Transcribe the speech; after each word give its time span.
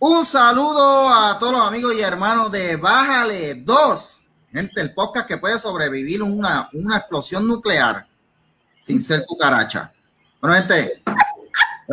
Un 0.00 0.26
saludo 0.26 1.08
a 1.08 1.38
todos 1.38 1.52
los 1.52 1.62
amigos 1.62 1.94
y 1.94 2.00
hermanos 2.00 2.50
de 2.50 2.74
Bájale 2.74 3.54
2. 3.54 4.22
Gente, 4.50 4.80
el 4.80 4.92
podcast 4.92 5.28
que 5.28 5.38
puede 5.38 5.60
sobrevivir 5.60 6.24
una, 6.24 6.68
una 6.72 6.96
explosión 6.96 7.46
nuclear 7.46 8.08
sin 8.82 9.04
ser 9.04 9.24
cucaracha. 9.26 9.92
Bueno, 10.40 10.56
gente, 10.56 11.04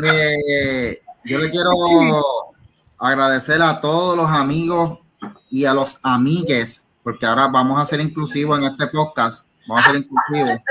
eh, 0.04 1.02
yo 1.24 1.38
le 1.38 1.52
quiero 1.52 1.70
agradecer 2.98 3.62
a 3.62 3.80
todos 3.80 4.18
los 4.18 4.28
amigos 4.28 4.98
y 5.52 5.66
a 5.66 5.74
los 5.76 6.00
amigues, 6.02 6.86
porque 7.04 7.26
ahora 7.26 7.48
vamos 7.48 7.82
a 7.82 7.86
ser 7.86 8.00
inclusivos 8.00 8.60
en 8.60 8.66
este 8.66 8.88
podcast. 8.88 9.48
Vamos 9.68 9.86
a 9.86 9.92
ser 9.92 10.02
inclusivos. 10.02 10.52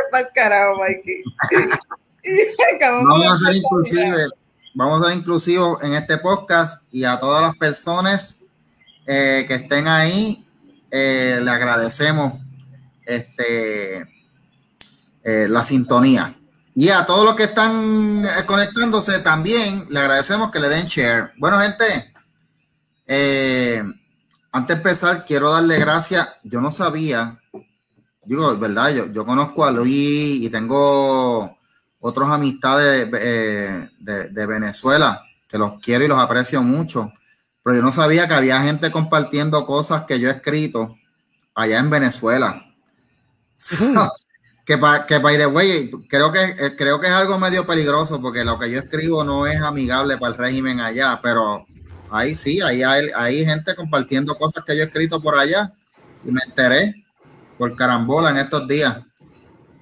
vamos 2.81 3.27
a 3.27 3.39
ser 3.39 3.57
inclusivos. 3.57 4.35
Vamos 4.75 5.01
a 5.01 5.09
ser 5.09 5.19
inclusivos 5.19 5.83
en 5.83 5.95
este 5.95 6.19
podcast 6.19 6.83
y 6.93 7.05
a 7.05 7.19
todas 7.19 7.43
las 7.43 7.57
personas 7.57 8.39
eh, 9.07 9.45
que 9.49 9.55
estén 9.55 9.89
ahí, 9.89 10.47
eh, 10.91 11.41
le 11.43 11.51
agradecemos 11.51 12.35
este, 13.05 14.07
eh, 15.25 15.47
la 15.49 15.65
sintonía. 15.65 16.37
Y 16.77 16.91
a 16.91 17.05
todos 17.05 17.25
los 17.25 17.35
que 17.35 17.45
están 17.45 18.25
conectándose 18.47 19.19
también, 19.19 19.87
le 19.91 19.99
agradecemos 19.99 20.53
que 20.53 20.61
le 20.61 20.69
den 20.69 20.87
share. 20.87 21.33
Bueno, 21.37 21.59
gente, 21.59 22.13
antes 24.53 24.77
de 24.77 24.81
empezar, 24.81 25.25
quiero 25.25 25.51
darle 25.51 25.79
gracias. 25.79 26.29
Yo 26.43 26.61
no 26.61 26.71
sabía, 26.71 27.39
digo, 28.25 28.57
verdad, 28.59 28.91
yo, 28.91 29.07
yo 29.07 29.25
conozco 29.25 29.65
a 29.65 29.71
Luis 29.71 30.43
y 30.43 30.51
tengo 30.51 31.57
otros 32.01 32.31
amistades 32.31 33.11
de, 33.11 34.29
de, 34.31 34.47
Venezuela, 34.47 35.23
que 35.49 35.59
los 35.59 35.79
quiero 35.81 36.05
y 36.05 36.09
los 36.09 36.19
aprecio 36.19 36.63
mucho, 36.63 37.13
pero 37.63 37.77
yo 37.77 37.83
no 37.83 37.93
sabía 37.93 38.27
que 38.27 38.35
había 38.35 38.63
gente 38.63 38.91
compartiendo 38.91 39.67
cosas 39.67 40.05
que 40.05 40.19
yo 40.19 40.29
he 40.29 40.33
escrito 40.33 40.97
allá 41.55 41.79
en 41.79 41.91
Venezuela. 41.91 42.67
que, 44.65 44.81
que 45.07 45.19
by 45.19 45.37
the 45.37 45.47
way, 45.47 45.91
creo 46.09 46.33
que, 46.33 46.57
eh, 46.59 46.75
creo 46.77 46.99
que 47.01 47.09
es 47.09 47.13
algo 47.13 47.39
medio 47.39 47.67
peligroso 47.67 48.21
porque 48.21 48.45
lo 48.45 48.59
que 48.59 48.71
yo 48.71 48.79
escribo 48.79 49.23
no 49.23 49.47
es 49.47 49.61
amigable 49.61 50.17
para 50.17 50.33
el 50.33 50.39
régimen 50.39 50.81
allá, 50.81 51.21
pero 51.23 51.67
ahí 52.11 52.35
sí, 52.35 52.61
ahí 52.61 52.83
hay, 52.83 53.45
gente 53.45 53.75
compartiendo 53.75 54.37
cosas 54.37 54.65
que 54.67 54.77
yo 54.77 54.83
he 54.83 54.87
escrito 54.87 55.21
por 55.21 55.39
allá 55.39 55.73
y 56.25 56.31
me 56.33 56.41
enteré 56.47 57.05
por 57.59 57.75
carambola 57.77 58.31
en 58.31 58.39
estos 58.39 58.67
días. 58.67 58.99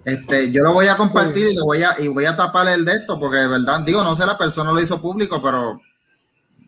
Este, 0.04 0.50
yo 0.50 0.62
lo 0.62 0.72
voy 0.72 0.88
a 0.88 0.96
compartir 0.96 1.48
y 1.48 1.54
lo 1.54 1.64
voy 1.64 1.82
a 1.82 1.94
y 1.98 2.08
voy 2.08 2.24
a 2.24 2.36
tapar 2.36 2.68
el 2.68 2.84
de 2.84 2.92
esto 2.92 3.18
porque 3.18 3.38
de 3.38 3.48
verdad, 3.48 3.80
digo, 3.80 4.02
no 4.02 4.16
sé 4.16 4.24
la 4.24 4.38
persona 4.38 4.72
lo 4.72 4.80
hizo 4.80 5.02
público, 5.02 5.42
pero 5.42 5.80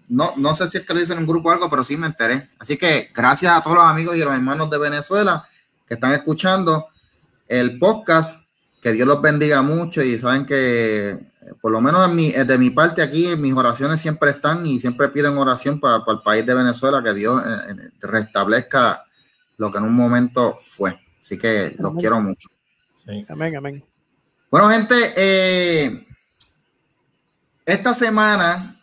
no, 0.09 0.33
no 0.37 0.55
sé 0.55 0.69
si 0.69 0.79
es 0.79 0.87
que 0.87 0.93
lo 0.93 1.01
hizo 1.01 1.13
en 1.13 1.21
un 1.21 1.27
grupo 1.27 1.49
o 1.49 1.53
algo, 1.53 1.71
pero 1.71 1.85
sí 1.85 1.97
me 1.97 2.07
enteré. 2.07 2.51
Así 2.59 2.77
que 2.77 3.11
gracias 3.15 3.57
a 3.57 3.63
todos 3.63 3.77
los 3.77 3.87
amigos 3.87 4.17
y 4.17 4.21
los 4.21 4.35
hermanos 4.35 4.69
de 4.69 4.79
Venezuela 4.79 5.47
que 5.87 5.95
están 5.95 6.13
escuchando 6.13 6.89
el 7.49 7.79
podcast. 7.79 8.45
Que 8.81 8.93
Dios 8.93 9.07
los 9.07 9.21
bendiga 9.21 9.61
mucho 9.61 10.03
y 10.03 10.17
saben 10.17 10.47
que 10.47 11.19
por 11.61 11.73
lo 11.73 11.81
menos 11.81 12.09
en 12.09 12.15
mi, 12.15 12.31
de 12.31 12.59
mi 12.59 12.71
parte 12.71 13.03
aquí, 13.03 13.37
mis 13.37 13.55
oraciones 13.55 14.01
siempre 14.01 14.31
están 14.31 14.65
y 14.67 14.79
siempre 14.79 15.09
piden 15.09 15.39
oración 15.39 15.81
para, 15.81 16.03
el 16.07 16.21
país 16.23 16.45
de 16.45 16.55
Venezuela, 16.55 17.03
que 17.03 17.15
Dios 17.15 17.43
eh, 17.45 17.51
eh, 17.71 17.91
restablezca 18.01 19.05
lo 19.57 19.71
que 19.71 19.79
en 19.79 19.85
un 19.85 19.95
momento 19.95 20.57
fue. 20.61 20.99
Así 21.21 21.39
que 21.39 21.75
los 21.79 21.95
quiero 21.95 22.21
mucho. 22.21 22.49
Amén, 23.29 23.57
amén. 23.57 23.85
Bueno, 24.51 24.69
gente, 24.71 24.95
eh, 25.17 26.07
esta 27.65 27.95
semana, 27.95 28.81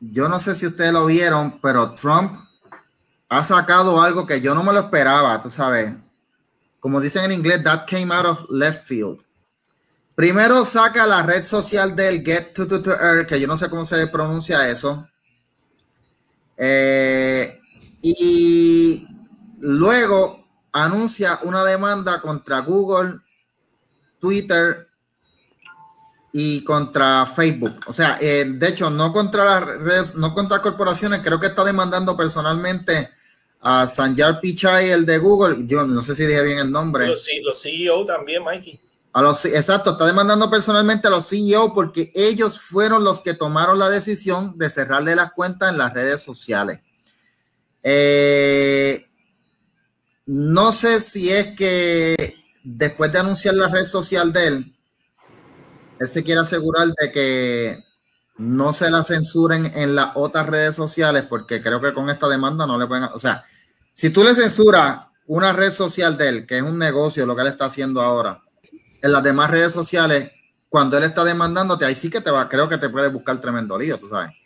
yo 0.00 0.28
no 0.28 0.40
sé 0.40 0.56
si 0.56 0.66
ustedes 0.66 0.92
lo 0.92 1.06
vieron, 1.06 1.60
pero 1.60 1.94
Trump 1.94 2.40
ha 3.28 3.44
sacado 3.44 4.02
algo 4.02 4.26
que 4.26 4.40
yo 4.40 4.54
no 4.54 4.62
me 4.62 4.72
lo 4.72 4.80
esperaba, 4.80 5.40
tú 5.40 5.50
sabes. 5.50 5.94
Como 6.80 7.00
dicen 7.00 7.24
en 7.24 7.32
inglés, 7.32 7.62
that 7.64 7.86
came 7.86 8.12
out 8.12 8.26
of 8.26 8.46
left 8.48 8.86
field. 8.86 9.20
Primero 10.18 10.64
saca 10.64 11.06
la 11.06 11.22
red 11.22 11.44
social 11.44 11.94
del 11.94 12.24
Get 12.24 12.52
to, 12.52 12.66
to, 12.66 12.82
to 12.82 12.90
Earth, 12.90 13.28
que 13.28 13.38
yo 13.38 13.46
no 13.46 13.56
sé 13.56 13.70
cómo 13.70 13.84
se 13.84 14.04
pronuncia 14.08 14.68
eso. 14.68 15.06
Eh, 16.56 17.60
y 18.02 19.06
luego 19.60 20.44
anuncia 20.72 21.38
una 21.44 21.64
demanda 21.64 22.20
contra 22.20 22.62
Google, 22.62 23.20
Twitter 24.18 24.88
y 26.32 26.64
contra 26.64 27.24
Facebook. 27.24 27.76
O 27.86 27.92
sea, 27.92 28.18
eh, 28.20 28.44
de 28.44 28.68
hecho, 28.70 28.90
no 28.90 29.12
contra 29.12 29.44
las 29.44 29.64
redes, 29.64 30.16
no 30.16 30.34
contra 30.34 30.60
corporaciones, 30.60 31.20
creo 31.22 31.38
que 31.38 31.46
está 31.46 31.62
demandando 31.62 32.16
personalmente 32.16 33.10
a 33.60 33.86
Sanjar 33.86 34.40
Pichai, 34.40 34.90
el 34.90 35.06
de 35.06 35.18
Google. 35.18 35.64
Yo 35.68 35.86
no 35.86 36.02
sé 36.02 36.16
si 36.16 36.26
dije 36.26 36.42
bien 36.42 36.58
el 36.58 36.72
nombre. 36.72 37.06
Los, 37.06 37.24
los 37.44 37.62
CEO 37.62 38.04
también, 38.04 38.42
Mikey. 38.42 38.87
A 39.12 39.22
los, 39.22 39.44
exacto, 39.46 39.92
está 39.92 40.06
demandando 40.06 40.50
personalmente 40.50 41.08
a 41.08 41.10
los 41.10 41.28
CEO 41.28 41.72
porque 41.74 42.12
ellos 42.14 42.60
fueron 42.60 43.04
los 43.04 43.20
que 43.20 43.34
tomaron 43.34 43.78
la 43.78 43.88
decisión 43.88 44.58
de 44.58 44.70
cerrarle 44.70 45.16
las 45.16 45.32
cuentas 45.32 45.70
en 45.70 45.78
las 45.78 45.94
redes 45.94 46.22
sociales. 46.22 46.80
Eh, 47.82 49.08
no 50.26 50.72
sé 50.72 51.00
si 51.00 51.30
es 51.30 51.56
que 51.56 52.36
después 52.62 53.10
de 53.12 53.18
anunciar 53.18 53.54
la 53.54 53.68
red 53.68 53.86
social 53.86 54.32
de 54.32 54.46
él, 54.46 54.76
él 55.98 56.08
se 56.08 56.22
quiere 56.22 56.42
asegurar 56.42 56.88
de 57.00 57.10
que 57.10 57.84
no 58.36 58.72
se 58.72 58.90
la 58.90 59.02
censuren 59.04 59.72
en 59.74 59.94
las 59.94 60.12
otras 60.14 60.46
redes 60.46 60.76
sociales, 60.76 61.24
porque 61.28 61.60
creo 61.60 61.80
que 61.80 61.92
con 61.92 62.08
esta 62.08 62.28
demanda 62.28 62.66
no 62.66 62.78
le 62.78 62.86
pueden, 62.86 63.04
o 63.04 63.18
sea, 63.18 63.44
si 63.94 64.10
tú 64.10 64.22
le 64.22 64.34
censuras 64.34 65.06
una 65.26 65.52
red 65.52 65.72
social 65.72 66.16
de 66.16 66.28
él, 66.28 66.46
que 66.46 66.58
es 66.58 66.62
un 66.62 66.78
negocio 66.78 67.26
lo 67.26 67.34
que 67.34 67.42
él 67.42 67.48
está 67.48 67.64
haciendo 67.64 68.00
ahora, 68.00 68.42
en 69.00 69.12
las 69.12 69.22
demás 69.22 69.50
redes 69.50 69.72
sociales, 69.72 70.30
cuando 70.68 70.98
él 70.98 71.04
está 71.04 71.24
demandándote, 71.24 71.84
ahí 71.84 71.94
sí 71.94 72.10
que 72.10 72.20
te 72.20 72.30
va, 72.30 72.48
creo 72.48 72.68
que 72.68 72.78
te 72.78 72.88
puede 72.88 73.08
buscar 73.08 73.40
tremendo 73.40 73.78
lío, 73.78 73.98
tú 73.98 74.08
sabes. 74.08 74.36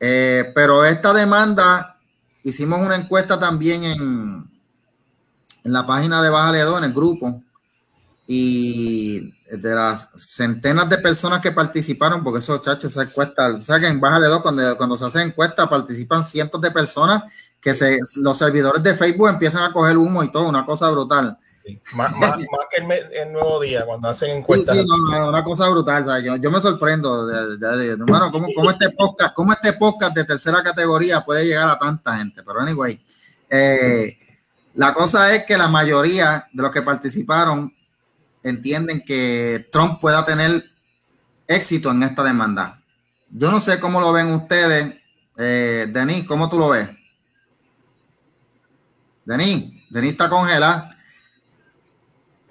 Eh, 0.00 0.52
pero 0.54 0.84
esta 0.84 1.12
demanda, 1.12 1.98
hicimos 2.42 2.80
una 2.80 2.96
encuesta 2.96 3.38
también 3.38 3.84
en, 3.84 4.50
en 5.64 5.72
la 5.72 5.86
página 5.86 6.22
de 6.22 6.30
Baja 6.30 6.52
Ledo, 6.52 6.78
en 6.78 6.84
el 6.84 6.92
grupo, 6.92 7.42
y 8.26 9.34
de 9.50 9.74
las 9.74 10.08
centenas 10.16 10.88
de 10.88 10.98
personas 10.98 11.40
que 11.40 11.52
participaron, 11.52 12.24
porque 12.24 12.38
esos 12.38 12.62
chachos, 12.62 12.92
esa 12.92 13.02
encuesta, 13.02 13.60
saquen 13.60 13.92
en 13.92 14.00
Baja 14.00 14.18
Ledo, 14.18 14.42
cuando, 14.42 14.76
cuando 14.76 14.96
se 14.96 15.06
hace 15.06 15.22
encuesta, 15.22 15.68
participan 15.68 16.24
cientos 16.24 16.60
de 16.60 16.70
personas 16.70 17.24
que 17.60 17.74
se, 17.74 17.98
los 18.16 18.36
servidores 18.36 18.82
de 18.82 18.94
Facebook 18.94 19.28
empiezan 19.28 19.62
a 19.62 19.72
coger 19.72 19.96
humo 19.96 20.22
y 20.22 20.30
todo, 20.30 20.48
una 20.48 20.64
cosa 20.64 20.90
brutal. 20.90 21.38
Más, 21.94 22.12
que 22.70 23.22
el, 23.22 23.32
nuevo 23.32 23.60
día, 23.60 23.86
cuando 23.86 24.08
hacen 24.08 24.38
encuestas. 24.38 24.76
Sí, 24.76 24.84
una 24.86 25.42
cosa 25.42 25.68
brutal. 25.70 26.22
Yo, 26.22 26.36
yo, 26.36 26.50
me 26.50 26.60
sorprendo, 26.60 27.26
de, 27.26 27.56
de, 27.56 27.98
¿cómo, 27.98 28.70
este 28.70 28.90
podcast, 28.90 29.34
cómo 29.34 29.52
este 29.52 29.72
podcast 29.72 30.14
de 30.14 30.24
tercera 30.24 30.62
categoría 30.62 31.22
puede 31.22 31.46
llegar 31.46 31.70
a 31.70 31.78
tanta 31.78 32.18
gente. 32.18 32.42
Pero 32.42 32.60
anyway, 32.60 33.02
eh, 33.48 34.18
la 34.74 34.92
cosa 34.92 35.34
es 35.34 35.44
que 35.44 35.56
la 35.56 35.68
mayoría 35.68 36.46
de 36.52 36.62
los 36.62 36.70
que 36.70 36.82
participaron 36.82 37.74
entienden 38.42 39.02
que 39.02 39.66
Trump 39.72 40.00
pueda 40.00 40.24
tener 40.26 40.64
éxito 41.46 41.90
en 41.92 42.02
esta 42.02 42.22
demanda. 42.22 42.82
Yo 43.30 43.50
no 43.50 43.60
sé 43.60 43.80
cómo 43.80 44.00
lo 44.00 44.12
ven 44.12 44.32
ustedes. 44.32 44.96
Eh, 45.38 45.86
Denis, 45.88 46.26
¿cómo 46.26 46.50
tú 46.50 46.58
lo 46.58 46.68
ves? 46.68 46.88
Denis, 49.24 49.72
Denis 49.88 50.12
está 50.12 50.28
congelado. 50.28 50.93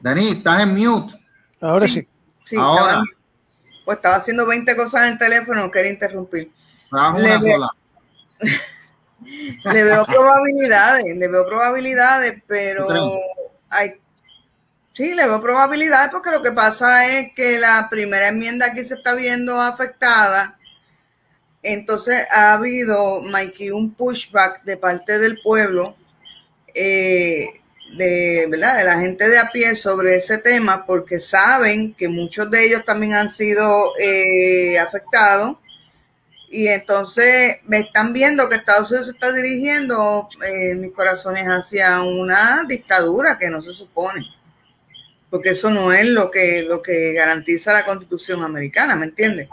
Denis, 0.03 0.33
estás 0.33 0.63
en 0.63 0.75
mute. 0.75 1.15
Ahora 1.61 1.87
sí. 1.87 2.05
sí. 2.43 2.57
Ahora. 2.59 3.01
pues 3.85 3.97
estaba 3.97 4.17
haciendo 4.17 4.45
20 4.45 4.75
cosas 4.75 5.03
en 5.03 5.13
el 5.13 5.17
teléfono, 5.17 5.61
no 5.61 5.71
quería 5.71 5.91
interrumpir. 5.91 6.51
Una 6.91 7.39
sola. 7.39 7.69
le 9.73 9.83
veo 9.83 10.05
probabilidades, 10.05 11.15
le 11.15 11.27
veo 11.29 11.45
probabilidades, 11.45 12.43
pero 12.45 13.17
hay, 13.69 13.93
sí, 14.91 15.13
le 15.13 15.25
veo 15.25 15.41
probabilidades 15.41 16.11
porque 16.11 16.31
lo 16.31 16.43
que 16.43 16.51
pasa 16.51 17.07
es 17.07 17.31
que 17.33 17.57
la 17.59 17.87
primera 17.89 18.27
enmienda 18.27 18.65
aquí 18.65 18.83
se 18.83 18.95
está 18.95 19.15
viendo 19.15 19.61
afectada. 19.61 20.59
Entonces 21.61 22.27
ha 22.29 22.51
habido, 22.51 23.21
Mikey, 23.21 23.71
un 23.71 23.93
pushback 23.93 24.63
de 24.63 24.75
parte 24.75 25.17
del 25.17 25.39
pueblo, 25.41 25.95
eh, 26.75 27.61
de, 27.97 28.47
¿verdad? 28.49 28.77
de 28.77 28.83
la 28.83 28.99
gente 28.99 29.29
de 29.29 29.37
a 29.37 29.49
pie 29.51 29.75
sobre 29.75 30.15
ese 30.15 30.37
tema, 30.37 30.85
porque 30.85 31.19
saben 31.19 31.93
que 31.93 32.07
muchos 32.07 32.49
de 32.49 32.65
ellos 32.65 32.85
también 32.85 33.13
han 33.13 33.31
sido 33.31 33.93
eh, 33.99 34.77
afectados 34.79 35.57
Y 36.49 36.67
entonces 36.67 37.57
me 37.65 37.79
están 37.79 38.13
viendo 38.13 38.47
que 38.47 38.55
Estados 38.55 38.91
Unidos 38.91 39.09
está 39.09 39.31
dirigiendo 39.31 40.27
eh, 40.47 40.75
mis 40.75 40.91
corazones 40.91 41.45
hacia 41.45 42.01
una 42.01 42.63
dictadura 42.67 43.37
que 43.39 43.49
no 43.49 43.61
se 43.61 43.73
supone. 43.73 44.23
Porque 45.29 45.51
eso 45.51 45.71
no 45.71 45.91
es 45.91 46.07
lo 46.07 46.29
que, 46.29 46.61
lo 46.63 46.81
que 46.81 47.13
garantiza 47.13 47.73
la 47.73 47.85
constitución 47.85 48.43
americana, 48.43 48.95
¿me 48.95 49.05
entiendes? 49.05 49.49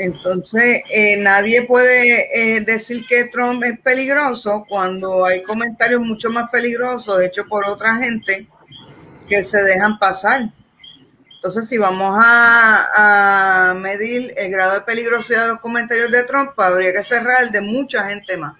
Entonces, 0.00 0.82
eh, 0.90 1.16
nadie 1.18 1.66
puede 1.66 2.56
eh, 2.56 2.60
decir 2.62 3.04
que 3.06 3.26
Trump 3.26 3.62
es 3.64 3.78
peligroso 3.80 4.64
cuando 4.66 5.26
hay 5.26 5.42
comentarios 5.42 6.00
mucho 6.00 6.30
más 6.30 6.48
peligrosos 6.48 7.20
hechos 7.20 7.44
por 7.48 7.68
otra 7.68 7.96
gente 7.96 8.48
que 9.28 9.44
se 9.44 9.62
dejan 9.62 9.98
pasar. 9.98 10.50
Entonces, 11.34 11.68
si 11.68 11.76
vamos 11.76 12.16
a, 12.18 13.74
medir 13.76 14.32
el 14.36 14.50
grado 14.50 14.74
de 14.74 14.80
peligrosidad 14.80 15.42
de 15.42 15.48
los 15.48 15.60
comentarios 15.60 16.10
de 16.10 16.22
Trump, 16.24 16.52
pues 16.56 16.68
habría 16.68 16.92
que 16.92 17.04
cerrar 17.04 17.44
el 17.44 17.50
de 17.50 17.60
mucha 17.60 18.08
gente 18.08 18.36
más. 18.38 18.56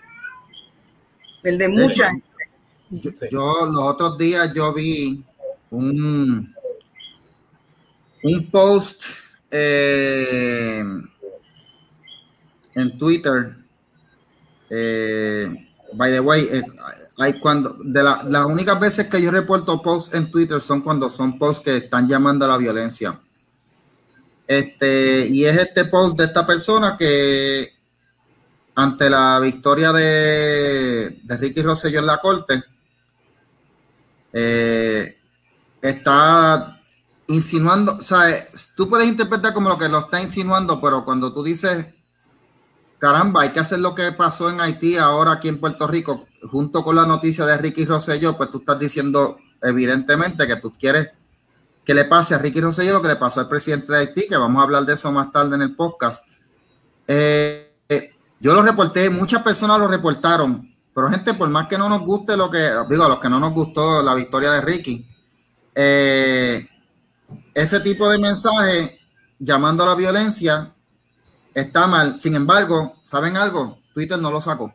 El 1.43 1.57
de 1.57 1.69
mucha 1.69 2.11
gente. 2.11 3.29
Yo, 3.31 3.67
los 3.67 3.83
otros 3.83 4.19
días 4.19 4.53
yo 4.53 4.75
vi 4.75 5.25
un, 5.71 6.55
un 8.25 8.51
post 8.51 9.05
eh, 9.51 10.83
en 12.75 12.99
Twitter. 12.99 13.57
Eh, 14.69 15.69
by 15.93 16.13
the 16.13 16.21
way, 16.21 16.49
eh, 16.51 16.63
hay 17.19 17.39
cuando 17.39 17.77
de 17.83 18.03
las 18.03 18.47
únicas 18.47 18.79
veces 18.79 19.09
que 19.09 19.21
yo 19.21 19.31
reporto 19.31 19.83
posts 19.83 20.15
en 20.15 20.31
Twitter 20.31 20.61
son 20.61 20.81
cuando 20.81 21.11
son 21.11 21.39
posts 21.39 21.65
que 21.65 21.77
están 21.77 22.09
llamando 22.09 22.45
a 22.45 22.49
la 22.49 22.57
violencia. 22.57 23.21
Este, 24.47 25.27
y 25.29 25.45
es 25.45 25.57
este 25.59 25.85
post 25.85 26.17
de 26.17 26.25
esta 26.25 26.47
persona 26.47 26.97
que 26.97 27.69
ante 28.75 29.11
la 29.11 29.39
victoria 29.41 29.93
de, 29.93 31.21
de 31.23 31.37
Ricky 31.37 31.63
Rosselló 31.63 32.01
en 32.01 32.07
la 32.07 32.19
corte, 32.19 32.63
eh, 34.33 35.19
está 35.83 36.81
insinuando, 37.27 37.97
o 37.97 38.03
sea, 38.03 38.49
tú 38.75 38.89
puedes 38.89 39.07
interpretar 39.07 39.53
como 39.53 39.69
lo 39.69 39.79
que 39.79 39.89
lo 39.89 40.01
está 40.01 40.21
insinuando, 40.21 40.81
pero 40.81 41.05
cuando 41.05 41.33
tú 41.33 41.43
dices 41.43 41.87
caramba, 43.01 43.43
hay 43.43 43.49
que 43.49 43.61
hacer 43.61 43.81
lo 43.81 43.95
que 43.95 44.13
pasó 44.13 44.51
en 44.51 44.61
Haití 44.61 44.97
ahora 44.97 45.33
aquí 45.33 45.49
en 45.49 45.59
Puerto 45.59 45.89
Rico, 45.89 46.29
junto 46.51 46.85
con 46.85 46.95
la 46.95 47.07
noticia 47.07 47.45
de 47.47 47.57
Ricky 47.57 47.87
Rosselló, 47.87 48.37
pues 48.37 48.51
tú 48.51 48.59
estás 48.59 48.79
diciendo 48.79 49.39
evidentemente 49.63 50.47
que 50.47 50.57
tú 50.57 50.73
quieres 50.79 51.09
que 51.85 51.95
le 51.95 52.05
pase 52.05 52.35
a 52.35 52.39
Ricky 52.39 52.61
Rosselló 52.61 52.93
lo 52.93 53.03
que 53.03 53.09
le 53.09 53.17
pasó 53.17 53.41
al 53.41 53.49
presidente 53.49 53.93
de 53.93 53.99
Haití, 53.99 54.29
que 54.29 54.37
vamos 54.37 54.61
a 54.61 54.65
hablar 54.65 54.85
de 54.85 54.93
eso 54.95 55.11
más 55.11 55.33
tarde 55.33 55.57
en 55.57 55.63
el 55.63 55.75
podcast. 55.75 56.25
Eh, 57.09 57.75
eh, 57.89 58.15
yo 58.39 58.55
lo 58.55 58.63
reporté, 58.63 59.09
muchas 59.09 59.43
personas 59.43 59.79
lo 59.79 59.89
reportaron, 59.89 60.73
pero 60.95 61.11
gente, 61.11 61.35
por 61.35 61.49
más 61.49 61.69
que 61.69 61.79
no 61.79 61.89
nos 61.89 62.03
guste 62.03 62.37
lo 62.37 62.51
que, 62.51 62.71
digo, 62.89 63.05
a 63.05 63.09
los 63.09 63.19
que 63.19 63.31
no 63.31 63.41
nos 63.41 63.53
gustó 63.53 64.03
la 64.03 64.15
victoria 64.15 64.53
de 64.53 64.61
Ricky, 64.61 65.09
eh, 65.75 66.69
ese 67.55 67.81
tipo 67.81 68.09
de 68.11 68.19
mensaje 68.19 69.01
llamando 69.39 69.85
a 69.85 69.87
la 69.87 69.95
violencia 69.95 70.75
está 71.63 71.87
mal. 71.87 72.19
Sin 72.19 72.35
embargo, 72.35 72.97
¿saben 73.05 73.37
algo? 73.37 73.79
Twitter 73.95 74.19
no 74.19 74.31
lo 74.31 74.41
sacó. 74.41 74.75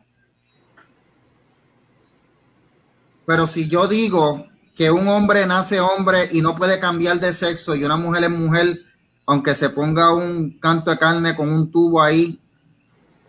Pero 3.26 3.46
si 3.46 3.68
yo 3.68 3.88
digo 3.88 4.46
que 4.74 4.90
un 4.90 5.08
hombre 5.08 5.46
nace 5.46 5.80
hombre 5.80 6.28
y 6.32 6.42
no 6.42 6.54
puede 6.54 6.78
cambiar 6.78 7.18
de 7.18 7.32
sexo 7.32 7.74
y 7.74 7.84
una 7.84 7.96
mujer 7.96 8.24
es 8.24 8.30
mujer, 8.30 8.82
aunque 9.26 9.54
se 9.54 9.70
ponga 9.70 10.12
un 10.12 10.58
canto 10.60 10.90
de 10.90 10.98
carne 10.98 11.34
con 11.34 11.48
un 11.48 11.70
tubo 11.70 12.00
ahí, 12.02 12.40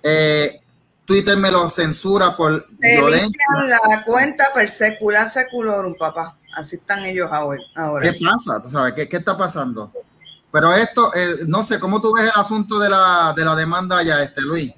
eh, 0.04 0.62
Twitter 1.06 1.38
me 1.38 1.50
lo 1.50 1.70
censura 1.70 2.36
por 2.36 2.66
violencia. 2.78 3.46
La 3.68 4.04
cuenta 4.04 4.52
per 4.54 4.70
secula 4.70 5.28
seculorum, 5.30 5.96
papá. 5.98 6.38
Así 6.54 6.76
están 6.76 7.06
ellos 7.06 7.30
ahora. 7.32 7.62
¿Qué 8.02 8.14
pasa? 8.24 8.62
¿Tú 8.62 8.70
sabes 8.70 8.94
qué, 8.94 9.08
qué 9.08 9.18
está 9.18 9.38
pasando? 9.38 9.92
Pero 10.60 10.74
esto, 10.74 11.12
eh, 11.14 11.46
no 11.46 11.64
sé, 11.64 11.80
¿cómo 11.80 12.02
tú 12.02 12.16
ves 12.16 12.24
el 12.24 12.42
asunto 12.42 12.80
de 12.80 12.90
la, 12.90 13.32
de 13.38 13.46
la 13.46 13.56
demanda 13.56 14.02
ya, 14.02 14.24
este 14.24 14.42
Luis? 14.42 14.74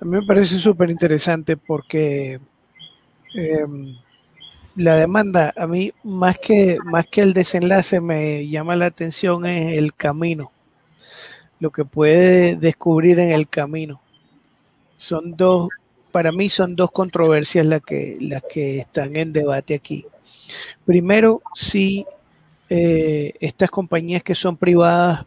A 0.00 0.04
mí 0.06 0.12
me 0.12 0.22
parece 0.22 0.58
súper 0.58 0.88
interesante 0.88 1.58
porque 1.58 2.40
em, 3.34 3.94
la 4.74 4.96
demanda, 4.96 5.52
a 5.54 5.66
mí 5.66 5.92
más 6.02 6.38
que, 6.38 6.78
más 6.82 7.04
que 7.12 7.20
el 7.20 7.34
desenlace 7.34 8.00
me 8.00 8.48
llama 8.48 8.74
la 8.74 8.86
atención 8.86 9.44
es 9.44 9.76
el 9.76 9.92
camino, 9.92 10.50
lo 11.58 11.68
que 11.68 11.84
puede 11.84 12.56
descubrir 12.56 13.18
en 13.18 13.32
el 13.32 13.50
camino. 13.50 14.00
Son 14.96 15.36
dos, 15.36 15.68
para 16.10 16.32
mí 16.32 16.48
son 16.48 16.74
dos 16.74 16.90
controversias 16.90 17.66
las 17.66 17.82
que, 17.82 18.16
las 18.18 18.42
que 18.50 18.78
están 18.78 19.14
en 19.16 19.34
debate 19.34 19.74
aquí. 19.74 20.06
Primero, 20.86 21.42
si 21.54 22.06
eh, 22.72 23.34
estas 23.40 23.68
compañías 23.68 24.22
que 24.22 24.36
son 24.36 24.56
privadas 24.56 25.26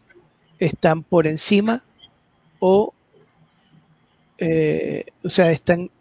están 0.58 1.04
por 1.04 1.28
encima 1.28 1.84
o, 2.60 2.94
eh, 4.38 5.06
o 5.26 5.30
sea, 5.30 5.52
están, 5.52 5.92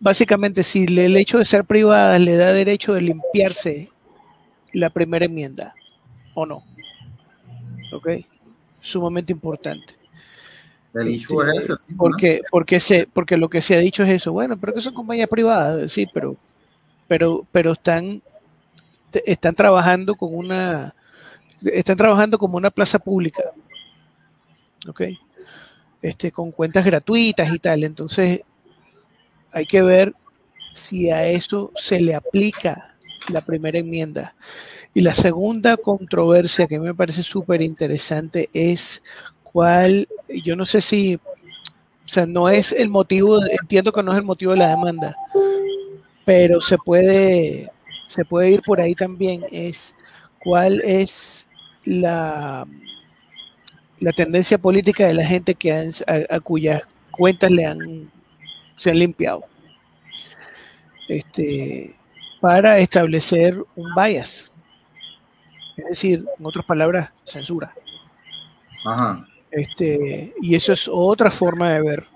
básicamente, 0.00 0.62
si 0.62 0.84
el 0.84 1.14
hecho 1.18 1.36
de 1.36 1.44
ser 1.44 1.64
privadas 1.66 2.18
le 2.18 2.36
da 2.36 2.54
derecho 2.54 2.94
de 2.94 3.02
limpiarse 3.02 3.90
la 4.72 4.88
primera 4.88 5.26
enmienda 5.26 5.74
o 6.32 6.46
no. 6.46 6.64
¿Ok? 7.92 8.08
Sumamente 8.80 9.34
importante. 9.34 9.94
El 10.94 11.08
hecho 11.08 11.42
es 11.46 11.68
este, 11.68 11.94
Porque, 11.94 12.40
porque, 12.50 12.80
se, 12.80 13.06
porque 13.06 13.36
lo 13.36 13.50
que 13.50 13.60
se 13.60 13.76
ha 13.76 13.80
dicho 13.80 14.02
es 14.02 14.10
eso. 14.10 14.32
Bueno, 14.32 14.56
pero 14.56 14.72
que 14.72 14.80
son 14.80 14.94
compañías 14.94 15.28
privadas, 15.28 15.92
sí, 15.92 16.06
pero, 16.12 16.36
pero, 17.06 17.46
pero 17.52 17.72
están 17.72 18.22
están 19.24 19.54
trabajando 19.54 20.14
con 20.14 20.34
una, 20.34 20.94
están 21.62 21.96
trabajando 21.96 22.38
como 22.38 22.56
una 22.56 22.70
plaza 22.70 22.98
pública, 22.98 23.42
¿ok? 24.88 25.02
Este, 26.02 26.30
con 26.30 26.52
cuentas 26.52 26.84
gratuitas 26.84 27.52
y 27.52 27.58
tal. 27.58 27.84
Entonces, 27.84 28.42
hay 29.52 29.64
que 29.66 29.82
ver 29.82 30.14
si 30.74 31.10
a 31.10 31.26
eso 31.26 31.70
se 31.76 32.00
le 32.00 32.14
aplica 32.14 32.94
la 33.32 33.40
primera 33.40 33.78
enmienda. 33.78 34.34
Y 34.92 35.00
la 35.00 35.14
segunda 35.14 35.76
controversia 35.76 36.66
que 36.66 36.78
me 36.78 36.94
parece 36.94 37.22
súper 37.22 37.62
interesante 37.62 38.48
es 38.52 39.02
cuál, 39.42 40.08
yo 40.44 40.56
no 40.56 40.66
sé 40.66 40.80
si, 40.80 41.16
o 41.16 41.20
sea, 42.06 42.26
no 42.26 42.48
es 42.48 42.72
el 42.72 42.88
motivo, 42.88 43.38
entiendo 43.44 43.92
que 43.92 44.02
no 44.02 44.12
es 44.12 44.18
el 44.18 44.24
motivo 44.24 44.52
de 44.52 44.58
la 44.58 44.70
demanda, 44.70 45.16
pero 46.24 46.60
se 46.60 46.76
puede, 46.78 47.70
se 48.06 48.24
puede 48.24 48.50
ir 48.50 48.62
por 48.62 48.80
ahí 48.80 48.94
también, 48.94 49.44
es 49.50 49.94
cuál 50.38 50.80
es 50.84 51.48
la, 51.84 52.66
la 54.00 54.12
tendencia 54.12 54.58
política 54.58 55.06
de 55.06 55.14
la 55.14 55.24
gente 55.24 55.54
que 55.54 55.72
a, 55.72 56.40
cuyas 56.40 56.82
cuentas 57.10 57.50
le 57.50 57.64
han, 57.66 58.10
se 58.76 58.90
han 58.90 58.98
limpiado. 58.98 59.44
Este, 61.08 61.94
para 62.40 62.78
establecer 62.78 63.56
un 63.76 63.94
bias. 63.94 64.52
Es 65.76 65.84
decir, 65.86 66.24
en 66.38 66.46
otras 66.46 66.64
palabras, 66.64 67.10
censura. 67.24 67.74
Este, 69.50 70.34
y 70.40 70.54
eso 70.54 70.72
es 70.72 70.88
otra 70.90 71.30
forma 71.30 71.72
de 71.72 71.82
ver 71.82 72.06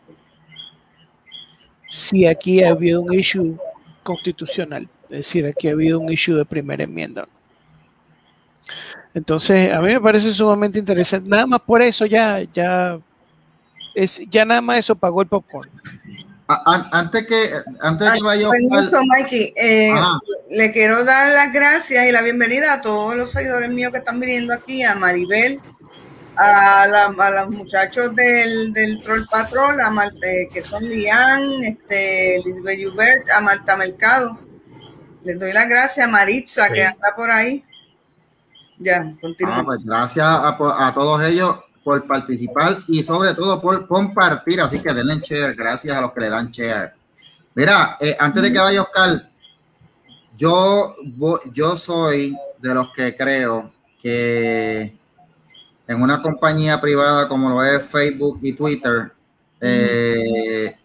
si 1.88 2.26
aquí 2.26 2.62
ha 2.62 2.71
habido 2.71 3.00
un 3.00 3.14
issue 3.14 3.59
constitucional. 4.02 4.88
Es 5.11 5.19
decir, 5.19 5.47
aquí 5.47 5.69
ha 5.69 5.73
habido 5.73 5.99
un 5.99 6.12
issue 6.12 6.35
de 6.35 6.45
primera 6.45 6.85
enmienda. 6.85 7.27
Entonces, 9.15 9.73
a 9.73 9.81
mí 9.81 9.88
me 9.88 10.00
parece 10.00 10.33
sumamente 10.33 10.79
interesante. 10.79 11.29
Nada 11.29 11.47
más 11.47 11.61
por 11.61 11.83
eso 11.83 12.07
ya, 12.07 12.43
ya, 12.53 12.99
es, 13.95 14.21
ya 14.29 14.45
nada 14.45 14.61
más 14.61 14.81
eso 14.81 14.95
pagó 14.95 15.23
el 15.23 15.29
popcorn. 15.29 15.71
Antes 16.93 17.27
que, 17.27 17.50
antes 17.81 18.11
que 18.11 18.23
vaya 18.23 18.49
Mikey, 19.07 19.53
eh, 19.55 19.93
le 20.50 20.73
quiero 20.73 21.05
dar 21.05 21.31
las 21.35 21.53
gracias 21.53 22.09
y 22.09 22.12
la 22.12 22.23
bienvenida 22.23 22.73
a 22.73 22.81
todos 22.81 23.15
los 23.17 23.33
seguidores 23.33 23.69
míos 23.71 23.93
que 23.93 23.99
están 23.99 24.19
viniendo 24.19 24.55
aquí, 24.55 24.83
a 24.83 24.95
Maribel, 24.95 25.61
a, 26.37 26.87
los 26.87 27.50
muchachos 27.50 28.15
del, 28.17 28.73
del 28.73 29.03
Troll 29.03 29.27
Patrol, 29.31 29.79
a 29.79 30.12
eh, 30.23 30.49
que 30.53 30.62
son 30.62 30.83
Lian, 30.85 31.43
este, 31.65 32.41
Lisbeth 32.47 32.87
Hubert, 32.87 33.31
a 33.31 33.41
Marta 33.43 33.77
Mercado, 33.77 34.38
les 35.23 35.39
doy 35.39 35.53
las 35.53 35.69
gracias 35.69 36.07
a 36.07 36.11
Maritza, 36.11 36.69
que 36.73 36.85
anda 36.85 37.09
por 37.17 37.31
ahí. 37.31 37.65
Ya, 38.79 39.15
continúa. 39.21 39.59
Ah, 39.59 39.65
pues 39.65 39.85
gracias 39.85 40.27
a, 40.27 40.93
todos 40.95 41.23
ellos 41.25 41.57
por 41.83 42.07
participar 42.07 42.79
y 42.87 43.03
sobre 43.03 43.35
todo 43.35 43.61
por 43.61 43.87
compartir. 43.89 44.61
Así 44.61 44.81
que 44.81 44.93
denle 44.93 45.19
share. 45.21 45.55
Gracias 45.55 45.97
a 45.97 46.01
los 46.01 46.13
que 46.13 46.21
le 46.21 46.31
dan 46.31 46.51
share. 46.51 46.95
Mira, 47.55 47.97
eh, 48.01 48.17
antes 48.19 48.43
de 48.43 48.53
que 48.53 48.59
vaya 48.59 48.83
Oscar, 48.83 49.31
yo, 50.37 50.95
yo 51.53 51.77
soy 51.77 52.37
de 52.59 52.75
los 52.75 52.93
que 52.93 53.17
creo 53.17 53.73
que 54.01 54.97
en 55.89 56.03
una 56.03 56.23
compañía 56.23 56.81
privada 56.81 57.27
como 57.27 57.49
lo 57.49 57.65
es 57.65 57.83
Facebook 57.83 58.39
y 58.43 58.53
Twitter, 58.53 59.13
eh, 59.61 60.77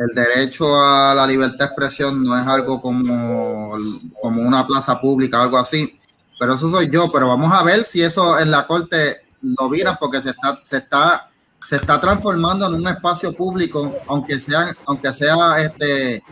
el 0.00 0.14
derecho 0.14 0.64
a 0.82 1.14
la 1.14 1.26
libertad 1.26 1.58
de 1.58 1.64
expresión 1.66 2.24
no 2.24 2.38
es 2.38 2.46
algo 2.46 2.80
como, 2.80 3.76
como 4.20 4.40
una 4.40 4.66
plaza 4.66 4.98
pública 4.98 5.42
algo 5.42 5.58
así, 5.58 6.00
pero 6.38 6.54
eso 6.54 6.70
soy 6.70 6.90
yo, 6.90 7.12
pero 7.12 7.28
vamos 7.28 7.52
a 7.52 7.62
ver 7.62 7.84
si 7.84 8.02
eso 8.02 8.38
en 8.38 8.50
la 8.50 8.66
corte 8.66 9.18
lo 9.42 9.68
viran 9.68 9.98
porque 10.00 10.22
se 10.22 10.30
está, 10.30 10.58
se 10.64 10.78
está, 10.78 11.30
se 11.62 11.76
está 11.76 12.00
transformando 12.00 12.66
en 12.66 12.74
un 12.76 12.88
espacio 12.88 13.34
público, 13.34 13.94
aunque 14.08 14.40
sea, 14.40 14.74
aunque 14.86 15.12
sea 15.12 15.36
este 15.58 16.22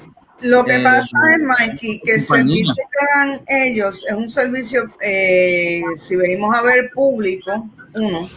lo 0.41 0.65
que 0.65 0.77
eh, 0.77 0.83
pasa 0.83 1.19
es, 1.35 1.43
Mikey, 1.43 2.01
que 2.07 2.15
el 2.15 2.25
servicio 2.25 2.75
que 2.75 3.07
dan 3.17 3.41
ellos 3.49 4.03
es 4.09 4.15
un 4.15 4.31
servicio, 4.31 4.83
eh, 5.03 5.83
si 5.99 6.17
venimos 6.17 6.57
a 6.57 6.63
ver 6.63 6.91
público, 6.95 7.69
uno, 7.95 8.31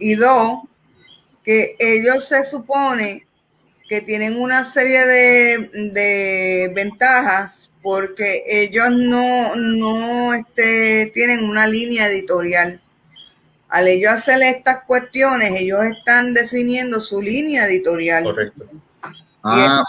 y 0.00 0.14
dos, 0.16 0.60
que 1.44 1.76
ellos 1.78 2.26
se 2.26 2.44
supone 2.44 3.27
que 3.88 4.02
tienen 4.02 4.38
una 4.38 4.64
serie 4.64 5.06
de, 5.06 6.70
ventajas 6.74 7.70
porque 7.82 8.44
ellos 8.46 8.90
no, 8.90 9.56
no 9.56 10.34
este, 10.34 11.10
tienen 11.14 11.48
una 11.48 11.66
línea 11.66 12.08
editorial. 12.08 12.80
Al 13.68 13.88
ellos 13.88 14.12
hacer 14.12 14.42
estas 14.42 14.84
cuestiones, 14.84 15.52
ellos 15.56 15.84
están 15.84 16.34
definiendo 16.34 17.00
su 17.00 17.22
línea 17.22 17.66
editorial. 17.66 18.24
Correcto. 18.24 18.66
Ah, 19.42 19.82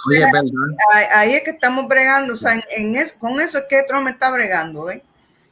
ahí, 1.13 1.33
es 1.33 1.43
que 1.43 1.51
estamos 1.51 1.87
bregando, 1.87 2.33
o 2.33 2.37
sea, 2.37 2.53
en, 2.77 2.95
con 3.17 3.41
eso 3.41 3.57
es 3.57 3.65
que 3.69 3.83
Trump 3.83 4.07
está 4.07 4.31
bregando, 4.31 4.85
¿ves? 4.85 5.01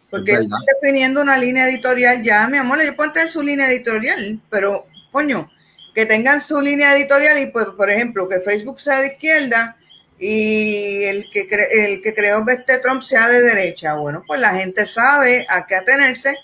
Porque 0.09 0.33
está 0.33 0.55
definiendo 0.81 1.21
una 1.21 1.37
línea 1.37 1.67
editorial 1.67 2.23
ya, 2.23 2.47
mi 2.47 2.57
amor, 2.57 2.79
ellos 2.79 2.95
pueden 2.95 3.11
tener 3.11 3.29
su 3.29 3.43
línea 3.43 3.69
editorial, 3.69 4.39
pero, 4.49 4.85
coño, 5.11 5.49
que 5.97 6.05
tengan 6.05 6.41
su 6.41 6.61
línea 6.61 6.95
editorial 6.95 7.39
y, 7.39 7.47
pues, 7.47 7.65
por 7.75 7.89
ejemplo, 7.89 8.29
que 8.29 8.39
Facebook 8.39 8.79
sea 8.79 9.01
de 9.01 9.07
izquierda 9.07 9.77
y 10.19 11.03
el 11.05 11.27
que, 11.31 11.47
el 11.71 12.03
que 12.03 12.13
creó 12.13 12.47
este 12.47 12.77
Trump 12.77 13.01
sea 13.01 13.27
de 13.29 13.41
derecha. 13.41 13.95
Bueno, 13.95 14.23
pues 14.27 14.39
la 14.39 14.53
gente 14.53 14.85
sabe 14.85 15.47
a 15.49 15.65
qué 15.65 15.75
atenerse. 15.75 16.37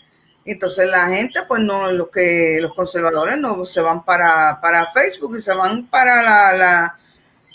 Entonces 0.43 0.89
la 0.89 1.05
gente, 1.05 1.41
pues 1.47 1.61
no, 1.61 1.91
los 1.91 2.09
que 2.09 2.57
los 2.63 2.73
conservadores 2.73 3.37
no 3.37 3.63
se 3.67 3.81
van 3.81 4.03
para, 4.03 4.59
para 4.59 4.91
Facebook 4.91 5.37
y 5.37 5.43
se 5.43 5.53
van 5.53 5.85
para 5.85 6.53
la 6.53 6.97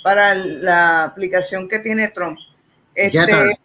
para 0.04 0.36
la 0.36 1.02
aplicación 1.02 1.68
que 1.68 1.80
tiene 1.80 2.06
Trump. 2.10 2.38
Este, 2.94 3.56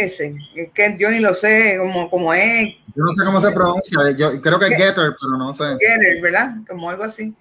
ese, 0.00 0.34
es 0.54 0.70
que 0.72 0.96
yo 0.98 1.10
ni 1.10 1.20
lo 1.20 1.34
sé 1.34 1.76
cómo, 1.78 2.10
cómo 2.10 2.34
es. 2.34 2.74
Yo 2.94 3.04
no 3.04 3.12
sé 3.12 3.24
cómo 3.24 3.40
se 3.40 3.50
pronuncia, 3.52 4.10
yo 4.16 4.40
creo 4.40 4.58
que 4.58 4.66
es 4.66 4.76
Getter, 4.76 5.14
pero 5.20 5.36
no 5.36 5.54
sé. 5.54 5.64
Getter, 5.80 6.20
¿verdad? 6.20 6.54
Como 6.68 6.90
algo 6.90 7.04
así. 7.04 7.34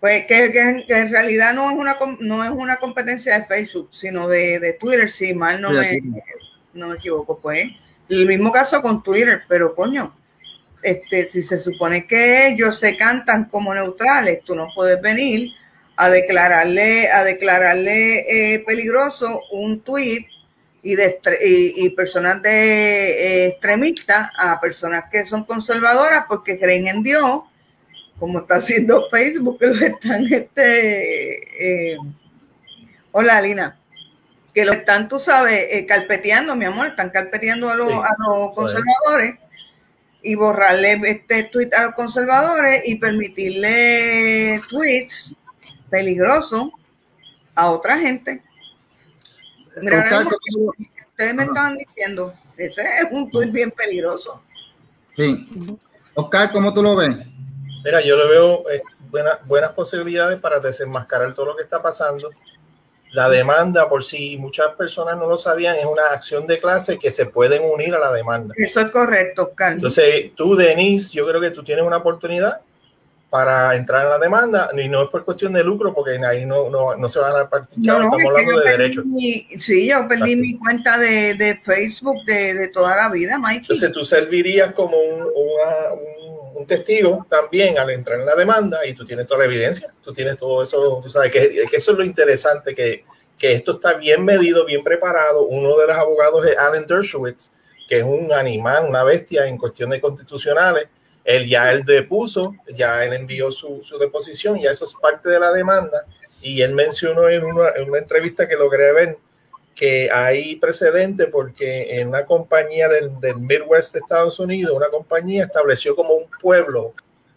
Pues 0.00 0.26
que, 0.26 0.52
que, 0.52 0.84
en 0.88 1.10
realidad 1.10 1.54
no 1.54 1.70
es 1.70 1.76
una 1.76 1.96
no 2.20 2.44
es 2.44 2.50
una 2.50 2.76
competencia 2.76 3.38
de 3.38 3.46
Facebook, 3.46 3.88
sino 3.92 4.28
de, 4.28 4.60
de 4.60 4.74
Twitter, 4.74 5.08
si 5.08 5.32
mal 5.32 5.60
no, 5.60 5.70
me, 5.70 6.00
no 6.74 6.88
me 6.88 6.94
equivoco, 6.96 7.38
pues. 7.38 7.68
El 8.08 8.26
mismo 8.26 8.52
caso 8.52 8.82
con 8.82 9.02
Twitter, 9.02 9.44
pero 9.48 9.74
coño, 9.74 10.14
este, 10.82 11.26
si 11.26 11.42
se 11.42 11.56
supone 11.56 12.06
que 12.06 12.48
ellos 12.48 12.78
se 12.78 12.96
cantan 12.96 13.46
como 13.46 13.74
neutrales, 13.74 14.42
tú 14.44 14.54
no 14.54 14.68
puedes 14.74 15.00
venir 15.00 15.50
a 15.96 16.10
declararle, 16.10 17.10
a 17.10 17.24
declararle 17.24 18.54
eh, 18.54 18.64
peligroso 18.66 19.40
un 19.52 19.80
tuit 19.80 20.26
y, 20.84 20.96
de, 20.96 21.18
y, 21.76 21.88
personas 21.90 22.42
de 22.42 22.50
eh, 22.50 23.46
extremistas 23.48 24.28
a 24.38 24.60
personas 24.60 25.04
que 25.10 25.24
son 25.24 25.44
conservadoras 25.44 26.26
porque 26.28 26.58
creen 26.58 26.86
en 26.88 27.02
Dios, 27.02 27.40
como 28.18 28.40
está 28.40 28.56
haciendo 28.56 29.08
Facebook, 29.10 29.58
que 29.58 29.66
lo 29.68 29.86
están, 29.86 30.30
este, 30.30 31.92
eh, 31.92 31.96
hola 33.12 33.40
Lina, 33.40 33.80
que 34.52 34.66
lo 34.66 34.74
están, 34.74 35.08
tú 35.08 35.18
sabes, 35.18 35.86
carpeteando, 35.88 36.54
mi 36.54 36.66
amor, 36.66 36.88
están 36.88 37.08
carpeteando 37.08 37.70
a 37.70 37.76
los, 37.76 37.90
a 37.90 38.14
los 38.28 38.54
conservadores 38.54 39.36
y 40.22 40.34
borrarle 40.34 41.00
este 41.04 41.44
tweet 41.44 41.70
a 41.74 41.84
los 41.84 41.94
conservadores 41.94 42.82
y 42.86 42.96
permitirle 42.96 44.60
tweets 44.68 45.34
peligroso 45.88 46.72
a 47.54 47.70
otra 47.70 47.98
gente. 47.98 48.42
Ustedes 49.76 51.34
me 51.34 51.44
estaban 51.44 51.76
diciendo, 51.76 52.34
ese 52.56 52.82
es 52.82 53.06
un 53.12 53.30
tuit 53.30 53.50
bien 53.52 53.70
peligroso. 53.70 54.42
Sí. 55.16 55.46
Oscar, 56.14 56.52
¿cómo 56.52 56.72
tú 56.72 56.82
lo 56.82 56.96
ves? 56.96 57.16
Mira, 57.84 58.00
yo 58.00 58.16
le 58.16 58.26
veo 58.28 58.70
eh, 58.70 58.82
buenas 59.44 59.70
posibilidades 59.72 60.40
para 60.40 60.58
desenmascarar 60.60 61.34
todo 61.34 61.46
lo 61.46 61.56
que 61.56 61.62
está 61.62 61.82
pasando. 61.82 62.30
La 63.12 63.28
demanda, 63.28 63.88
por 63.88 64.02
si 64.02 64.36
muchas 64.36 64.74
personas 64.74 65.16
no 65.16 65.28
lo 65.28 65.36
sabían, 65.36 65.76
es 65.76 65.84
una 65.84 66.06
acción 66.10 66.46
de 66.48 66.60
clase 66.60 66.98
que 66.98 67.12
se 67.12 67.26
pueden 67.26 67.62
unir 67.62 67.94
a 67.94 67.98
la 68.00 68.12
demanda. 68.12 68.54
Eso 68.56 68.80
es 68.80 68.90
correcto, 68.90 69.50
Oscar. 69.50 69.74
Entonces, 69.74 70.32
tú, 70.34 70.56
Denise, 70.56 71.12
yo 71.12 71.26
creo 71.26 71.40
que 71.40 71.50
tú 71.50 71.62
tienes 71.62 71.84
una 71.84 71.98
oportunidad 71.98 72.60
para 73.34 73.74
entrar 73.74 74.04
en 74.04 74.10
la 74.10 74.18
demanda 74.20 74.70
y 74.80 74.86
no 74.86 75.02
es 75.02 75.08
por 75.10 75.24
cuestión 75.24 75.52
de 75.54 75.64
lucro 75.64 75.92
porque 75.92 76.24
ahí 76.24 76.46
no, 76.46 76.70
no, 76.70 76.94
no 76.94 77.08
se 77.08 77.18
van 77.18 77.34
a 77.34 77.50
participar, 77.50 77.98
no, 77.98 78.16
estamos 78.16 78.24
hablando 78.26 78.60
de 78.60 78.70
derechos. 78.70 79.04
sí, 79.58 79.88
yo 79.88 80.06
perdí 80.08 80.36
mi 80.36 80.56
cuenta 80.56 80.96
de, 80.98 81.34
de 81.34 81.56
Facebook 81.56 82.24
de, 82.26 82.54
de, 82.54 82.68
toda 82.68 82.94
la 82.94 83.08
vida, 83.08 83.36
Mike. 83.36 83.62
Entonces 83.62 83.90
tú 83.90 84.04
servirías 84.04 84.72
como 84.72 84.96
un, 84.96 85.22
un, 85.22 86.54
un, 86.54 86.64
testigo 86.68 87.26
también 87.28 87.76
al 87.76 87.90
entrar 87.90 88.20
en 88.20 88.26
la 88.26 88.36
demanda 88.36 88.86
y 88.86 88.94
tú 88.94 89.04
tienes 89.04 89.26
toda 89.26 89.40
la 89.40 89.46
evidencia, 89.46 89.92
tú 90.00 90.12
tienes 90.12 90.36
todo 90.36 90.62
eso, 90.62 91.00
tú 91.02 91.10
sabes 91.10 91.32
que, 91.32 91.66
que 91.68 91.76
eso 91.76 91.90
es 91.90 91.98
lo 91.98 92.04
interesante, 92.04 92.72
que, 92.72 93.04
que 93.36 93.52
esto 93.52 93.72
está 93.72 93.94
bien 93.94 94.24
medido, 94.24 94.64
bien 94.64 94.84
preparado. 94.84 95.42
Uno 95.42 95.76
de 95.76 95.88
los 95.88 95.96
abogados 95.96 96.46
es 96.46 96.56
Alan 96.56 96.86
Dershowitz, 96.86 97.50
que 97.88 97.98
es 97.98 98.04
un 98.04 98.32
animal, 98.32 98.84
una 98.88 99.02
bestia 99.02 99.44
en 99.48 99.58
cuestiones 99.58 100.00
constitucionales 100.00 100.86
él 101.24 101.48
ya 101.48 101.72
él 101.72 101.84
depuso, 101.84 102.54
ya 102.74 103.04
él 103.04 103.14
envió 103.14 103.50
su, 103.50 103.82
su 103.82 103.98
deposición, 103.98 104.60
ya 104.60 104.70
eso 104.70 104.84
es 104.84 104.94
parte 104.94 105.30
de 105.30 105.40
la 105.40 105.52
demanda. 105.52 106.04
Y 106.42 106.60
él 106.60 106.74
mencionó 106.74 107.28
en 107.30 107.42
una, 107.44 107.70
en 107.70 107.88
una 107.88 107.98
entrevista 107.98 108.46
que 108.46 108.56
logré 108.56 108.92
ver 108.92 109.18
que 109.74 110.10
hay 110.10 110.56
precedente 110.56 111.26
porque 111.26 111.98
en 111.98 112.08
una 112.08 112.24
compañía 112.26 112.88
del, 112.88 113.18
del, 113.20 113.36
Midwest 113.36 113.94
de 113.94 114.00
Estados 114.00 114.38
Unidos, 114.38 114.76
una 114.76 114.88
compañía 114.88 115.44
estableció 115.44 115.96
como 115.96 116.14
un 116.14 116.28
pueblo, 116.40 116.92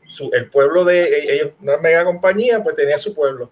su, 0.06 0.29
el 0.34 0.50
pueblo 0.50 0.86
de 0.86 1.34
ellos, 1.34 1.51
una 1.62 1.77
mega 1.77 2.03
compañía, 2.03 2.62
pues 2.62 2.75
tenía 2.75 2.98
su 2.98 3.15
pueblo. 3.15 3.50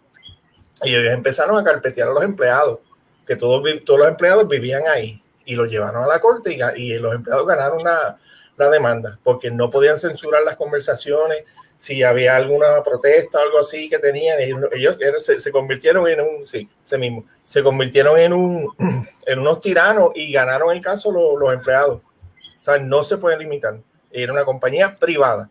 Y 0.83 0.93
ellos 0.93 1.13
empezaron 1.13 1.57
a 1.57 1.63
carpetear 1.63 2.09
a 2.09 2.13
los 2.13 2.23
empleados, 2.23 2.79
que 3.25 3.35
todos, 3.35 3.63
todos 3.85 3.99
los 4.01 4.09
empleados 4.09 4.47
vivían 4.47 4.83
ahí, 4.87 5.21
y 5.45 5.55
los 5.55 5.71
llevaron 5.71 6.03
a 6.03 6.07
la 6.07 6.19
corte 6.19 6.53
y, 6.53 6.81
y 6.81 6.99
los 6.99 7.15
empleados 7.15 7.47
ganaron 7.47 7.79
una, 7.81 8.17
la 8.57 8.69
demanda, 8.69 9.19
porque 9.23 9.51
no 9.51 9.69
podían 9.69 9.97
censurar 9.97 10.43
las 10.43 10.55
conversaciones, 10.55 11.43
si 11.77 12.03
había 12.03 12.35
alguna 12.35 12.81
protesta 12.83 13.39
o 13.39 13.41
algo 13.41 13.59
así 13.59 13.89
que 13.89 13.99
tenían, 13.99 14.39
ellos, 14.39 14.97
se, 15.17 15.51
convirtieron 15.51 16.07
en 16.07 16.21
un, 16.21 16.45
sí, 16.45 16.69
ese 16.83 16.97
mismo, 16.97 17.25
se 17.43 17.61
convirtieron 17.61 18.19
en, 18.19 18.33
un, 18.33 18.73
en 19.25 19.39
unos 19.39 19.59
tiranos 19.59 20.09
y 20.15 20.31
ganaron 20.31 20.71
el 20.71 20.81
caso 20.81 21.11
los, 21.11 21.53
empleados. 21.53 22.01
O 22.01 22.63
sea, 22.65 22.77
no 22.77 23.03
se 23.03 23.17
puede 23.17 23.37
limitar. 23.37 23.79
Era 24.09 24.31
una 24.31 24.45
compañía 24.45 24.95
privada. 24.95 25.49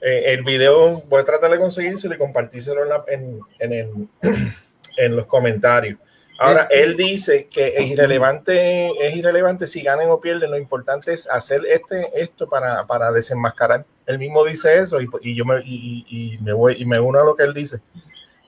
Eh, 0.00 0.32
el 0.32 0.42
video 0.42 1.02
voy 1.08 1.20
a 1.20 1.24
tratar 1.24 1.50
de 1.50 1.58
conseguirse 1.58 2.08
y 2.08 2.16
compartírselo 2.16 2.82
en, 3.06 3.40
en, 3.58 4.08
en 4.96 5.16
los 5.16 5.26
comentarios. 5.26 5.98
Ahora, 6.42 6.68
él 6.70 6.96
dice 6.96 7.48
que 7.48 7.74
es 7.76 7.86
irrelevante, 7.86 8.88
es 9.06 9.14
irrelevante 9.14 9.66
si 9.66 9.82
ganan 9.82 10.08
o 10.08 10.22
pierden, 10.22 10.50
lo 10.50 10.56
importante 10.56 11.12
es 11.12 11.28
hacer 11.28 11.66
este, 11.66 12.08
esto 12.18 12.48
para, 12.48 12.86
para 12.86 13.12
desenmascarar. 13.12 13.84
Él 14.06 14.18
mismo 14.18 14.42
dice 14.42 14.78
eso 14.78 14.98
y, 15.02 15.36
yo 15.36 15.44
me, 15.44 15.60
y, 15.62 16.38
me 16.40 16.54
voy 16.54 16.76
y 16.78 16.86
me 16.86 16.98
uno 16.98 17.20
a 17.20 17.24
lo 17.24 17.36
que 17.36 17.42
él 17.42 17.52
dice, 17.52 17.82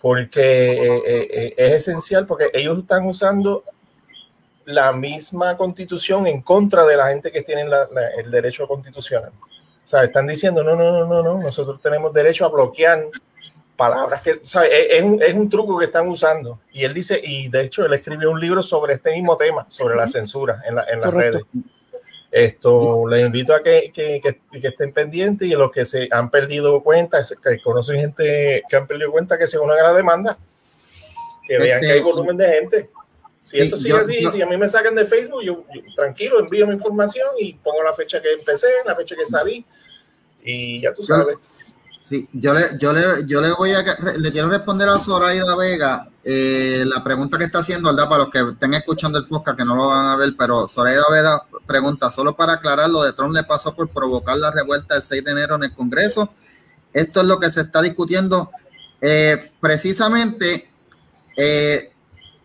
porque 0.01 0.73
eh, 0.73 1.03
eh, 1.07 1.29
eh, 1.31 1.55
es 1.59 1.87
esencial, 1.87 2.25
porque 2.27 2.51
ellos 2.55 2.79
están 2.79 3.05
usando 3.05 3.63
la 4.65 4.95
misma 4.95 5.59
constitución 5.59 6.27
en 6.27 6.41
contra 6.41 6.85
de 6.85 6.97
la 6.97 7.09
gente 7.09 7.31
que 7.31 7.43
tiene 7.43 7.67
el 8.17 8.31
derecho 8.31 8.67
constitucional. 8.67 9.33
O 9.85 9.87
sea, 9.87 10.03
están 10.03 10.27
diciendo, 10.27 10.65
no, 10.65 10.77
no, 10.77 10.93
no, 10.93 11.05
no, 11.05 11.23
no, 11.23 11.43
nosotros 11.43 11.79
tenemos 11.83 12.11
derecho 12.15 12.47
a 12.47 12.49
bloquear 12.49 13.01
palabras 13.89 14.23
que, 14.23 14.31
Es, 14.31 15.03
un, 15.03 15.23
es, 15.23 15.35
un, 15.35 15.51
truco 15.51 15.79
que 15.79 15.87
están 15.87 16.09
usando. 16.09 16.61
Y 16.73 16.85
él 16.85 16.95
dice, 16.95 17.21
y 17.23 17.49
de 17.49 17.65
hecho 17.65 17.85
él 17.85 17.93
escribió 17.95 18.31
un 18.31 18.41
libro 18.41 18.63
sobre 18.63 18.95
este 18.95 19.13
mismo 19.13 19.37
tema, 19.37 19.67
sobre 19.69 19.97
la 19.97 20.07
censura 20.07 20.63
en, 20.69 20.77
la, 20.77 20.85
en 20.85 21.01
las 21.01 21.13
redes. 21.13 21.43
Esto 22.31 23.07
les 23.09 23.27
invito 23.27 23.53
a 23.55 23.63
que, 23.63 23.91
que, 23.93 24.21
que, 24.23 24.69
estén 24.69 24.93
pendientes 24.93 25.47
y 25.47 25.51
los 25.51 25.71
que 25.71 25.85
se 25.85 26.09
han 26.11 26.31
perdido 26.31 26.83
cuenta, 26.83 27.21
que 27.23 27.61
conocen 27.61 28.01
gente 28.01 28.63
que 28.69 28.77
han 28.77 28.87
perdido 28.87 29.11
cuenta 29.11 29.37
que 29.37 29.47
se 29.47 29.59
unan 29.59 29.79
a 29.79 29.83
la 29.83 29.93
demanda, 29.93 30.39
que 31.47 31.59
vean 31.59 31.81
que 31.81 31.91
hay 31.91 31.99
este, 31.99 32.11
volumen 32.11 32.37
de 32.37 32.49
gente. 32.49 32.91
Si 33.43 33.61
esto 33.61 33.77
sigue 33.77 33.95
así, 33.95 34.25
si 34.31 34.41
a 34.41 34.47
mí 34.47 34.57
me 34.57 34.69
sacan 34.69 34.95
de 34.95 35.05
Facebook, 35.05 35.43
yo, 35.43 35.65
tranquilo, 35.97 36.39
envío 36.39 36.67
mi 36.67 36.75
información 36.75 37.29
y 37.39 37.55
pongo 37.55 37.83
la 37.83 37.93
fecha 37.93 38.23
que 38.23 38.33
empecé, 38.33 38.69
la 38.87 38.95
fecha 38.95 39.17
que 39.17 39.27
salí 39.27 39.67
Y 40.45 40.81
ya 40.81 40.93
tú 40.93 41.03
sabes. 41.03 41.37
Sí, 42.03 42.29
yo 42.33 42.53
le, 42.53 42.65
yo 42.81 42.93
le, 42.93 43.03
yo 43.27 43.41
le 43.41 43.53
voy 43.53 43.71
a 43.73 43.83
le 44.19 44.33
quiero 44.33 44.49
responder 44.49 44.89
a 44.89 44.99
Zoraida 44.99 45.55
Vega 45.57 46.09
eh, 46.25 46.85
la 46.85 47.03
pregunta 47.03 47.39
que 47.39 47.45
está 47.45 47.61
haciendo, 47.61 47.91
¿verdad? 47.91 48.09
Para 48.09 48.25
los 48.25 48.33
que 48.33 48.41
estén 48.41 48.75
escuchando 48.75 49.19
el 49.19 49.27
podcast 49.27 49.57
que 49.57 49.65
no 49.65 49.77
lo 49.77 49.89
van 49.89 50.07
a 50.07 50.17
ver, 50.17 50.35
pero 50.37 50.67
Zoraida 50.67 51.05
Vega 51.11 51.45
pregunta, 51.67 52.11
solo 52.11 52.37
para 52.37 52.55
aclarar, 52.55 52.91
lo 52.91 53.03
de 53.03 53.13
Trump 53.13 53.35
le 53.35 53.45
pasó 53.45 53.75
por 53.75 53.89
provocar 53.89 54.37
la 54.37 54.51
revuelta 54.51 54.95
del 54.95 55.03
6 55.03 55.25
de 55.25 55.31
enero 55.31 55.55
en 55.57 55.65
el 55.65 55.75
Congreso. 55.75 56.33
Esto 56.93 57.21
es 57.21 57.27
lo 57.27 57.39
que 57.39 57.51
se 57.51 57.63
está 57.63 57.81
discutiendo. 57.81 58.51
Eh, 59.01 59.53
precisamente, 59.61 60.71
eh, 61.37 61.93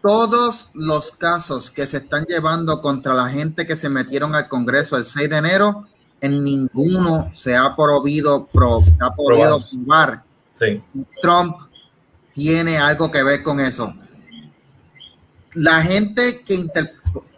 todos 0.01 0.69
los 0.73 1.11
casos 1.11 1.71
que 1.71 1.87
se 1.87 1.97
están 1.97 2.25
llevando 2.25 2.81
contra 2.81 3.13
la 3.13 3.29
gente 3.29 3.67
que 3.67 3.75
se 3.75 3.89
metieron 3.89 4.35
al 4.35 4.47
Congreso 4.47 4.97
el 4.97 5.05
6 5.05 5.29
de 5.29 5.37
enero 5.37 5.87
en 6.21 6.43
ninguno 6.43 7.29
se 7.31 7.55
ha 7.55 7.75
prohibido, 7.75 8.47
pro, 8.47 8.83
ha 8.99 9.13
podido 9.13 9.59
probar. 9.59 10.23
Trump 11.21 11.57
tiene 12.33 12.77
algo 12.77 13.11
que 13.11 13.23
ver 13.23 13.43
con 13.43 13.59
eso. 13.59 13.93
La 15.53 15.81
gente 15.81 16.41
que 16.45 16.65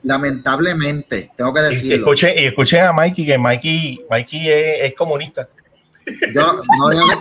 lamentablemente, 0.04 1.32
tengo 1.36 1.54
que 1.54 1.62
decirlo. 1.62 1.96
Y 1.96 2.00
escuchen, 2.00 2.34
y 2.38 2.46
escuchen 2.46 2.84
a 2.84 2.94
Mikey, 2.94 3.26
que 3.26 3.38
Mikey, 3.38 4.06
Mikey 4.10 4.50
es, 4.50 4.94
comunista. 4.96 5.48
Yo 6.34 6.42
no, 6.42 6.92
yo 6.92 7.00
no, 7.00 7.20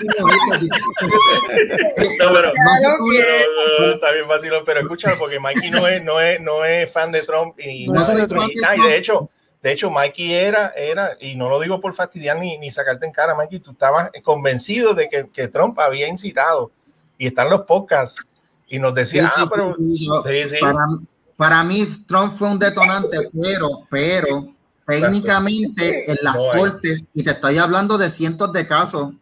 pero, 2.33 2.53
no, 3.81 3.93
está 3.93 4.13
bien 4.13 4.27
fácil, 4.27 4.51
pero 4.65 4.81
escúchalo 4.81 5.17
porque 5.19 5.39
Mikey 5.39 5.71
no 5.71 5.87
es, 5.87 6.03
no 6.03 6.21
es, 6.21 6.41
no 6.41 6.65
es 6.65 6.91
fan 6.91 7.13
de 7.13 7.23
Trump 7.23 7.59
y, 7.61 7.87
no, 7.87 8.03
y 8.03 8.89
de 8.89 8.97
hecho, 8.97 9.29
de 9.63 9.73
hecho, 9.73 9.91
Mikey 9.91 10.35
era, 10.35 10.69
era, 10.77 11.17
y 11.21 11.35
no 11.35 11.49
lo 11.49 11.59
digo 11.59 11.81
por 11.81 11.95
fastidiar 11.95 12.39
ni, 12.39 12.59
ni 12.59 12.71
sacarte 12.71 13.07
en 13.07 13.13
cara, 13.13 13.35
Mikey, 13.35 13.59
tú 13.59 13.73
estabas 13.73 14.11
convencido 14.23 14.95
de 14.95 15.09
que, 15.09 15.29
que 15.33 15.49
Trump 15.49 15.79
había 15.81 16.07
incitado, 16.07 16.71
y 17.19 17.27
están 17.27 17.51
los 17.51 17.63
podcasts, 17.63 18.23
y 18.69 18.79
nos 18.79 18.95
decía, 18.95 19.27
ah, 19.27 19.47
pero 19.51 19.77
para, 20.61 20.87
para, 21.37 21.65
mí 21.65 21.87
Trump 22.07 22.33
fue 22.33 22.49
un 22.49 22.59
detonante, 22.59 23.19
pero, 23.43 23.87
pero 23.91 24.55
técnicamente 24.87 26.11
en 26.11 26.19
las 26.23 26.37
cortes, 26.37 27.03
y 27.13 27.25
te 27.25 27.33
estoy 27.33 27.59
hablando 27.59 27.99
de 27.99 28.11
cientos 28.11 28.53
de 28.53 28.67
casos, 28.67 29.13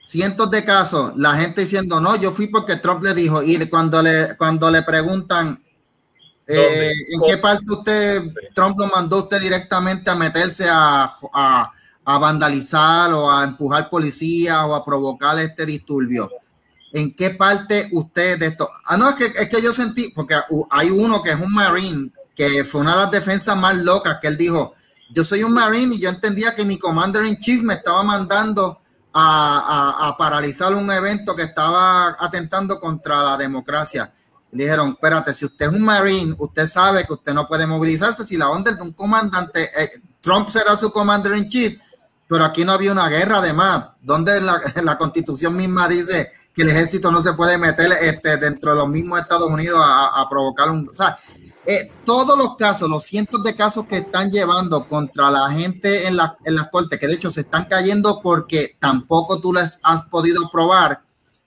cientos 0.00 0.50
de 0.50 0.64
casos, 0.64 1.12
la 1.16 1.34
gente 1.36 1.60
diciendo, 1.60 2.00
no, 2.00 2.16
yo 2.16 2.32
fui 2.32 2.46
porque 2.46 2.76
Trump 2.76 3.02
le 3.04 3.12
dijo, 3.12 3.42
y 3.42 3.58
cuando 3.68 4.00
le, 4.00 4.34
cuando 4.38 4.70
le 4.70 4.82
preguntan, 4.82 5.61
eh, 6.46 6.92
¿En 7.10 7.20
qué 7.26 7.36
parte 7.38 7.64
usted, 7.72 8.22
Trump 8.54 8.78
lo 8.78 8.88
mandó 8.88 9.18
usted 9.18 9.40
directamente 9.40 10.10
a 10.10 10.14
meterse 10.14 10.66
a, 10.68 11.12
a, 12.04 12.18
vandalizar 12.18 13.12
o 13.12 13.30
a 13.30 13.44
empujar 13.44 13.88
policías 13.88 14.58
o 14.64 14.74
a 14.74 14.84
provocar 14.84 15.38
este 15.38 15.64
disturbio? 15.64 16.30
¿En 16.92 17.14
qué 17.14 17.30
parte 17.30 17.88
usted 17.92 18.38
de 18.38 18.46
esto? 18.46 18.68
Ah, 18.84 18.96
no, 18.96 19.10
es 19.10 19.14
que, 19.16 19.26
es 19.26 19.48
que 19.48 19.62
yo 19.62 19.72
sentí, 19.72 20.12
porque 20.14 20.36
hay 20.70 20.90
uno 20.90 21.22
que 21.22 21.30
es 21.30 21.40
un 21.40 21.52
marine, 21.52 22.10
que 22.34 22.64
fue 22.64 22.80
una 22.80 22.92
de 22.92 23.02
las 23.02 23.10
defensas 23.10 23.56
más 23.56 23.76
locas, 23.76 24.18
que 24.20 24.28
él 24.28 24.36
dijo, 24.36 24.74
yo 25.10 25.24
soy 25.24 25.42
un 25.42 25.52
marine 25.52 25.94
y 25.94 26.00
yo 26.00 26.10
entendía 26.10 26.54
que 26.54 26.64
mi 26.64 26.78
commander 26.78 27.24
in 27.24 27.38
chief 27.38 27.62
me 27.62 27.74
estaba 27.74 28.02
mandando 28.02 28.80
a, 29.12 29.96
a, 30.00 30.08
a 30.08 30.16
paralizar 30.16 30.74
un 30.74 30.90
evento 30.90 31.36
que 31.36 31.42
estaba 31.44 32.16
atentando 32.18 32.80
contra 32.80 33.22
la 33.22 33.36
democracia 33.36 34.12
dijeron, 34.52 34.90
espérate, 34.90 35.34
si 35.34 35.46
usted 35.46 35.66
es 35.66 35.72
un 35.72 35.82
marine, 35.82 36.34
usted 36.38 36.66
sabe 36.66 37.06
que 37.06 37.14
usted 37.14 37.32
no 37.32 37.48
puede 37.48 37.66
movilizarse. 37.66 38.24
Si 38.24 38.36
la 38.36 38.50
onda 38.50 38.72
de 38.72 38.82
un 38.82 38.92
comandante, 38.92 39.70
eh, 39.76 39.90
Trump 40.20 40.48
será 40.50 40.76
su 40.76 40.92
commander 40.92 41.36
in 41.36 41.48
chief, 41.48 41.78
pero 42.28 42.44
aquí 42.44 42.64
no 42.64 42.72
había 42.72 42.92
una 42.92 43.08
guerra 43.08 43.38
además, 43.38 43.88
donde 44.00 44.40
la, 44.40 44.60
la 44.82 44.98
constitución 44.98 45.56
misma 45.56 45.88
dice 45.88 46.30
que 46.54 46.62
el 46.62 46.70
ejército 46.70 47.10
no 47.10 47.22
se 47.22 47.32
puede 47.32 47.56
meter 47.56 47.90
este, 48.00 48.36
dentro 48.36 48.72
de 48.72 48.80
los 48.80 48.88
mismos 48.88 49.20
Estados 49.20 49.50
Unidos 49.50 49.78
a, 49.82 50.26
provocar 50.28 50.70
un... 50.70 50.88
O 50.88 50.94
sea, 50.94 51.18
eh, 51.64 51.90
todos 52.04 52.36
los 52.36 52.56
casos, 52.56 52.90
los 52.90 53.04
cientos 53.04 53.42
de 53.42 53.56
casos 53.56 53.86
que 53.86 53.98
están 53.98 54.30
llevando 54.30 54.86
contra 54.86 55.30
la 55.30 55.50
gente 55.50 56.06
en, 56.06 56.16
la, 56.16 56.36
en 56.44 56.56
las 56.56 56.68
cortes, 56.70 56.98
que 56.98 57.06
de 57.06 57.14
hecho 57.14 57.30
se 57.30 57.42
están 57.42 57.64
cayendo 57.66 58.20
porque 58.20 58.76
tampoco 58.78 59.40
tú 59.40 59.52
les 59.52 59.78
has 59.82 60.04
podido 60.04 60.50
probar 60.50 61.02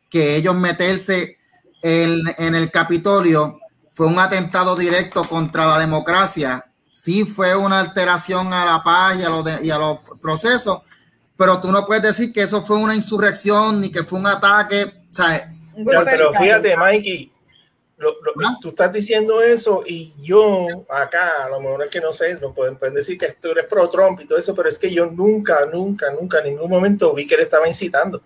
que 0.10 0.38
ellos 0.38 0.56
meterse 0.56 1.38
en, 1.86 2.56
el 2.56 2.72
Capitolio 2.72 3.60
fue 3.94 4.08
un 4.08 4.18
atentado 4.18 4.76
directo 4.76 5.24
contra 5.24 5.68
la 5.68 5.80
democracia, 5.80 6.66
sí 6.92 7.26
fue 7.26 7.56
una 7.56 7.80
alteración 7.80 8.52
a 8.54 8.66
la 8.66 8.84
paz 8.84 9.20
y 9.20 9.24
a, 9.24 9.30
los 9.30 9.46
y 9.64 9.70
a 9.70 9.78
los 9.78 10.00
procesos, 10.20 10.80
pero 11.38 11.62
tú 11.62 11.72
no 11.72 11.86
puedes 11.86 12.02
decir 12.02 12.34
que 12.34 12.42
eso 12.42 12.64
fue 12.64 12.78
una 12.78 12.96
insurrección 12.96 13.82
ni 13.82 13.92
que 13.92 14.04
fue 14.04 14.18
un 14.18 14.26
ataque. 14.26 14.92
pero 15.86 16.34
fíjate, 16.34 16.76
Mikey, 16.76 17.32
tú 18.62 18.70
estás 18.70 18.92
diciendo 18.92 19.44
eso 19.44 19.84
y 19.86 20.12
yo 20.20 20.66
acá, 20.90 21.46
a 21.46 21.50
lo 21.50 21.60
mejor 21.60 21.84
es 21.84 21.92
que 21.92 22.02
no 22.02 22.12
sé, 22.14 22.34
no 22.42 22.52
pueden, 22.52 22.78
pueden 22.78 22.96
decir 22.96 23.16
que 23.16 23.34
tú 23.40 23.52
eres 23.52 23.66
pro 23.66 23.90
Trump 23.92 24.20
y 24.22 24.26
todo 24.26 24.40
eso, 24.40 24.56
pero 24.56 24.70
es 24.70 24.80
que 24.80 24.92
yo 24.92 25.06
nunca, 25.06 25.68
nunca, 25.72 26.12
nunca 26.12 26.40
en 26.40 26.46
ningún 26.46 26.70
momento 26.72 27.14
vi 27.14 27.28
que 27.28 27.36
él 27.36 27.42
estaba 27.42 27.68
incitando. 27.68 28.24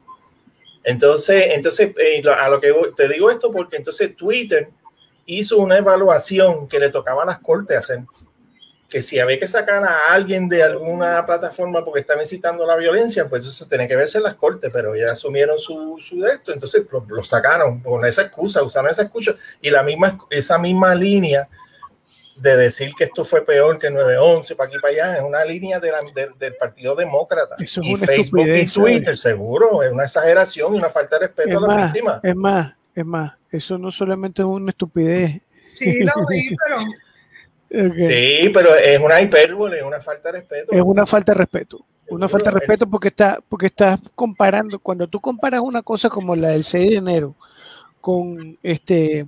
Entonces, 0.84 1.46
entonces 1.50 1.94
eh, 1.98 2.24
a 2.30 2.50
lo 2.50 2.62
que 2.62 2.74
te 2.96 3.08
digo 3.08 3.30
esto 3.30 3.52
porque 3.52 3.78
entonces 3.78 4.15
Twitter 4.15 4.70
hizo 5.26 5.58
una 5.58 5.78
evaluación 5.78 6.68
que 6.68 6.80
le 6.80 6.89
tocaba 6.89 7.24
a 7.24 7.26
las 7.26 7.39
cortes 7.39 7.78
hacer, 7.78 8.04
que 8.89 9.02
si 9.02 9.20
había 9.20 9.38
que 9.38 9.48
sacar 9.48 9.84
a 9.84 10.12
alguien 10.12 10.50
de 10.50 10.63
alguna 10.63 11.24
plataforma 11.26 11.86
porque 11.86 12.00
estaba 12.00 12.22
incitando 12.22 12.65
la 12.65 12.76
violencia, 12.76 13.28
pues 13.28 13.46
eso 13.46 13.68
tiene 13.68 13.88
que 13.88 13.96
verse 13.96 14.18
en 14.18 14.24
las 14.24 14.36
cortes, 14.36 14.72
pero 14.74 14.96
ya 14.96 15.12
asumieron 15.12 15.60
su, 15.60 15.98
su 16.00 16.20
de 16.20 16.32
esto, 16.32 16.52
entonces 16.52 16.84
lo, 17.08 17.24
sacaron 17.24 17.82
con 17.82 18.04
esa 18.06 18.24
excusa, 18.24 18.63
usaron 18.63 18.89
esa 18.89 19.04
excusa 19.04 19.36
y 19.62 19.70
la 19.70 19.84
misma, 19.84 20.18
esa 20.32 20.58
misma 20.58 20.96
línea 20.96 21.48
de 22.41 22.58
decir 22.58 22.93
que 22.97 23.06
esto 23.06 23.23
fue 23.23 23.45
peor 23.45 23.78
que 23.80 23.89
9-11 23.89 24.56
para 24.56 24.67
aquí 24.67 24.78
para 24.80 24.93
allá, 24.93 25.17
es 25.17 25.23
una 25.23 25.43
línea 25.45 25.80
de 25.80 25.91
del 26.38 26.56
Partido 26.56 26.95
Demócrata. 26.95 27.56
y 27.60 27.95
Facebook 27.95 28.47
y 28.47 28.65
Twitter, 28.67 29.17
seguro, 29.17 29.84
es 29.84 29.91
una 29.91 30.04
exageración 30.04 30.75
y 30.75 30.78
una 30.78 30.89
falta 30.89 31.17
de 31.17 31.28
respeto 31.28 31.58
a 31.58 31.67
las 31.67 31.86
víctimas. 31.86 32.19
Es 32.23 32.36
más, 32.36 32.73
es 32.95 33.06
más, 33.06 33.34
eso 33.52 33.78
no 33.78 33.91
solamente 33.91 34.41
es 34.41 34.45
una 34.45 34.71
estupidez. 34.71 35.41
Sí, 35.75 36.04
lo 36.04 36.28
vi, 36.28 36.56
pero... 36.65 36.78
Sí, 37.71 38.49
pero 38.52 38.75
es 38.75 38.99
una 38.99 39.21
hipérbole, 39.21 39.78
es 39.78 39.84
una 39.84 40.02
falta 40.02 40.32
de 40.32 40.39
respeto. 40.39 40.71
Es 40.71 40.82
una 40.82 41.06
falta 41.06 41.34
de 41.34 41.38
respeto. 41.38 41.86
Una 42.10 42.28
falta 42.28 42.49
de 42.49 42.60
respeto 42.60 42.89
porque 42.89 43.10
está, 43.10 43.39
porque 43.47 43.67
estás 43.67 43.99
comparando, 44.15 44.80
cuando 44.80 45.08
tú 45.08 45.19
comparas 45.19 45.62
una 45.62 45.84
cosa 45.84 46.10
como 46.10 46.36
la 46.36 46.49
del 46.49 46.63
6 46.63 46.89
de 46.89 46.95
enero 46.95 47.36
con 48.02 48.58
este 48.63 49.28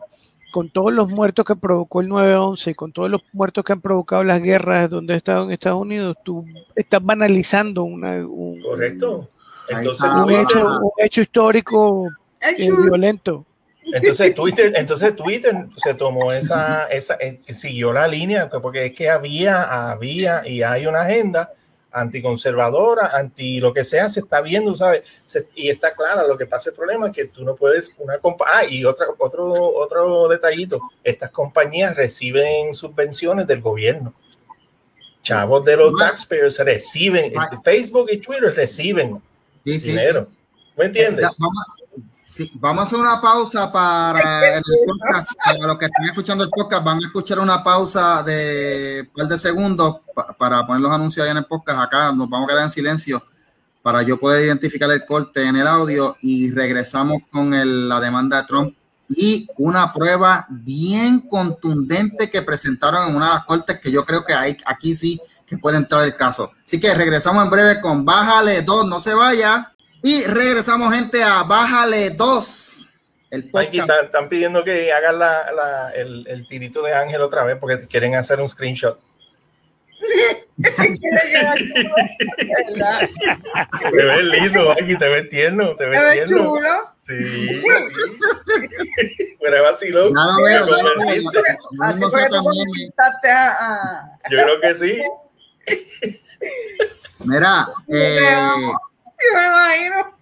con 0.51 0.69
todos 0.69 0.93
los 0.93 1.11
muertos 1.11 1.45
que 1.45 1.55
provocó 1.55 2.01
el 2.01 2.09
9-11 2.09 2.71
y 2.71 2.73
con 2.73 2.91
todos 2.91 3.09
los 3.09 3.21
muertos 3.33 3.63
que 3.63 3.73
han 3.73 3.81
provocado 3.81 4.23
las 4.23 4.41
guerras 4.41 4.89
donde 4.89 5.13
he 5.13 5.17
estado 5.17 5.45
en 5.45 5.51
Estados 5.51 5.81
Unidos, 5.81 6.17
tú 6.23 6.45
estás 6.75 7.03
banalizando 7.03 7.83
una, 7.83 8.15
un, 8.25 8.61
Correcto. 8.61 9.29
Entonces, 9.69 10.09
un, 10.09 10.31
hecho, 10.99 11.21
histórico 11.21 12.09
eh, 12.41 12.69
violento. 12.85 13.45
Entonces 13.83 14.35
Twitter, 14.35 14.73
entonces 14.75 15.15
Twitter 15.15 15.67
se 15.77 15.93
tomó 15.95 16.31
esa, 16.31 16.85
esa 16.85 17.15
eh, 17.15 17.39
siguió 17.49 17.91
la 17.91 18.07
línea, 18.07 18.49
porque 18.49 18.85
es 18.87 18.93
que 18.93 19.09
había, 19.09 19.91
había 19.91 20.47
y 20.47 20.61
hay 20.61 20.85
una 20.85 21.01
agenda 21.01 21.51
anticonservadora, 21.91 23.11
anti 23.13 23.59
lo 23.59 23.73
que 23.73 23.83
sea, 23.83 24.09
se 24.09 24.21
está 24.21 24.41
viendo, 24.41 24.73
¿sabes? 24.75 25.03
y 25.55 25.69
está 25.69 25.93
clara, 25.93 26.25
lo 26.25 26.37
que 26.37 26.45
pasa 26.45 26.69
el 26.69 26.75
problema 26.75 27.07
es 27.07 27.15
que 27.15 27.25
tú 27.25 27.43
no 27.43 27.55
puedes, 27.55 27.91
una 27.97 28.19
ah, 28.47 28.65
y 28.65 28.85
otra, 28.85 29.07
otro, 29.17 29.51
otro 29.53 30.27
detallito, 30.27 30.79
estas 31.03 31.29
compañías 31.31 31.95
reciben 31.95 32.73
subvenciones 32.73 33.47
del 33.47 33.61
gobierno. 33.61 34.13
Chavos 35.23 35.63
de 35.63 35.77
los 35.77 35.95
taxpayers 35.95 36.57
reciben, 36.59 37.31
Facebook 37.63 38.07
y 38.11 38.17
Twitter 38.17 38.51
reciben 38.55 39.21
dinero. 39.63 40.27
¿Me 40.75 40.85
entiendes? 40.85 41.27
vamos 41.37 41.80
a 42.61 42.83
hacer 42.83 42.99
una 42.99 43.19
pausa 43.19 43.71
para 43.71 44.57
el 44.57 44.63
podcast. 44.63 45.31
Para 45.43 45.67
los 45.67 45.77
que 45.77 45.85
están 45.85 46.05
escuchando 46.05 46.43
el 46.43 46.49
podcast, 46.49 46.83
van 46.83 46.97
a 46.97 47.01
escuchar 47.01 47.39
una 47.39 47.63
pausa 47.63 48.23
de 48.23 49.07
un 49.07 49.13
par 49.13 49.27
de 49.27 49.37
segundos 49.37 49.97
para 50.37 50.65
poner 50.65 50.81
los 50.81 50.91
anuncios 50.91 51.25
ahí 51.25 51.31
en 51.31 51.37
el 51.37 51.45
podcast. 51.45 51.79
Acá 51.79 52.11
nos 52.11 52.29
vamos 52.29 52.47
a 52.47 52.53
quedar 52.53 52.63
en 52.63 52.69
silencio 52.69 53.23
para 53.81 54.03
yo 54.03 54.17
poder 54.17 54.45
identificar 54.45 54.89
el 54.91 55.05
corte 55.05 55.45
en 55.45 55.55
el 55.55 55.67
audio 55.67 56.15
y 56.21 56.51
regresamos 56.51 57.23
con 57.31 57.51
la 57.89 57.99
demanda 57.99 58.41
de 58.41 58.47
Trump 58.47 58.75
y 59.09 59.47
una 59.57 59.91
prueba 59.91 60.45
bien 60.49 61.21
contundente 61.21 62.29
que 62.29 62.41
presentaron 62.41 63.09
en 63.09 63.15
una 63.15 63.27
de 63.27 63.33
las 63.35 63.45
cortes 63.45 63.79
que 63.79 63.91
yo 63.91 64.05
creo 64.05 64.23
que 64.23 64.33
hay, 64.33 64.55
aquí 64.65 64.95
sí 64.95 65.21
que 65.45 65.57
puede 65.57 65.77
entrar 65.77 66.03
el 66.03 66.15
caso. 66.15 66.51
Así 66.63 66.79
que 66.79 66.93
regresamos 66.93 67.43
en 67.43 67.49
breve 67.49 67.81
con 67.81 68.05
Bájale 68.05 68.61
2, 68.61 68.85
no 68.85 69.01
se 69.01 69.13
vaya. 69.13 69.73
Y 70.03 70.23
regresamos, 70.23 70.93
gente, 70.95 71.23
a 71.23 71.43
Bájale 71.43 72.09
2. 72.11 72.89
El 73.29 73.49
están, 73.53 74.27
pidiendo 74.27 74.63
que 74.63 74.91
hagan 74.91 75.17
la, 75.19 75.91
el, 75.95 76.27
el 76.27 76.47
tirito 76.47 76.81
de 76.83 76.93
Ángel 76.93 77.21
otra 77.21 77.43
vez 77.45 77.57
porque 77.59 77.87
quieren 77.87 78.15
hacer 78.15 78.41
un 78.41 78.49
screenshot. 78.49 78.99
te 83.91 84.05
ves 84.05 84.23
lindo, 84.23 84.71
aquí 84.71 84.97
te 84.97 85.07
ves 85.09 85.29
tierno, 85.29 85.75
te 85.75 85.85
ves, 85.85 85.99
¿Te 85.99 86.05
ves 86.05 86.13
tierno. 86.25 86.37
chulo? 86.37 86.69
Sí, 86.99 87.13
sí. 87.19 87.61
Fuera 89.39 89.61
vacilón. 89.61 90.13
Meme. 90.13 90.61
conquistaste 92.41 93.29
a, 93.31 93.49
a- 93.51 94.19
Yo 94.29 94.37
creo 94.43 94.59
que 94.61 94.73
sí. 94.75 95.01
Mira, 97.19 97.67
eh, 97.87 98.19
Yo 99.23 99.37
me 99.39 99.45
imagino. 99.47 100.17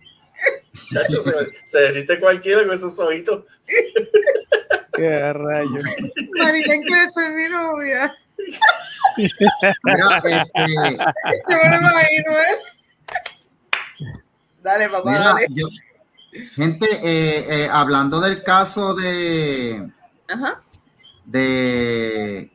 Chacho, 0.93 1.21
se, 1.23 1.31
se 1.65 1.79
derrite 1.79 2.19
cualquiera 2.19 2.63
con 2.65 2.73
esos 2.73 2.97
ojitos. 2.99 3.45
Qué 4.93 5.33
rayo. 5.33 5.79
Marilyn 6.37 6.83
quiere 6.83 7.09
ser 7.11 7.31
mi 7.33 7.47
novia. 7.49 8.15
mira, 9.83 10.21
este, 10.23 10.97
Yo 11.49 11.57
me 11.57 11.69
lo 11.69 11.77
imagino, 11.77 12.31
¿eh? 12.31 12.57
Dale, 14.61 14.89
papá, 14.89 15.09
mira, 15.11 15.23
dale. 15.23 15.47
yo- 15.49 15.67
gente, 16.55 16.85
eh, 17.03 17.45
eh, 17.63 17.69
hablando 17.71 18.19
del 18.21 18.43
caso 18.43 18.93
de, 18.95 19.89
Ajá. 20.27 20.61
de, 21.25 22.51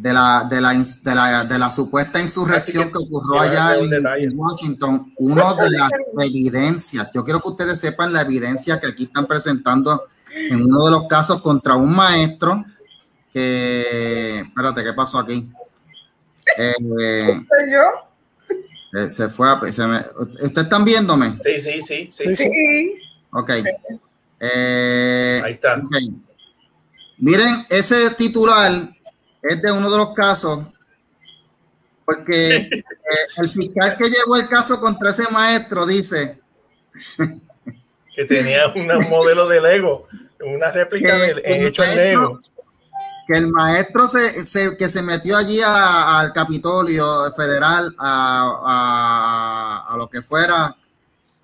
de 0.00 0.14
la, 0.14 0.46
de 0.48 0.60
la, 0.62 0.72
de 0.72 1.14
la, 1.14 1.44
de 1.44 1.58
la 1.58 1.70
supuesta 1.70 2.18
insurrección 2.20 2.86
que 2.86 2.92
que 2.92 2.98
ocurrió 2.98 3.38
allá 3.38 3.76
en, 3.76 4.38
Washington, 4.38 5.12
una 5.18 5.52
de 5.52 5.70
las 5.72 5.90
evidencias, 6.22 7.08
yo 7.12 7.22
quiero 7.22 7.42
que 7.42 7.48
ustedes 7.48 7.78
sepan 7.78 8.10
la 8.10 8.22
evidencia 8.22 8.80
que 8.80 8.86
aquí 8.86 9.04
están 9.04 9.26
presentando 9.26 10.04
en 10.34 10.62
uno 10.62 10.86
de 10.86 10.90
los 10.92 11.06
casos 11.06 11.42
contra 11.42 11.74
un 11.74 11.94
maestro 11.94 12.64
que, 13.30 14.40
espérate, 14.40 14.82
¿qué 14.82 14.92
pasó 14.94 15.18
aquí? 15.18 15.50
Eh, 16.56 16.74
eh, 18.94 19.10
se 19.10 19.28
fue 19.28 19.50
a, 19.50 19.60
se 19.70 19.86
me- 19.86 20.04
¿Ustedes 20.18 20.64
están 20.64 20.84
viéndome? 20.84 21.36
Sí, 21.38 21.60
sí, 21.60 21.80
sí, 21.82 22.08
sí. 22.10 22.26
Sí, 22.26 22.36
sí. 22.36 22.44
Sí. 22.48 22.94
Ok. 23.32 23.50
Eh, 24.40 25.42
Ahí 25.44 25.52
está. 25.52 25.76
ok. 25.76 25.96
Miren, 27.18 27.66
ese 27.68 28.10
titular 28.12 28.88
es 29.42 29.60
de 29.62 29.72
uno 29.72 29.90
de 29.90 29.96
los 29.96 30.14
casos, 30.14 30.60
porque 32.04 32.56
eh, 32.70 32.84
el 33.36 33.48
fiscal 33.48 33.96
que 33.96 34.08
llevó 34.08 34.36
el 34.36 34.48
caso 34.48 34.80
contra 34.80 35.10
ese 35.10 35.28
maestro 35.30 35.86
dice 35.86 36.40
Que 38.14 38.24
tenía 38.24 38.68
un 38.74 38.86
modelo 39.08 39.48
de 39.48 39.60
Lego, 39.60 40.06
una 40.40 40.70
réplica 40.70 41.14
que 41.14 41.34
de, 41.34 41.66
hecho 41.66 41.84
en 41.84 41.96
Lego. 41.96 42.38
que 43.26 43.38
el 43.38 43.48
maestro 43.48 44.08
se, 44.08 44.44
se- 44.44 44.76
que 44.76 44.88
se 44.88 45.02
metió 45.02 45.36
allí 45.36 45.60
a- 45.60 46.18
al 46.18 46.32
Capitolio 46.32 47.32
Federal 47.34 47.94
a, 47.98 49.84
a- 49.88 49.94
a 49.94 49.96
lo 49.96 50.08
que 50.10 50.20
fuera 50.22 50.76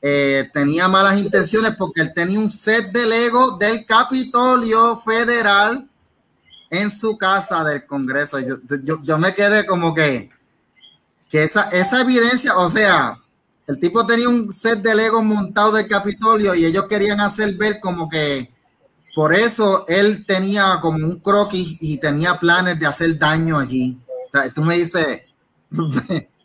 eh, 0.02 0.50
tenía 0.52 0.88
malas 0.88 1.18
intenciones 1.18 1.74
porque 1.76 2.00
él 2.02 2.12
tenía 2.14 2.38
un 2.38 2.50
set 2.50 2.92
de 2.92 3.06
Lego 3.06 3.56
del 3.56 3.86
Capitolio 3.86 4.98
Federal 4.98 5.88
en 6.70 6.90
su 6.90 7.16
casa 7.16 7.64
del 7.64 7.86
Congreso. 7.86 8.38
Yo, 8.40 8.56
yo, 8.82 9.02
yo 9.02 9.18
me 9.18 9.34
quedé 9.34 9.66
como 9.66 9.94
que, 9.94 10.30
que 11.30 11.44
esa, 11.44 11.68
esa 11.70 12.00
evidencia, 12.00 12.56
o 12.56 12.70
sea, 12.70 13.18
el 13.66 13.80
tipo 13.80 14.06
tenía 14.06 14.28
un 14.28 14.52
set 14.52 14.80
de 14.80 14.94
Lego 14.94 15.22
montado 15.22 15.72
del 15.72 15.88
Capitolio 15.88 16.54
y 16.54 16.64
ellos 16.64 16.86
querían 16.88 17.20
hacer 17.20 17.56
ver 17.56 17.80
como 17.80 18.08
que 18.08 18.52
por 19.14 19.34
eso 19.34 19.84
él 19.88 20.24
tenía 20.26 20.78
como 20.80 20.98
un 20.98 21.18
croquis 21.18 21.76
y 21.80 21.98
tenía 21.98 22.38
planes 22.38 22.78
de 22.78 22.86
hacer 22.86 23.18
daño 23.18 23.58
allí. 23.58 23.98
Tú 24.54 24.62
me 24.62 24.76
dices, 24.76 25.22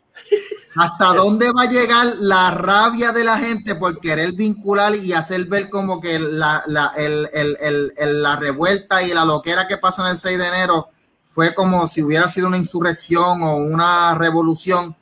¿hasta 0.76 1.12
dónde 1.14 1.50
va 1.52 1.62
a 1.62 1.70
llegar 1.70 2.06
la 2.20 2.50
rabia 2.50 3.12
de 3.12 3.24
la 3.24 3.38
gente 3.38 3.74
por 3.74 4.00
querer 4.00 4.32
vincular 4.32 4.94
y 4.96 5.12
hacer 5.12 5.44
ver 5.46 5.68
como 5.70 6.00
que 6.00 6.18
la, 6.18 6.62
la, 6.66 6.92
el, 6.96 7.28
el, 7.32 7.92
el, 7.96 8.22
la 8.22 8.36
revuelta 8.36 9.02
y 9.02 9.12
la 9.12 9.24
loquera 9.24 9.68
que 9.68 9.78
pasó 9.78 10.02
en 10.02 10.12
el 10.12 10.16
6 10.18 10.38
de 10.38 10.46
enero 10.48 10.88
fue 11.24 11.54
como 11.54 11.86
si 11.88 12.02
hubiera 12.02 12.28
sido 12.28 12.46
una 12.48 12.58
insurrección 12.58 13.42
o 13.42 13.56
una 13.56 14.14
revolución? 14.16 14.96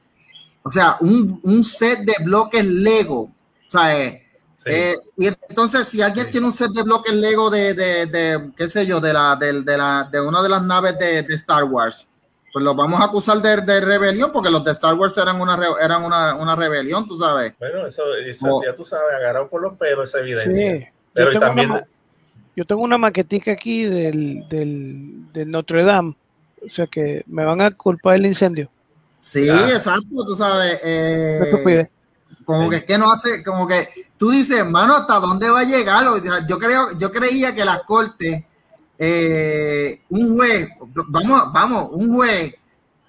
O 0.63 0.71
sea, 0.71 0.97
un, 1.01 1.41
un 1.43 1.65
set 1.65 2.01
de 2.01 2.15
bloques 2.25 2.65
Lego. 2.65 3.23
O 3.23 3.71
sea, 3.71 3.99
eh, 3.99 4.27
Sí. 4.63 4.71
eh, 4.73 4.95
y 5.17 5.27
entonces, 5.29 5.89
si 5.89 6.03
alguien 6.03 6.27
Sí. 6.27 6.33
tiene 6.33 6.47
un 6.47 6.53
set 6.53 6.71
de 6.73 6.83
bloques 6.83 7.15
Lego 7.15 7.49
de, 7.49 7.73
de, 7.73 8.05
de 8.07 8.53
qué 8.57 8.69
sé 8.69 8.85
yo, 8.87 9.01
de 9.01 9.13
la, 9.15 9.35
de, 9.37 9.55
la, 9.65 10.07
de 10.13 10.21
una 10.21 10.43
de 10.43 10.51
las 10.51 10.63
naves 10.63 10.99
de 10.99 11.21
Star 11.31 11.65
Wars, 11.65 12.07
pues 12.53 12.65
los 12.65 12.75
vamos 12.77 13.01
a 13.01 13.05
acusar 13.05 13.39
de, 13.43 13.61
de 13.63 13.81
rebelión, 13.81 14.31
porque 14.33 14.51
los 14.51 14.65
de 14.65 14.73
Star 14.73 14.95
Wars 14.95 15.17
eran 15.19 15.41
una, 15.41 15.59
eran 15.81 16.03
una, 16.05 16.35
una 16.35 16.57
rebelión, 16.57 17.07
tú 17.07 17.17
sabes. 17.17 17.55
Bueno, 17.59 17.87
eso, 17.87 18.03
eso 18.17 18.47
Oh. 18.57 18.63
ya 18.65 18.75
tú 18.75 18.85
sabes, 18.85 19.15
agarrado 19.15 19.49
por 19.49 19.63
los 19.63 19.77
pelos 19.77 20.09
esa 20.09 20.21
evidencia. 20.21 20.53
Sí. 20.81 20.87
Pero 21.13 21.27
yo, 21.27 21.31
y 21.31 21.41
tengo 21.41 21.47
también, 21.47 21.71
una, 21.71 21.87
yo 22.57 22.65
tengo 22.65 22.83
una 22.83 22.99
maquetica 22.99 23.53
aquí 23.53 23.85
del, 23.85 24.49
del, 24.49 25.33
del 25.33 25.51
Notre 25.51 25.85
Dame. 25.85 26.17
O 26.65 26.69
sea 26.69 26.87
que 26.87 27.23
me 27.27 27.45
van 27.45 27.61
a 27.63 27.71
culpar 27.71 28.15
del 28.15 28.27
incendio. 28.27 28.69
Sí, 29.19 29.49
Ah. 29.49 29.69
exacto, 29.71 30.07
tú 30.27 30.35
sabes. 30.37 30.79
eh, 30.83 31.89
como 32.45 32.69
que 32.69 32.77
es 32.77 32.85
que 32.85 32.99
no 32.99 33.11
hace, 33.13 33.43
como 33.45 33.67
que 33.67 33.89
tú 34.19 34.31
dices, 34.31 34.57
hermano, 34.59 34.97
¿hasta 34.97 35.15
dónde 35.21 35.49
va 35.51 35.61
a 35.61 35.65
llegar? 35.65 36.07
O 36.09 36.19
sea, 36.19 36.45
Yo 36.47 36.59
creo, 36.59 36.89
yo 36.99 37.13
creía 37.13 37.55
que 37.55 37.65
las 37.65 37.83
cortes, 37.85 38.45
eh, 39.03 40.03
un 40.11 40.37
juez, 40.37 40.69
vamos, 41.09 41.53
vamos, 41.55 41.89
un 41.93 42.15
juez 42.15 42.55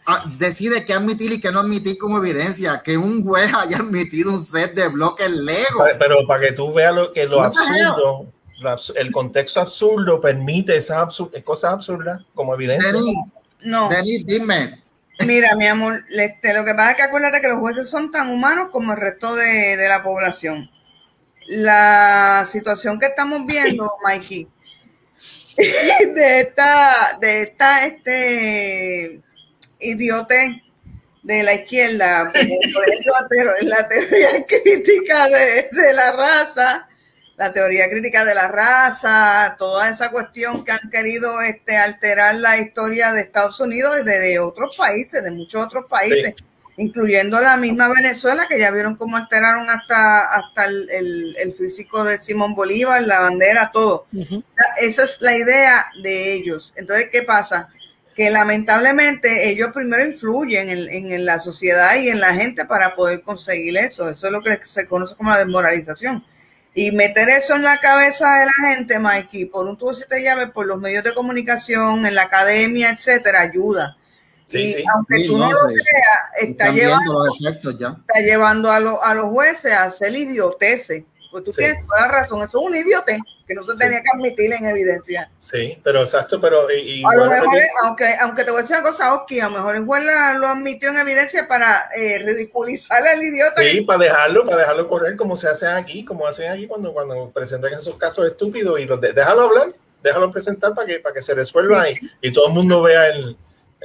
ah, 0.08 0.24
decide 0.38 0.86
qué 0.86 0.94
admitir 0.94 1.34
y 1.34 1.42
qué 1.42 1.52
no 1.52 1.60
admitir 1.60 1.98
como 1.98 2.18
evidencia, 2.18 2.82
que 2.82 2.98
un 2.98 3.24
juez 3.24 3.52
haya 3.54 3.78
admitido 3.80 4.32
un 4.32 4.42
set 4.44 4.74
de 4.74 4.88
bloques 4.88 5.30
Lego. 5.30 5.84
Pero 6.00 6.26
para 6.26 6.48
que 6.48 6.54
tú 6.54 6.74
veas 6.74 6.96
lo 6.96 7.12
que 7.12 7.26
lo 7.26 7.44
absurdo, 7.44 8.26
el 8.96 9.12
contexto 9.12 9.60
absurdo 9.60 10.22
permite 10.22 10.76
esas 10.78 10.98
absur- 11.00 11.44
cosas 11.44 11.74
absurdas 11.74 12.22
como 12.34 12.54
evidencia. 12.56 12.92
Denis, 12.92 13.18
No. 13.62 13.90
Denis, 13.90 14.26
dime. 14.26 14.82
Mira, 15.26 15.56
mi 15.56 15.68
amor, 15.68 16.02
este, 16.10 16.54
lo 16.54 16.64
que 16.66 16.74
pasa 16.74 16.92
es 16.92 16.98
que 16.98 17.04
acuérdate 17.04 17.42
que 17.42 17.48
los 17.50 17.58
jueces 17.58 17.90
son 17.90 18.12
tan 18.12 18.30
humanos 18.30 18.70
como 18.72 18.94
el 18.94 18.98
resto 19.00 19.36
de, 19.36 19.76
de 19.78 19.88
la 19.90 20.02
población. 20.02 20.72
La 21.48 22.48
situación 22.50 23.00
que 23.00 23.08
estamos 23.08 23.46
viendo, 23.46 23.92
Mikey, 24.06 24.48
de 26.16 26.42
esta, 26.42 27.18
de 27.20 27.42
esta, 27.44 27.86
este, 27.86 29.22
idiote 29.80 30.64
de 31.24 31.44
la 31.44 31.54
izquierda, 31.54 32.32
por 32.32 33.64
la 33.64 33.88
teoría 33.88 34.46
crítica 34.48 35.28
de, 35.28 35.70
de 35.72 35.94
la 35.94 36.12
raza, 36.14 36.88
la 37.38 37.54
teoría 37.54 37.90
crítica 37.90 38.26
de 38.26 38.36
la 38.36 38.48
raza, 38.48 39.56
toda 39.58 39.90
esa 39.90 40.10
cuestión 40.10 40.64
que 40.64 40.72
han 40.72 40.90
querido 40.92 41.42
este, 41.42 41.76
alterar 41.78 42.36
la 42.36 42.58
historia 42.58 43.12
de 43.12 43.22
Estados 43.22 43.60
Unidos 43.60 43.98
y 44.02 44.06
de, 44.06 44.20
de 44.20 44.40
otros 44.40 44.76
países, 44.78 45.24
de 45.24 45.32
muchos 45.32 45.64
otros 45.64 45.86
países, 45.90 46.36
incluyendo 46.82 47.40
la 47.42 47.58
misma 47.58 47.88
Venezuela, 47.90 48.48
que 48.50 48.60
ya 48.60 48.72
vieron 48.72 48.96
cómo 48.96 49.18
alteraron 49.18 49.70
hasta, 49.70 50.22
hasta 50.34 50.66
el, 50.66 50.90
el- 50.90 51.36
el 51.38 51.54
físico 51.54 52.04
de 52.04 52.20
Simón 52.20 52.56
Bolívar, 52.56 53.02
la 53.04 53.20
bandera, 53.22 53.72
todo. 53.72 54.08
Ujú. 54.14 54.38
O 54.40 54.54
sea, 54.54 54.66
esa 54.82 55.04
es 55.04 55.22
la 55.22 55.38
idea 55.38 55.86
de 56.02 56.34
ellos. 56.34 56.74
Entonces, 56.76 57.10
¿qué 57.12 57.22
pasa? 57.24 57.70
Que 58.16 58.30
lamentablemente 58.30 59.50
ellos 59.50 59.72
primero 59.74 60.06
influyen 60.06 60.70
en, 60.70 60.90
en 61.12 61.26
la 61.26 61.40
sociedad 61.40 61.96
y 61.96 62.10
en 62.10 62.20
la 62.20 62.34
gente 62.34 62.66
para 62.66 62.96
poder 62.96 63.22
conseguir 63.22 63.78
eso. 63.78 64.10
Eso 64.10 64.28
es 64.28 64.32
lo 64.34 64.42
que 64.42 64.60
se 64.66 64.88
conoce 64.88 65.16
como 65.16 65.30
la 65.32 65.38
desmoralización. 65.40 66.24
Y 66.74 66.92
meter 66.92 67.28
eso 67.30 67.56
en 67.56 67.64
la 67.64 67.78
cabeza 67.80 68.40
de 68.40 68.46
la 68.46 68.74
gente, 68.74 68.98
Mikey, 68.98 69.46
por 69.46 69.68
un 69.68 69.78
tubo 69.78 69.94
si 69.94 70.08
te 70.08 70.24
llave, 70.24 70.48
por 70.48 70.66
los 70.66 70.80
medios 70.80 71.04
de 71.04 71.14
comunicación, 71.14 72.06
en 72.06 72.16
la 72.16 72.24
academia, 72.24 72.92
etcétera, 72.92 73.42
ayuda. 73.42 73.98
Sí, 74.52 74.60
y 74.62 74.74
sí. 74.74 74.84
aunque 74.94 75.16
Sí, 75.18 75.28
tú 75.28 75.38
no, 75.38 75.46
no, 75.46 75.52
lo 75.52 75.70
sí. 75.70 75.76
creas, 75.76 76.50
está 76.50 76.72
llevando 76.72 77.00
viendo 77.12 77.26
los 77.26 77.42
efectos 77.42 77.76
ya. 77.80 77.96
está 78.08 78.20
llevando 78.22 78.72
a, 78.72 78.80
lo- 78.80 79.04
a 79.04 79.14
los 79.16 79.26
jueces 79.26 79.72
a 79.74 79.84
hacer 79.86 80.14
idioteces. 80.16 81.04
Pues 81.32 81.46
tú 81.46 81.54
Sí. 81.54 81.60
tienes 81.60 81.86
toda 81.88 82.02
la 82.02 82.08
razón, 82.12 82.40
eso 82.40 82.60
es 82.60 82.66
un 82.68 82.76
idiote 82.76 83.18
que 83.48 83.54
no 83.56 83.64
se 83.66 83.74
tenía 83.76 84.02
que 84.02 84.10
admitir 84.14 84.52
en 84.52 84.66
evidencia. 84.66 85.32
Sí, 85.40 85.78
pero 85.82 86.02
exacto, 86.02 86.42
pero 86.42 86.70
y, 86.70 87.00
y 87.00 87.04
A 87.06 87.16
lo 87.16 87.26
mejor, 87.30 87.46
pues, 87.52 87.68
aunque, 87.86 88.16
aunque 88.20 88.44
te 88.44 88.52
voy 88.52 88.60
a 88.60 88.62
decir 88.64 88.78
una 88.78 88.90
cosa, 88.92 89.14
Oski, 89.16 89.40
a 89.40 89.48
lo 89.48 89.56
mejor 89.58 89.76
el 89.78 89.86
juez 89.86 90.04
la- 90.04 90.34
lo 90.34 90.48
admitió 90.48 90.90
en 90.90 90.98
evidencia 90.98 91.48
para 91.48 91.86
eh, 91.96 92.20
ridiculizar 92.20 93.02
al 93.08 93.24
idiota. 93.24 93.62
Sí, 93.62 93.80
para 93.82 94.00
dejarlo, 94.00 94.44
para 94.44 94.58
dejarlo 94.58 94.90
correr 94.90 95.16
como 95.16 95.38
se 95.38 95.48
hace 95.48 95.68
aquí, 95.68 96.04
como 96.04 96.28
hacen 96.28 96.52
aquí 96.52 96.68
cuando, 96.68 96.92
cuando 96.94 97.30
presentan 97.32 97.74
esos 97.74 97.96
casos 97.96 98.28
estúpidos 98.28 98.78
y 98.82 98.86
los 98.86 99.00
de- 99.00 99.14
déjalo 99.14 99.42
hablar, 99.44 99.70
déjalo 100.04 100.32
presentar 100.32 100.74
para 100.74 100.88
que, 100.88 101.00
para 101.00 101.16
que 101.16 101.22
se 101.22 101.34
resuelva 101.34 101.84
ahí 101.84 101.94
y 102.22 102.34
todo 102.34 102.48
el 102.48 102.54
mundo 102.54 102.82
vea 102.82 103.08
el 103.08 103.38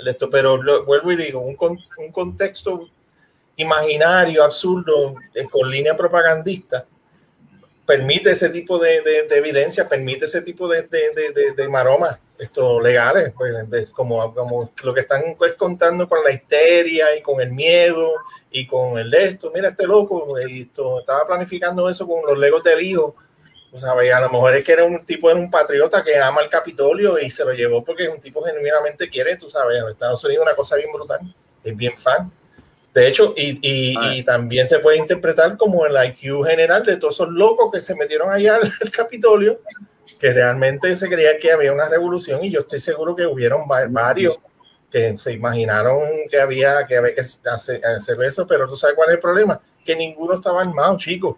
esto. 0.04 0.28
Pero 0.30 0.60
lo- 0.62 0.84
vuelvo 0.84 1.12
y 1.12 1.16
digo, 1.16 1.40
un, 1.40 1.54
con- 1.56 1.78
un 1.98 2.12
contexto 2.12 2.88
imaginario, 3.56 4.44
absurdo, 4.44 5.14
eh, 5.34 5.44
con 5.50 5.70
línea 5.70 5.96
propagandista, 5.96 6.86
permite 7.86 8.30
ese 8.32 8.48
tipo 8.50 8.78
de, 8.78 9.00
de- 9.00 9.22
de 9.28 9.36
evidencia, 9.38 9.88
permite 9.88 10.24
ese 10.24 10.42
tipo 10.42 10.66
de, 10.68 10.82
de, 10.82 11.68
maromas 11.68 12.18
esto 12.38 12.80
legales, 12.80 13.32
pues, 13.70 13.90
como, 13.92 14.34
como 14.34 14.70
lo 14.82 14.92
que 14.92 15.00
están 15.00 15.22
pues, 15.38 15.54
contando 15.54 16.06
con 16.08 16.22
la 16.22 16.32
histeria 16.32 17.16
y 17.16 17.22
con 17.22 17.40
el 17.40 17.50
miedo 17.50 18.10
y 18.50 18.66
con 18.66 18.98
el 18.98 19.14
esto, 19.14 19.50
mira 19.54 19.68
este 19.70 19.86
loco, 19.86 20.36
esto, 20.36 21.00
estaba 21.00 21.26
planificando 21.26 21.88
eso 21.88 22.06
con 22.06 22.20
los 22.26 22.36
legos 22.38 22.62
del 22.62 22.82
hijo, 22.82 23.16
o 23.76 23.78
sea, 23.78 23.92
a 23.92 24.20
lo 24.20 24.30
mejor 24.30 24.56
es 24.56 24.64
que 24.64 24.72
era 24.72 24.84
un 24.84 25.04
tipo, 25.04 25.30
era 25.30 25.38
un 25.38 25.50
patriota 25.50 26.02
que 26.02 26.18
ama 26.18 26.40
el 26.40 26.48
Capitolio 26.48 27.18
y 27.18 27.30
se 27.30 27.44
lo 27.44 27.52
llevó 27.52 27.84
porque 27.84 28.04
es 28.04 28.08
un 28.08 28.20
tipo 28.20 28.42
genuinamente 28.42 29.08
quiere, 29.08 29.36
tú 29.36 29.50
sabes, 29.50 29.80
en 29.80 29.88
Estados 29.88 30.24
Unidos 30.24 30.44
una 30.46 30.54
cosa 30.54 30.76
bien 30.76 30.90
brutal, 30.92 31.20
es 31.62 31.76
bien 31.76 31.96
fan. 31.98 32.32
De 32.94 33.06
hecho, 33.06 33.34
y, 33.36 33.58
y, 33.60 33.94
y, 34.10 34.24
también 34.24 34.66
se 34.66 34.78
puede 34.78 34.96
interpretar 34.96 35.58
como 35.58 35.84
el 35.84 35.94
IQ 36.02 36.46
general 36.46 36.82
de 36.82 36.96
todos 36.96 37.16
esos 37.16 37.28
locos 37.28 37.70
que 37.70 37.82
se 37.82 37.94
metieron 37.94 38.32
allá 38.32 38.56
al, 38.56 38.72
al 38.80 38.90
Capitolio 38.90 39.60
que 40.18 40.32
realmente 40.32 40.94
se 40.96 41.08
creía 41.08 41.38
que 41.38 41.52
había 41.52 41.72
una 41.72 41.88
revolución 41.88 42.44
y 42.44 42.50
yo 42.50 42.60
estoy 42.60 42.80
seguro 42.80 43.14
que 43.14 43.26
hubieron 43.26 43.68
varios 43.90 44.38
que 44.90 45.18
se 45.18 45.32
imaginaron 45.32 46.00
que 46.30 46.40
había 46.40 46.86
que, 46.86 46.96
había 46.96 47.14
que 47.14 47.20
hacer, 47.20 47.84
hacer, 47.84 48.22
eso, 48.22 48.46
pero 48.46 48.68
tú 48.68 48.76
sabes 48.76 48.96
cuál 48.96 49.08
es 49.08 49.14
el 49.16 49.20
problema, 49.20 49.60
que 49.84 49.96
ninguno 49.96 50.34
estaba 50.34 50.60
armado, 50.62 50.96
chicos. 50.96 51.36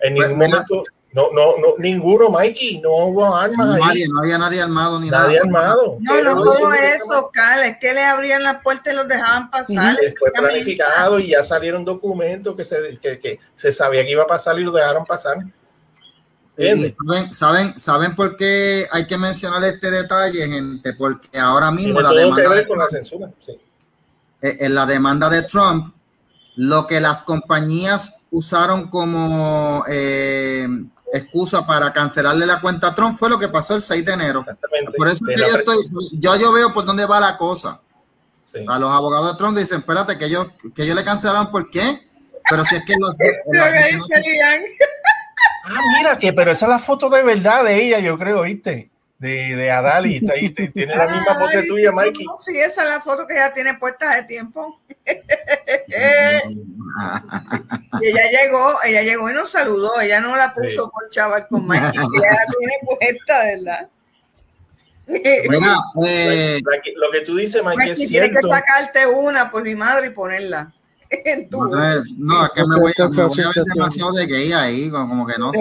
En 0.00 0.14
pues 0.14 0.28
ningún 0.28 0.48
momento, 0.48 0.82
no, 1.12 1.30
no, 1.32 1.56
no, 1.56 1.74
ninguno, 1.78 2.28
Mikey, 2.28 2.80
no 2.80 2.90
hubo 3.06 3.34
armas. 3.34 3.78
Nadie, 3.80 4.04
ahí. 4.04 4.08
no 4.08 4.20
había 4.20 4.36
nadie 4.36 4.60
armado 4.60 5.00
ni 5.00 5.08
nadie 5.08 5.40
nada. 5.44 5.46
armado. 5.46 5.96
No, 6.00 6.22
no 6.22 6.42
todo 6.42 6.72
eso, 6.74 7.30
Cal, 7.32 7.64
es 7.64 7.78
que 7.78 7.94
le 7.94 8.02
abrían 8.02 8.42
las 8.42 8.60
puertas 8.62 8.92
y 8.92 8.96
los 8.96 9.08
dejaban 9.08 9.50
pasar. 9.50 9.96
Sí, 9.96 10.06
fue 10.18 10.30
planificado 10.32 11.18
y 11.18 11.28
ya 11.28 11.42
salieron 11.42 11.84
documentos 11.84 12.54
que 12.54 12.64
se, 12.64 12.98
que, 13.00 13.18
que 13.18 13.40
se 13.54 13.72
sabía 13.72 14.04
que 14.04 14.10
iba 14.10 14.24
a 14.24 14.26
pasar 14.26 14.58
y 14.58 14.64
lo 14.64 14.72
dejaron 14.72 15.04
pasar. 15.04 15.38
Saben, 16.56 17.34
saben, 17.34 17.78
¿Saben 17.78 18.16
por 18.16 18.36
qué 18.36 18.86
hay 18.90 19.06
que 19.06 19.18
mencionar 19.18 19.62
este 19.64 19.90
detalle, 19.90 20.48
gente? 20.48 20.94
Porque 20.94 21.38
ahora 21.38 21.70
mismo 21.70 22.00
la 22.00 22.12
demanda, 22.12 22.54
de 22.54 22.64
Trump, 22.64 22.80
la 22.80 22.88
censura, 22.88 23.30
sí. 23.40 23.52
Eh, 24.40 24.56
en 24.60 24.74
la 24.74 24.86
demanda 24.86 25.28
de 25.28 25.42
Trump, 25.42 25.94
lo 26.56 26.86
que 26.86 27.00
las 27.00 27.22
compañías 27.22 28.14
usaron 28.30 28.88
como 28.88 29.84
eh, 29.88 30.66
excusa 31.12 31.66
para 31.66 31.92
cancelarle 31.92 32.46
la 32.46 32.60
cuenta 32.60 32.88
a 32.88 32.94
Trump 32.94 33.18
fue 33.18 33.30
lo 33.30 33.38
que 33.38 33.48
pasó 33.48 33.74
el 33.74 33.82
6 33.82 34.04
de 34.04 34.12
enero. 34.12 34.44
Por 34.96 35.08
eso 35.08 35.24
que 35.24 35.36
yo, 35.36 35.46
estoy, 35.46 35.76
yo, 36.12 36.36
yo, 36.36 36.52
veo 36.52 36.72
por 36.72 36.84
dónde 36.84 37.06
va 37.06 37.20
la 37.20 37.36
cosa. 37.36 37.80
Sí. 38.44 38.64
A 38.66 38.78
los 38.78 38.90
abogados 38.90 39.32
de 39.32 39.38
Trump 39.38 39.56
dicen, 39.58 39.78
espérate, 39.78 40.18
que 40.18 40.26
ellos, 40.26 40.48
que 40.74 40.82
ellos 40.82 40.96
le 40.96 41.04
cancelaron, 41.04 41.50
¿por 41.50 41.70
qué? 41.70 42.08
Pero 42.48 42.64
si 42.64 42.76
es 42.76 42.84
que 42.84 42.94
los... 42.98 43.14
Ah, 45.68 45.80
mira, 45.98 46.16
que 46.16 46.32
pero 46.32 46.52
esa 46.52 46.66
es 46.66 46.70
la 46.70 46.78
foto 46.78 47.10
de 47.10 47.24
verdad 47.24 47.64
de 47.64 47.82
ella, 47.82 47.98
yo 47.98 48.16
creo, 48.16 48.42
¿viste? 48.42 48.88
De, 49.18 49.56
de 49.56 49.70
Adali, 49.70 50.16
está 50.16 50.34
ahí, 50.34 50.50
tiene 50.50 50.94
la 50.94 51.06
misma 51.06 51.38
pose 51.38 51.66
tuya, 51.66 51.90
Mikey. 51.90 52.26
No, 52.26 52.36
sí, 52.38 52.58
esa 52.58 52.82
es 52.82 52.88
la 52.90 53.00
foto 53.00 53.26
que 53.26 53.32
ella 53.32 53.54
tiene 53.54 53.72
puesta 53.74 54.14
de 54.14 54.24
tiempo. 54.24 54.78
y 55.06 55.10
ella 58.02 58.30
llegó, 58.30 58.74
ella 58.84 59.00
llegó 59.02 59.30
y 59.30 59.34
nos 59.34 59.50
saludó, 59.50 59.98
ella 60.00 60.20
no 60.20 60.36
la 60.36 60.52
puso 60.52 60.84
sí. 60.84 60.90
por 60.92 61.08
chaval 61.10 61.46
con 61.48 61.66
Mikey, 61.66 61.88
ella 61.88 62.30
la 62.30 62.46
tiene 62.58 62.74
puesta, 62.84 63.44
¿verdad? 63.44 63.88
Mira, 65.06 65.76
eh, 66.06 66.60
lo 66.96 67.10
que 67.12 67.20
tú 67.20 67.36
dices, 67.36 67.62
Mikey, 67.62 67.88
Mikey 67.88 68.04
es 68.04 68.08
cierto. 68.08 68.40
que 68.40 68.48
sacarte 68.48 69.06
una 69.06 69.50
por 69.50 69.62
mi 69.62 69.74
madre 69.74 70.08
y 70.08 70.10
ponerla. 70.10 70.72
En 71.08 71.48
tu... 71.48 71.64
No, 71.64 71.94
es 71.94 72.02
que 72.52 72.66
me 72.66 72.80
voy, 72.80 72.92
me 72.98 73.06
voy 73.06 73.40
a 73.40 73.52
ver 73.54 73.64
demasiado 73.72 74.12
de 74.12 74.26
gay 74.26 74.52
ahí, 74.52 74.90
como 74.90 75.24
que 75.24 75.38
no 75.38 75.52
sé. 75.52 75.60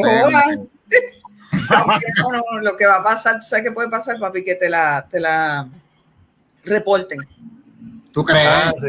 No, 1.51 2.31
no, 2.31 2.59
lo 2.61 2.77
que 2.77 2.85
va 2.85 2.97
a 2.97 3.03
pasar, 3.03 3.39
tú 3.39 3.45
sabes 3.47 3.65
qué 3.65 3.71
puede 3.71 3.89
pasar, 3.89 4.19
papi, 4.19 4.43
que 4.43 4.55
te 4.55 4.69
la, 4.69 5.07
te 5.09 5.19
la 5.19 5.67
reporten. 6.63 7.19
¿Tú 8.11 8.23
crees? 8.23 8.47
Ah, 8.47 8.71
sí. 8.77 8.87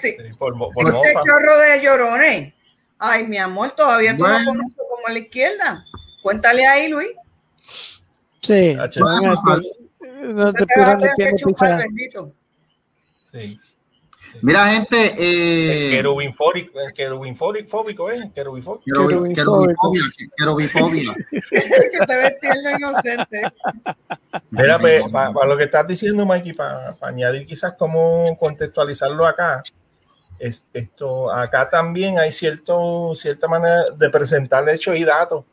Sí. 0.00 0.16
Sí, 0.16 0.34
por, 0.38 0.56
por 0.56 0.88
Este 0.88 1.12
chorro 1.26 1.58
de 1.58 1.82
llorones. 1.82 2.54
Ay, 2.98 3.26
mi 3.26 3.38
amor, 3.38 3.70
todavía 3.76 4.12
tú 4.12 4.18
Bueno. 4.18 4.38
lo 4.38 4.44
conoces 4.46 4.74
como 4.76 5.06
a 5.06 5.12
la 5.12 5.18
izquierda. 5.18 5.84
Cuéntale 6.22 6.66
ahí, 6.66 6.88
Luis. 6.88 7.08
Sí. 8.42 8.76
H. 8.78 9.00
Bueno, 9.00 9.34
No 10.34 10.52
te 10.52 10.64
Te 10.66 10.80
vas 10.80 10.94
a 10.94 10.98
pidas 10.98 11.00
tener 11.00 11.14
que 11.16 11.24
que 11.30 11.36
chupar, 11.36 11.70
pizza. 11.70 11.76
bendito. 11.84 12.32
Sí. 13.32 13.60
Mira, 14.42 14.68
gente, 14.70 15.14
eh, 15.18 15.90
Querubín 15.90 16.32
fóbico, 16.32 16.78
querubín 16.94 17.36
fóbico, 17.36 17.68
fóbico, 17.68 18.10
¿eh? 18.10 18.30
Querubifobia, 18.34 18.82
querubifobia. 20.36 21.14
que 21.50 22.06
te 22.06 22.16
ves 22.16 22.40
tierno 22.40 22.76
inocente. 22.78 23.42
Mira, 24.50 24.78
pues, 24.78 25.10
para 25.10 25.46
lo 25.46 25.56
que 25.56 25.64
estás 25.64 25.86
diciendo, 25.86 26.24
Mikey, 26.24 26.52
para 26.52 26.96
añadir 27.00 27.46
quizás 27.46 27.74
cómo 27.78 28.24
contextualizarlo 28.38 29.26
acá, 29.26 29.62
es, 30.38 30.66
esto, 30.72 31.32
acá 31.32 31.68
también 31.68 32.18
hay 32.18 32.30
cierto, 32.30 33.14
cierta 33.14 33.48
manera 33.48 33.84
de 33.96 34.08
presentar 34.10 34.68
hechos 34.68 34.96
y 34.96 35.04
datos 35.04 35.44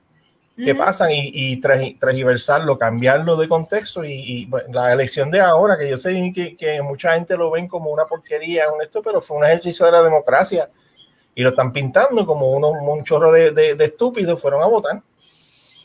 que 0.55 0.73
pasan 0.73 1.11
y, 1.11 1.31
y 1.33 1.61
tra- 1.61 1.99
transgiversarlo, 1.99 2.77
cambiarlo 2.79 3.35
de 3.35 3.47
contexto 3.47 4.05
y, 4.05 4.13
y, 4.13 4.45
bueno, 4.45 4.69
la 4.71 4.93
elección 4.93 5.29
de 5.29 5.41
ahora, 5.41 5.77
que 5.77 5.89
yo 5.89 5.97
sé 5.97 6.31
que, 6.33 6.55
que 6.55 6.81
mucha 6.81 7.13
gente 7.13 7.35
lo 7.35 7.51
ven 7.51 7.67
como 7.67 7.89
una 7.89 8.05
porquería, 8.05 8.71
un 8.71 8.81
esto, 8.81 9.01
pero 9.01 9.21
fue 9.21 9.37
un 9.37 9.45
ejercicio 9.45 9.85
de 9.85 9.91
la 9.91 10.01
democracia 10.01 10.69
y 11.35 11.41
lo 11.43 11.49
están 11.49 11.73
pintando 11.73 12.25
como 12.25 12.51
uno, 12.51 12.69
un 12.69 13.03
chorro 13.03 13.31
de, 13.33 13.51
de- 13.51 13.75
de 13.75 13.85
estúpidos 13.85 14.41
fueron 14.41 14.61
a 14.63 14.67
votar. 14.67 15.01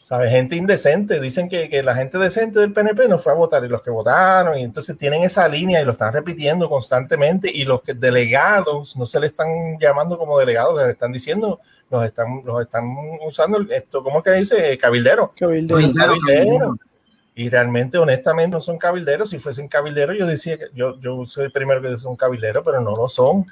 ¿Sabes? 0.02 0.32
Gente 0.32 0.56
indecente. 0.56 1.20
Dicen 1.20 1.48
que, 1.48 1.68
que 1.68 1.84
la 1.84 1.94
gente 1.94 2.18
decente 2.18 2.58
del 2.58 2.72
PNP 2.72 3.06
no 3.06 3.18
fue 3.20 3.32
a 3.32 3.36
votar 3.36 3.64
y 3.64 3.68
los 3.68 3.80
que 3.80 3.90
votaron, 3.90 4.58
y 4.58 4.64
entonces 4.64 4.96
tienen 4.98 5.22
esa 5.22 5.46
línea 5.46 5.80
y 5.80 5.84
lo 5.84 5.92
están 5.92 6.12
repitiendo 6.12 6.68
constantemente. 6.68 7.48
Y 7.48 7.64
los 7.64 7.82
que 7.82 7.94
delegados 7.94 8.96
no 8.96 9.06
se 9.06 9.20
le 9.20 9.28
están 9.28 9.78
llamando 9.78 10.18
como 10.18 10.36
delegados, 10.38 10.82
le 10.84 10.90
están 10.90 11.12
diciendo, 11.12 11.60
los 11.90 12.04
están, 12.04 12.42
los 12.44 12.62
están 12.62 12.84
usando 13.26 13.60
esto, 13.70 14.02
¿cómo 14.02 14.22
que 14.22 14.30
dice? 14.32 14.78
Cabildero. 14.78 15.32
Cabildero. 15.38 15.80
Cabildero, 15.80 16.14
Cabildero. 16.26 16.76
Y 17.34 17.48
realmente, 17.48 17.96
honestamente, 17.98 18.54
no 18.56 18.60
son 18.60 18.76
cabilderos. 18.78 19.30
Si 19.30 19.38
fuesen 19.38 19.66
cabilderos, 19.68 20.16
yo 20.18 20.26
decía 20.26 20.58
que 20.58 20.66
yo, 20.74 20.98
yo 21.00 21.24
soy 21.24 21.44
el 21.46 21.52
primero 21.52 21.80
que 21.80 21.96
son 21.96 22.16
cabilderos, 22.16 22.62
pero 22.64 22.80
no 22.80 22.92
lo 22.92 23.08
son. 23.08 23.46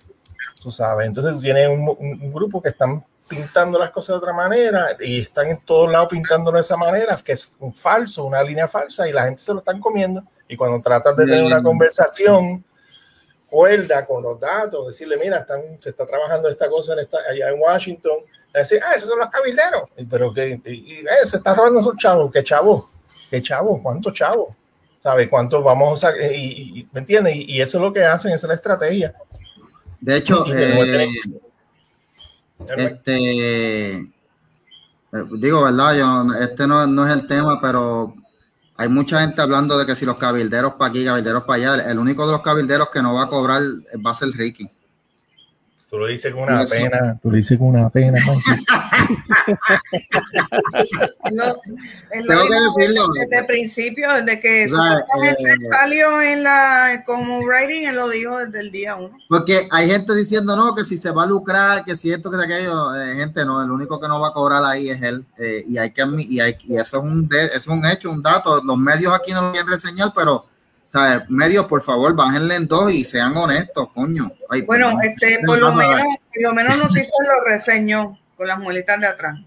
Tú 0.63 0.71
sabes. 0.71 1.07
Entonces, 1.07 1.41
tiene 1.41 1.69
un, 1.69 1.89
un- 1.89 2.21
un 2.23 2.33
grupo 2.33 2.61
que 2.61 2.69
están 2.71 3.05
pintando 3.29 3.79
las 3.79 3.91
cosas 3.91 4.15
de 4.15 4.19
otra 4.19 4.33
manera 4.33 4.97
y 5.01 5.21
están 5.21 5.49
en 5.49 5.59
todos 5.61 5.91
lados 5.91 6.09
pintándolo 6.11 6.57
de 6.57 6.63
esa 6.63 6.77
manera, 6.77 7.17
que 7.23 7.33
es 7.33 7.55
un 7.61 7.73
falso, 7.75 8.25
una 8.25 8.43
línea 8.43 8.67
falsa, 8.69 9.09
y 9.09 9.13
la 9.13 9.25
gente 9.25 9.41
se 9.43 9.53
lo 9.53 9.59
están 9.61 9.81
comiendo. 9.81 10.23
Y 10.49 10.57
cuando 10.57 10.81
tratan 10.81 11.15
de 11.17 11.27
tener 11.27 11.45
una 11.45 11.63
conversación 11.63 12.65
cuerda 13.51 14.05
con 14.07 14.23
los 14.23 14.39
datos, 14.39 14.87
decirle, 14.87 15.17
mira, 15.17 15.39
están, 15.39 15.61
se 15.81 15.91
está 15.91 16.07
trabajando 16.07 16.49
esta 16.49 16.69
cosa 16.69 16.93
en 16.95 17.01
esta, 17.01 17.19
allá 17.31 17.49
en 17.51 17.61
Washington, 17.61 18.19
decir, 18.53 18.81
ah, 18.85 18.95
esos 18.95 19.09
son 19.09 19.19
los 19.19 19.29
cabilderos, 19.31 19.83
Y, 19.97 20.05
pero 20.05 20.33
que 20.35 20.61
y, 20.67 20.71
y, 20.71 20.99
eh, 21.01 21.25
se 21.25 21.37
está 21.39 21.55
robando 21.55 21.81
esos 21.81 21.97
chavos, 21.97 22.31
¿qué 22.33 22.43
chavos? 22.43 22.85
¿Qué 23.31 23.43
chavos? 23.43 23.81
¿Cuántos 23.83 24.13
chavos? 24.15 24.55
¿Sabes 25.01 25.29
cuántos 25.31 25.63
vamos 25.63 26.03
a 26.05 26.11
sacar? 26.11 26.33
Y, 26.33 26.81
y- 26.81 26.89
¿Me 26.93 27.01
entiendes? 27.01 27.37
Y, 27.37 27.45
y 27.53 27.61
eso 27.61 27.79
es 27.79 27.83
lo 27.85 27.93
que 27.93 28.05
hacen, 28.05 28.33
esa 28.33 28.47
es 28.47 28.49
la 28.49 28.55
estrategia. 28.55 29.15
De 30.01 30.17
hecho, 30.17 30.45
eh, 30.55 31.07
este, 32.77 33.97
eh, 33.99 34.05
digo, 35.33 35.63
¿verdad? 35.63 35.95
Yo, 35.97 36.27
este 36.43 36.67
no, 36.67 36.87
no 36.87 37.07
es 37.07 37.13
el 37.13 37.27
tema, 37.27 37.61
pero 37.61 38.15
hay 38.81 38.89
mucha 38.89 39.21
gente 39.21 39.43
hablando 39.43 39.77
de 39.77 39.85
que 39.85 39.97
si 39.97 40.07
los 40.07 40.19
cabilderos 40.19 40.75
para 40.75 40.91
aquí, 40.91 41.05
cabilderos 41.05 41.43
para 41.43 41.75
allá, 41.75 41.91
el 41.91 41.99
único 41.99 42.25
de 42.27 42.33
los 42.33 42.43
cabilderos 42.43 42.91
que 42.91 43.03
no 43.03 43.13
va 43.13 43.25
a 43.25 43.29
cobrar 43.29 43.61
va 44.07 44.13
a 44.13 44.15
ser 44.15 44.29
Ricky. 44.29 44.71
Tú 45.91 45.99
lo 45.99 46.07
dices 46.07 46.33
con 46.33 46.45
una 46.45 46.63
Eso. 46.63 46.75
pena. 46.77 47.19
Tú 47.21 47.29
lo 47.31 47.37
dices 47.37 47.59
con 47.59 47.69
una 47.69 47.91
pena. 47.91 48.19
No, 51.33 51.45
Tengo 52.11 52.47
que 52.47 52.81
decirlo. 52.81 53.09
Desde 53.13 53.39
el 53.39 53.47
principio, 53.47 54.09
desde 54.15 54.41
que 54.41 54.69
supuestamente 54.69 55.43
eh, 55.51 55.69
salió 55.71 56.23
en 56.23 56.43
la 56.43 57.03
como 57.07 57.41
writing, 57.41 57.89
él 57.89 57.97
lo 57.97 58.09
dijo 58.09 58.39
desde 58.39 58.61
el 58.61 58.71
día 58.73 58.97
uno. 58.97 59.17
Porque 59.29 59.69
hay 59.71 59.91
gente 59.91 60.15
diciendo, 60.15 60.57
no, 60.57 60.75
que 60.75 60.85
si 60.85 60.99
se 60.99 61.11
va 61.11 61.25
a 61.25 61.27
lucrar, 61.27 61.85
que 61.85 61.97
si 61.97 62.13
esto, 62.13 62.31
que 62.31 62.37
aquello, 62.43 62.95
eh, 62.95 63.15
gente, 63.17 63.45
no, 63.45 63.63
el 63.63 63.71
único 63.71 64.01
que 64.01 64.09
no 64.09 64.21
va 64.21 64.29
a 64.29 64.33
cobrar 64.33 64.65
ahí 64.65 64.91
es 64.91 65.03
él. 65.03 65.25
eh, 65.39 65.65
y 65.69 65.79
hay 65.79 65.93
que 65.93 66.05
y, 66.19 66.41
hay, 66.41 66.57
y 66.65 66.77
eso 66.77 66.99
es 66.99 67.03
un 67.03 67.29
de- 67.29 67.47
eso 67.47 67.57
es 67.57 67.67
un 67.69 67.87
hecho, 67.87 68.11
un 68.11 68.23
dato. 68.23 68.63
Los 68.65 68.77
medios 68.79 69.13
aquí 69.15 69.33
no 69.33 69.43
lo 69.43 69.53
quieren 69.53 69.71
reseñar, 69.71 70.13
pero 70.15 70.47
¿sabes? 70.93 71.29
medios, 71.29 71.67
por 71.67 71.83
favor, 71.83 72.15
bájenle 72.15 72.55
en 72.57 72.67
dos 72.67 72.91
y 72.93 73.05
sean 73.05 73.37
honestos, 73.37 73.89
coño. 73.95 74.31
Ay, 74.49 74.63
Bueno, 74.63 74.93
este, 75.03 75.39
¿Qué 75.39 75.45
por 75.47 75.59
lo 75.59 75.73
menos, 75.75 76.01
por 76.35 76.43
lo 76.43 76.53
menos 76.55 76.79
noticias 76.79 77.11
lo 77.23 77.45
reseñó 77.53 78.19
con 78.39 78.49
las 78.49 78.59
muelitas 78.59 78.99
de 78.99 79.07
atrás. 79.07 79.39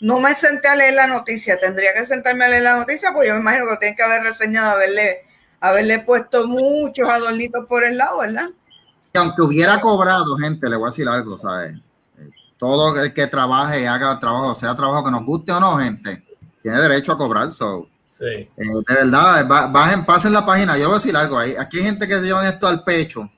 No 0.00 0.20
me 0.20 0.34
senté 0.34 0.68
a 0.68 0.76
leer 0.76 0.94
la 0.94 1.06
noticia, 1.06 1.58
tendría 1.58 1.92
que 1.92 2.06
sentarme 2.06 2.44
a 2.44 2.48
leer 2.48 2.62
la 2.62 2.76
noticia, 2.76 3.12
pues 3.12 3.28
yo 3.28 3.34
me 3.34 3.40
imagino 3.40 3.66
que 3.66 3.72
lo 3.72 3.78
tienen 3.78 3.96
que 3.96 4.02
haber 4.02 4.22
reseñado, 4.22 4.70
haberle, 4.70 5.24
haberle 5.60 5.98
puesto 5.98 6.46
muchos 6.46 7.08
adornitos 7.08 7.66
por 7.66 7.84
el 7.84 7.98
lado, 7.98 8.20
¿verdad? 8.20 8.48
Y 9.12 9.18
aunque 9.18 9.42
hubiera 9.42 9.80
cobrado, 9.80 10.36
gente, 10.36 10.68
le 10.70 10.76
voy 10.76 10.88
a 10.88 10.90
decir 10.90 11.08
algo, 11.08 11.38
¿sabes? 11.38 11.76
Todo 12.56 12.98
el 13.02 13.12
que 13.12 13.26
trabaje 13.26 13.82
y 13.82 13.86
haga 13.86 14.18
trabajo, 14.20 14.54
sea 14.54 14.74
trabajo 14.74 15.04
que 15.04 15.10
nos 15.10 15.24
guste 15.24 15.52
o 15.52 15.60
no, 15.60 15.78
gente, 15.78 16.24
tiene 16.62 16.80
derecho 16.80 17.12
a 17.12 17.18
cobrar. 17.18 17.52
So, 17.52 17.88
Sí. 18.18 18.24
Eh, 18.24 18.48
de 18.56 18.94
verdad, 18.94 19.46
bajen, 19.46 20.06
pasen 20.06 20.32
la 20.32 20.46
página. 20.46 20.78
Yo 20.78 20.86
voy 20.86 20.94
a 20.94 20.98
decir 20.98 21.14
algo. 21.16 21.38
Hay, 21.38 21.54
aquí 21.56 21.78
hay 21.78 21.84
gente 21.84 22.08
que 22.08 22.14
se 22.14 22.22
llevan 22.22 22.46
esto 22.46 22.66
al 22.66 22.82
pecho. 22.82 23.30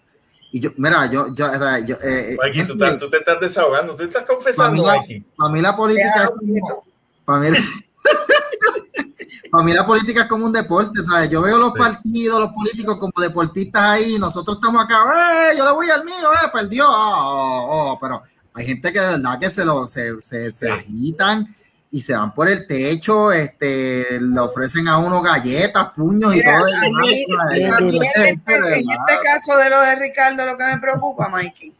Y 0.50 0.60
yo, 0.60 0.70
mira, 0.76 1.10
yo, 1.10 1.34
yo, 1.34 1.46
yo 1.84 1.96
eh, 2.02 2.36
Mikey, 2.42 2.66
tú, 2.66 2.78
tú, 2.98 3.10
te 3.10 3.18
estás 3.18 3.40
desahogando, 3.40 3.92
tú 3.92 3.98
te 3.98 4.04
estás 4.04 4.24
confesando, 4.24 4.82
para 4.82 5.02
mí, 5.02 5.22
Para 5.36 5.50
mí 5.50 5.60
la 5.60 5.76
política 5.76 6.24
es 6.24 6.30
como, 6.30 6.84
para 7.24 7.40
mí, 7.40 7.48
para 9.50 9.64
mí 9.64 9.72
la 9.74 9.86
política 9.86 10.22
es 10.22 10.26
como 10.26 10.46
un 10.46 10.52
deporte, 10.52 11.04
¿sabes? 11.04 11.28
Yo 11.28 11.42
veo 11.42 11.58
los 11.58 11.72
partidos, 11.72 12.40
los 12.40 12.52
políticos 12.52 12.96
como 12.98 13.12
deportistas 13.20 13.82
ahí, 13.82 14.18
nosotros 14.18 14.56
estamos 14.56 14.84
acá, 14.84 15.52
¡eh! 15.52 15.56
Yo 15.58 15.66
le 15.66 15.72
voy 15.72 15.90
al 15.90 16.04
mío, 16.04 16.32
¡eh! 16.32 16.48
Perdió, 16.50 16.86
oh, 16.88 16.94
oh, 16.94 17.92
oh, 17.92 17.98
pero 18.00 18.22
hay 18.54 18.66
gente 18.66 18.90
que 18.90 19.00
de 19.00 19.08
verdad 19.08 19.38
que 19.38 19.50
se 19.50 19.64
lo 19.66 19.86
se, 19.86 20.18
se, 20.22 20.50
se 20.50 20.70
agitan 20.70 21.54
y 21.90 22.02
se 22.02 22.14
van 22.14 22.34
por 22.34 22.48
el 22.48 22.66
techo, 22.66 23.32
este, 23.32 24.20
le 24.20 24.40
ofrecen 24.40 24.88
a 24.88 24.98
uno 24.98 25.22
galletas, 25.22 25.88
puños 25.96 26.34
y 26.34 26.42
todo. 26.42 26.66
en, 26.68 27.88
este, 27.88 28.28
en 28.28 28.90
este 28.90 29.18
caso 29.24 29.56
de 29.56 29.70
lo 29.70 29.80
de 29.80 29.94
Ricardo, 29.96 30.44
lo 30.44 30.58
que 30.58 30.64
me 30.64 30.78
preocupa, 30.78 31.28
Mikey, 31.28 31.72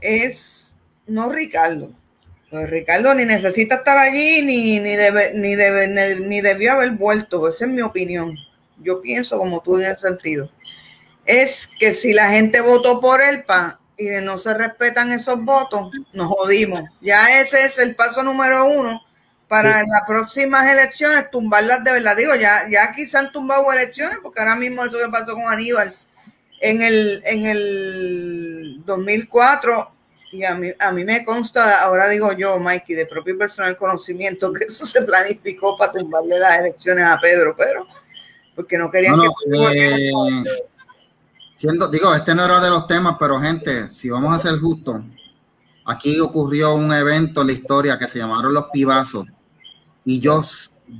es 0.00 0.74
no 1.06 1.30
Ricardo. 1.30 1.92
Ricardo 2.52 3.14
ni 3.14 3.24
necesita 3.24 3.76
estar 3.76 3.96
allí, 3.96 4.42
ni, 4.42 4.80
ni, 4.80 4.96
debe, 4.96 5.32
ni, 5.34 5.54
debe, 5.54 6.18
ni, 6.20 6.40
debió 6.40 6.72
haber 6.72 6.90
vuelto. 6.92 7.48
Esa 7.48 7.66
es 7.66 7.70
mi 7.70 7.80
opinión. 7.82 8.36
Yo 8.78 9.00
pienso 9.00 9.38
como 9.38 9.60
tú 9.60 9.78
en 9.78 9.84
ese 9.84 10.08
sentido. 10.08 10.50
Es 11.24 11.68
que 11.78 11.94
si 11.94 12.12
la 12.12 12.30
gente 12.30 12.60
votó 12.60 13.00
por 13.00 13.20
él, 13.20 13.44
pa, 13.44 13.79
y 14.00 14.24
no 14.24 14.38
se 14.38 14.54
respetan 14.54 15.12
esos 15.12 15.44
votos, 15.44 15.90
nos 16.12 16.28
jodimos. 16.28 16.82
Ya 17.00 17.40
ese 17.40 17.64
es 17.66 17.78
el 17.78 17.94
paso 17.94 18.22
número 18.22 18.64
uno 18.64 19.00
para 19.46 19.80
las 19.80 20.06
próximas 20.06 20.70
elecciones, 20.72 21.30
tumbarlas 21.30 21.84
de 21.84 21.92
verdad. 21.92 22.16
Digo, 22.16 22.34
ya, 22.34 22.66
ya 22.70 22.84
aquí 22.84 23.04
se 23.04 23.18
han 23.18 23.30
tumbado 23.30 23.70
elecciones, 23.72 24.18
porque 24.22 24.40
ahora 24.40 24.56
mismo 24.56 24.84
eso 24.84 24.98
que 24.98 25.10
pasó 25.10 25.34
con 25.34 25.46
Aníbal 25.46 25.96
en 26.60 26.82
el, 26.82 27.20
en 27.24 27.44
el 27.46 28.82
2004, 28.86 29.90
y 30.32 30.44
a 30.44 30.54
mí, 30.54 30.70
a 30.78 30.92
mí 30.92 31.04
me 31.04 31.24
consta, 31.24 31.82
ahora 31.82 32.08
digo 32.08 32.32
yo, 32.32 32.58
Mikey, 32.58 32.94
de 32.94 33.06
propio 33.06 33.36
personal 33.36 33.76
conocimiento, 33.76 34.52
que 34.52 34.64
eso 34.64 34.86
se 34.86 35.02
planificó 35.02 35.76
para 35.76 35.92
tumbarle 35.92 36.38
las 36.38 36.60
elecciones 36.60 37.04
a 37.04 37.18
Pedro, 37.20 37.54
pero 37.58 37.86
porque 38.54 38.78
no 38.78 38.90
querían 38.90 39.16
que... 39.16 40.44
Siendo, 41.60 41.88
digo, 41.88 42.14
este 42.14 42.34
no 42.34 42.46
era 42.46 42.58
de 42.58 42.70
los 42.70 42.86
temas, 42.86 43.16
pero 43.20 43.38
gente, 43.38 43.90
si 43.90 44.08
vamos 44.08 44.34
a 44.34 44.38
ser 44.38 44.58
justos, 44.58 45.02
aquí 45.84 46.18
ocurrió 46.18 46.72
un 46.72 46.90
evento 46.90 47.42
en 47.42 47.48
la 47.48 47.52
historia 47.52 47.98
que 47.98 48.08
se 48.08 48.18
llamaron 48.18 48.54
los 48.54 48.68
pibazos. 48.72 49.26
Y 50.02 50.20
yo, 50.20 50.40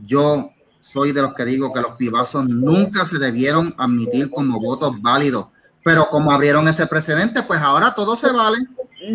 yo 0.05 0.51
soy 0.79 1.12
de 1.12 1.23
los 1.23 1.33
que 1.33 1.46
digo 1.46 1.73
que 1.73 1.81
los 1.81 1.92
pibazos 1.92 2.44
nunca 2.46 3.07
se 3.07 3.16
debieron 3.16 3.75
admitir 3.79 4.29
como 4.29 4.61
votos 4.61 5.01
válidos. 5.01 5.46
Pero 5.83 6.11
como 6.11 6.31
abrieron 6.31 6.68
ese 6.68 6.87
precedente, 6.87 7.42
pues 7.42 7.59
ahora 7.62 7.94
todo 7.94 8.14
se 8.14 8.31
vale. 8.31 8.59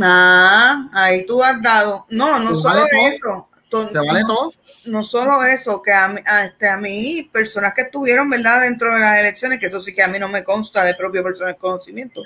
Ah, 0.01 0.89
ahí 0.93 1.27
tú 1.27 1.43
has 1.43 1.61
dado. 1.61 2.07
No, 2.09 2.39
no 2.39 2.55
solo 2.55 2.81
eso. 3.07 3.49
Se 3.89 3.99
vale 3.99 4.21
todo 4.27 4.51
no 4.85 5.03
solo 5.03 5.43
eso, 5.43 5.81
que 5.81 5.91
a, 5.91 6.13
a, 6.25 6.45
este, 6.45 6.67
a 6.67 6.77
mí, 6.77 7.29
personas 7.31 7.73
que 7.73 7.83
estuvieron, 7.83 8.29
¿verdad?, 8.29 8.61
dentro 8.61 8.93
de 8.93 8.99
las 8.99 9.19
elecciones, 9.19 9.59
que 9.59 9.67
eso 9.67 9.81
sí 9.81 9.93
que 9.93 10.03
a 10.03 10.07
mí 10.07 10.19
no 10.19 10.27
me 10.27 10.43
consta 10.43 10.83
de 10.83 10.95
propio 10.95 11.23
personal 11.23 11.57
conocimiento, 11.57 12.21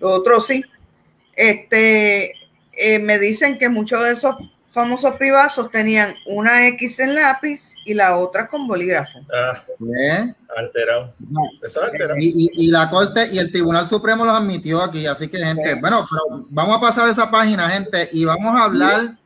lo 0.00 0.10
otro 0.10 0.40
sí, 0.40 0.64
este, 1.34 2.32
eh, 2.72 2.98
me 2.98 3.18
dicen 3.18 3.58
que 3.58 3.68
muchos 3.68 4.02
de 4.02 4.12
esos 4.12 4.36
famosos 4.66 5.16
privados 5.16 5.70
tenían 5.70 6.14
una 6.26 6.66
X 6.68 6.98
en 7.00 7.14
lápiz 7.14 7.74
y 7.84 7.92
la 7.92 8.16
otra 8.16 8.48
con 8.48 8.66
bolígrafo. 8.66 9.20
Ah, 9.32 9.62
alterado. 10.56 11.14
Eso 11.62 11.82
alterado. 11.82 12.18
Y, 12.18 12.50
y, 12.54 12.70
la 12.70 12.88
Corte 12.88 13.28
y 13.32 13.38
el 13.38 13.52
Tribunal 13.52 13.84
Supremo 13.84 14.24
los 14.24 14.34
admitió 14.34 14.82
aquí, 14.82 15.06
así 15.06 15.28
que 15.28 15.38
gente, 15.38 15.74
bueno, 15.74 16.06
pero 16.10 16.46
vamos 16.48 16.78
a 16.78 16.80
pasar 16.80 17.08
esa 17.08 17.30
página, 17.30 17.68
gente, 17.68 18.08
y 18.12 18.24
vamos 18.24 18.58
a 18.58 18.64
hablar 18.64 19.18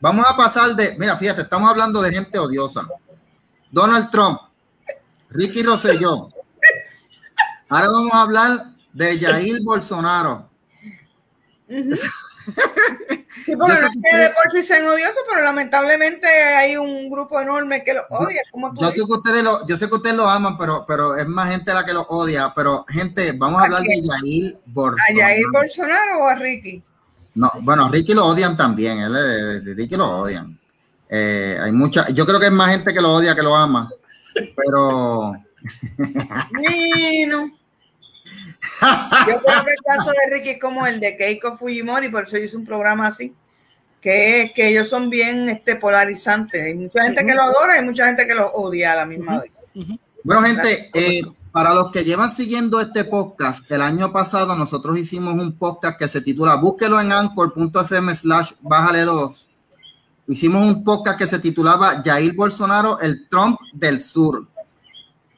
Vamos 0.00 0.26
a 0.28 0.36
pasar 0.36 0.76
de, 0.76 0.96
mira, 0.98 1.16
fíjate, 1.16 1.42
estamos 1.42 1.68
hablando 1.68 2.00
de 2.00 2.12
gente 2.12 2.38
odiosa. 2.38 2.86
Donald 3.70 4.10
Trump, 4.10 4.40
Ricky 5.30 5.62
Rosselló. 5.62 6.28
Ahora 7.68 7.88
vamos 7.88 8.12
a 8.12 8.22
hablar 8.22 8.66
de 8.92 9.18
Jair 9.18 9.62
Bolsonaro. 9.62 10.48
Sí, 13.44 13.56
porque 13.56 13.72
no 13.72 13.86
es 13.86 13.96
que 14.02 14.16
de 14.16 14.30
por 14.30 14.52
sí 14.52 14.62
sean 14.62 14.84
odiosos, 14.86 15.22
pero 15.28 15.42
lamentablemente 15.42 16.26
hay 16.26 16.76
un 16.76 17.08
grupo 17.10 17.40
enorme 17.40 17.82
que 17.82 17.94
lo 17.94 18.02
odia. 18.10 18.42
yo, 18.78 18.90
sé 18.90 18.96
que 18.96 19.12
ustedes 19.12 19.42
lo, 19.42 19.66
yo 19.66 19.76
sé 19.76 19.88
que 19.88 19.94
ustedes 19.94 20.16
lo 20.16 20.28
aman, 20.28 20.58
pero, 20.58 20.84
pero 20.86 21.16
es 21.16 21.26
más 21.26 21.50
gente 21.50 21.72
la 21.72 21.84
que 21.84 21.94
lo 21.94 22.02
odia. 22.02 22.52
Pero, 22.54 22.84
gente, 22.88 23.32
vamos 23.32 23.60
a, 23.60 23.64
hablar 23.64 23.82
de 23.82 24.02
Jair 24.06 24.58
Bolsonaro. 24.66 25.18
¿A 25.18 25.22
Jair 25.22 25.44
Bolsonaro 25.52 26.24
o 26.24 26.28
a 26.28 26.34
Ricky? 26.34 26.82
No, 27.38 27.52
bueno, 27.60 27.88
Ricky 27.88 28.14
lo 28.14 28.26
odian 28.26 28.56
también, 28.56 28.98
él, 28.98 29.14
eh, 29.16 29.74
Ricky 29.76 29.94
lo 29.94 30.22
odian. 30.22 30.58
Eh, 31.08 31.56
hay 31.62 31.70
mucha, 31.70 32.08
yo 32.08 32.26
creo 32.26 32.40
que 32.40 32.46
es 32.46 32.52
más 32.52 32.72
gente 32.72 32.92
que 32.92 33.00
lo 33.00 33.12
odia 33.12 33.36
que 33.36 33.42
lo 33.42 33.54
ama, 33.54 33.88
pero. 34.56 35.34
Bueno. 36.52 37.50
Yo 39.26 39.40
creo 39.40 39.64
que 39.64 39.70
el 39.70 39.82
caso 39.84 40.10
de 40.10 40.34
Ricky 40.34 40.50
es 40.50 40.60
como 40.60 40.84
el 40.84 40.98
de 40.98 41.16
Keiko 41.16 41.56
Fujimori, 41.56 42.08
por 42.08 42.24
eso 42.24 42.36
hice 42.36 42.56
un 42.56 42.66
programa 42.66 43.06
así, 43.06 43.32
que 44.00 44.42
es 44.42 44.52
que 44.52 44.68
ellos 44.68 44.88
son 44.88 45.08
bien 45.08 45.48
este, 45.48 45.76
polarizantes. 45.76 46.60
Hay 46.60 46.74
mucha 46.74 47.04
gente 47.04 47.24
que 47.24 47.34
lo 47.34 47.42
adora 47.42 47.80
y 47.80 47.84
mucha 47.84 48.06
gente 48.06 48.26
que 48.26 48.34
lo 48.34 48.48
odia 48.52 48.92
a 48.92 48.96
la 48.96 49.06
misma 49.06 49.40
vez. 49.40 49.52
Bueno, 50.24 50.42
gente, 50.42 50.90
eh, 50.92 51.22
para 51.52 51.72
los 51.74 51.90
que 51.90 52.04
llevan 52.04 52.30
siguiendo 52.30 52.80
este 52.80 53.04
podcast, 53.04 53.70
el 53.70 53.82
año 53.82 54.12
pasado 54.12 54.54
nosotros 54.54 54.98
hicimos 54.98 55.34
un 55.34 55.56
podcast 55.56 55.98
que 55.98 56.08
se 56.08 56.20
titula 56.20 56.56
Búsquelo 56.56 57.00
en 57.00 57.12
anchor.fm 57.12 58.14
slash 58.14 58.52
bájale 58.60 59.02
2. 59.02 59.46
Hicimos 60.28 60.66
un 60.66 60.84
podcast 60.84 61.18
que 61.18 61.26
se 61.26 61.38
titulaba 61.38 62.02
Jair 62.04 62.34
Bolsonaro, 62.34 63.00
el 63.00 63.28
Trump 63.28 63.58
del 63.72 64.00
Sur. 64.00 64.46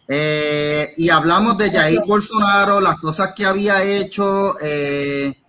Eh, 0.08 0.92
y 0.96 1.08
hablamos 1.10 1.56
de 1.56 1.70
Jair 1.70 2.00
Bolsonaro, 2.04 2.80
las 2.80 2.98
cosas 2.98 3.32
que 3.36 3.46
había 3.46 3.84
hecho, 3.84 4.56
eh, 4.60 5.40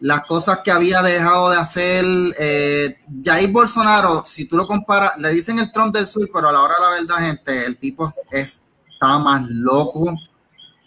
las 0.00 0.24
cosas 0.24 0.60
que 0.64 0.70
había 0.70 1.02
dejado 1.02 1.50
de 1.50 1.56
hacer. 1.58 2.04
Eh, 2.38 2.96
Jair 3.22 3.50
Bolsonaro, 3.50 4.22
si 4.24 4.46
tú 4.46 4.56
lo 4.56 4.66
comparas, 4.66 5.18
le 5.18 5.28
dicen 5.28 5.58
el 5.58 5.70
Trump 5.70 5.94
del 5.94 6.06
Sur, 6.06 6.30
pero 6.32 6.48
a 6.48 6.52
la 6.52 6.62
hora 6.62 6.74
de 6.76 6.80
la 6.80 6.90
verdad, 6.90 7.26
gente, 7.26 7.66
el 7.66 7.76
tipo 7.76 8.14
es 8.30 8.62
estaba 9.04 9.18
más 9.18 9.48
loco 9.50 10.18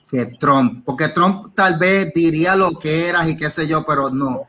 que 0.10 0.26
Trump, 0.40 0.84
porque 0.86 1.10
Trump 1.10 1.54
tal 1.54 1.78
vez 1.78 2.12
diría 2.16 2.56
lo 2.56 2.72
que 2.80 3.10
era 3.10 3.28
y 3.28 3.38
qué 3.38 3.50
sé 3.50 3.68
yo, 3.68 3.86
pero 3.86 4.10
no. 4.10 4.48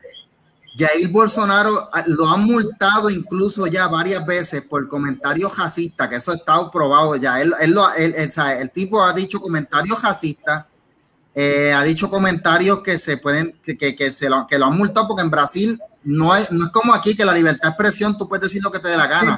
Jair 0.77 1.09
Bolsonaro 1.09 1.89
ah, 1.91 2.03
lo 2.07 2.29
han 2.29 2.45
multado 2.45 3.09
incluso 3.09 3.67
ya 3.67 3.87
varias 3.87 4.25
veces 4.25 4.61
por 4.61 4.87
comentarios 4.87 5.55
racistas, 5.57 6.07
que 6.07 6.15
eso 6.15 6.33
está 6.33 6.71
probado 6.71 7.15
ya. 7.17 7.41
Él, 7.41 7.53
él, 7.59 7.75
él, 7.97 8.31
el 8.59 8.71
tipo 8.71 9.03
ha 9.03 9.11
dicho 9.13 9.41
comentarios 9.41 10.01
racistas, 10.01 10.65
eh, 11.35 11.73
ha 11.73 11.83
dicho 11.83 12.09
comentarios 12.09 12.81
que 12.81 12.97
se 12.97 13.17
pueden, 13.17 13.59
que, 13.61 13.77
que, 13.77 13.95
que, 13.95 14.11
se 14.11 14.29
lo, 14.29 14.47
que 14.47 14.57
lo 14.57 14.65
han 14.65 14.77
multado 14.77 15.09
porque 15.09 15.23
en 15.23 15.29
Brasil 15.29 15.79
no, 16.03 16.31
hay, 16.31 16.45
no 16.51 16.65
es 16.65 16.71
como 16.71 16.93
aquí 16.93 17.15
que 17.15 17.25
la 17.25 17.33
libertad 17.33 17.69
de 17.69 17.69
expresión 17.69 18.17
tú 18.17 18.27
puedes 18.27 18.43
decir 18.43 18.63
lo 18.63 18.71
que 18.71 18.79
te 18.79 18.87
dé 18.87 18.95
la 18.97 19.07
gana. 19.07 19.37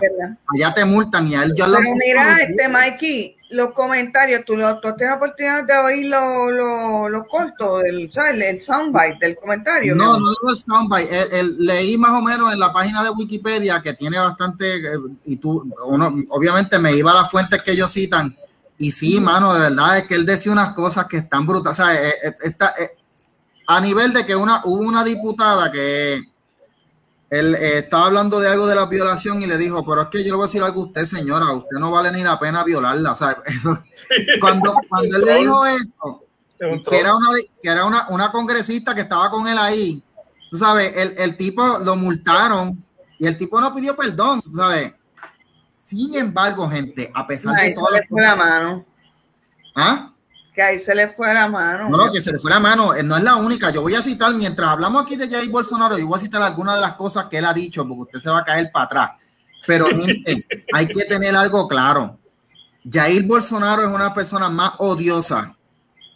Allá 0.54 0.74
te 0.74 0.86
multan 0.86 1.28
y 1.28 1.36
a 1.36 1.44
él 1.44 1.54
yo 1.56 1.66
Pero 1.66 1.80
mira, 1.96 2.38
este 2.38 2.70
Mikey, 2.70 3.38
los 3.52 3.74
comentarios, 3.74 4.44
tú, 4.46 4.56
lo, 4.56 4.80
tú 4.80 4.94
tienes 4.96 5.14
la 5.14 5.16
oportunidad 5.16 5.66
de 5.66 5.78
oír 5.78 6.10
lo, 6.10 6.52
lo, 6.52 7.10
lo 7.10 7.26
corto, 7.28 7.80
del, 7.80 8.12
¿sabes? 8.12 8.42
el 8.42 8.62
soundbite 8.62 9.18
del 9.20 9.36
comentario. 9.38 9.96
No, 9.96 10.18
no, 10.20 10.28
no 10.44 10.54
es 10.54 10.62
soundbite. 10.62 11.44
leí 11.58 11.98
más 11.98 12.12
o 12.12 12.22
menos 12.22 12.52
en 12.54 12.60
la 12.60 12.72
página 12.72 13.04
de 13.04 13.10
Wikipedia 13.10 13.82
que 13.82 13.94
tiene 13.94 14.18
bastante, 14.18 14.78
eh, 14.78 15.00
y 15.26 15.38
tú, 15.38 15.72
uno, 15.86 16.16
obviamente 16.30 16.80
me 16.80 16.94
iba 16.94 17.12
a 17.12 17.22
las 17.22 17.32
fuentes 17.32 17.62
que 17.62 17.72
ellos 17.72 17.92
citan, 17.92 18.36
y 18.78 18.92
sí, 18.92 19.20
mano, 19.22 19.54
de 19.54 19.60
verdad 19.60 20.00
es 20.00 20.08
que 20.08 20.16
él 20.16 20.26
decía 20.26 20.52
unas 20.52 20.74
cosas 20.74 21.06
que 21.06 21.18
están 21.18 21.46
brutales. 21.46 21.80
O 21.80 21.84
sea, 21.84 21.94
eh, 21.94 22.16
eh, 22.44 22.98
a 23.68 23.80
nivel 23.80 24.12
de 24.12 24.26
que 24.26 24.36
una, 24.36 24.62
hubo 24.66 24.82
una 24.82 25.04
diputada 25.04 25.72
que 25.72 26.31
él 27.32 27.56
eh, 27.56 27.78
estaba 27.78 28.08
hablando 28.08 28.42
de 28.42 28.50
algo 28.50 28.68
de 28.68 28.76
la 28.76 28.88
violación 28.88 29.42
y 29.42 29.48
le 29.48 29.58
dijo, 29.58 29.86
pero 29.86 30.02
es 30.02 30.08
que 30.10 30.20
yo 30.20 30.32
le 30.32 30.36
voy 30.36 30.44
a 30.44 30.48
decir 30.48 30.62
algo 30.62 30.82
a 30.82 30.86
usted, 30.88 31.06
señora, 31.06 31.50
usted 31.54 31.78
no 31.80 31.90
vale 31.90 32.12
ni 32.12 32.24
la 32.24 32.38
pena 32.38 32.62
violarla. 32.64 33.16
Cuando, 34.42 34.74
cuando 34.90 35.16
él 35.16 35.24
le 35.24 35.36
dijo 35.38 35.66
eso, 35.66 36.24
que 36.60 37.00
era, 37.00 37.16
una, 37.16 37.28
que 37.64 37.70
era 37.70 37.86
una, 37.86 38.08
una, 38.10 38.32
congresista 38.34 38.94
que 38.94 39.02
estaba 39.02 39.32
con 39.32 39.48
él 39.48 39.58
ahí, 39.58 40.04
tú 40.50 40.58
sabes, 40.58 40.94
el, 40.96 41.16
el, 41.18 41.38
tipo 41.38 41.80
lo 41.80 41.96
multaron 41.96 42.84
y 43.18 43.26
el 43.26 43.38
tipo 43.38 43.62
no 43.62 43.74
pidió 43.74 43.96
perdón, 43.96 44.42
tú 44.42 44.54
sabes. 44.54 44.94
Sin 45.74 46.14
embargo, 46.16 46.70
gente, 46.70 47.10
a 47.14 47.26
pesar 47.26 47.56
de 47.56 47.74
todo... 47.74 47.88
la 48.12 48.36
mano. 48.36 48.86
¿Ah? 49.74 50.14
Que 50.54 50.62
ahí 50.62 50.80
se 50.80 50.94
le 50.94 51.08
fue 51.08 51.34
la 51.34 51.48
mano. 51.48 51.90
No, 51.90 51.98
no, 51.98 52.12
que 52.12 52.22
se 52.22 52.32
le 52.32 52.40
fue 52.40 52.52
la 52.52 52.60
mano, 52.60 52.94
eh, 52.94 53.04
no 53.04 53.16
es 53.16 53.24
la 53.24 53.36
única. 53.36 53.70
Yo 53.70 53.82
voy 53.82 53.96
a 53.96 54.02
citar, 54.02 54.34
mientras 54.34 54.70
hablamos 54.70 55.04
aquí 55.04 55.16
de 55.16 55.30
Jair 55.30 55.50
Bolsonaro, 55.50 55.98
yo 55.98 56.08
voy 56.08 56.18
a 56.18 56.22
citar 56.22 56.42
algunas 56.42 56.76
de 56.76 56.82
las 56.82 56.94
cosas 56.94 57.26
que 57.26 57.38
él 57.38 57.46
ha 57.46 57.54
dicho, 57.54 57.88
porque 57.88 58.02
usted 58.02 58.20
se 58.20 58.30
va 58.30 58.40
a 58.40 58.44
caer 58.44 58.70
para 58.72 58.86
atrás. 58.86 59.12
Pero, 59.66 59.86
gente, 59.90 60.46
hay 60.74 60.88
que 60.88 61.06
tener 61.06 61.36
algo 61.36 61.68
claro. 61.68 62.18
Jair 62.90 63.24
Bolsonaro 63.24 63.84
es 63.84 63.96
una 63.96 64.14
persona 64.14 64.50
más 64.50 64.74
odiosa 64.80 65.56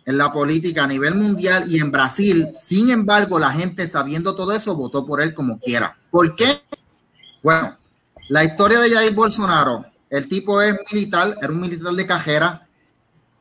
en 0.06 0.18
la 0.18 0.32
política 0.32 0.84
a 0.84 0.88
nivel 0.88 1.16
mundial 1.16 1.66
y 1.68 1.80
en 1.80 1.92
Brasil. 1.92 2.50
Sin 2.54 2.90
embargo, 2.90 3.40
la 3.40 3.52
gente 3.52 3.88
sabiendo 3.88 4.36
todo 4.36 4.52
eso 4.52 4.76
votó 4.76 5.06
por 5.06 5.22
él 5.22 5.34
como 5.34 5.60
quiera. 5.60 5.98
¿Por 6.12 6.36
qué? 6.36 6.62
Bueno, 7.42 7.78
la 8.30 8.44
historia 8.44 8.80
de 8.80 8.92
Jair 8.92 9.14
Bolsonaro, 9.14 9.86
el 10.10 10.28
tipo 10.28 10.62
es 10.62 10.76
militar, 10.92 11.36
era 11.42 11.52
un 11.52 11.62
militar 11.62 11.94
de 11.94 12.06
cajera 12.06 12.65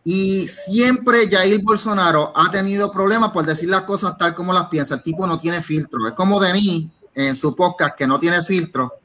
y 0.04 0.46
siempre 0.48 1.28
Jair 1.30 1.62
Bolsonaro 1.62 2.30
ha 2.36 2.50
tenido 2.50 2.92
problemas 2.92 3.30
por 3.30 3.46
decir 3.46 3.70
las 3.70 3.82
cosas 3.82 4.18
tal 4.18 4.34
como 4.34 4.52
las 4.52 4.68
piensa. 4.68 4.96
El 4.96 5.02
tipo 5.02 5.26
no 5.26 5.40
tiene 5.40 5.62
filtro. 5.62 6.06
Es 6.06 6.12
como 6.12 6.38
Denis 6.38 6.88
en 7.14 7.34
su 7.34 7.56
podcast 7.56 7.96
que 7.96 8.06
no 8.06 8.20
tiene 8.20 8.44
filtro. 8.44 9.00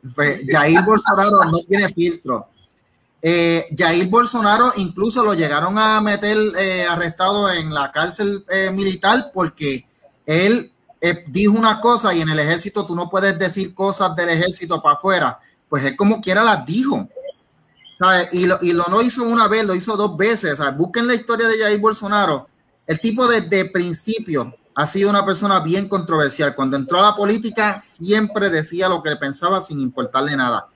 Jair 0.51 0.83
Bolsonaro 0.83 1.45
no 1.45 1.59
tiene 1.67 1.87
filtro. 1.87 2.47
Eh, 3.21 3.67
Jair 3.77 4.09
Bolsonaro 4.09 4.73
incluso 4.75 5.23
lo 5.23 5.33
llegaron 5.33 5.77
a 5.77 6.01
meter 6.01 6.37
eh, 6.57 6.85
arrestado 6.89 7.51
en 7.51 7.73
la 7.73 7.91
cárcel 7.91 8.45
eh, 8.49 8.71
militar 8.71 9.31
porque 9.33 9.85
él 10.25 10.71
eh, 11.01 11.23
dijo 11.27 11.57
una 11.57 11.79
cosa 11.79 12.13
y 12.13 12.21
en 12.21 12.29
el 12.29 12.39
ejército 12.39 12.85
tú 12.85 12.95
no 12.95 13.09
puedes 13.09 13.37
decir 13.39 13.73
cosas 13.73 14.15
del 14.15 14.29
ejército 14.29 14.81
para 14.81 14.95
afuera. 14.95 15.39
Pues 15.69 15.85
él 15.85 15.95
como 15.95 16.19
quiera 16.19 16.43
las 16.43 16.65
dijo. 16.65 17.07
Y, 18.31 18.45
lo, 18.45 18.57
y 18.61 18.71
lo 18.71 18.85
no 18.85 19.01
hizo 19.01 19.23
una 19.23 19.47
vez, 19.47 19.65
lo 19.65 19.75
hizo 19.75 19.97
dos 19.97 20.15
veces. 20.15 20.59
Busquen 20.77 21.07
la 21.07 21.15
historia 21.15 21.47
de 21.47 21.59
Jair 21.59 21.79
Bolsonaro. 21.79 22.47
El 22.87 22.99
tipo 22.99 23.27
desde 23.27 23.65
principio 23.65 24.55
ha 24.73 24.87
sido 24.87 25.09
una 25.09 25.25
persona 25.25 25.59
bien 25.59 25.89
controversial. 25.89 26.55
Cuando 26.55 26.77
entró 26.77 26.99
a 26.99 27.09
la 27.09 27.15
política 27.15 27.77
siempre 27.79 28.49
decía 28.49 28.87
lo 28.87 29.03
que 29.03 29.15
pensaba 29.17 29.61
sin 29.61 29.79
importarle 29.79 30.37
nada 30.37 30.67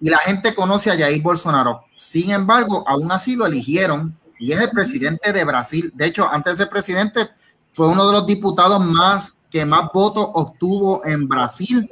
y 0.00 0.08
la 0.08 0.18
gente 0.18 0.54
conoce 0.54 0.90
a 0.90 0.96
Jair 0.96 1.20
Bolsonaro. 1.20 1.84
Sin 1.96 2.30
embargo, 2.30 2.84
aún 2.86 3.12
así 3.12 3.36
lo 3.36 3.46
eligieron 3.46 4.16
y 4.38 4.52
es 4.52 4.60
el 4.60 4.70
presidente 4.70 5.32
de 5.32 5.44
Brasil. 5.44 5.92
De 5.94 6.06
hecho, 6.06 6.26
antes 6.28 6.54
de 6.54 6.64
ser 6.64 6.70
presidente, 6.70 7.28
fue 7.72 7.88
uno 7.88 8.06
de 8.06 8.12
los 8.12 8.26
diputados 8.26 8.80
más 8.82 9.34
que 9.50 9.66
más 9.66 9.90
votos 9.92 10.26
obtuvo 10.32 11.04
en 11.04 11.28
Brasil 11.28 11.88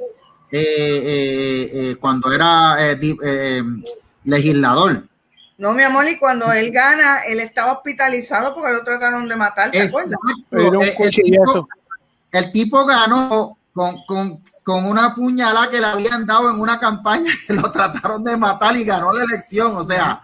eh, 0.51 0.59
eh, 0.59 1.69
eh, 1.73 1.95
cuando 1.99 2.31
era 2.31 2.77
legislador. 4.29 5.03
No, 5.57 5.73
mi 5.73 5.83
amor, 5.83 6.07
y 6.07 6.17
cuando 6.17 6.51
él 6.53 6.71
gana, 6.71 7.23
él 7.27 7.39
estaba 7.41 7.73
hospitalizado 7.73 8.55
porque 8.55 8.71
lo 8.71 8.83
trataron 8.83 9.27
de 9.27 9.35
matar, 9.35 9.71
¿te 9.71 9.81
acuerdas? 9.81 10.17
El 10.51 11.09
tipo, 11.11 11.67
el 12.31 12.51
tipo 12.51 12.85
ganó 12.85 13.57
con, 13.73 14.03
con 14.05 14.41
con 14.69 14.85
una 14.85 15.15
puñalada 15.15 15.67
que 15.67 15.79
le 15.79 15.87
habían 15.87 16.27
dado 16.27 16.51
en 16.51 16.59
una 16.59 16.79
campaña 16.79 17.31
que 17.47 17.53
lo 17.53 17.71
trataron 17.71 18.23
de 18.23 18.37
matar 18.37 18.77
y 18.77 18.83
ganó 18.83 19.11
la 19.11 19.23
elección. 19.23 19.75
O 19.75 19.83
sea, 19.83 20.23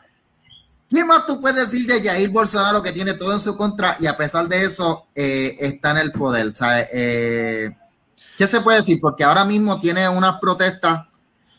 ¿qué 0.88 1.04
más 1.04 1.26
tú 1.26 1.42
puedes 1.42 1.72
decir 1.72 1.88
de 1.88 2.08
Jair 2.08 2.30
Bolsonaro 2.30 2.84
que 2.84 2.92
tiene 2.92 3.16
todo 3.16 3.34
en 3.34 3.40
su 3.40 3.58
contra 3.58 3.98
y 4.00 4.06
a 4.06 4.16
pesar 4.16 4.48
de 4.48 4.66
eso 4.66 5.08
eh, 5.16 5.58
está 5.60 5.90
en 5.92 5.98
el 5.98 6.12
poder? 6.12 6.52
Eh, 6.94 7.76
¿Qué 8.38 8.46
se 8.46 8.62
puede 8.62 8.78
decir? 8.78 9.00
Porque 9.02 9.24
ahora 9.24 9.46
mismo 9.46 9.80
tiene 9.80 10.08
unas 10.08 10.40
protestas 10.40 11.08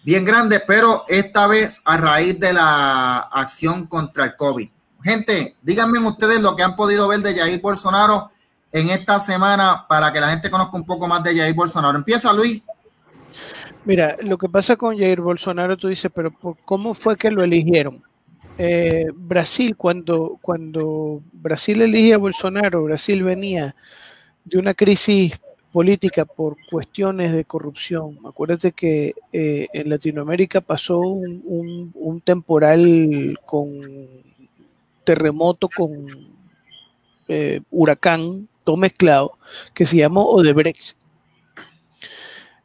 bien 0.07 0.25
grandes, 0.25 0.63
pero 0.65 1.05
esta 1.09 1.49
vez 1.49 1.83
a 1.85 1.97
raíz 1.97 2.39
de 2.39 2.53
la 2.53 3.19
acción 3.19 3.89
contra 3.89 4.25
el 4.27 4.37
COVID. 4.37 4.69
Gente, 5.03 5.57
díganme 5.63 5.99
ustedes 5.99 6.41
lo 6.41 6.55
que 6.55 6.63
han 6.63 6.77
podido 6.77 7.09
ver 7.09 7.19
de 7.21 7.35
Jair 7.35 7.61
Bolsonaro 7.61 8.31
en 8.71 8.91
esta 8.91 9.19
semana 9.19 9.85
para 9.89 10.13
que 10.13 10.21
la 10.21 10.31
gente 10.31 10.49
conozca 10.49 10.77
un 10.77 10.87
poco 10.87 11.09
más 11.09 11.25
de 11.25 11.37
Jair 11.37 11.53
Bolsonaro. 11.57 11.99
Empieza 11.99 12.33
Luis. 12.33 12.63
Mira, 13.85 14.17
lo 14.21 14.39
que 14.39 14.49
pasa 14.49 14.77
con 14.77 14.97
Jair 14.97 15.21
Bolsonaro, 15.21 15.77
tú 15.77 15.89
dices, 15.89 16.11
pero 16.15 16.33
¿cómo 16.65 16.95
fue 16.95 17.17
que 17.17 17.33
lo 17.33 17.43
eligieron? 17.43 18.01
Eh, 18.59 19.07
Brasil, 19.13 19.75
cuando, 19.77 20.39
cuando 20.41 21.21
Brasil 21.33 21.83
elige 21.83 22.15
a 22.15 22.19
Bolsonaro, 22.19 22.85
Brasil 22.85 23.25
venía 23.25 23.75
de 24.45 24.59
una 24.59 24.73
crisis 24.73 25.33
política 25.77 26.25
por 26.25 26.57
cuestiones 26.71 27.33
de 27.33 27.45
corrupción. 27.45 28.19
Acuérdate 28.25 28.73
que 28.73 29.15
eh, 29.31 29.67
en 29.75 29.91
Latinoamérica 29.91 30.63
pasó 30.63 30.99
un, 31.01 32.23
temporal 32.25 33.39
con 33.45 33.69
terremoto, 35.05 35.69
con 35.69 36.07
eh, 37.29 37.61
huracán, 37.71 38.49
todo 38.65 38.79
mezclado, 38.79 39.37
que 39.75 39.85
se 39.85 39.99
llamó 39.99 40.25
Odebrecht. 40.31 40.97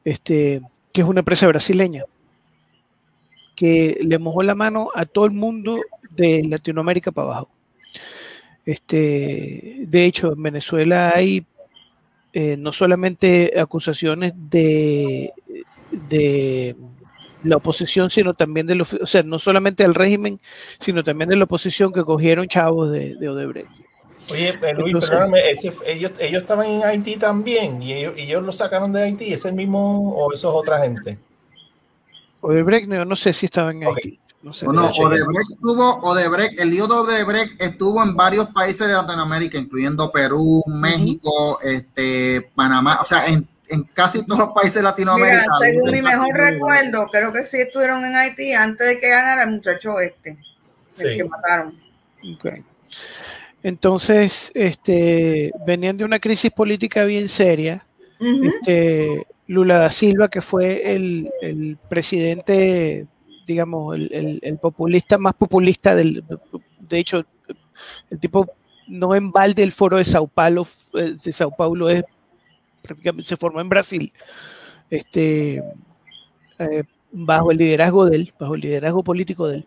Este, 0.05 0.61
que 0.93 1.01
es 1.01 1.07
una 1.07 1.19
empresa 1.19 1.47
brasileña, 1.47 2.05
que 3.57 3.99
le 4.01 4.19
mojó 4.19 4.41
la 4.41 4.55
mano 4.55 4.87
a 4.95 5.05
todo 5.05 5.25
el 5.25 5.33
mundo 5.33 5.75
de 6.11 6.45
Latinoamérica 6.47 7.11
para 7.11 7.27
abajo. 7.27 7.49
Este, 8.65 9.83
de 9.85 10.05
hecho, 10.05 10.31
en 10.31 10.43
Venezuela 10.43 11.11
hay 11.13 11.45
eh, 12.33 12.57
no 12.57 12.71
solamente 12.71 13.59
acusaciones 13.59 14.33
de, 14.35 15.33
de 16.09 16.75
la 17.43 17.57
oposición, 17.57 18.09
sino 18.09 18.33
también 18.33 18.67
de 18.67 18.75
los, 18.75 18.93
o 18.93 19.05
sea, 19.05 19.23
no 19.23 19.39
solamente 19.39 19.83
del 19.83 19.95
régimen, 19.95 20.39
sino 20.79 21.03
también 21.03 21.29
de 21.29 21.35
la 21.35 21.45
oposición 21.45 21.91
que 21.91 22.03
cogieron 22.03 22.47
chavos 22.47 22.91
de, 22.91 23.15
de 23.15 23.29
Odebrecht. 23.29 23.69
Oye, 24.29 24.49
eh, 24.49 24.73
Luis, 24.75 24.93
perdóname, 25.09 25.41
ellos, 25.85 26.13
ellos 26.19 26.41
estaban 26.41 26.67
en 26.67 26.83
Haití 26.83 27.17
también 27.17 27.81
y 27.81 27.93
ellos, 27.93 28.13
ellos 28.15 28.43
lo 28.43 28.51
sacaron 28.51 28.93
de 28.93 29.01
Haití, 29.01 29.33
¿es 29.33 29.43
el 29.45 29.55
mismo 29.55 30.13
o 30.15 30.31
eso 30.31 30.49
es 30.49 30.55
otra 30.55 30.79
gente? 30.79 31.17
Odebrecht, 32.39 32.87
no, 32.87 33.03
no 33.03 33.15
sé 33.15 33.33
si 33.33 33.47
estaban 33.47 33.83
en 33.83 33.89
Haití. 33.89 34.19
No, 34.43 34.53
sé, 34.53 34.65
no 34.65 34.87
Odebrecht 34.87 35.51
estuvo, 35.51 35.97
Odebrecht, 36.01 36.59
el 36.59 36.71
lío 36.71 36.87
de 36.87 36.93
Odebrecht 36.93 37.61
estuvo 37.61 38.01
en 38.01 38.15
varios 38.15 38.47
países 38.49 38.87
de 38.87 38.93
Latinoamérica, 38.93 39.57
incluyendo 39.57 40.11
Perú, 40.11 40.63
México, 40.65 41.59
este, 41.61 42.49
Panamá, 42.55 42.97
o 42.99 43.03
sea, 43.03 43.27
en, 43.27 43.47
en, 43.67 43.83
casi 43.83 44.25
todos 44.25 44.39
los 44.39 44.49
países 44.49 44.75
de 44.75 44.83
Latinoamérica. 44.83 45.45
Mira, 45.59 45.71
según 45.71 45.91
mi 45.91 46.01
mejor 46.01 46.35
recuerdo, 46.35 47.07
creo 47.11 47.31
que 47.31 47.43
sí 47.45 47.57
estuvieron 47.57 48.03
en 48.03 48.15
Haití 48.15 48.53
antes 48.53 48.87
de 48.87 48.99
que 48.99 49.09
ganara 49.09 49.43
el 49.43 49.51
muchacho 49.51 49.99
este, 49.99 50.37
el 50.99 51.17
que 51.17 51.23
mataron. 51.23 51.79
Okay. 52.37 52.63
Entonces, 53.63 54.51
este, 54.55 55.51
venían 55.65 55.97
de 55.97 56.05
una 56.05 56.19
crisis 56.19 56.51
política 56.51 57.03
bien 57.03 57.29
seria. 57.29 57.85
este, 58.19 59.25
Lula 59.47 59.77
da 59.77 59.91
Silva, 59.91 60.29
que 60.29 60.41
fue 60.41 60.93
el, 60.93 61.77
presidente, 61.89 63.05
digamos, 63.45 63.95
el, 63.95 64.59
populista 64.61 65.17
más 65.17 65.33
populista 65.33 65.95
del, 65.95 66.23
de 66.79 66.99
hecho, 66.99 67.25
el 68.09 68.19
tipo 68.19 68.47
no 68.87 69.15
en 69.15 69.31
balde 69.31 69.63
el 69.63 69.71
foro 69.71 69.97
de 69.97 70.05
Sao 70.05 70.27
Paulo, 70.27 70.67
eh, 70.93 71.15
de 71.23 71.31
Sao 71.31 71.51
Paulo 71.51 71.89
es 71.89 72.03
prácticamente 72.81 73.27
se 73.27 73.37
formó 73.37 73.61
en 73.61 73.69
Brasil, 73.69 74.11
este, 74.89 75.63
eh, 76.59 76.83
bajo 77.11 77.51
el 77.51 77.57
liderazgo 77.57 78.05
de 78.05 78.15
él, 78.17 78.33
bajo 78.39 78.55
el 78.55 78.61
liderazgo 78.61 79.03
político 79.03 79.47
de 79.47 79.57
él. 79.57 79.65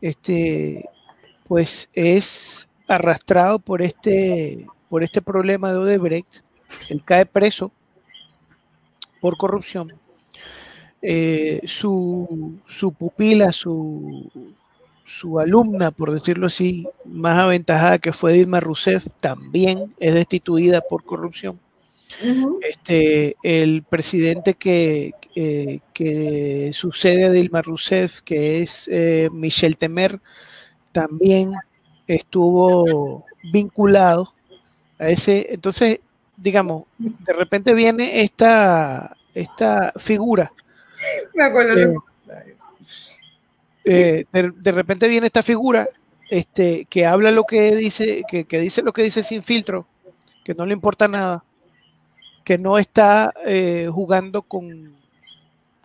Este, 0.00 0.88
pues 1.46 1.88
es 1.92 2.70
arrastrado 2.88 3.58
por 3.58 3.82
este, 3.82 4.66
por 4.88 5.02
este 5.02 5.22
problema 5.22 5.72
de 5.72 5.78
Odebrecht. 5.78 6.38
Él 6.88 7.02
cae 7.04 7.26
preso 7.26 7.70
por 9.20 9.36
corrupción. 9.36 9.88
Eh, 11.04 11.60
su, 11.66 12.60
pupila, 12.96 13.52
su, 13.52 14.30
su 15.04 15.40
alumna, 15.40 15.90
por 15.90 16.12
decirlo 16.12 16.46
así, 16.46 16.86
más 17.04 17.38
aventajada 17.38 17.98
que 17.98 18.12
fue 18.12 18.34
Dilma 18.34 18.60
Rousseff, 18.60 19.06
también 19.20 19.92
es 19.98 20.14
destituida 20.14 20.80
por 20.80 21.04
corrupción. 21.04 21.58
este, 22.62 23.36
el 23.42 23.82
presidente 23.82 24.54
que, 24.54 25.12
que, 25.92 26.70
sucede 26.72 27.24
a 27.24 27.30
Dilma 27.30 27.62
Rousseff, 27.62 28.20
que 28.20 28.62
es 28.62 28.88
eh, 28.92 29.28
Michel 29.32 29.76
Temer, 29.76 30.20
también 30.92 31.52
estuvo 32.06 33.24
vinculado 33.52 34.32
a 34.98 35.08
ese. 35.08 35.48
Entonces, 35.50 36.00
digamos, 36.36 36.84
de 36.98 37.32
repente 37.32 37.74
viene 37.74 38.22
esta, 38.22 39.16
esta 39.34 39.92
figura. 39.96 40.52
Me 41.34 41.44
acuerdo. 41.44 42.04
Eh, 43.84 44.24
de, 44.32 44.72
repente 44.72 45.08
viene 45.08 45.26
esta 45.26 45.42
figura 45.42 45.88
este, 46.30 46.86
que 46.88 47.04
habla 47.04 47.30
lo 47.30 47.44
que 47.44 47.74
dice, 47.74 48.22
que, 48.28 48.44
dice 48.44 48.82
lo 48.82 48.92
que 48.92 49.02
dice 49.02 49.22
sin 49.22 49.42
filtro, 49.42 49.86
que 50.44 50.54
no 50.54 50.64
le 50.64 50.72
importa 50.72 51.08
nada, 51.08 51.44
que 52.44 52.58
no 52.58 52.78
está 52.78 53.34
eh, 53.44 53.88
jugando 53.92 54.42
con, 54.42 54.94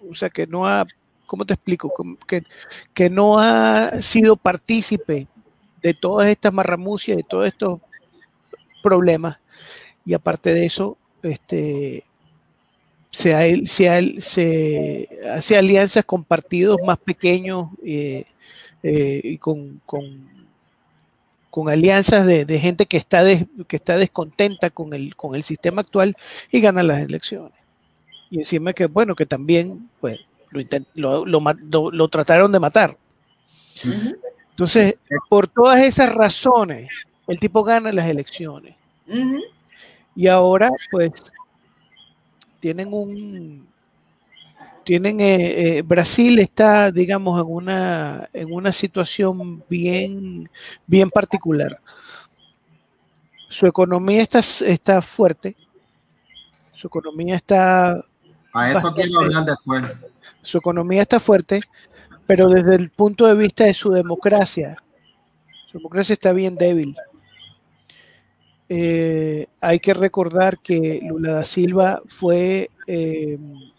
o 0.10 0.16
sea, 0.16 0.30
que 0.30 0.46
no 0.46 0.68
ha 0.68 0.86
¿cómo 1.28 1.46
te 1.46 1.54
explico? 1.54 1.94
Que, 2.26 2.44
que 2.94 3.10
no 3.12 3.38
ha 3.38 4.02
sido 4.02 4.36
partícipe 4.36 5.28
de 5.84 5.94
todas 5.94 6.30
estas 6.30 6.52
marramucias, 6.52 7.18
de 7.18 7.24
todos 7.24 7.48
estos 7.48 7.80
problemas. 8.82 9.38
Y 10.06 10.16
aparte 10.16 10.54
de 10.54 10.66
eso, 10.66 10.98
este, 11.22 12.06
se, 13.18 15.08
hace 15.34 15.58
alianzas 15.58 16.06
con 16.06 16.24
partidos 16.24 16.78
más 16.86 17.00
pequeños, 17.00 17.70
eh, 17.84 18.26
eh, 18.84 19.22
y 19.24 19.38
con, 19.38 19.82
con, 19.86 20.38
alianzas 21.70 22.28
de, 22.28 22.60
gente 22.60 22.86
que 22.86 22.98
está, 22.98 23.24
que 23.26 23.76
está 23.76 23.98
descontenta 23.98 24.70
con 24.70 24.94
el, 24.94 25.16
con 25.16 25.34
el 25.34 25.42
sistema 25.42 25.82
actual 25.82 26.16
y 26.52 26.62
gana 26.62 26.84
las 26.84 27.04
elecciones. 27.04 27.58
Y 28.30 28.38
encima 28.38 28.74
que, 28.74 28.86
bueno, 28.86 29.16
que 29.16 29.26
también 29.26 29.90
pues, 30.00 30.20
lo, 30.94 31.26
lo, 31.26 32.08
trataron 32.10 32.52
de 32.52 32.60
matar. 32.60 32.96
Entonces, 34.52 34.98
por 35.32 35.48
todas 35.48 35.82
esas 35.82 36.14
razones, 36.14 37.08
el 37.28 37.40
tipo 37.40 37.64
gana 37.64 37.92
las 37.92 38.06
elecciones. 38.06 38.76
Y 40.16 40.28
ahora, 40.28 40.70
pues, 40.92 41.32
tienen 42.60 42.94
un, 42.94 43.68
tienen 44.84 45.20
eh, 45.20 45.78
eh, 45.78 45.82
Brasil 45.82 46.40
está 46.40 46.92
digamos 46.92 47.40
en 47.42 47.48
una 47.52 48.30
en 48.34 48.52
una 48.54 48.72
situación 48.72 49.64
bien 49.70 50.50
bien 50.86 51.10
particular. 51.10 51.80
Su 53.50 53.66
economía 53.66 54.22
está 54.22 54.40
está 54.40 55.02
fuerte. 55.02 55.56
Su 56.74 56.88
economía 56.88 57.36
está 57.36 58.04
a 58.54 58.72
eso 58.72 58.94
quiero 58.94 59.20
hablar 59.20 59.46
después. 59.46 59.84
Su 60.42 60.58
economía 60.58 61.02
está 61.02 61.20
fuerte 61.20 61.62
pero 62.28 62.50
desde 62.50 62.76
el 62.76 62.92
punto 62.92 63.26
de 63.26 63.36
vista 63.36 63.64
de 63.64 63.74
su 63.74 63.90
democracia 63.90 64.76
su 65.72 65.80
democracia 65.80 66.14
está 66.14 66.34
bien 66.34 66.56
débil 66.56 66.96
eh, 68.70 69.48
hay 69.62 69.80
que 69.80 69.94
recordar 69.94 70.60
que 70.60 71.00
Lula 71.04 71.34
da 71.34 71.46
Silva 71.46 72.02
fue 72.08 72.70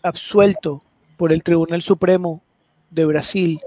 absuelto 0.03 0.83
por 1.17 1.33
el 1.33 1.43
Tribunal 1.43 1.83
Supremo 1.83 2.43
de 2.91 3.05
Brasil, 3.05 3.61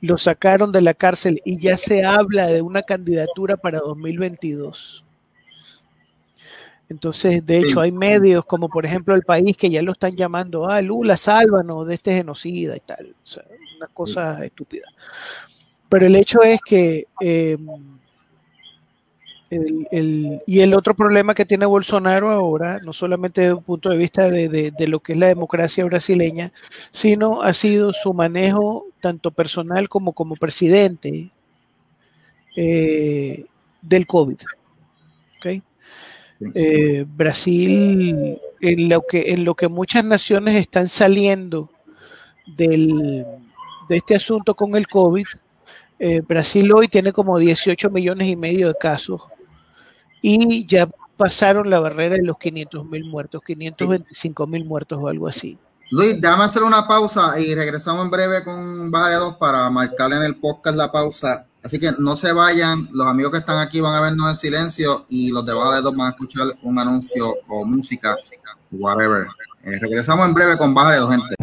lo 0.00 0.18
sacaron 0.18 0.72
de 0.72 0.82
la 0.82 0.94
cárcel 0.94 1.40
y 1.44 1.58
ya 1.58 1.76
se 1.76 2.04
habla 2.04 2.46
de 2.48 2.62
una 2.62 2.82
candidatura 2.82 3.56
para 3.56 3.78
2022. 3.80 5.04
Entonces, 6.88 7.44
de 7.44 7.58
hecho, 7.58 7.80
hay 7.80 7.92
medios 7.92 8.46
como 8.46 8.68
por 8.68 8.86
ejemplo 8.86 9.14
el 9.14 9.22
país 9.22 9.56
que 9.56 9.68
ya 9.68 9.82
lo 9.82 9.92
están 9.92 10.16
llamando, 10.16 10.68
ah, 10.68 10.80
Lula, 10.80 11.16
sálvanos 11.16 11.86
de 11.86 11.94
este 11.94 12.14
genocida 12.14 12.76
y 12.76 12.80
tal. 12.80 13.14
O 13.22 13.26
sea, 13.26 13.44
una 13.76 13.88
cosa 13.88 14.44
estúpida. 14.44 14.88
Pero 15.88 16.06
el 16.06 16.16
hecho 16.16 16.42
es 16.42 16.60
que 16.62 17.06
eh, 17.20 17.58
y 19.50 20.60
el 20.60 20.74
otro 20.74 20.94
problema 20.94 21.34
que 21.34 21.46
tiene 21.46 21.64
Bolsonaro 21.64 22.30
ahora, 22.30 22.80
no 22.84 22.92
solamente 22.92 23.40
desde 23.40 23.54
un 23.54 23.62
punto 23.62 23.88
de 23.88 23.96
vista 23.96 24.28
de, 24.28 24.72
lo 24.86 25.00
que 25.00 25.14
es 25.14 25.18
la 25.18 25.28
democracia 25.28 25.84
brasileña, 25.86 26.52
sino 26.90 27.40
ha 27.40 27.54
sido 27.54 27.92
su 27.94 28.12
manejo 28.12 28.86
tanto 29.00 29.30
personal 29.30 29.88
como 29.88 30.12
como 30.12 30.34
presidente 30.34 31.30
eh, 32.56 33.46
del 33.80 34.06
COVID. 34.06 34.38
Eh, 36.54 37.04
Brasil, 37.08 38.38
en 38.60 38.88
lo, 38.88 39.02
que, 39.02 39.32
en 39.32 39.44
lo 39.44 39.56
que 39.56 39.66
muchas 39.66 40.04
naciones 40.04 40.54
están 40.54 40.88
saliendo 40.88 41.68
del, 42.56 43.26
de 43.88 43.96
este 43.96 44.14
asunto 44.14 44.54
con 44.54 44.76
el 44.76 44.86
COVID, 44.86 45.26
eh, 45.98 46.20
Brasil 46.20 46.72
hoy 46.72 46.86
tiene 46.86 47.12
como 47.12 47.38
18 47.40 47.90
millones 47.90 48.28
y 48.28 48.36
medio 48.36 48.68
de 48.68 48.74
casos 48.78 49.22
y 50.22 50.66
ya 50.66 50.88
pasaron 51.16 51.68
la 51.68 51.80
barrera 51.80 52.14
de 52.16 52.22
los 52.22 52.38
500 52.38 52.86
mil 52.86 53.04
muertos, 53.04 53.42
525 53.44 54.46
mil 54.46 54.64
muertos 54.64 54.98
o 55.00 55.08
algo 55.08 55.28
así. 55.28 55.58
Luis, 55.90 56.20
déjame 56.20 56.44
hacer 56.44 56.62
una 56.62 56.86
pausa 56.86 57.38
y 57.40 57.54
regresamos 57.54 58.04
en 58.04 58.10
breve 58.10 58.44
con 58.44 58.90
2 58.90 59.36
para 59.36 59.68
marcar 59.70 60.12
en 60.12 60.22
el 60.22 60.36
podcast 60.36 60.76
la 60.76 60.92
pausa. 60.92 61.46
Así 61.62 61.80
que 61.80 61.92
no 61.98 62.16
se 62.16 62.32
vayan, 62.32 62.88
los 62.92 63.06
amigos 63.06 63.32
que 63.32 63.38
están 63.38 63.58
aquí 63.58 63.80
van 63.80 63.94
a 63.94 64.00
vernos 64.00 64.28
en 64.28 64.36
silencio 64.36 65.06
y 65.08 65.30
los 65.30 65.44
de 65.44 65.54
Baja 65.54 65.80
2 65.80 65.96
van 65.96 66.08
a 66.08 66.10
escuchar 66.10 66.46
un 66.62 66.78
anuncio 66.78 67.34
o 67.48 67.66
música, 67.66 68.16
whatever. 68.70 69.26
Eh, 69.64 69.78
regresamos 69.80 70.26
en 70.26 70.34
breve 70.34 70.56
con 70.56 70.74
Baja 70.74 70.96
2, 70.98 71.10
gente. 71.10 71.34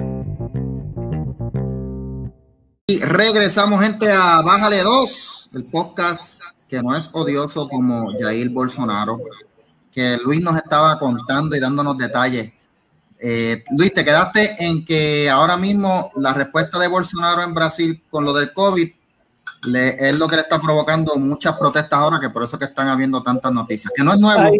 Y 2.87 2.99
regresamos, 2.99 3.83
gente, 3.83 4.11
a 4.11 4.41
Bájale 4.43 4.83
2, 4.83 5.49
el 5.55 5.65
podcast 5.65 6.39
que 6.69 6.81
no 6.81 6.95
es 6.95 7.09
odioso 7.11 7.67
como 7.67 8.11
Jair 8.19 8.49
Bolsonaro, 8.49 9.19
que 9.91 10.17
Luis 10.17 10.41
nos 10.41 10.57
estaba 10.57 10.97
contando 10.99 11.55
y 11.55 11.59
dándonos 11.59 11.97
detalles. 11.97 12.51
Eh, 13.19 13.63
Luis, 13.77 13.93
te 13.93 14.03
quedaste 14.03 14.55
en 14.59 14.83
que 14.83 15.29
ahora 15.29 15.57
mismo 15.57 16.11
la 16.15 16.33
respuesta 16.33 16.77
de 16.79 16.87
Bolsonaro 16.87 17.43
en 17.43 17.53
Brasil 17.53 18.03
con 18.09 18.25
lo 18.25 18.33
del 18.33 18.53
COVID 18.53 18.89
es 19.73 20.15
lo 20.19 20.27
que 20.27 20.35
le 20.35 20.41
está 20.43 20.59
provocando 20.59 21.15
muchas 21.15 21.57
protestas 21.57 21.97
ahora, 21.97 22.19
que 22.19 22.29
por 22.29 22.43
eso 22.43 22.59
que 22.59 22.65
están 22.65 22.87
habiendo 22.87 23.23
tantas 23.23 23.51
noticias, 23.51 23.91
que 23.95 24.03
no 24.03 24.13
es 24.13 24.19
nuevo. 24.19 24.51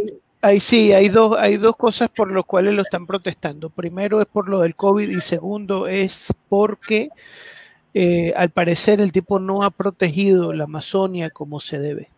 Ahí 0.42 0.60
sí, 0.60 0.94
hay 0.94 1.10
dos, 1.10 1.36
hay 1.38 1.58
dos 1.58 1.76
cosas 1.76 2.10
por 2.16 2.32
las 2.32 2.46
cuales 2.46 2.74
lo 2.74 2.84
están 2.84 3.08
protestando. 3.08 3.70
Primero 3.70 4.22
es 4.22 4.28
por 4.28 4.48
lo 4.48 4.60
del 4.60 4.76
COVID 4.76 5.10
y 5.10 5.22
segundo 5.22 5.88
es 5.88 6.32
porque 6.50 7.10
eh, 7.98 8.34
al 8.36 8.50
parecer 8.50 9.00
el 9.00 9.14
tipo 9.14 9.40
no 9.40 9.64
ha 9.64 9.70
protegido 9.70 10.52
la 10.52 10.66
Amazonia 10.66 11.30
como 11.30 11.62
se 11.62 11.80
debe. 11.80 12.10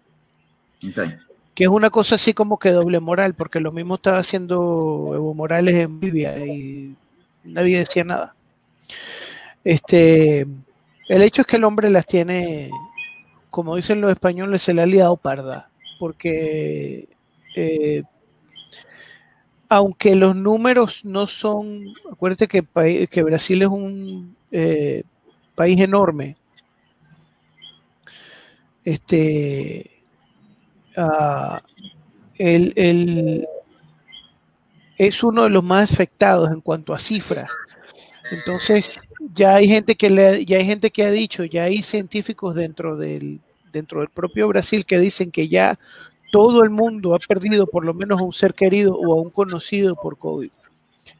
Que 1.53 1.65
es 1.65 1.69
una 1.69 1.91
cosa 1.91 2.15
así 2.15 2.33
como 2.33 2.57
que 2.57 2.71
doble 2.71 2.99
moral, 2.99 3.35
porque 3.35 3.59
lo 3.59 3.71
mismo 3.71 3.95
estaba 3.95 4.17
haciendo 4.17 5.11
Evo 5.13 5.35
Morales 5.35 5.75
en 5.75 5.99
Libia 5.99 6.43
y 6.43 6.95
nadie 7.43 7.77
decía 7.77 8.03
nada. 8.03 8.33
Este, 9.63 10.47
el 11.09 11.21
hecho 11.21 11.43
es 11.43 11.47
que 11.47 11.57
el 11.57 11.63
hombre 11.63 11.91
las 11.91 12.07
tiene, 12.07 12.71
como 13.51 13.75
dicen 13.75 14.01
los 14.01 14.09
españoles, 14.09 14.63
se 14.63 14.73
le 14.73 14.81
ha 14.81 14.87
liado 14.87 15.15
parda, 15.15 15.69
porque 15.99 17.07
eh, 17.55 18.01
aunque 19.69 20.15
los 20.15 20.35
números 20.35 21.05
no 21.05 21.27
son, 21.27 21.93
acuérdate 22.11 22.47
que, 22.47 22.65
que 23.11 23.23
Brasil 23.23 23.61
es 23.61 23.67
un 23.67 24.35
eh, 24.51 25.03
país 25.57 25.81
enorme, 25.81 26.37
este, 28.85 29.89
uh, 30.95 31.57
el, 32.37 33.47
es 34.97 35.23
uno 35.23 35.43
de 35.43 35.49
los 35.49 35.63
más 35.63 35.91
afectados 35.91 36.51
en 36.51 36.61
cuanto 36.61 36.93
a 36.93 36.99
cifras. 36.99 37.49
Entonces, 38.31 38.99
ya 39.33 39.55
hay 39.55 39.67
gente 39.67 39.95
que 39.95 40.11
le, 40.11 40.45
ya 40.45 40.57
hay 40.57 40.65
gente 40.65 40.91
que 40.91 41.03
ha 41.03 41.11
dicho, 41.11 41.43
ya 41.43 41.63
hay 41.63 41.81
científicos 41.81 42.53
dentro 42.53 42.95
del, 42.95 43.39
dentro 43.73 44.01
del 44.01 44.09
propio 44.09 44.47
Brasil 44.47 44.85
que 44.85 44.99
dicen 44.99 45.31
que 45.31 45.47
ya 45.47 45.79
todo 46.31 46.63
el 46.63 46.69
mundo 46.69 47.15
ha 47.15 47.19
perdido 47.19 47.65
por 47.65 47.83
lo 47.83 47.95
menos 47.95 48.21
a 48.21 48.25
un 48.25 48.33
ser 48.33 48.53
querido 48.53 48.95
o 48.95 49.17
a 49.17 49.21
un 49.21 49.31
conocido 49.31 49.95
por 49.95 50.19
COVID. 50.19 50.51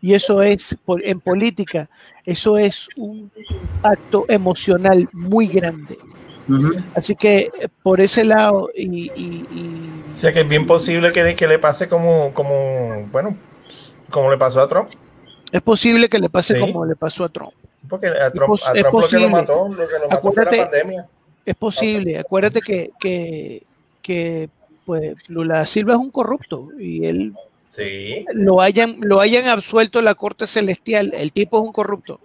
Y 0.01 0.13
eso 0.13 0.41
es, 0.41 0.77
en 1.03 1.19
política, 1.19 1.89
eso 2.25 2.57
es 2.57 2.87
un 2.97 3.31
acto 3.81 4.25
emocional 4.27 5.09
muy 5.11 5.47
grande. 5.47 5.97
Así 6.95 7.15
que 7.15 7.51
eh, 7.59 7.67
por 7.83 7.99
ese 7.99 8.23
lado, 8.23 8.69
y, 8.73 9.09
O 10.13 10.17
sea 10.17 10.31
que 10.31 10.41
es 10.41 10.47
bien 10.47 10.65
posible 10.65 11.11
que, 11.11 11.35
que, 11.35 11.47
le 11.47 11.59
pase 11.59 11.89
como, 11.89 12.33
como, 12.33 13.05
bueno, 13.11 13.35
como 14.09 14.31
le 14.31 14.37
pasó 14.37 14.61
a 14.61 14.67
Trump. 14.67 14.89
Es 15.51 15.61
posible 15.61 16.07
que 16.07 16.19
le 16.19 16.29
pase 16.29 16.59
como 16.59 16.85
le 16.85 16.95
pasó 16.95 17.25
a 17.25 17.29
Trump. 17.29 17.53
Porque 17.89 18.07
a 18.07 18.31
Trump, 18.31 18.59
a 18.65 18.73
Trump 18.73 18.93
lo 18.93 19.07
que 19.07 19.19
lo 19.19 19.29
mató, 19.29 19.69
lo 19.69 19.87
que 19.87 19.99
lo 19.99 20.09
mató 20.09 20.31
fue 20.31 20.45
la 20.45 20.51
pandemia. 20.51 21.07
Es 21.45 21.55
posible, 21.55 22.19
acuérdate 22.19 22.61
que, 22.61 22.91
que, 22.99 23.63
que 24.01 24.49
pues 24.85 25.29
Lula 25.29 25.65
Silva 25.65 25.93
es 25.93 25.99
un 25.99 26.11
corrupto 26.11 26.69
y 26.77 27.05
él 27.05 27.33
lo 28.33 28.61
hayan, 28.61 28.97
lo 29.01 29.19
hayan 29.19 29.47
absuelto 29.47 30.01
la 30.01 30.15
Corte 30.15 30.47
Celestial, 30.47 31.11
el 31.13 31.31
tipo 31.31 31.57
es 31.57 31.65
un 31.65 31.73
corrupto. 31.73 32.19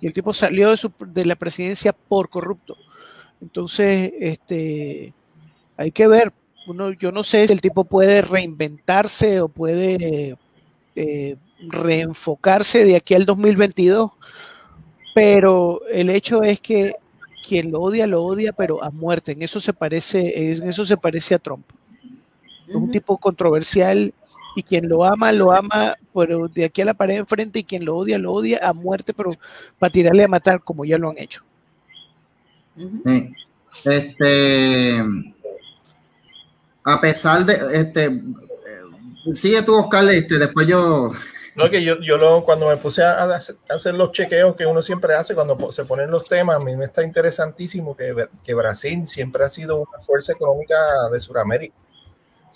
Y 0.00 0.06
el 0.06 0.12
tipo 0.12 0.32
salió 0.32 0.70
de, 0.70 0.76
su, 0.76 0.92
de 1.06 1.24
la 1.24 1.36
presidencia 1.36 1.92
por 1.92 2.28
corrupto. 2.28 2.76
Entonces, 3.40 4.12
este, 4.20 5.12
hay 5.76 5.90
que 5.90 6.06
ver. 6.06 6.32
Uno, 6.66 6.92
yo 6.92 7.12
no 7.12 7.22
sé 7.22 7.46
si 7.46 7.52
el 7.52 7.60
tipo 7.60 7.84
puede 7.84 8.22
reinventarse 8.22 9.40
o 9.40 9.48
puede 9.48 10.36
eh, 10.96 11.36
reenfocarse 11.68 12.84
de 12.84 12.96
aquí 12.96 13.14
al 13.14 13.24
2022, 13.24 14.10
pero 15.14 15.80
el 15.90 16.10
hecho 16.10 16.42
es 16.42 16.60
que 16.60 16.96
quien 17.46 17.70
lo 17.70 17.80
odia, 17.80 18.06
lo 18.06 18.24
odia, 18.24 18.52
pero 18.52 18.82
a 18.82 18.90
muerte. 18.90 19.32
En 19.32 19.42
eso 19.42 19.60
se 19.60 19.72
parece, 19.72 20.52
en 20.52 20.68
eso 20.68 20.84
se 20.84 20.96
parece 20.96 21.34
a 21.34 21.38
Trump. 21.38 21.64
Es 22.66 22.74
un 22.74 22.90
tipo 22.90 23.16
controversial 23.16 24.12
y 24.56 24.62
quien 24.62 24.88
lo 24.88 25.04
ama, 25.04 25.30
lo 25.32 25.52
ama, 25.52 25.92
pero 26.14 26.48
de 26.48 26.64
aquí 26.64 26.80
a 26.80 26.86
la 26.86 26.94
pared 26.94 27.18
enfrente, 27.18 27.58
y 27.58 27.64
quien 27.64 27.84
lo 27.84 27.94
odia, 27.94 28.18
lo 28.18 28.32
odia 28.32 28.58
a 28.62 28.72
muerte, 28.72 29.12
pero 29.12 29.30
para 29.78 29.92
tirarle 29.92 30.24
a 30.24 30.28
matar, 30.28 30.62
como 30.62 30.86
ya 30.86 30.96
lo 30.96 31.10
han 31.10 31.18
hecho. 31.18 31.42
Este, 33.84 35.04
a 36.84 37.00
pesar 37.02 37.44
de, 37.44 37.80
este, 37.80 38.22
sigue 39.34 39.62
tú, 39.62 39.76
Oscar, 39.76 40.08
este, 40.08 40.38
después 40.38 40.66
yo, 40.66 41.12
No, 41.54 41.68
que 41.70 41.84
yo, 41.84 42.00
yo 42.00 42.16
lo, 42.16 42.42
cuando 42.42 42.68
me 42.68 42.78
puse 42.78 43.02
a, 43.02 43.24
hacer 43.68 43.94
los 43.94 44.10
chequeos 44.12 44.56
que 44.56 44.64
uno 44.64 44.80
siempre 44.80 45.14
hace 45.14 45.34
cuando 45.34 45.70
se 45.70 45.84
ponen 45.84 46.10
los 46.10 46.24
temas, 46.24 46.62
a 46.62 46.64
mí 46.64 46.74
me 46.76 46.86
está 46.86 47.02
interesantísimo 47.02 47.94
que, 47.94 48.26
que 48.42 48.54
Brasil 48.54 49.06
siempre 49.06 49.44
ha 49.44 49.50
sido 49.50 49.76
una 49.76 50.00
fuerza 50.00 50.32
económica 50.32 50.76
de 51.12 51.20
Sudamérica. 51.20 51.74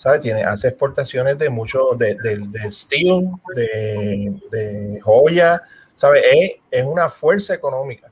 ¿Sabe? 0.01 0.17
Tiene, 0.17 0.43
hace 0.43 0.69
exportaciones 0.69 1.37
de 1.37 1.47
mucho, 1.47 1.89
de, 1.95 2.15
de, 2.15 2.71
steel, 2.71 3.29
de, 3.55 4.33
de 4.49 4.99
joya, 4.99 5.61
¿sabe? 5.95 6.21
Es, 6.25 6.51
es, 6.71 6.83
una 6.83 7.07
fuerza 7.07 7.53
económica. 7.53 8.11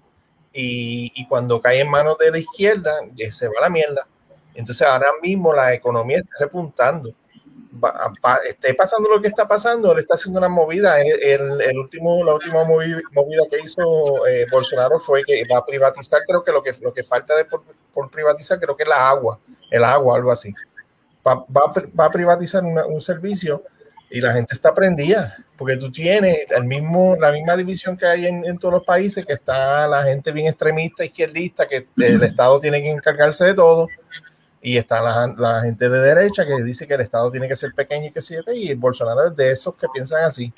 Y, 0.54 1.12
y, 1.16 1.28
cuando 1.28 1.60
cae 1.60 1.80
en 1.80 1.90
manos 1.90 2.20
de 2.20 2.30
la 2.30 2.38
izquierda, 2.38 2.94
se 3.32 3.48
va 3.48 3.54
la 3.62 3.70
mierda. 3.70 4.08
Entonces 4.54 4.86
ahora 4.86 5.10
mismo 5.20 5.52
la 5.52 5.74
economía 5.74 6.20
está 6.20 6.36
repuntando 6.42 7.12
esté 8.48 8.74
pasando 8.74 9.10
lo 9.10 9.22
que 9.22 9.28
está 9.28 9.48
pasando, 9.48 9.92
él 9.92 10.00
está 10.00 10.16
haciendo 10.16 10.40
una 10.40 10.50
movida. 10.50 11.02
El, 11.02 11.62
el 11.62 11.78
último, 11.78 12.24
la 12.24 12.34
última 12.34 12.64
movida 12.64 13.44
que 13.50 13.60
hizo 13.64 14.28
eh, 14.28 14.46
Bolsonaro 14.52 15.00
fue 15.00 15.24
que 15.24 15.44
va 15.52 15.60
a 15.60 15.66
privatizar, 15.66 16.22
creo 16.28 16.44
que 16.44 16.52
lo 16.52 16.64
que, 16.64 16.74
lo 16.82 16.94
que 16.94 17.04
falta 17.04 17.36
de 17.36 17.46
por, 17.46 17.64
privatizar, 18.10 18.60
creo 18.60 18.76
que 18.76 18.84
es 18.84 18.90
la 18.90 19.10
agua, 19.10 19.40
el 19.70 19.84
agua, 19.84 20.16
algo 20.16 20.32
así. 20.32 20.54
Va, 21.28 21.46
va, 21.46 22.06
a 22.06 22.12
privatizar 22.12 22.64
un 22.64 23.02
servicio 23.02 23.64
y 24.10 24.22
la 24.22 24.34
gente 24.34 24.54
está 24.54 24.74
prendida, 24.74 25.38
porque 25.58 25.78
tú 25.78 25.92
tienes 25.92 26.40
el 26.50 26.64
mismo, 26.64 27.16
la 27.20 27.32
misma 27.32 27.56
división 27.56 27.96
que 27.96 28.08
hay 28.08 28.26
en, 28.26 28.58
todos 28.58 28.76
los 28.76 28.84
países, 28.84 29.26
que 29.26 29.34
está 29.34 29.88
la 29.88 30.04
gente 30.04 30.32
bien 30.32 30.48
extremista, 30.48 31.06
izquierdista, 31.06 31.68
que 31.68 31.88
el 31.98 32.24
Estado 32.24 32.60
tiene 32.60 32.82
que 32.82 32.90
encargarse 32.90 33.46
de 33.46 33.54
todo 33.54 33.88
y 34.62 34.78
está 34.78 35.02
la, 35.02 35.62
gente 35.62 35.90
de 35.90 36.00
derecha 36.00 36.46
que 36.46 36.64
dice 36.64 36.88
que 36.88 36.96
el 36.96 37.02
Estado 37.02 37.30
tiene 37.30 37.48
que 37.48 37.56
ser 37.56 37.74
pequeño 37.74 38.08
y 38.08 38.12
que 38.12 38.22
sí, 38.22 38.36
y 38.54 38.74
Bolsonaro 38.74 39.28
es 39.28 39.36
de 39.36 39.52
esos 39.52 39.76
que 39.76 39.88
piensan 39.94 40.24
así. 40.24 40.52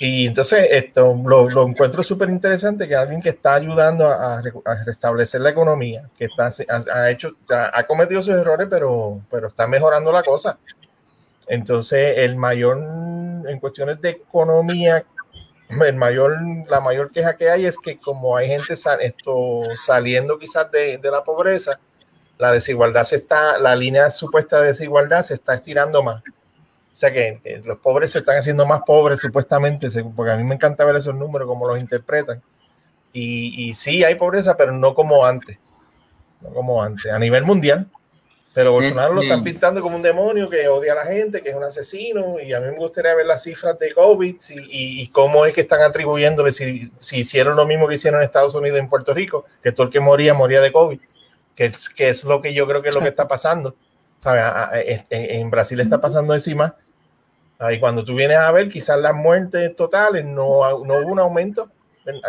Entonces 0.00 0.68
esto 0.70 1.20
lo, 1.24 1.48
lo 1.48 1.66
encuentro 1.66 2.02
súper 2.02 2.30
interesante 2.30 2.86
que 2.86 2.94
alguien 2.94 3.20
que 3.20 3.30
está 3.30 3.54
ayudando 3.54 4.06
a, 4.06 4.38
a, 4.38 4.84
restablecer 4.84 5.40
la 5.40 5.50
economía, 5.50 6.08
que 6.16 6.26
está, 6.26 6.50
ha, 6.92 7.10
hecho, 7.10 7.32
ha 7.50 7.82
cometido 7.84 8.22
sus 8.22 8.34
errores, 8.34 8.68
pero, 8.70 9.20
pero 9.30 9.48
está 9.48 9.66
mejorando 9.66 10.12
la 10.12 10.22
cosa. 10.22 10.58
Entonces, 11.48 12.18
el 12.18 12.36
mayor 12.36 12.78
en 12.78 13.58
cuestiones 13.58 14.00
de 14.00 14.10
economía 14.10 15.04
el 15.68 15.96
mayor, 15.96 16.38
la 16.68 16.80
mayor 16.80 17.12
queja 17.12 17.36
que 17.36 17.50
hay 17.50 17.66
es 17.66 17.76
que 17.78 17.98
como 17.98 18.36
hay 18.36 18.48
gente 18.48 18.74
esto, 18.74 19.60
saliendo 19.84 20.38
quizás 20.38 20.70
de, 20.70 20.98
de, 20.98 21.10
la 21.10 21.22
pobreza, 21.22 21.78
la 22.38 22.52
desigualdad 22.52 23.04
se 23.04 23.16
está, 23.16 23.58
la 23.58 23.76
línea 23.76 24.08
supuesta 24.10 24.60
de 24.60 24.68
desigualdad 24.68 25.22
se 25.22 25.34
está 25.34 25.54
estirando 25.54 26.02
más. 26.02 26.22
O 26.98 27.00
sea 27.00 27.12
que, 27.12 27.62
los 27.64 27.78
pobres 27.78 28.10
se 28.10 28.18
están 28.18 28.38
haciendo 28.38 28.66
más 28.66 28.82
pobres 28.84 29.20
supuestamente, 29.20 29.86
porque 30.16 30.32
a 30.32 30.36
mí 30.36 30.42
me 30.42 30.56
encanta 30.56 30.84
ver 30.84 30.96
esos 30.96 31.14
números, 31.14 31.46
como 31.46 31.68
los 31.68 31.80
interpretan. 31.80 32.42
Y, 33.12 33.68
y 33.68 33.74
sí 33.74 34.02
hay 34.02 34.16
pobreza, 34.16 34.56
pero 34.56 34.72
no 34.72 34.94
como 34.94 35.24
antes. 35.24 35.58
No 36.40 36.50
como 36.50 36.82
antes, 36.82 37.06
a 37.06 37.16
nivel 37.20 37.44
mundial. 37.44 37.86
Pero 38.52 38.72
Bolsonaro 38.72 39.14
lo 39.14 39.20
están 39.20 39.44
pintando 39.44 39.80
como 39.80 39.94
un 39.94 40.02
demonio 40.02 40.50
que 40.50 40.66
odia 40.66 40.90
a 40.90 40.96
la 40.96 41.04
gente, 41.04 41.40
que 41.40 41.50
es 41.50 41.54
un 41.54 41.62
asesino, 41.62 42.40
y 42.40 42.52
a 42.52 42.58
mí 42.58 42.66
me 42.72 42.78
gustaría 42.78 43.14
ver 43.14 43.26
las 43.26 43.44
cifras 43.44 43.78
de 43.78 43.94
COVID 43.94 44.34
y, 44.68 45.06
cómo 45.10 45.46
es 45.46 45.54
que 45.54 45.60
están 45.60 45.82
atribuyéndole, 45.82 46.50
si, 46.50 46.90
si, 46.98 47.18
hicieron 47.18 47.54
lo 47.54 47.64
mismo 47.64 47.86
que 47.86 47.94
hicieron 47.94 48.18
en 48.18 48.26
Estados 48.26 48.56
Unidos 48.56 48.76
y 48.76 48.80
en 48.80 48.88
Puerto 48.88 49.14
Rico, 49.14 49.44
que 49.62 49.70
todo 49.70 49.86
el 49.86 49.92
que 49.92 50.00
moría, 50.00 50.34
moría 50.34 50.60
de 50.60 50.72
COVID, 50.72 50.98
que 51.54 51.66
es, 51.66 51.88
que 51.88 52.08
es 52.08 52.24
lo 52.24 52.42
que 52.42 52.52
yo 52.52 52.66
creo 52.66 52.82
que 52.82 52.88
es 52.88 52.94
lo 52.96 53.02
que 53.02 53.08
está 53.10 53.28
pasando. 53.28 53.76
¿Sabe? 54.18 55.06
En 55.10 55.48
Brasil 55.48 55.78
está 55.78 56.00
pasando 56.00 56.34
encima. 56.34 56.74
Y 56.74 56.87
cuando 57.80 58.04
tú 58.04 58.14
vienes 58.14 58.38
a 58.38 58.52
ver, 58.52 58.68
quizás 58.68 58.98
las 58.98 59.14
muertes 59.14 59.74
totales 59.74 60.24
no, 60.24 60.84
no 60.84 61.00
hubo 61.00 61.12
un 61.12 61.18
aumento, 61.18 61.70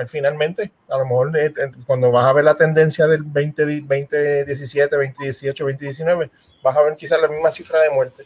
finalmente, 0.07 0.71
a 0.89 0.97
lo 0.97 1.03
mejor 1.03 1.37
eh, 1.37 1.53
cuando 1.85 2.11
vas 2.11 2.25
a 2.25 2.33
ver 2.33 2.43
la 2.43 2.55
tendencia 2.55 3.07
del 3.07 3.23
20, 3.23 3.81
2017, 3.81 4.95
2018, 4.95 5.63
2019, 5.63 6.31
vas 6.63 6.75
a 6.75 6.81
ver 6.81 6.95
quizás 6.95 7.21
la 7.21 7.27
misma 7.27 7.51
cifra 7.51 7.79
de 7.81 7.89
muerte. 7.91 8.23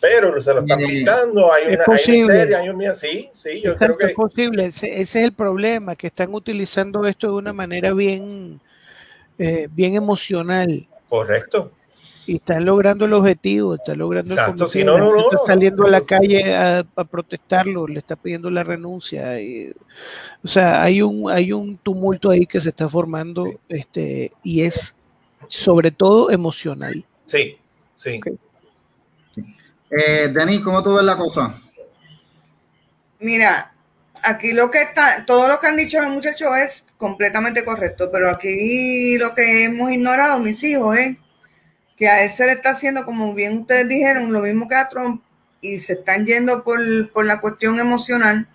Pero 0.00 0.38
se 0.40 0.52
lo 0.52 0.60
están 0.60 0.78
pintando, 0.78 1.52
hay 1.52 1.74
una, 1.74 1.84
posible. 1.84 2.54
hay 2.54 2.68
una 2.68 2.94
sí, 2.94 3.30
sí, 3.32 3.62
yo 3.62 3.74
creo 3.74 3.96
que 3.96 4.06
es 4.06 4.12
posible, 4.12 4.66
ese, 4.66 5.00
es 5.00 5.14
el 5.16 5.32
problema, 5.32 5.96
que 5.96 6.08
están 6.08 6.34
utilizando 6.34 7.06
esto 7.06 7.28
de 7.28 7.34
una 7.34 7.52
manera 7.52 7.92
bien, 7.92 8.60
eh, 9.38 9.68
bien 9.70 9.94
emocional. 9.94 10.86
Correcto 11.08 11.70
y 12.26 12.36
están 12.36 12.64
logrando 12.64 13.04
el 13.04 13.12
objetivo, 13.12 13.74
están 13.74 13.98
logrando 13.98 14.34
el 14.34 14.68
si 14.68 14.84
no, 14.84 14.98
no, 14.98 15.30
está 15.30 15.38
saliendo 15.46 15.86
a 15.86 15.90
la 15.90 16.00
calle 16.00 16.54
a, 16.54 16.84
protestarlo, 17.10 17.86
le 17.86 17.98
está 17.98 18.16
pidiendo 18.16 18.50
la 18.50 18.62
renuncia. 18.62 19.40
Y, 19.40 19.72
o 20.42 20.48
sea, 20.48 20.82
hay 20.82 21.02
un, 21.02 21.30
hay 21.30 21.52
un 21.52 21.76
tumulto 21.78 22.30
ahí 22.30 22.46
que 22.46 22.60
se 22.60 22.70
está 22.70 22.88
formando 22.88 23.46
este, 23.68 24.32
y 24.42 24.62
es 24.62 24.94
sobre 25.48 25.90
todo 25.90 26.30
emocional. 26.30 27.04
Sí, 27.26 27.56
sí. 27.96 28.20
Eh, 29.90 30.28
Denis, 30.28 30.60
¿cómo 30.60 30.82
tú 30.82 30.94
ves 30.94 31.04
la 31.04 31.16
cosa? 31.16 31.54
Mira, 33.20 33.72
aquí 34.22 34.52
lo 34.52 34.70
que 34.70 34.82
está, 34.82 35.24
todo 35.26 35.48
lo 35.48 35.60
que 35.60 35.66
han 35.66 35.76
dicho 35.76 36.00
los 36.00 36.10
muchachos 36.10 36.48
es 36.56 36.86
completamente 36.96 37.64
correcto, 37.64 38.10
pero 38.10 38.30
aquí 38.30 39.18
lo 39.18 39.34
que 39.34 39.64
hemos 39.64 39.92
ignorado, 39.92 40.38
mis 40.38 40.62
hijos, 40.64 40.98
es 40.98 41.16
que 41.96 42.08
a 42.08 42.24
él 42.24 42.32
se 42.32 42.46
le 42.46 42.52
está 42.52 42.70
haciendo, 42.70 43.04
como 43.04 43.34
bien 43.34 43.58
ustedes 43.58 43.88
dijeron, 43.88 44.32
lo 44.32 44.40
mismo 44.40 44.68
que 44.68 44.74
a 44.74 44.88
Trump, 44.88 45.22
y 45.60 45.80
se 45.80 45.94
están 45.94 46.26
yendo 46.26 46.64
por, 46.64 46.80
la 47.24 47.40
cuestión 47.40 47.78
emocional, 47.78 48.46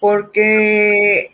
porque 0.00 1.32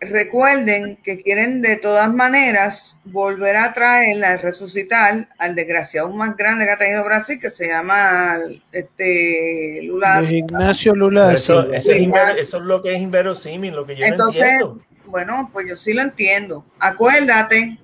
recuerden 0.00 0.98
que 1.02 1.22
quieren 1.22 1.62
de 1.62 1.76
todas 1.76 2.12
maneras 2.12 2.98
volver 3.04 3.56
a 3.56 3.72
traer, 3.72 4.22
a 4.24 4.36
resucitar 4.36 5.28
al 5.38 5.54
desgraciado 5.54 6.10
más 6.10 6.36
grande 6.36 6.64
que 6.64 6.72
ha 6.72 6.78
tenido 6.78 7.04
Brasil, 7.04 7.38
que 7.40 7.50
se 7.50 7.68
llama 7.68 8.38
este 8.72 9.80
Lula. 9.84 10.22
Ignacio 10.28 10.94
Lula. 10.94 11.32
Eso, 11.32 11.72
eso, 11.72 11.92
es 11.92 12.52
lo 12.54 12.82
que 12.82 12.94
es 12.94 13.00
inverosímil, 13.00 13.74
lo 13.74 13.86
que 13.86 13.96
yo 13.96 14.04
Entonces, 14.04 14.60
bueno, 15.06 15.48
pues 15.52 15.68
yo 15.68 15.76
sí 15.76 15.94
lo 15.94 16.02
entiendo. 16.02 16.66
Acuérdate 16.80 17.78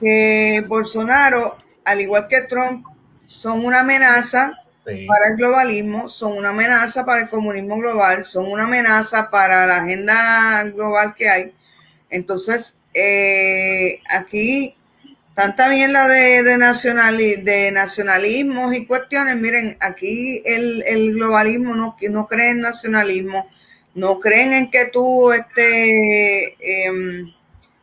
que 0.00 0.64
Bolsonaro 0.66 1.56
al 1.88 2.00
igual 2.00 2.28
que 2.28 2.42
Trump, 2.42 2.86
son 3.26 3.64
una 3.64 3.80
amenaza 3.80 4.58
para 4.84 5.28
el 5.30 5.36
globalismo, 5.36 6.08
son 6.08 6.36
una 6.38 6.50
amenaza 6.50 7.04
para 7.04 7.22
el 7.22 7.28
comunismo 7.28 7.76
global, 7.76 8.24
son 8.24 8.50
una 8.50 8.64
amenaza 8.64 9.30
para 9.30 9.66
la 9.66 9.82
agenda 9.82 10.64
global 10.64 11.14
que 11.14 11.28
hay. 11.28 11.52
Entonces, 12.10 12.74
eh, 12.94 14.00
aquí, 14.10 14.74
tanta 15.34 15.68
bien 15.68 15.92
la 15.92 16.08
de, 16.08 16.42
de, 16.42 16.56
de 17.42 17.70
nacionalismos 17.70 18.74
y 18.74 18.86
cuestiones, 18.86 19.36
miren, 19.36 19.76
aquí 19.80 20.42
el, 20.46 20.82
el 20.86 21.14
globalismo 21.14 21.74
no, 21.74 21.96
no 22.10 22.26
cree 22.26 22.50
en 22.50 22.62
nacionalismo, 22.62 23.48
no 23.94 24.20
creen 24.20 24.54
en 24.54 24.70
que 24.70 24.86
tú, 24.86 25.32
este, 25.32 26.56
em, 26.86 27.30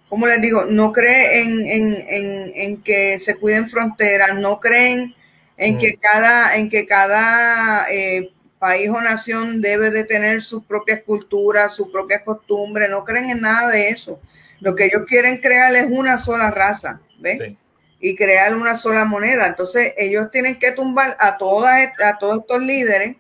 como 0.10 0.28
les 0.28 0.42
digo, 0.42 0.66
no 0.66 0.92
creen 0.92 1.66
en, 1.66 2.82
que 2.84 3.20
se 3.20 3.36
cuiden 3.36 3.70
fronteras, 3.70 4.36
no 4.36 4.60
creen 4.60 5.16
en 5.58 5.78
que 5.78 5.98
cada, 5.98 6.58
en 6.58 6.70
que 6.70 6.86
cada 6.86 7.88
eh, 7.90 8.32
país 8.60 8.90
o 8.90 9.02
nación 9.02 9.62
debe 9.62 9.90
de 9.92 10.04
tener 10.04 10.42
sus 10.42 10.64
propias 10.64 11.02
culturas, 11.04 11.76
sus 11.76 11.90
propias 11.90 12.22
costumbres, 12.24 12.90
no 12.90 13.04
creen 13.04 13.30
en 13.30 13.42
nada 13.42 13.70
de 13.70 13.90
eso. 13.90 14.20
Lo 14.60 14.76
que 14.76 14.86
ellos 14.86 15.04
quieren 15.08 15.40
crear 15.40 15.76
es 15.76 15.88
una 15.90 16.18
sola 16.18 16.52
raza, 16.52 17.02
¿ves? 17.20 17.54
Y 18.00 18.16
crear 18.16 18.56
una 18.56 18.78
sola 18.78 19.06
moneda. 19.06 19.48
Entonces, 19.48 19.94
ellos 19.98 20.30
tienen 20.32 20.60
que 20.60 20.72
tumbar 20.72 21.18
a 21.20 21.38
todas 21.38 21.92
a 22.04 22.18
todos 22.18 22.42
estos 22.42 22.62
líderes 22.62 23.16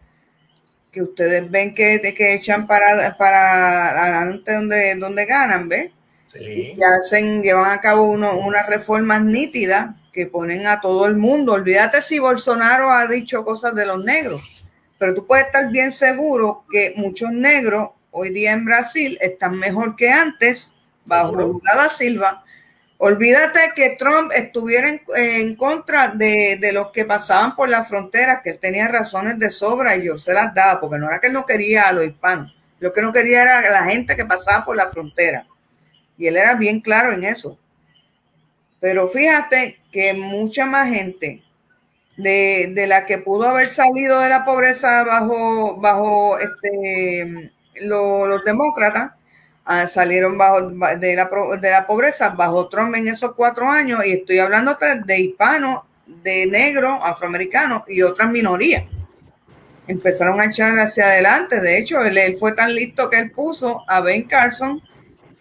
que 0.91 1.01
ustedes 1.01 1.49
ven 1.51 1.75
que, 1.75 1.99
que 2.15 2.33
echan 2.35 2.67
para, 2.67 3.17
para 3.17 4.19
adelante 4.19 4.53
donde, 4.53 4.95
donde 4.95 5.25
ganan, 5.25 5.67
¿ves? 5.67 5.91
Y 6.39 6.77
hacen, 6.83 7.41
llevan 7.41 7.71
a 7.71 7.81
cabo 7.81 8.03
uno, 8.03 8.37
unas 8.39 8.67
reformas 8.67 9.21
nítidas 9.23 9.95
que 10.11 10.27
ponen 10.27 10.65
a 10.67 10.81
todo 10.81 11.05
el 11.07 11.17
mundo. 11.17 11.53
Olvídate 11.53 12.01
si 12.01 12.19
Bolsonaro 12.19 12.89
ha 12.89 13.05
dicho 13.07 13.43
cosas 13.43 13.75
de 13.75 13.85
los 13.85 14.03
negros, 14.03 14.41
pero 14.97 15.13
tú 15.13 15.27
puedes 15.27 15.47
estar 15.47 15.69
bien 15.69 15.91
seguro 15.91 16.65
que 16.71 16.93
muchos 16.95 17.31
negros 17.31 17.89
hoy 18.11 18.29
día 18.29 18.53
en 18.53 18.65
Brasil 18.65 19.17
están 19.21 19.59
mejor 19.59 19.95
que 19.95 20.09
antes 20.09 20.71
bajo 21.05 21.35
Lula 21.35 21.75
da 21.75 21.89
Silva. 21.89 22.43
Olvídate 22.97 23.59
que 23.75 23.97
Trump 23.99 24.31
estuviera 24.33 24.89
en, 25.17 25.55
contra 25.57 26.07
de, 26.07 26.57
de, 26.61 26.71
los 26.71 26.91
que 26.91 27.03
pasaban 27.03 27.55
por 27.55 27.67
las 27.67 27.89
fronteras, 27.89 28.39
que 28.41 28.51
él 28.51 28.59
tenía 28.59 28.87
razones 28.87 29.37
de 29.37 29.51
sobra 29.51 29.97
y 29.97 30.05
yo 30.05 30.17
se 30.17 30.33
las 30.33 30.53
daba, 30.53 30.79
porque 30.79 30.97
no 30.97 31.07
era 31.07 31.19
que 31.19 31.27
él 31.27 31.33
no 31.33 31.45
quería 31.45 31.89
a 31.89 31.91
los 31.91 32.05
hispanos, 32.05 32.55
lo 32.79 32.93
que 32.93 33.01
no 33.01 33.11
quería 33.11 33.41
era 33.41 33.69
la 33.69 33.83
gente 33.83 34.15
que 34.15 34.23
pasaba 34.23 34.63
por 34.63 34.77
la 34.77 34.87
frontera. 34.87 35.45
Y 36.17 36.27
él 36.27 36.37
era 36.37 36.55
bien 36.55 36.79
claro 36.81 37.13
en 37.13 37.23
eso. 37.23 37.57
Pero 38.79 39.09
fíjate 39.09 39.79
que 39.91 40.13
mucha 40.13 40.65
más 40.65 40.89
gente 40.89 41.41
de, 42.17 42.71
de, 42.73 42.87
la 42.87 43.05
que 43.05 43.17
pudo 43.17 43.47
haber 43.47 43.67
salido 43.67 44.19
de 44.19 44.29
la 44.29 44.45
pobreza 44.45 45.03
bajo, 45.03 45.75
bajo 45.77 46.37
este, 46.39 47.51
los 47.81 48.43
demócratas, 48.43 49.11
ah, 49.65 49.87
salieron 49.87 50.37
bajo, 50.37 50.69
de, 50.69 51.15
la, 51.15 51.29
de 51.59 51.71
la 51.71 51.87
pobreza 51.87 52.29
bajo 52.29 52.69
Trump 52.69 52.95
en 52.95 53.07
esos 53.07 53.33
cuatro 53.33 53.69
años, 53.69 54.05
y 54.05 54.11
estoy 54.13 54.39
hablando 54.39 54.77
de 55.05 55.19
hispanos, 55.19 55.83
de 56.05 56.45
negros, 56.45 56.99
afroamericanos 57.01 57.83
y 57.87 58.01
otras 58.01 58.29
minorías. 58.29 58.83
Empezaron 59.87 60.39
a 60.39 60.45
echar 60.45 60.77
hacia 60.79 61.05
adelante. 61.05 61.59
De 61.59 61.77
hecho, 61.77 62.03
él, 62.03 62.17
él 62.17 62.37
fue 62.39 62.53
tan 62.53 62.73
listo 62.73 63.09
que 63.09 63.19
él 63.19 63.31
puso 63.31 63.83
a 63.87 64.01
Ben 64.01 64.23
Carson 64.23 64.81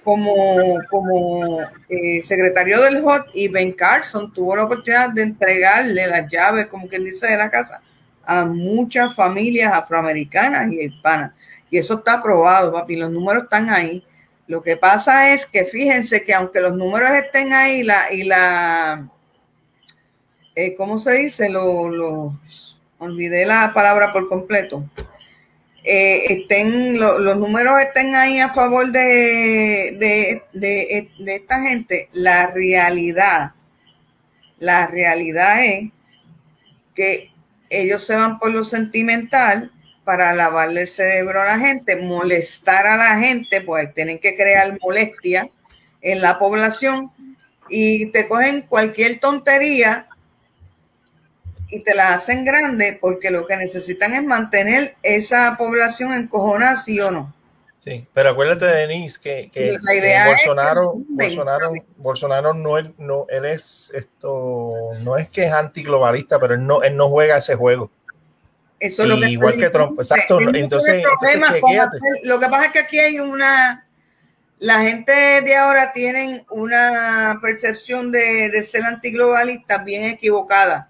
como, 0.04 0.34
como 0.90 1.60
eh, 1.88 2.22
secretario 2.22 2.80
del 2.82 2.98
HOT 2.98 3.28
y 3.34 3.48
Ben 3.48 3.72
Carson 3.72 4.32
tuvo 4.32 4.54
la 4.54 4.64
oportunidad 4.64 5.10
de 5.10 5.22
entregarle 5.22 6.06
las 6.06 6.30
llaves, 6.30 6.66
como 6.66 6.86
quien 6.86 7.04
dice, 7.04 7.26
de 7.26 7.36
la 7.36 7.50
casa 7.50 7.80
a 8.26 8.44
muchas 8.44 9.14
familias 9.14 9.72
afroamericanas 9.72 10.70
y 10.72 10.80
hispanas. 10.80 11.32
Y 11.70 11.78
eso 11.78 11.94
está 11.94 12.14
aprobado, 12.14 12.72
papi, 12.72 12.96
los 12.96 13.10
números 13.10 13.44
están 13.44 13.70
ahí. 13.70 14.04
Lo 14.46 14.62
que 14.62 14.76
pasa 14.76 15.32
es 15.32 15.46
que 15.46 15.64
fíjense 15.64 16.24
que 16.24 16.34
aunque 16.34 16.60
los 16.60 16.76
números 16.76 17.10
estén 17.10 17.52
ahí 17.52 17.82
la, 17.82 18.12
y 18.12 18.24
la, 18.24 19.08
eh, 20.54 20.74
¿cómo 20.74 20.98
se 20.98 21.12
dice? 21.12 21.48
Lo, 21.48 21.88
lo, 21.88 22.38
olvidé 22.98 23.44
la 23.46 23.72
palabra 23.74 24.12
por 24.12 24.28
completo 24.28 24.84
eh, 25.86 26.32
estén 26.32 26.98
los 26.98 27.36
números 27.36 27.78
estén 27.82 28.14
ahí 28.14 28.40
a 28.40 28.54
favor 28.54 28.90
de, 28.90 30.42
de, 30.54 31.10
esta 31.26 31.60
gente, 31.60 32.08
la 32.14 32.50
realidad, 32.50 33.52
la 34.58 34.86
realidad 34.86 35.62
es 35.62 35.90
que 36.94 37.30
ellos 37.68 38.02
se 38.02 38.16
van 38.16 38.38
por 38.38 38.50
lo 38.50 38.64
sentimental 38.64 39.72
para 40.04 40.34
lavarle 40.34 40.82
el 40.82 40.88
cerebro 40.88 41.42
a 41.42 41.46
la 41.46 41.58
gente, 41.58 41.96
molestar 41.96 42.86
a 42.86 42.96
la 42.96 43.18
gente, 43.18 43.60
pues 43.60 43.92
tienen 43.92 44.18
que 44.18 44.36
crear 44.36 44.78
molestia 44.80 45.50
en 46.00 46.22
la 46.22 46.38
población 46.38 47.10
y 47.68 48.06
te 48.06 48.26
cogen 48.26 48.62
cualquier 48.62 49.20
tontería 49.20 50.08
y 51.74 51.80
te 51.80 51.94
la 51.94 52.14
hacen 52.14 52.44
grande 52.44 52.98
porque 53.00 53.32
lo 53.32 53.46
que 53.46 53.56
necesitan 53.56 54.14
es 54.14 54.22
mantener 54.22 54.94
esa 55.02 55.56
población 55.58 56.12
encojonada, 56.12 56.80
sí 56.80 57.00
o 57.00 57.10
no. 57.10 57.34
Sí, 57.80 58.06
pero 58.14 58.30
acuérdate, 58.30 58.64
Denise, 58.64 59.20
que, 59.20 59.50
que, 59.52 59.76
Bolsonaro, 60.26 60.94
Bolsonaro, 61.08 61.72
Bolsonaro 61.96 62.54
no, 62.54 62.78
él, 62.78 62.94
no, 62.96 63.26
él 63.28 63.44
es 63.44 63.90
esto, 63.92 64.72
no 65.00 65.18
es 65.18 65.28
que 65.28 65.46
es 65.46 65.52
antiglobalista, 65.52 66.38
pero 66.38 66.54
él 66.54 66.64
no, 66.64 66.82
él 66.84 66.96
no 66.96 67.10
juega 67.10 67.38
ese 67.38 67.56
juego. 67.56 67.90
Eso 68.78 69.02
es 69.02 69.08
lo 69.08 69.18
que 69.18 69.30
igual 69.30 69.54
que 69.58 69.68
Trump, 69.68 69.98
exacto. 69.98 70.38
Entonces, 70.40 71.02
lo 72.22 72.38
que 72.38 72.46
pasa 72.46 72.66
es 72.66 72.72
que 72.72 72.78
aquí 72.78 72.98
hay 73.00 73.18
una, 73.18 73.86
la 74.60 74.80
gente 74.80 75.12
de 75.12 75.56
ahora 75.56 75.92
tienen 75.92 76.46
una 76.50 77.40
percepción 77.42 78.12
de, 78.12 78.48
de 78.48 78.62
ser 78.62 78.84
antiglobalista 78.84 79.78
bien 79.78 80.04
equivocada 80.04 80.88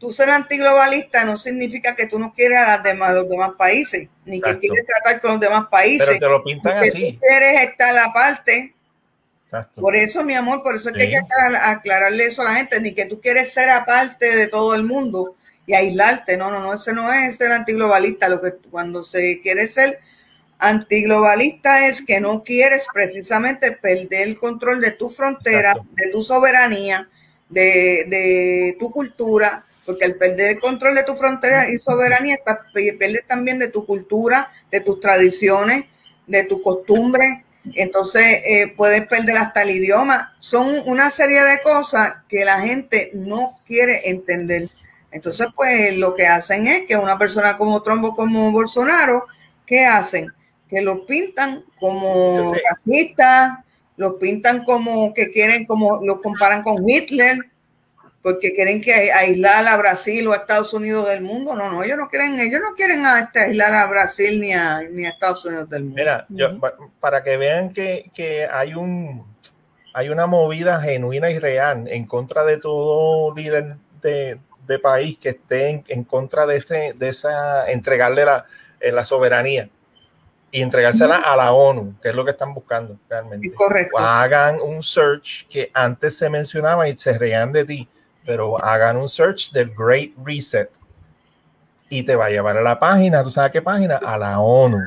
tú 0.00 0.12
ser 0.12 0.30
antiglobalista 0.30 1.24
no 1.24 1.38
significa 1.38 1.94
que 1.94 2.06
tú 2.06 2.18
no 2.18 2.32
quieras 2.32 2.68
a, 2.70 2.78
demás, 2.82 3.12
los 3.12 3.28
demás 3.28 3.52
países, 3.56 4.08
ni 4.24 4.40
que 4.40 4.58
quieres 4.58 4.86
tratar 4.86 5.20
con 5.20 5.32
los 5.32 5.40
demás 5.40 5.66
países. 5.70 6.06
Pero 6.06 6.18
te 6.18 6.28
lo 6.28 6.42
pintan 6.42 6.78
así. 6.78 7.12
Tú 7.12 7.20
quieres 7.20 7.68
estar 7.68 7.96
aparte. 7.98 8.74
Exacto. 9.44 9.80
Por 9.80 9.94
eso, 9.94 10.24
mi 10.24 10.34
amor, 10.34 10.62
por 10.62 10.76
eso 10.76 10.88
es 10.88 10.96
que 10.96 11.02
hay 11.02 11.10
que 11.10 11.18
aclararle 11.62 12.24
eso 12.24 12.40
a 12.40 12.46
la 12.46 12.54
gente, 12.54 12.80
ni 12.80 12.94
que 12.94 13.04
tú 13.04 13.20
quieres 13.20 13.52
ser 13.52 13.68
aparte 13.68 14.34
de 14.34 14.48
todo 14.48 14.74
el 14.74 14.84
mundo 14.84 15.36
y 15.66 15.74
aislarte. 15.74 16.38
No, 16.38 16.50
no, 16.50 16.60
no, 16.60 16.72
ese 16.72 16.94
no 16.94 17.12
es 17.12 17.36
ser 17.36 17.52
antiglobalista. 17.52 18.28
Lo 18.28 18.40
que 18.40 18.54
cuando 18.70 19.04
se 19.04 19.40
quiere 19.42 19.68
ser 19.68 20.00
antiglobalista 20.58 21.86
es 21.88 22.02
que 22.02 22.20
no 22.20 22.42
quieres 22.42 22.86
precisamente 22.92 23.72
perder 23.72 24.28
el 24.28 24.38
control 24.38 24.80
de 24.80 24.92
tu 24.92 25.10
frontera, 25.10 25.74
de 25.92 26.10
tu 26.10 26.22
soberanía, 26.22 27.08
de, 27.50 28.06
de 28.08 28.76
tu 28.78 28.90
cultura, 28.90 29.66
porque 29.90 30.04
al 30.04 30.14
perder 30.14 30.50
el 30.52 30.60
control 30.60 30.94
de 30.94 31.02
tu 31.02 31.14
frontera 31.14 31.68
y 31.68 31.78
soberanía, 31.78 32.38
pierdes 32.72 33.26
también 33.26 33.58
de 33.58 33.66
tu 33.66 33.84
cultura, 33.84 34.48
de 34.70 34.80
tus 34.80 35.00
tradiciones, 35.00 35.86
de 36.28 36.44
tus 36.44 36.62
costumbres, 36.62 37.42
entonces 37.74 38.22
eh, 38.46 38.72
puedes 38.76 39.04
perder 39.08 39.36
hasta 39.36 39.62
el 39.62 39.70
idioma. 39.70 40.36
Son 40.38 40.68
una 40.86 41.10
serie 41.10 41.42
de 41.42 41.60
cosas 41.62 42.18
que 42.28 42.44
la 42.44 42.60
gente 42.60 43.10
no 43.14 43.58
quiere 43.66 44.08
entender. 44.10 44.70
Entonces, 45.10 45.48
pues 45.56 45.96
lo 45.96 46.14
que 46.14 46.28
hacen 46.28 46.68
es 46.68 46.86
que 46.86 46.96
una 46.96 47.18
persona 47.18 47.58
como 47.58 47.82
Trump 47.82 48.14
como 48.14 48.52
Bolsonaro, 48.52 49.26
¿qué 49.66 49.86
hacen? 49.86 50.28
Que 50.68 50.82
los 50.82 51.00
pintan 51.00 51.64
como 51.80 52.54
racistas, 52.70 53.58
los 53.96 54.14
pintan 54.20 54.62
como 54.62 55.12
que 55.14 55.32
quieren, 55.32 55.66
como 55.66 56.00
los 56.04 56.20
comparan 56.20 56.62
con 56.62 56.88
Hitler, 56.88 57.49
porque 58.22 58.52
quieren 58.54 58.82
que 58.82 59.10
aislar 59.12 59.66
a 59.66 59.76
Brasil 59.76 60.26
o 60.28 60.32
a 60.32 60.36
Estados 60.36 60.74
Unidos 60.74 61.08
del 61.08 61.22
mundo. 61.22 61.54
No, 61.54 61.70
no, 61.70 61.82
ellos 61.82 61.96
no 61.96 62.08
quieren, 62.08 62.38
ellos 62.38 62.60
no 62.60 62.74
quieren 62.76 63.04
a 63.06 63.20
este, 63.20 63.40
aislar 63.40 63.74
a 63.74 63.86
Brasil 63.86 64.40
ni 64.40 64.52
a, 64.52 64.82
ni 64.82 65.06
a 65.06 65.10
Estados 65.10 65.44
Unidos 65.44 65.70
del 65.70 65.84
mundo. 65.84 65.96
Mira, 65.96 66.26
yo, 66.28 66.58
para 67.00 67.22
que 67.22 67.36
vean 67.36 67.72
que, 67.72 68.10
que, 68.14 68.46
hay 68.46 68.74
un 68.74 69.28
hay 69.92 70.08
una 70.08 70.26
movida 70.26 70.80
genuina 70.80 71.30
y 71.30 71.38
real 71.38 71.88
en 71.88 72.06
contra 72.06 72.44
de 72.44 72.58
todo 72.58 73.34
líder 73.34 73.76
de, 74.00 74.38
de 74.66 74.78
país 74.78 75.18
que 75.18 75.30
esté 75.30 75.82
en, 75.88 76.04
contra 76.04 76.46
de 76.46 76.56
ese, 76.56 76.92
de 76.96 77.08
esa 77.08 77.68
entregarle 77.70 78.24
la, 78.24 78.44
eh, 78.78 78.92
la 78.92 79.04
soberanía 79.04 79.68
y 80.52 80.62
entregársela 80.62 81.16
a 81.16 81.36
la 81.36 81.52
ONU, 81.52 81.96
que 82.00 82.10
es 82.10 82.14
lo 82.14 82.24
que 82.24 82.30
están 82.32 82.54
buscando 82.54 82.98
realmente. 83.08 83.52
Correcto. 83.52 83.98
hagan 83.98 84.60
un 84.60 84.82
search 84.82 85.48
que 85.48 85.70
antes 85.74 86.16
se 86.16 86.28
mencionaba 86.28 86.88
y 86.88 86.96
se 86.96 87.18
reían 87.18 87.52
de 87.52 87.64
ti 87.64 87.88
pero 88.30 88.64
hagan 88.64 88.96
un 88.96 89.08
search 89.08 89.50
del 89.50 89.74
Great 89.76 90.12
Reset 90.24 90.70
y 91.88 92.04
te 92.04 92.14
va 92.14 92.26
a 92.26 92.30
llevar 92.30 92.56
a 92.56 92.62
la 92.62 92.78
página, 92.78 93.24
¿tú 93.24 93.30
sabes 93.32 93.50
qué 93.50 93.60
página? 93.60 93.96
A 93.96 94.16
la 94.16 94.38
ONU, 94.38 94.78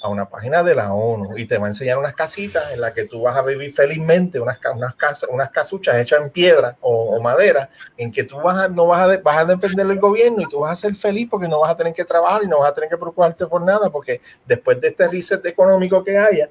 a 0.00 0.08
una 0.08 0.28
página 0.28 0.62
de 0.62 0.76
la 0.76 0.94
ONU. 0.94 1.36
Y 1.36 1.46
te 1.46 1.58
va 1.58 1.66
a 1.66 1.70
enseñar 1.70 1.98
unas 1.98 2.14
casitas 2.14 2.70
en 2.70 2.80
las 2.80 2.92
que 2.92 3.06
tú 3.06 3.22
vas 3.22 3.36
a 3.36 3.42
vivir 3.42 3.72
felizmente, 3.72 4.38
unas, 4.38 4.60
casas, 4.96 5.28
unas 5.32 5.50
casuchas 5.50 5.96
hechas 5.96 6.22
en 6.22 6.30
piedra 6.30 6.76
o, 6.80 7.20
madera, 7.20 7.70
en 7.96 8.12
que 8.12 8.22
tú 8.22 8.36
vas 8.36 8.70
no 8.70 8.86
vas 8.86 9.02
a, 9.02 9.16
vas 9.16 9.36
a 9.38 9.44
depender 9.44 9.88
del 9.88 9.98
gobierno 9.98 10.42
y 10.42 10.48
tú 10.48 10.60
vas 10.60 10.74
a 10.74 10.76
ser 10.76 10.94
feliz 10.94 11.26
porque 11.28 11.48
no 11.48 11.58
vas 11.58 11.72
a 11.72 11.76
tener 11.76 11.92
que 11.92 12.04
trabajar 12.04 12.44
y 12.44 12.46
no 12.46 12.60
vas 12.60 12.70
a 12.70 12.74
tener 12.76 12.88
que 12.88 12.96
preocuparte 12.96 13.48
por 13.48 13.62
nada, 13.62 13.90
porque 13.90 14.20
después 14.46 14.80
de 14.80 14.86
este 14.86 15.08
reset 15.08 15.44
económico 15.44 16.04
que 16.04 16.16
haya, 16.16 16.48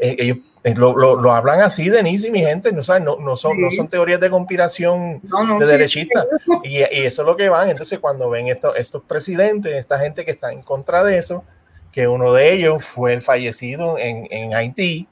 eh, 0.00 0.16
ellos 0.18 0.38
eh, 0.62 0.74
lo, 0.74 0.94
lo, 0.94 1.32
hablan 1.32 1.62
así, 1.62 1.88
Denise 1.88 2.28
y 2.28 2.30
mi 2.30 2.40
gente, 2.40 2.70
no, 2.72 2.82
¿sabes? 2.82 3.02
no, 3.02 3.16
no, 3.16 3.34
son, 3.34 3.58
no 3.60 3.70
son 3.70 3.88
teorías 3.88 4.20
de 4.20 4.28
conspiración 4.28 5.20
de 5.58 5.66
derechistas. 5.66 6.26
Y, 6.62 6.78
y, 6.78 6.82
eso 6.82 7.22
es 7.22 7.26
lo 7.26 7.36
que 7.36 7.48
van. 7.48 7.70
Entonces, 7.70 7.98
cuando 7.98 8.28
ven 8.28 8.48
estos, 8.48 8.76
estos 8.76 9.02
presidentes, 9.04 9.74
esta 9.74 9.98
gente 9.98 10.26
que 10.26 10.32
está 10.32 10.52
en 10.52 10.60
contra 10.60 11.02
de 11.02 11.16
eso, 11.16 11.44
que 11.92 12.06
uno 12.06 12.34
de 12.34 12.52
ellos 12.52 12.84
fue 12.84 13.14
el 13.14 13.22
fallecido 13.22 13.96
en, 13.96 14.28
en 14.30 14.54
Haití, 14.54 15.08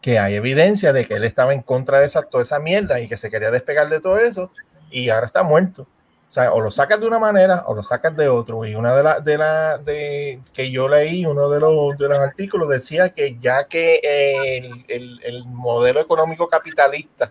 que 0.00 0.20
hay 0.20 0.34
evidencia 0.34 0.92
de 0.92 1.06
que 1.06 1.14
él 1.14 1.24
estaba 1.24 1.52
en 1.52 1.62
contra 1.62 1.98
de 1.98 2.06
esa, 2.06 2.22
toda 2.22 2.42
esa 2.42 2.60
mierda 2.60 3.00
y 3.00 3.08
que 3.08 3.16
se 3.16 3.30
quería 3.30 3.50
despegar 3.50 3.88
de 3.88 4.00
todo 4.00 4.18
eso, 4.18 4.52
y 4.90 5.08
ahora 5.08 5.26
está 5.26 5.42
muerto. 5.42 5.88
O 6.28 6.32
sea, 6.34 6.52
o 6.52 6.60
lo 6.60 6.70
sacas 6.70 6.98
de 6.98 7.06
una 7.06 7.18
manera 7.18 7.64
o 7.66 7.74
lo 7.74 7.82
sacas 7.82 8.16
de 8.16 8.28
otro. 8.28 8.64
Y 8.64 8.74
una 8.74 8.96
de 8.96 9.02
las 9.02 9.24
de 9.24 9.38
la 9.38 9.78
de 9.78 10.40
que 10.52 10.70
yo 10.70 10.88
leí, 10.88 11.24
uno 11.26 11.48
de 11.48 11.60
los, 11.60 11.96
de 11.96 12.08
los 12.08 12.18
artículos 12.18 12.68
decía 12.68 13.10
que 13.10 13.38
ya 13.38 13.68
que 13.68 14.00
el, 14.02 14.84
el, 14.88 15.20
el 15.22 15.44
modelo 15.44 16.00
económico 16.00 16.48
capitalista 16.48 17.30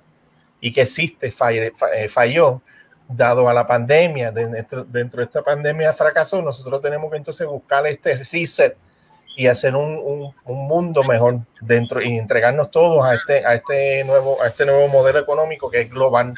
y 0.63 0.71
que 0.71 0.83
existe 0.83 1.27
eh, 1.27 2.07
falló, 2.07 2.61
dado 3.09 3.49
a 3.49 3.53
la 3.53 3.67
pandemia, 3.67 4.31
dentro, 4.31 4.85
dentro, 4.85 5.19
de 5.19 5.25
esta 5.25 5.41
pandemia 5.41 5.93
fracasó, 5.93 6.41
nosotros 6.41 6.81
tenemos 6.81 7.11
que 7.11 7.17
entonces 7.17 7.45
buscar 7.45 7.85
este 7.85 8.23
reset 8.31 8.77
y 9.35 9.47
hacer 9.47 9.75
un, 9.75 9.97
un, 9.97 10.33
un, 10.45 10.67
mundo 10.67 11.01
mejor 11.03 11.41
dentro 11.59 12.01
y 12.01 12.17
entregarnos 12.17 12.71
todos 12.71 13.03
a 13.03 13.13
este, 13.13 13.45
a 13.45 13.55
este 13.55 14.05
nuevo, 14.05 14.41
a 14.41 14.47
este 14.47 14.65
nuevo 14.65 14.87
modelo 14.87 15.19
económico 15.19 15.69
que 15.69 15.81
es 15.81 15.89
global 15.89 16.33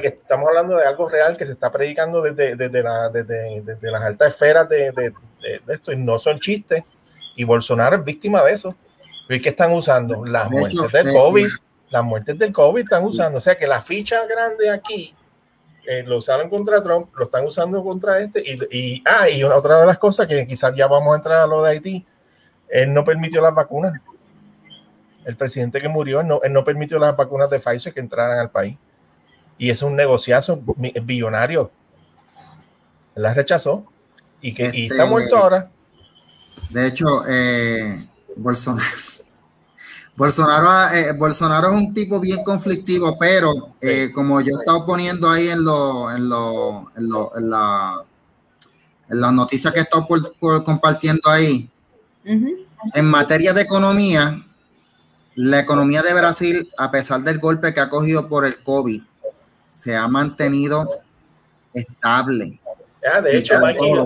que 0.00 0.08
estamos 0.08 0.48
hablando 0.48 0.76
de 0.76 0.84
algo 0.84 1.08
real 1.08 1.36
que 1.36 1.46
se 1.46 1.52
está 1.52 1.70
predicando 1.70 2.20
desde, 2.20 2.56
desde, 2.56 2.82
la, 2.82 3.08
desde, 3.08 3.62
desde 3.62 3.90
las 3.90 4.02
altas 4.02 4.34
esferas 4.34 4.68
de, 4.68 4.92
de, 4.92 5.12
de, 5.64 5.74
esto 5.74 5.92
y 5.92 5.96
no 5.96 6.18
son 6.18 6.38
chistes. 6.38 6.82
Y 7.36 7.44
Bolsonaro 7.44 7.96
es 7.96 8.04
víctima 8.04 8.42
de 8.42 8.52
eso. 8.52 8.74
¿Y 9.28 9.40
qué 9.40 9.50
están 9.50 9.72
usando? 9.72 10.24
Las 10.24 10.50
muertes 10.50 10.92
del 10.92 11.12
COVID. 11.12 11.46
Las 11.90 12.04
muertes 12.04 12.38
del 12.38 12.52
COVID 12.52 12.82
están 12.82 13.04
usando. 13.04 13.38
O 13.38 13.40
sea 13.40 13.56
que 13.56 13.66
la 13.66 13.82
ficha 13.82 14.24
grande 14.26 14.70
aquí 14.70 15.14
eh, 15.86 16.02
lo 16.04 16.18
usaron 16.18 16.48
contra 16.48 16.82
Trump, 16.82 17.10
lo 17.16 17.24
están 17.24 17.46
usando 17.46 17.82
contra 17.82 18.18
este. 18.20 18.42
Y, 18.44 18.56
y, 18.70 19.02
ah, 19.04 19.28
y 19.28 19.44
una, 19.44 19.56
otra 19.56 19.80
de 19.80 19.86
las 19.86 19.98
cosas 19.98 20.26
que 20.26 20.46
quizás 20.46 20.74
ya 20.74 20.86
vamos 20.86 21.12
a 21.12 21.16
entrar 21.16 21.40
a 21.42 21.46
lo 21.46 21.62
de 21.62 21.70
Haití, 21.70 22.06
él 22.68 22.92
no 22.92 23.04
permitió 23.04 23.40
las 23.40 23.54
vacunas. 23.54 23.92
El 25.24 25.36
presidente 25.36 25.80
que 25.80 25.88
murió, 25.88 26.22
no, 26.22 26.40
él 26.42 26.52
no 26.52 26.64
permitió 26.64 26.98
las 26.98 27.16
vacunas 27.16 27.50
de 27.50 27.60
Pfizer 27.60 27.92
que 27.92 28.00
entraran 28.00 28.38
al 28.38 28.50
país 28.50 28.76
y 29.58 29.70
es 29.70 29.82
un 29.82 29.96
negociazo 29.96 30.62
billonario. 31.02 31.70
La 33.14 33.32
rechazó 33.32 33.84
y, 34.40 34.52
que, 34.52 34.70
y 34.72 34.86
está 34.86 35.04
este, 35.04 35.10
muerto 35.10 35.36
ahora. 35.36 35.70
De 36.70 36.86
hecho, 36.86 37.24
eh, 37.28 38.06
Bolsonaro, 38.36 38.88
Bolsonaro, 40.16 40.94
eh, 40.94 41.12
Bolsonaro 41.12 41.68
es 41.68 41.74
un 41.74 41.94
tipo 41.94 42.20
bien 42.20 42.44
conflictivo, 42.44 43.16
pero 43.18 43.74
eh, 43.80 44.10
como 44.14 44.40
yo 44.40 44.56
he 44.56 44.58
estado 44.58 44.84
poniendo 44.84 45.30
ahí 45.30 45.48
en, 45.48 45.64
lo, 45.64 46.10
en, 46.10 46.28
lo, 46.28 46.90
en, 46.96 47.08
lo, 47.08 47.36
en 47.36 47.50
la 47.50 48.04
en 49.08 49.20
las 49.20 49.32
noticias 49.32 49.72
que 49.72 49.80
he 49.80 49.82
estado 49.82 50.06
compartiendo 50.64 51.30
ahí, 51.30 51.68
en 52.24 53.04
materia 53.04 53.52
de 53.52 53.62
economía, 53.62 54.44
la 55.36 55.60
economía 55.60 56.02
de 56.02 56.14
Brasil, 56.14 56.68
a 56.76 56.90
pesar 56.90 57.22
del 57.22 57.38
golpe 57.38 57.72
que 57.72 57.80
ha 57.80 57.88
cogido 57.88 58.28
por 58.28 58.44
el 58.44 58.62
COVID, 58.62 59.02
se 59.76 59.94
ha 59.94 60.08
mantenido 60.08 60.88
estable. 61.72 62.58
Ya, 63.02 63.20
de 63.20 63.36
hecho, 63.36 63.54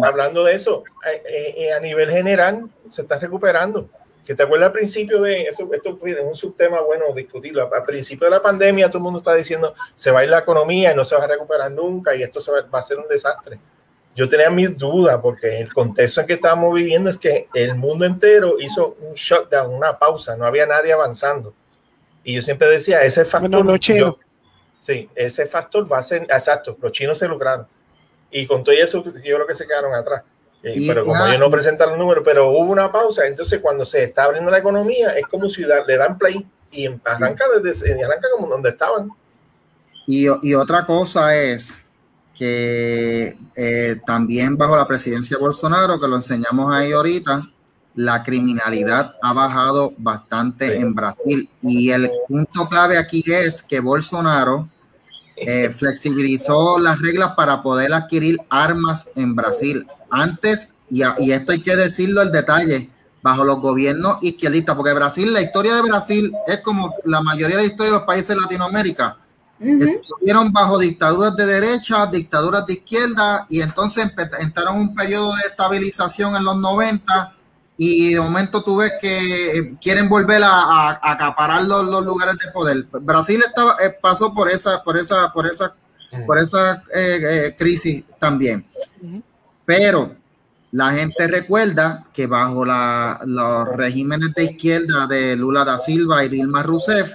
hablando 0.04 0.44
de 0.44 0.54
eso, 0.54 0.84
eh, 1.06 1.54
eh, 1.56 1.72
a 1.72 1.80
nivel 1.80 2.10
general 2.10 2.68
se 2.90 3.02
está 3.02 3.18
recuperando. 3.18 3.88
Que 4.26 4.34
te 4.34 4.42
acuerdas 4.42 4.66
al 4.66 4.72
principio 4.72 5.22
de 5.22 5.44
eso, 5.44 5.68
esto 5.72 5.98
es 6.04 6.16
un 6.22 6.34
subtema 6.34 6.80
bueno 6.82 7.06
discutirlo. 7.14 7.68
Al 7.72 7.84
principio 7.84 8.26
de 8.26 8.32
la 8.32 8.42
pandemia, 8.42 8.88
todo 8.88 8.98
el 8.98 9.04
mundo 9.04 9.20
está 9.20 9.34
diciendo 9.34 9.74
se 9.94 10.10
va 10.10 10.20
a 10.20 10.24
ir 10.24 10.30
la 10.30 10.40
economía 10.40 10.92
y 10.92 10.94
no 10.94 11.04
se 11.04 11.16
va 11.16 11.24
a 11.24 11.26
recuperar 11.26 11.70
nunca 11.72 12.14
y 12.14 12.22
esto 12.22 12.40
se 12.40 12.52
va, 12.52 12.60
va 12.62 12.80
a 12.80 12.82
ser 12.82 12.98
un 12.98 13.08
desastre. 13.08 13.58
Yo 14.14 14.28
tenía 14.28 14.50
mis 14.50 14.76
dudas 14.76 15.18
porque 15.22 15.60
el 15.60 15.72
contexto 15.72 16.20
en 16.20 16.26
que 16.26 16.34
estábamos 16.34 16.74
viviendo 16.74 17.08
es 17.08 17.16
que 17.16 17.48
el 17.54 17.74
mundo 17.76 18.04
entero 18.04 18.60
hizo 18.60 18.96
un 19.00 19.14
shutdown, 19.14 19.72
una 19.72 19.98
pausa, 19.98 20.36
no 20.36 20.44
había 20.44 20.66
nadie 20.66 20.92
avanzando. 20.92 21.54
Y 22.22 22.34
yo 22.34 22.42
siempre 22.42 22.68
decía, 22.68 23.02
ese 23.02 23.24
factor. 23.24 23.78
Sí, 24.81 25.09
ese 25.14 25.47
factor 25.47 25.91
va 25.91 25.99
a 25.99 26.03
ser, 26.03 26.22
exacto, 26.22 26.76
los 26.81 26.91
chinos 26.91 27.18
se 27.18 27.28
lograron. 27.28 27.66
Y 28.31 28.47
con 28.47 28.64
todo 28.64 28.74
eso, 28.74 29.05
yo 29.05 29.37
creo 29.37 29.47
que 29.47 29.55
se 29.55 29.66
quedaron 29.66 29.95
atrás. 29.95 30.24
pero 30.62 31.05
como 31.05 31.26
ellos 31.26 31.39
no 31.39 31.51
presentan 31.51 31.91
los 31.91 31.99
números, 31.99 32.22
pero 32.24 32.51
hubo 32.51 32.70
una 32.70 32.91
pausa, 32.91 33.26
entonces 33.26 33.61
cuando 33.61 33.85
se 33.85 34.05
está 34.05 34.24
abriendo 34.24 34.51
la 34.51 34.59
economía, 34.59 35.11
es 35.11 35.26
como 35.26 35.49
si 35.49 35.62
le 35.62 35.97
dan 35.97 36.18
play 36.18 36.45
y 36.72 36.87
arranca, 37.05 37.45
desde, 37.62 38.03
arranca 38.03 38.28
como 38.35 38.49
donde 38.49 38.70
estaban. 38.70 39.11
Y, 40.07 40.26
y 40.43 40.55
otra 40.55 40.87
cosa 40.87 41.37
es 41.37 41.85
que 42.41 43.37
eh, 43.55 44.01
también 44.07 44.57
bajo 44.57 44.74
la 44.74 44.89
presidencia 44.89 45.37
de 45.37 45.43
Bolsonaro, 45.43 46.01
que 46.01 46.09
lo 46.09 46.16
enseñamos 46.16 46.74
ahí 46.74 46.91
ahorita, 46.91 47.43
la 47.95 48.22
criminalidad 48.22 49.14
ha 49.22 49.32
bajado 49.32 49.93
bastante 49.99 50.78
en 50.78 50.95
Brasil. 50.95 51.49
Y 51.62 51.91
el 51.91 52.11
punto 52.28 52.68
clave 52.68 52.99
aquí 52.99 53.22
es 53.26 53.62
que 53.62 53.80
Bolsonaro 53.80 54.68
eh, 55.36 55.70
flexibilizó 55.76 56.78
las 56.78 57.01
reglas 57.01 57.32
para 57.36 57.62
poder 57.62 57.93
adquirir 57.93 58.38
armas 58.49 59.09
en 59.16 59.34
Brasil. 59.34 59.86
Antes, 60.11 60.68
y, 60.88 61.03
y 61.18 61.32
esto 61.32 61.53
hay 61.53 61.62
que 61.62 61.76
decirlo 61.76 62.22
el 62.22 62.32
detalle, 62.32 62.91
bajo 63.22 63.45
los 63.45 63.61
gobiernos 63.61 64.18
izquierdistas, 64.22 64.74
porque 64.76 64.95
Brasil, 64.95 65.32
la 65.32 65.43
historia 65.43 65.74
de 65.74 65.82
Brasil 65.82 66.32
es 66.47 66.61
como 66.61 66.95
la 67.05 67.20
mayoría 67.20 67.57
de 67.57 67.62
la 67.64 67.68
historia 67.68 67.93
de 67.93 67.99
los 67.99 68.07
países 68.07 68.28
de 68.28 68.41
Latinoamérica. 68.41 69.18
Estuvieron 69.59 70.51
bajo 70.53 70.78
dictaduras 70.78 71.36
de 71.36 71.45
derecha, 71.45 72.07
dictaduras 72.07 72.64
de 72.64 72.72
izquierda, 72.74 73.47
y 73.51 73.61
entonces 73.61 74.11
entraron 74.38 74.78
un 74.78 74.95
periodo 74.95 75.34
de 75.34 75.43
estabilización 75.51 76.34
en 76.34 76.45
los 76.45 76.57
90 76.57 77.36
y 77.83 78.12
de 78.12 78.20
momento 78.20 78.62
tú 78.62 78.76
ves 78.76 78.93
que 79.01 79.59
eh, 79.59 79.74
quieren 79.81 80.07
volver 80.07 80.43
a, 80.45 81.01
acaparar 81.03 81.64
los, 81.64 82.05
lugares 82.05 82.37
de 82.37 82.53
poder. 82.53 82.87
Brasil 83.01 83.43
estaba, 83.43 83.76
eh, 83.83 83.97
pasó 83.99 84.35
por 84.35 84.51
esa, 84.51 84.85
por 84.85 84.99
esa, 84.99 85.33
por 85.33 85.47
esa, 85.47 85.74
por 86.26 86.39
esa 86.39 86.83
eh, 86.95 87.57
crisis 87.59 88.05
también. 88.18 88.66
Pero 89.64 90.14
la 90.72 90.93
gente 90.93 91.26
recuerda 91.26 92.05
que 92.12 92.26
bajo 92.26 92.66
los 92.66 93.68
regímenes 93.74 94.35
de 94.35 94.45
izquierda 94.45 95.07
de 95.07 95.35
Lula 95.37 95.64
da 95.64 95.78
Silva 95.78 96.22
y 96.22 96.28
Dilma 96.28 96.62
Rousseff, 96.62 97.14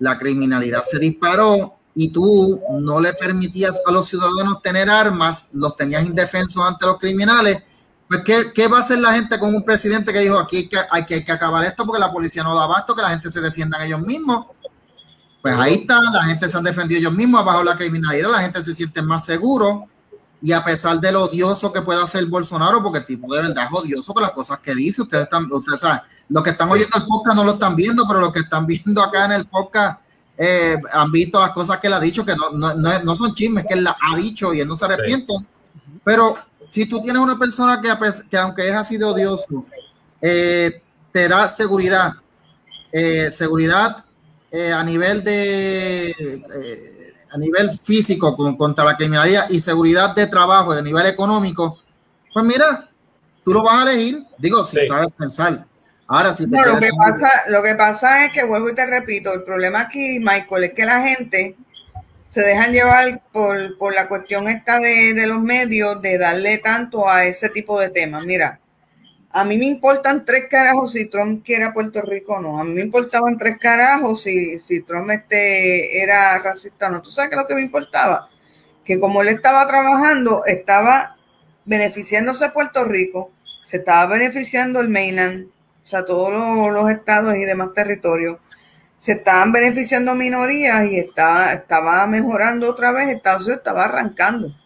la 0.00 0.18
criminalidad 0.18 0.82
se 0.82 0.98
disparó 0.98 1.76
y 1.94 2.10
tú 2.10 2.60
no 2.80 2.98
le 2.98 3.12
permitías 3.12 3.80
a 3.86 3.92
los 3.92 4.08
ciudadanos 4.08 4.60
tener 4.60 4.90
armas, 4.90 5.46
los 5.52 5.76
tenías 5.76 6.04
indefensos 6.04 6.66
ante 6.66 6.84
los 6.84 6.98
criminales 6.98 7.62
pues, 8.08 8.22
¿qué, 8.54 8.68
va 8.68 8.78
a 8.78 8.80
hacer 8.80 8.98
la 8.98 9.14
gente 9.14 9.38
con 9.38 9.54
un 9.54 9.64
presidente 9.64 10.12
que 10.12 10.20
dijo 10.20 10.38
aquí 10.38 10.68
que 10.68 10.78
hay, 10.90 11.04
que 11.04 11.14
hay 11.14 11.24
que 11.24 11.32
acabar 11.32 11.64
esto 11.64 11.84
porque 11.84 12.00
la 12.00 12.12
policía 12.12 12.42
no 12.42 12.54
da 12.54 12.64
abasto, 12.64 12.94
que 12.94 13.02
la 13.02 13.10
gente 13.10 13.30
se 13.30 13.40
defiendan 13.40 13.82
ellos 13.82 14.00
mismos? 14.00 14.46
Pues 15.40 15.54
ahí 15.56 15.74
está, 15.74 16.00
la 16.12 16.24
gente 16.24 16.48
se 16.48 16.56
han 16.56 16.64
defendido 16.64 17.00
ellos 17.00 17.12
mismos 17.12 17.44
bajo 17.44 17.62
la 17.62 17.76
criminalidad, 17.76 18.30
la 18.30 18.40
gente 18.40 18.62
se 18.62 18.74
siente 18.74 19.02
más 19.02 19.24
seguro 19.24 19.88
y 20.40 20.52
a 20.52 20.62
pesar 20.62 21.00
de 21.00 21.12
lo 21.12 21.24
odioso 21.24 21.72
que 21.72 21.82
pueda 21.82 22.04
hacer 22.04 22.26
Bolsonaro, 22.26 22.82
porque 22.82 22.98
el 22.98 23.06
tipo 23.06 23.34
de 23.34 23.42
verdad 23.42 23.64
es 23.64 23.78
odioso 23.78 24.12
con 24.12 24.22
las 24.22 24.32
cosas 24.32 24.58
que 24.58 24.74
dice, 24.74 25.02
ustedes 25.02 25.24
están, 25.24 25.50
ustedes 25.50 25.80
saben, 25.80 26.00
los 26.28 26.42
que 26.42 26.50
están 26.50 26.70
oyendo 26.70 26.96
el 26.96 27.06
podcast 27.06 27.36
no 27.36 27.44
lo 27.44 27.52
están 27.52 27.76
viendo, 27.76 28.06
pero 28.06 28.20
los 28.20 28.32
que 28.32 28.40
están 28.40 28.66
viendo 28.66 29.02
acá 29.02 29.24
en 29.26 29.32
el 29.32 29.46
podcast 29.46 30.00
eh, 30.36 30.76
han 30.92 31.10
visto 31.12 31.38
las 31.38 31.50
cosas 31.50 31.78
que 31.78 31.86
él 31.86 31.94
ha 31.94 32.00
dicho, 32.00 32.24
que 32.24 32.34
no, 32.36 32.50
no, 32.50 32.74
no, 32.74 33.16
son 33.16 33.34
chismes, 33.34 33.64
que 33.66 33.74
él 33.74 33.86
ha 33.86 34.16
dicho 34.16 34.52
y 34.52 34.60
él 34.60 34.68
no 34.68 34.76
se 34.76 34.84
arrepiente. 34.84 35.32
Pero 36.02 36.36
si 36.70 36.86
tú 36.86 37.02
tienes 37.02 37.22
una 37.22 37.38
persona 37.38 37.80
que, 37.80 37.92
que 38.30 38.36
aunque 38.36 38.68
es 38.68 38.74
así 38.74 38.96
de 38.96 39.04
odioso, 39.04 39.66
eh, 40.20 40.82
te 41.12 41.28
da 41.28 41.48
seguridad, 41.48 42.12
eh, 42.92 43.30
seguridad 43.30 44.04
eh, 44.50 44.72
a 44.72 44.82
nivel 44.82 45.22
de 45.22 46.42
a 47.30 47.36
nivel 47.36 47.78
físico 47.82 48.36
contra 48.56 48.84
la 48.84 48.96
criminalidad 48.96 49.50
y 49.50 49.58
seguridad 49.58 50.14
de 50.14 50.28
trabajo 50.28 50.70
a 50.70 50.80
nivel 50.80 51.06
económico, 51.06 51.80
pues 52.32 52.44
mira, 52.46 52.88
tú 53.44 53.52
lo 53.52 53.64
vas 53.64 53.84
a 53.84 53.90
elegir, 53.90 54.24
digo, 54.38 54.64
si 54.64 54.86
sabes 54.86 55.12
pensar. 55.14 55.66
Ahora, 56.06 56.32
si 56.32 56.48
te 56.48 56.56
lo, 56.56 56.78
que 56.78 56.90
pasa, 56.96 57.28
lo 57.48 57.62
que 57.62 57.74
pasa 57.74 58.24
es 58.24 58.32
que, 58.32 58.44
vuelvo 58.44 58.70
y 58.70 58.74
te 58.74 58.86
repito, 58.86 59.32
el 59.32 59.42
problema 59.42 59.80
aquí, 59.80 60.20
Michael, 60.20 60.64
es 60.64 60.74
que 60.74 60.84
la 60.84 61.02
gente 61.02 61.56
se 62.34 62.40
dejan 62.40 62.72
llevar 62.72 63.22
por, 63.30 63.78
por 63.78 63.94
la 63.94 64.08
cuestión 64.08 64.48
esta 64.48 64.80
de, 64.80 65.14
de, 65.14 65.28
los 65.28 65.40
medios 65.40 66.02
de 66.02 66.18
darle 66.18 66.58
tanto 66.58 67.08
a 67.08 67.26
ese 67.26 67.48
tipo 67.48 67.78
de 67.78 67.90
temas. 67.90 68.26
Mira, 68.26 68.58
a 69.30 69.44
mí 69.44 69.56
me 69.56 69.66
importan 69.66 70.24
tres 70.24 70.46
carajos 70.50 70.94
si 70.94 71.08
Trump 71.08 71.44
quiere 71.44 71.62
a 71.62 71.72
Puerto 71.72 72.02
Rico 72.02 72.34
o 72.34 72.40
no. 72.40 72.58
A 72.58 72.64
mí 72.64 72.74
me 72.74 72.80
importaban 72.80 73.38
tres 73.38 73.58
carajos 73.60 74.24
si, 74.24 74.58
si 74.58 74.80
Trump 74.80 75.10
este 75.10 76.02
era 76.02 76.36
racista 76.40 76.88
o 76.88 76.90
no. 76.90 77.02
¿Tú 77.02 77.12
sabes 77.12 77.30
qué 77.30 77.36
es 77.36 77.42
lo 77.42 77.46
que 77.46 77.54
me 77.54 77.62
importaba? 77.62 78.28
Que 78.84 78.98
como 78.98 79.22
él 79.22 79.28
estaba 79.28 79.68
trabajando, 79.68 80.44
estaba 80.44 81.16
beneficiándose 81.64 82.48
Puerto 82.48 82.82
Rico, 82.82 83.30
se 83.64 83.76
estaba 83.76 84.06
beneficiando 84.06 84.80
el 84.80 84.88
mainland, 84.88 85.46
o 85.84 85.86
sea, 85.86 86.04
todos 86.04 86.32
los, 86.32 86.74
los 86.74 86.90
estados 86.90 87.36
y 87.36 87.44
demás 87.44 87.68
territorios 87.74 88.38
se 89.04 89.12
estaban 89.12 89.52
beneficiando 89.52 90.14
minorías 90.14 90.90
y 90.90 90.96
estaba, 90.96 91.52
estaba 91.52 92.06
mejorando 92.06 92.70
otra 92.70 92.90
vez, 92.90 93.10
Estados 93.10 93.42
Unidos 93.42 93.58
estaba 93.58 93.84
arrancando. 93.84 94.56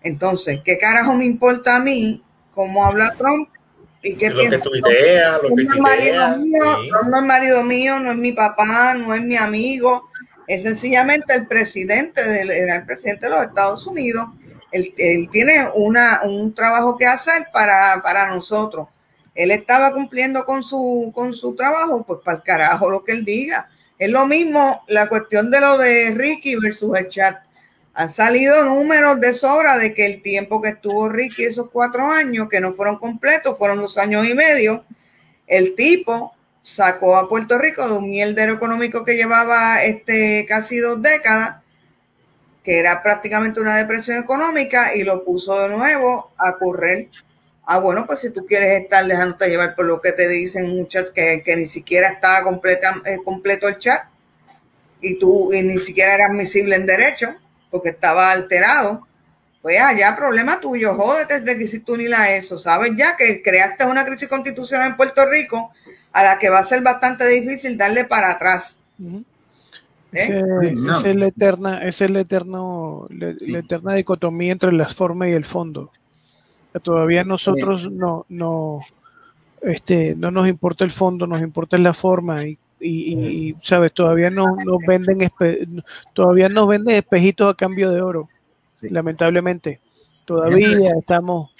Entonces, 0.00 0.60
¿qué 0.64 0.78
carajo 0.78 1.12
me 1.14 1.24
importa 1.24 1.74
a 1.74 1.80
mí 1.80 2.22
cómo 2.54 2.86
habla 2.86 3.16
Trump? 3.18 3.48
¿Y 4.00 4.14
qué 4.14 4.30
lo 4.30 4.38
que 4.38 4.58
tu 4.58 4.76
idea, 4.76 5.38
lo 5.38 5.56
que 5.56 5.64
tu 5.64 5.74
idea. 5.74 6.34
Trump 6.34 7.08
no 7.10 7.16
es 7.16 7.24
marido 7.24 7.64
mío, 7.64 7.98
no 7.98 8.12
es 8.12 8.16
mi 8.16 8.30
papá, 8.30 8.94
no 8.94 9.12
es 9.12 9.22
mi 9.22 9.36
amigo, 9.36 10.08
es 10.46 10.62
sencillamente 10.62 11.34
el 11.34 11.48
presidente, 11.48 12.22
del, 12.22 12.52
el 12.52 12.86
presidente 12.86 13.26
de 13.26 13.30
los 13.30 13.42
Estados 13.44 13.84
Unidos. 13.88 14.28
Él, 14.70 14.94
él 14.98 15.28
tiene 15.32 15.66
una, 15.74 16.20
un 16.22 16.54
trabajo 16.54 16.96
que 16.96 17.06
hacer 17.06 17.48
para, 17.52 18.00
para 18.04 18.32
nosotros 18.32 18.86
él 19.34 19.50
estaba 19.50 19.92
cumpliendo 19.92 20.44
con 20.44 20.62
su, 20.62 21.12
con 21.14 21.34
su 21.34 21.54
trabajo, 21.56 22.04
pues 22.04 22.20
para 22.24 22.38
el 22.38 22.42
carajo 22.44 22.90
lo 22.90 23.04
que 23.04 23.12
él 23.12 23.24
diga. 23.24 23.68
Es 23.98 24.10
lo 24.10 24.26
mismo 24.26 24.82
la 24.88 25.08
cuestión 25.08 25.50
de 25.50 25.60
lo 25.60 25.78
de 25.78 26.10
Ricky 26.10 26.56
versus 26.56 26.96
el 26.96 27.08
chat. 27.08 27.42
Han 27.94 28.12
salido 28.12 28.64
números 28.64 29.20
de 29.20 29.34
sobra 29.34 29.78
de 29.78 29.94
que 29.94 30.06
el 30.06 30.22
tiempo 30.22 30.60
que 30.60 30.70
estuvo 30.70 31.08
Ricky, 31.08 31.44
esos 31.44 31.70
cuatro 31.70 32.10
años, 32.10 32.48
que 32.48 32.60
no 32.60 32.74
fueron 32.74 32.98
completos, 32.98 33.56
fueron 33.56 33.80
dos 33.80 33.98
años 33.98 34.26
y 34.26 34.34
medio, 34.34 34.84
el 35.46 35.74
tipo 35.74 36.34
sacó 36.62 37.16
a 37.16 37.28
Puerto 37.28 37.58
Rico 37.58 37.86
de 37.86 37.98
un 37.98 38.10
mierdero 38.10 38.54
económico 38.54 39.04
que 39.04 39.16
llevaba 39.16 39.84
este 39.84 40.46
casi 40.48 40.78
dos 40.78 41.00
décadas, 41.02 41.62
que 42.64 42.78
era 42.78 43.02
prácticamente 43.02 43.60
una 43.60 43.76
depresión 43.76 44.18
económica, 44.18 44.94
y 44.96 45.04
lo 45.04 45.24
puso 45.24 45.60
de 45.60 45.68
nuevo 45.68 46.32
a 46.36 46.56
correr 46.56 47.08
Ah, 47.66 47.78
bueno, 47.78 48.06
pues 48.06 48.20
si 48.20 48.30
tú 48.30 48.44
quieres 48.46 48.82
estar 48.82 49.06
dejándote 49.06 49.48
llevar 49.48 49.74
por 49.74 49.86
lo 49.86 50.00
que 50.00 50.12
te 50.12 50.28
dicen 50.28 50.78
un 50.78 50.86
chat 50.86 51.08
que, 51.12 51.42
ni 51.56 51.66
siquiera 51.66 52.08
estaba 52.08 52.42
completa, 52.42 52.94
eh, 53.06 53.18
completo 53.24 53.68
el 53.68 53.78
chat 53.78 54.02
y 55.00 55.18
tú 55.18 55.52
y 55.52 55.62
ni 55.62 55.78
siquiera 55.78 56.14
era 56.14 56.26
admisible 56.26 56.76
en 56.76 56.86
derecho 56.86 57.34
porque 57.70 57.88
estaba 57.90 58.30
alterado, 58.30 59.06
pues 59.62 59.80
allá 59.80 60.14
problema 60.14 60.60
tuyo, 60.60 60.94
jódete 60.94 61.40
de 61.40 61.58
que 61.58 61.66
si 61.66 61.80
tú 61.80 61.96
ni 61.96 62.06
la 62.06 62.34
eso, 62.36 62.58
sabes 62.58 62.92
ya 62.96 63.16
que 63.16 63.42
creaste 63.42 63.84
una 63.84 64.04
crisis 64.04 64.28
constitucional 64.28 64.90
en 64.90 64.96
Puerto 64.96 65.24
Rico 65.28 65.72
a 66.12 66.22
la 66.22 66.38
que 66.38 66.50
va 66.50 66.60
a 66.60 66.64
ser 66.64 66.82
bastante 66.82 67.26
difícil 67.26 67.76
darle 67.76 68.04
para 68.04 68.30
atrás. 68.30 68.78
¿Eh? 69.00 69.24
Esa 70.12 71.10
es 71.10 71.16
la 71.16 71.26
eterna, 71.26 71.82
es 71.82 72.00
el 72.00 72.14
eterno, 72.16 73.08
la, 73.10 73.58
eterna 73.58 73.94
dicotomía 73.94 74.52
entre 74.52 74.72
las 74.72 74.94
formas 74.94 75.28
y 75.28 75.32
el 75.32 75.44
fondo. 75.44 75.90
Todavía 76.82 77.24
nosotros 77.24 77.90
no, 77.90 78.26
no, 78.28 78.80
este, 79.62 80.14
no 80.16 80.30
nos 80.30 80.48
importa 80.48 80.84
el 80.84 80.90
fondo, 80.90 81.26
nos 81.26 81.40
importa 81.40 81.78
la 81.78 81.94
forma 81.94 82.42
y, 82.42 82.58
y, 82.80 83.56
sabes, 83.62 83.92
todavía 83.92 84.30
no 84.30 84.56
nos 84.56 84.78
venden 84.86 85.30
todavía 86.12 86.48
nos 86.48 86.68
venden 86.68 86.96
espejitos 86.96 87.50
a 87.50 87.56
cambio 87.56 87.90
de 87.90 88.02
oro, 88.02 88.28
lamentablemente. 88.82 89.80
Todavía 90.26 90.90
estamos 90.98 91.50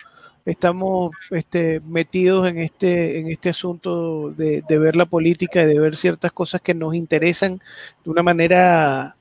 estamos 0.45 1.15
este, 1.31 1.81
metidos 1.81 2.49
en 2.49 2.59
este, 2.59 3.19
en 3.19 3.31
este 3.31 3.49
asunto 3.51 4.31
de, 4.31 4.63
ver 4.69 4.97
la 4.97 5.07
política 5.07 5.63
y 5.63 5.67
de 5.67 5.79
ver 5.79 5.97
ciertas 5.97 6.33
cosas 6.33 6.61
que 6.61 6.75
nos 6.75 6.95
interesan 6.95 7.61
de 8.05 8.11
una 8.11 8.23
manera, 8.23 9.17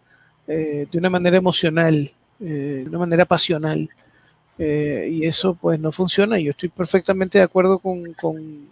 eh, 0.48 0.88
de 0.92 0.98
una 0.98 1.10
manera 1.10 1.38
emocional, 1.38 2.12
eh, 2.40 2.82
de 2.84 2.90
una 2.90 3.00
manera 3.00 3.26
pasional. 3.26 3.90
Eh, 4.60 5.10
y 5.12 5.26
eso 5.26 5.56
pues 5.56 5.80
no 5.80 5.92
funciona. 5.92 6.40
Yo 6.40 6.52
estoy 6.52 6.70
perfectamente 6.70 7.38
de 7.38 7.44
acuerdo 7.44 7.80
con, 7.80 8.14
con, 8.14 8.68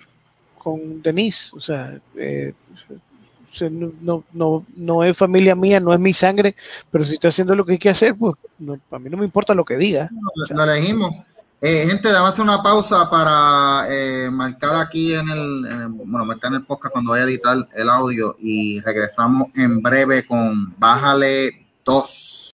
con 0.57 1.01
Denise. 1.01 1.49
O 1.53 1.59
sea, 1.59 1.99
no, 3.69 4.23
no, 4.33 4.65
no, 4.75 5.03
es 5.03 5.17
familia 5.17 5.55
mía, 5.55 5.79
no 5.79 5.93
es 5.93 5.99
mi 5.99 6.13
sangre, 6.13 6.55
pero 6.89 7.05
si 7.05 7.15
está 7.15 7.27
haciendo 7.29 7.55
lo 7.55 7.65
que 7.65 7.73
hay 7.73 7.79
que 7.79 7.89
hacer, 7.89 8.15
pues 8.15 8.35
a 8.91 8.99
mí 8.99 9.09
no 9.09 9.17
me 9.17 9.25
importa 9.25 9.53
lo 9.53 9.65
que 9.65 9.77
diga. 9.77 10.09
lo 10.49 10.63
elegimos 10.63 11.13
eh, 11.63 11.85
gente, 11.87 12.09
a 12.09 12.27
hacer 12.27 12.41
una 12.43 12.63
pausa 12.63 13.07
para 13.07 13.85
eh, 13.87 14.31
marcar 14.31 14.75
aquí 14.77 15.13
en 15.13 15.29
el, 15.29 15.89
bueno, 15.89 16.25
marcar 16.25 16.49
en 16.49 16.55
el 16.55 16.65
podcast 16.65 16.91
cuando 16.91 17.11
vaya 17.11 17.23
a 17.23 17.27
editar 17.27 17.55
el 17.75 17.87
audio 17.87 18.35
y 18.39 18.81
regresamos 18.81 19.55
en 19.55 19.79
breve 19.79 20.25
con 20.25 20.73
Bájale 20.79 21.67
2. 21.85 22.51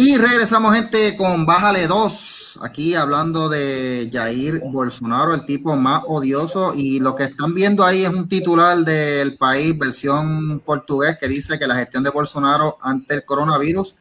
Y 0.00 0.16
regresamos, 0.16 0.76
gente, 0.76 1.16
con 1.16 1.44
Bájale 1.44 1.88
2. 1.88 2.60
Aquí 2.62 2.94
hablando 2.94 3.48
de 3.48 4.08
Jair 4.12 4.62
Bolsonaro, 4.64 5.34
el 5.34 5.44
tipo 5.44 5.74
más 5.74 6.02
odioso. 6.06 6.72
Y 6.72 7.00
lo 7.00 7.16
que 7.16 7.24
están 7.24 7.52
viendo 7.52 7.84
ahí 7.84 8.04
es 8.04 8.10
un 8.10 8.28
titular 8.28 8.78
del 8.84 9.36
país, 9.36 9.76
versión 9.76 10.60
portugués, 10.60 11.16
que 11.20 11.26
dice 11.26 11.58
que 11.58 11.66
la 11.66 11.74
gestión 11.74 12.04
de 12.04 12.10
Bolsonaro 12.10 12.78
ante 12.80 13.14
el 13.14 13.24
coronavirus 13.24 13.96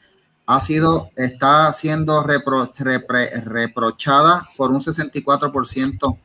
ha 0.45 0.59
sido, 0.59 1.09
está 1.15 1.73
siendo 1.73 2.21
reprochada 2.21 4.47
por 4.55 4.69
un 4.69 4.81
64% 4.81 6.17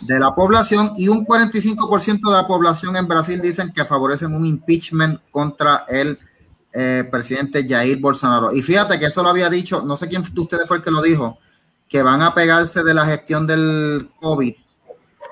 de 0.00 0.18
la 0.18 0.34
población 0.34 0.94
y 0.96 1.08
un 1.08 1.26
45% 1.26 2.26
de 2.26 2.32
la 2.32 2.46
población 2.46 2.96
en 2.96 3.06
Brasil 3.06 3.38
dicen 3.42 3.70
que 3.70 3.84
favorecen 3.84 4.34
un 4.34 4.46
impeachment 4.46 5.20
contra 5.30 5.84
el 5.90 6.18
eh, 6.72 7.04
presidente 7.10 7.66
Jair 7.68 7.98
Bolsonaro. 7.98 8.52
Y 8.54 8.62
fíjate 8.62 8.98
que 8.98 9.06
eso 9.06 9.22
lo 9.22 9.28
había 9.28 9.50
dicho, 9.50 9.82
no 9.82 9.96
sé 9.96 10.08
quién 10.08 10.22
de 10.22 10.40
ustedes 10.40 10.68
fue 10.68 10.76
el 10.76 10.82
que 10.82 10.90
lo 10.90 11.02
dijo, 11.02 11.38
que 11.88 12.02
van 12.02 12.22
a 12.22 12.32
pegarse 12.32 12.84
de 12.84 12.94
la 12.94 13.04
gestión 13.06 13.46
del 13.46 14.08
COVID 14.20 14.54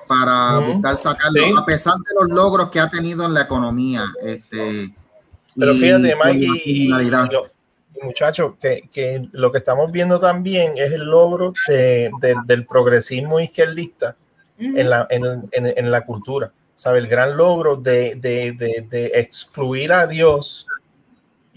para 0.08 0.58
buscar 0.58 0.96
sacarlo, 0.96 1.56
a 1.56 1.64
pesar 1.64 1.94
de 1.94 2.20
los 2.20 2.30
logros 2.30 2.70
que 2.70 2.80
ha 2.80 2.90
tenido 2.90 3.24
en 3.24 3.34
la 3.34 3.42
economía. 3.42 4.04
Este, 4.22 4.92
Pero 5.56 5.74
fíjate, 5.74 6.16
Mike, 6.16 7.28
muchachos, 8.02 8.54
que, 8.60 9.28
lo 9.30 9.52
que 9.52 9.58
estamos 9.58 9.92
viendo 9.92 10.18
también 10.18 10.76
es 10.76 10.92
el 10.92 11.02
logro 11.02 11.52
del 11.68 12.66
progresismo 12.66 13.38
izquierdista 13.38 14.16
en, 14.58 14.90
la, 14.90 15.06
en, 15.10 15.90
la 15.90 16.04
cultura. 16.04 16.50
¿Sabe? 16.74 16.98
El 16.98 17.08
gran 17.08 17.36
logro 17.36 17.76
de, 17.76 18.16
de 18.16 19.10
excluir 19.14 19.92
a 19.92 20.06
Dios 20.06 20.66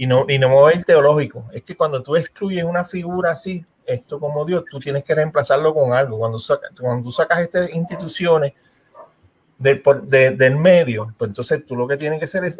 y 0.01 0.07
no, 0.07 0.25
y 0.27 0.39
no 0.39 0.67
el 0.67 0.83
teológico. 0.83 1.45
Es 1.53 1.61
que 1.61 1.77
cuando 1.77 2.01
tú 2.01 2.15
excluyes 2.15 2.63
una 2.63 2.83
figura 2.83 3.33
así, 3.33 3.63
esto 3.85 4.19
como 4.19 4.43
Dios, 4.45 4.63
tú 4.65 4.79
tienes 4.79 5.03
que 5.03 5.13
reemplazarlo 5.13 5.75
con 5.75 5.93
algo. 5.93 6.17
Cuando, 6.17 6.39
cuando 6.79 7.03
tú 7.03 7.11
sacas 7.11 7.41
estas 7.41 7.71
instituciones 7.71 8.53
de, 9.59 9.75
por, 9.75 10.01
del 10.01 10.55
medio, 10.55 11.13
pues 11.19 11.29
entonces 11.29 11.63
tú 11.67 11.75
lo 11.75 11.87
que 11.87 11.97
tienes 11.97 12.17
que 12.17 12.25
hacer 12.25 12.45
es, 12.45 12.59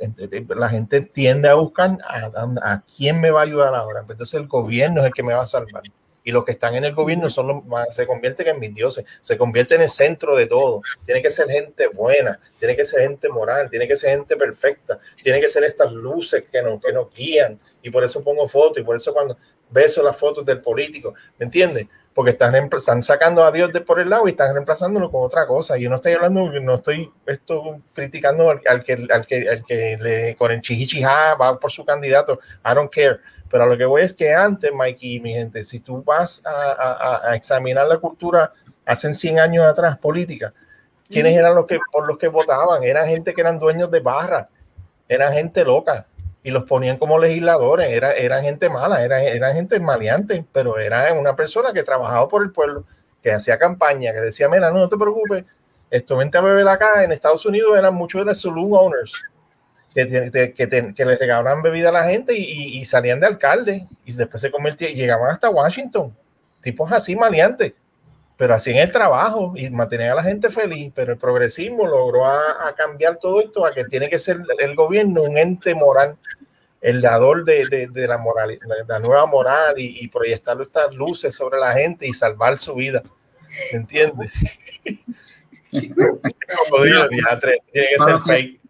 la 0.50 0.70
gente 0.70 1.02
tiende 1.02 1.50
a 1.50 1.56
buscar 1.56 1.98
a, 2.08 2.30
a, 2.62 2.84
quién 2.96 3.20
me 3.20 3.32
va 3.32 3.40
a 3.40 3.44
ayudar 3.46 3.74
ahora. 3.74 4.04
Pues 4.04 4.18
entonces 4.18 4.40
el 4.40 4.46
gobierno 4.46 5.02
es 5.02 5.08
el 5.08 5.14
que 5.14 5.24
me 5.24 5.34
va 5.34 5.42
a 5.42 5.48
salvar 5.48 5.82
y 6.24 6.32
los 6.32 6.46
que 6.46 6.52
están 6.52 6.76
en 6.76 6.86
el 6.86 6.94
gobierno 6.94 7.30
son 7.30 7.48
los, 7.48 7.96
se 7.96 8.06
convierten 8.06 8.48
en 8.48 8.60
mis 8.60 8.74
dioses, 8.74 9.06
se 9.22 9.38
convierten 9.38 9.78
en 9.78 9.84
el 9.84 9.90
centro 9.90 10.36
de 10.36 10.48
todo. 10.48 10.82
Tiene 11.06 11.22
que 11.22 11.30
ser 11.30 11.50
gente 11.50 11.88
buena, 11.88 12.40
tiene 12.60 12.76
que 12.76 12.86
ser 12.86 13.02
gente 13.02 13.30
moral, 13.30 13.70
tiene 13.70 13.88
que 13.88 13.96
ser 13.96 14.12
gente 14.12 14.36
perfecta, 14.36 15.00
tiene 15.22 15.40
que 15.40 15.48
ser 15.48 15.64
estas 15.64 15.92
luces 15.92 16.46
que 16.52 16.62
nos, 16.62 16.80
que 16.82 16.94
nos 16.94 17.14
guían. 17.14 17.60
Y 17.82 17.90
por 17.90 18.04
eso 18.04 18.24
pongo 18.24 18.48
fotos 18.48 18.80
y 18.80 18.84
por 18.84 18.96
eso 18.96 19.14
cuando 19.14 19.38
beso 19.70 20.04
las 20.04 20.18
fotos 20.18 20.46
del 20.46 20.62
político, 20.62 21.14
¿me 21.40 21.46
entiendes? 21.46 21.88
Porque 22.14 22.32
están, 22.32 22.54
están 22.56 23.02
sacando 23.02 23.44
a 23.44 23.54
Dios 23.54 23.72
de 23.72 23.80
por 23.80 24.00
el 24.00 24.10
lado 24.10 24.28
y 24.28 24.32
están 24.32 24.54
reemplazándolo 24.54 25.10
con 25.10 25.24
otra 25.24 25.48
cosa. 25.48 25.78
Yo 25.78 25.90
no 25.90 25.96
estoy 25.96 26.12
hablando, 26.12 26.52
no 26.60 26.76
estoy 26.76 27.10
esto 27.26 27.80
criticando 27.94 28.50
al, 28.50 28.60
que, 28.60 28.68
al, 29.10 29.26
que, 29.26 29.48
al 29.50 29.66
que 29.66 29.98
le, 29.98 30.36
con 30.36 30.52
el 30.52 30.62
chihichijá 30.62 31.36
va 31.36 31.58
por 31.58 31.72
su 31.72 31.86
candidato. 31.86 32.40
I 32.66 32.76
don't 32.76 32.94
care 32.94 33.20
pero 33.52 33.66
lo 33.66 33.78
que 33.78 33.86
voy 33.86 34.04
es 34.04 34.14
que 34.14 34.34
antes, 34.34 34.74
Mikey 34.74 35.16
y 35.16 35.20
mi 35.20 35.34
gente, 35.34 35.64
si 35.64 35.82
tú 35.82 36.02
vas 36.04 36.44
a, 36.46 37.36
examinar 37.36 37.86
la 37.86 37.98
cultura 37.98 38.54
hace 38.86 39.14
100 39.14 39.40
años 39.40 39.66
atrás, 39.66 39.98
política, 39.98 40.54
¿quiénes 41.10 41.36
eran 41.38 41.56
los 41.56 41.68
que 41.68 41.78
por 41.92 42.08
los 42.08 42.18
que 42.18 42.30
votaban? 42.30 42.84
Eran 42.84 43.08
gente 43.08 43.34
que 43.34 43.42
eran 43.42 43.60
dueños 43.60 43.92
de 43.92 44.00
barra, 44.00 44.48
eran 45.10 45.34
gente 45.34 45.66
loca 45.66 46.08
y 46.44 46.50
los 46.50 46.64
ponían 46.64 46.98
como 46.98 47.20
legisladores, 47.20 47.90
era, 47.90 48.14
eran 48.14 48.42
gente 48.42 48.70
mala, 48.70 49.04
era, 49.04 49.22
eran 49.22 49.54
gente 49.54 49.80
maleante, 49.80 50.46
pero 50.52 50.80
era 50.80 51.14
una 51.14 51.36
persona 51.36 51.74
que 51.74 51.84
trabajaba 51.84 52.28
por 52.28 52.44
el 52.44 52.52
pueblo, 52.52 52.86
que 53.22 53.32
hacía 53.32 53.60
campaña, 53.60 54.14
que 54.14 54.22
decía, 54.22 54.48
mira, 54.48 54.72
no, 54.72 54.80
no 54.80 54.90
te 54.90 54.98
preocupes, 54.98 55.46
esto 55.92 56.16
vente 56.16 56.38
a 56.38 56.42
beber 56.42 56.68
acá, 56.68 57.04
en 57.04 57.12
Estados 57.12 57.46
Unidos 57.46 57.78
eran 57.78 57.94
muchos 57.94 58.22
de 58.22 58.26
los 58.26 58.42
saloon 58.42 58.72
owners, 58.74 59.24
que, 59.94 60.54
que, 60.56 60.94
que, 60.96 61.06
les 61.06 61.20
regalaban 61.20 61.62
bebida 61.62 61.90
a 61.90 61.92
la 61.92 62.06
gente 62.06 62.38
y, 62.38 62.80
y, 62.80 62.86
salían 62.86 63.20
de 63.20 63.28
alcalde 63.28 63.88
y 64.06 64.14
después 64.14 64.42
se 64.42 64.50
convertían 64.50 64.92
y 64.92 64.96
llegaban 64.96 65.30
hasta 65.30 65.50
Washington. 65.50 66.16
Tipos 66.62 66.92
así 66.92 67.16
maleantes, 67.16 67.74
pero 68.38 68.54
así 68.54 68.72
en 68.72 68.78
el 68.78 68.92
trabajo 68.92 69.54
y 69.56 69.70
mantenían 69.70 70.12
a 70.12 70.16
la 70.16 70.24
gente 70.24 70.50
feliz. 70.50 70.92
Pero 70.96 71.14
el 71.14 71.18
progresismo 71.18 71.86
logró 71.86 72.26
a, 72.26 72.74
cambiar 72.78 73.18
todo 73.18 73.42
esto 73.42 73.66
a 73.66 73.72
que 73.72 73.84
tiene 73.86 74.08
que 74.08 74.20
ser 74.20 74.40
el 74.60 74.76
gobierno 74.76 75.24
un 75.24 75.38
ente 75.38 75.76
moral, 75.76 76.18
el 76.80 77.02
dador 77.02 77.44
de, 77.44 77.66
de, 77.70 77.88
de 77.88 78.08
la 78.08 78.18
moral, 78.18 78.58
la 78.88 79.00
nueva 79.00 79.26
moral 79.26 79.78
y, 79.78 80.04
y, 80.04 80.08
proyectar 80.08 80.60
estas 80.62 80.94
luces 80.94 81.36
sobre 81.36 81.60
la 81.60 81.74
gente 81.74 82.08
y 82.08 82.14
salvar 82.14 82.58
su 82.60 82.76
vida. 82.76 83.04
¿Se 83.70 83.76
entiende? 83.76 84.32
tiene 85.72 85.96
que 87.72 88.06
ser 88.06 88.20
fake 88.26 88.61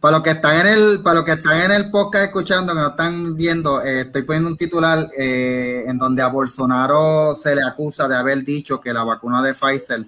para, 0.00 0.12
los 0.12 0.22
que 0.22 0.30
están 0.30 0.60
en 0.60 0.66
el, 0.66 1.02
para 1.02 1.16
los 1.16 1.24
que 1.24 1.32
están 1.32 1.60
en 1.60 1.72
el 1.72 1.90
podcast 1.90 2.26
escuchando, 2.26 2.72
que 2.72 2.80
no 2.80 2.88
están 2.88 3.36
viendo, 3.36 3.82
eh, 3.82 4.02
estoy 4.02 4.22
poniendo 4.22 4.50
un 4.50 4.56
titular 4.56 5.08
eh, 5.16 5.84
en 5.86 5.98
donde 5.98 6.22
a 6.22 6.28
Bolsonaro 6.28 7.34
se 7.34 7.54
le 7.54 7.62
acusa 7.62 8.08
de 8.08 8.16
haber 8.16 8.44
dicho 8.44 8.80
que 8.80 8.92
la 8.92 9.04
vacuna 9.04 9.42
de 9.42 9.54
Pfizer 9.54 10.06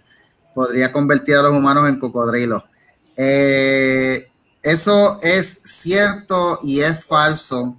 podría 0.55 0.93
convertir 0.93 1.37
a 1.37 1.43
los 1.43 1.53
humanos 1.53 1.89
en 1.89 1.99
cocodrilos. 1.99 2.63
Eh, 3.17 4.29
eso 4.63 5.19
es 5.23 5.63
cierto 5.65 6.61
y 6.63 6.81
es 6.81 7.05
falso 7.05 7.77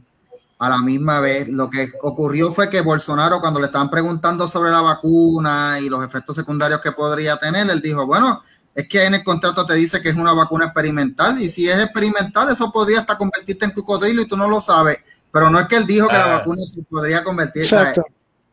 a 0.60 0.70
la 0.70 0.78
misma 0.80 1.20
vez. 1.20 1.48
Lo 1.48 1.70
que 1.70 1.92
ocurrió 2.02 2.54
fue 2.54 2.70
que 2.70 2.82
Bolsonaro, 2.82 3.40
cuando 3.40 3.60
le 3.60 3.68
estaban 3.68 3.90
preguntando 3.90 4.48
sobre 4.48 4.72
la 4.72 4.82
vacuna 4.82 5.80
y 5.80 5.90
los 5.90 6.04
efectos 6.04 6.36
secundarios 6.36 6.82
que 6.82 6.92
podría 6.92 7.38
tener, 7.38 7.70
él 7.70 7.82
dijo, 7.82 8.06
bueno, 8.06 8.42
es 8.78 8.88
que 8.88 9.04
en 9.04 9.16
el 9.16 9.24
contrato 9.24 9.66
te 9.66 9.74
dice 9.74 10.00
que 10.04 10.10
es 10.10 10.16
una 10.16 10.34
vacuna 10.34 10.66
experimental 10.66 11.42
y 11.42 11.50
si 11.50 11.68
es 11.68 11.80
experimental 11.80 12.48
eso 12.52 12.72
podría 12.72 13.00
hasta 13.00 13.18
convertirte 13.18 13.66
en 13.66 13.72
cocodrilo 13.72 14.22
y 14.22 14.28
tú 14.28 14.38
no 14.38 14.48
lo 14.48 14.62
sabes, 14.62 15.00
pero 15.32 15.50
no 15.50 15.60
es 15.60 15.66
que 15.66 15.78
él 15.78 15.88
dijo 15.88 16.08
que 16.08 16.14
la 16.14 16.36
ah. 16.36 16.38
vacuna 16.38 16.62
se 16.64 16.84
podría 16.84 17.24
convertir. 17.24 17.64
Exacto. 17.64 18.06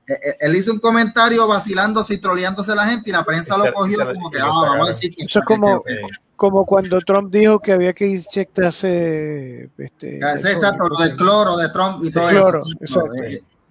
Eh, 0.09 0.15
eh, 0.15 0.37
él 0.41 0.57
hizo 0.57 0.73
un 0.73 0.79
comentario 0.79 1.47
vacilándose 1.47 2.15
y 2.15 2.19
troleándose 2.19 2.73
a 2.73 2.75
la 2.75 2.87
gente 2.87 3.11
y 3.11 3.13
la 3.13 3.23
prensa 3.23 3.59
lo 3.59 3.71
cogió 3.75 3.99
como 4.15 4.31
que, 4.31 4.39
ah, 4.41 4.49
vamos 4.49 4.89
a 4.89 4.93
decir 4.93 5.15
que... 5.15 5.25
Eso 5.25 5.41
es 5.41 5.45
como, 5.45 5.83
como 6.37 6.65
cuando 6.65 6.99
Trump 7.03 7.31
dijo 7.31 7.61
que 7.61 7.73
había 7.73 7.93
que 7.93 8.07
inyectarse... 8.07 9.69
Este, 9.77 10.17
exacto, 10.17 10.89
del 11.01 11.17
cloro 11.17 11.59
de 11.59 11.69
Trump 11.69 12.03
y 12.03 12.11
todo 12.11 12.31
eso. 12.83 13.05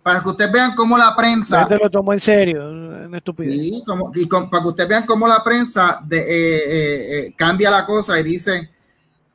Para 0.04 0.22
que 0.22 0.30
ustedes 0.30 0.52
vean 0.52 0.76
cómo 0.76 0.98
la 0.98 1.16
prensa... 1.16 1.66
lo 1.70 1.90
tomó 1.90 2.14
en 2.14 2.20
serio 2.20 2.84
Sí, 3.38 3.84
como, 3.86 4.12
y 4.14 4.26
para 4.26 4.50
que 4.50 4.68
ustedes 4.68 4.90
vean 4.90 5.06
cómo 5.06 5.28
la 5.28 5.44
prensa 5.44 6.00
de, 6.04 6.18
eh, 6.18 6.24
eh, 6.28 7.18
eh, 7.18 7.34
cambia 7.38 7.70
la 7.70 7.86
cosa 7.86 8.20
y 8.20 8.24
dice, 8.24 8.72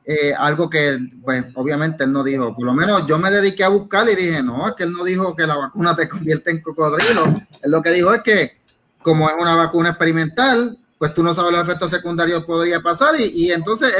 eh, 0.05 0.33
algo 0.37 0.69
que, 0.69 0.99
pues, 1.23 1.45
obviamente 1.55 2.03
él 2.03 2.11
no 2.11 2.23
dijo. 2.23 2.53
Por 2.55 2.65
lo 2.65 2.73
menos 2.73 3.05
yo 3.07 3.17
me 3.17 3.31
dediqué 3.31 3.63
a 3.63 3.69
buscar 3.69 4.09
y 4.09 4.15
dije, 4.15 4.43
no, 4.43 4.67
es 4.67 4.75
que 4.75 4.83
él 4.83 4.91
no 4.91 5.03
dijo 5.03 5.35
que 5.35 5.47
la 5.47 5.55
vacuna 5.55 5.95
te 5.95 6.09
convierte 6.09 6.51
en 6.51 6.61
cocodrilo. 6.61 7.25
Él 7.61 7.71
lo 7.71 7.81
que 7.81 7.91
dijo 7.91 8.13
es 8.13 8.21
que, 8.21 8.59
como 9.01 9.29
es 9.29 9.35
una 9.39 9.55
vacuna 9.55 9.89
experimental, 9.89 10.77
pues 10.97 11.13
tú 11.13 11.23
no 11.23 11.33
sabes 11.33 11.53
los 11.53 11.61
efectos 11.61 11.91
secundarios 11.91 12.41
que 12.41 12.45
podría 12.45 12.81
pasar. 12.81 13.19
Y, 13.19 13.25
y 13.25 13.51
entonces, 13.51 13.93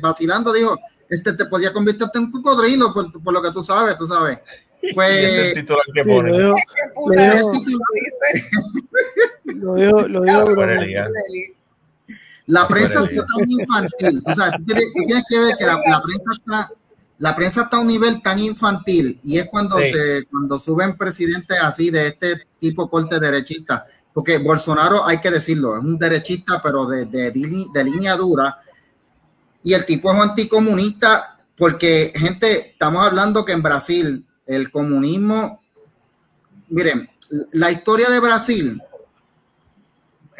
vacilando, 0.00 0.52
dijo, 0.52 0.78
este 1.08 1.32
te 1.32 1.46
podía 1.46 1.72
convertirte 1.72 2.18
en 2.18 2.30
cocodrilo, 2.30 2.92
por, 2.92 3.10
por, 3.22 3.32
lo 3.32 3.42
que 3.42 3.50
tú 3.50 3.62
sabes, 3.62 3.96
tú 3.96 4.06
sabes. 4.06 4.38
Pues, 4.94 5.54
que 5.54 6.04
pone. 6.04 6.30
Lo 9.44 9.74
dijo, 9.74 10.08
lo 10.08 10.22
dijo, 10.22 10.54
la 12.46 12.68
prensa 12.68 13.04
está 13.04 13.26
tan 13.26 13.50
infantil. 13.50 14.22
O 14.24 14.34
sea, 14.34 14.52
tú 14.52 14.64
tienes, 14.64 15.24
que 15.28 15.38
ver 15.38 15.56
que 15.58 15.66
la, 15.66 15.80
la, 15.84 16.00
prensa 16.00 16.30
está, 16.32 16.70
la 17.18 17.36
prensa 17.36 17.62
está 17.62 17.76
a 17.76 17.80
un 17.80 17.88
nivel 17.88 18.22
tan 18.22 18.38
infantil 18.38 19.20
y 19.24 19.38
es 19.38 19.48
cuando 19.50 19.78
sí. 19.78 19.86
se 19.86 20.26
cuando 20.26 20.58
suben 20.58 20.96
presidentes 20.96 21.58
así 21.60 21.90
de 21.90 22.08
este 22.08 22.46
tipo 22.60 22.88
corte 22.88 23.18
derechista. 23.18 23.84
Porque 24.12 24.38
Bolsonaro, 24.38 25.06
hay 25.06 25.20
que 25.20 25.30
decirlo, 25.30 25.76
es 25.76 25.84
un 25.84 25.98
derechista, 25.98 26.62
pero 26.62 26.86
de, 26.86 27.04
de, 27.04 27.30
de 27.30 27.84
línea 27.84 28.16
dura. 28.16 28.60
Y 29.62 29.74
el 29.74 29.84
tipo 29.84 30.10
es 30.10 30.18
anticomunista, 30.18 31.36
porque, 31.56 32.12
gente, 32.14 32.70
estamos 32.70 33.04
hablando 33.04 33.44
que 33.44 33.52
en 33.52 33.62
Brasil 33.62 34.24
el 34.46 34.70
comunismo, 34.70 35.62
miren, 36.68 37.08
la 37.52 37.70
historia 37.70 38.08
de 38.08 38.20
Brasil 38.20 38.82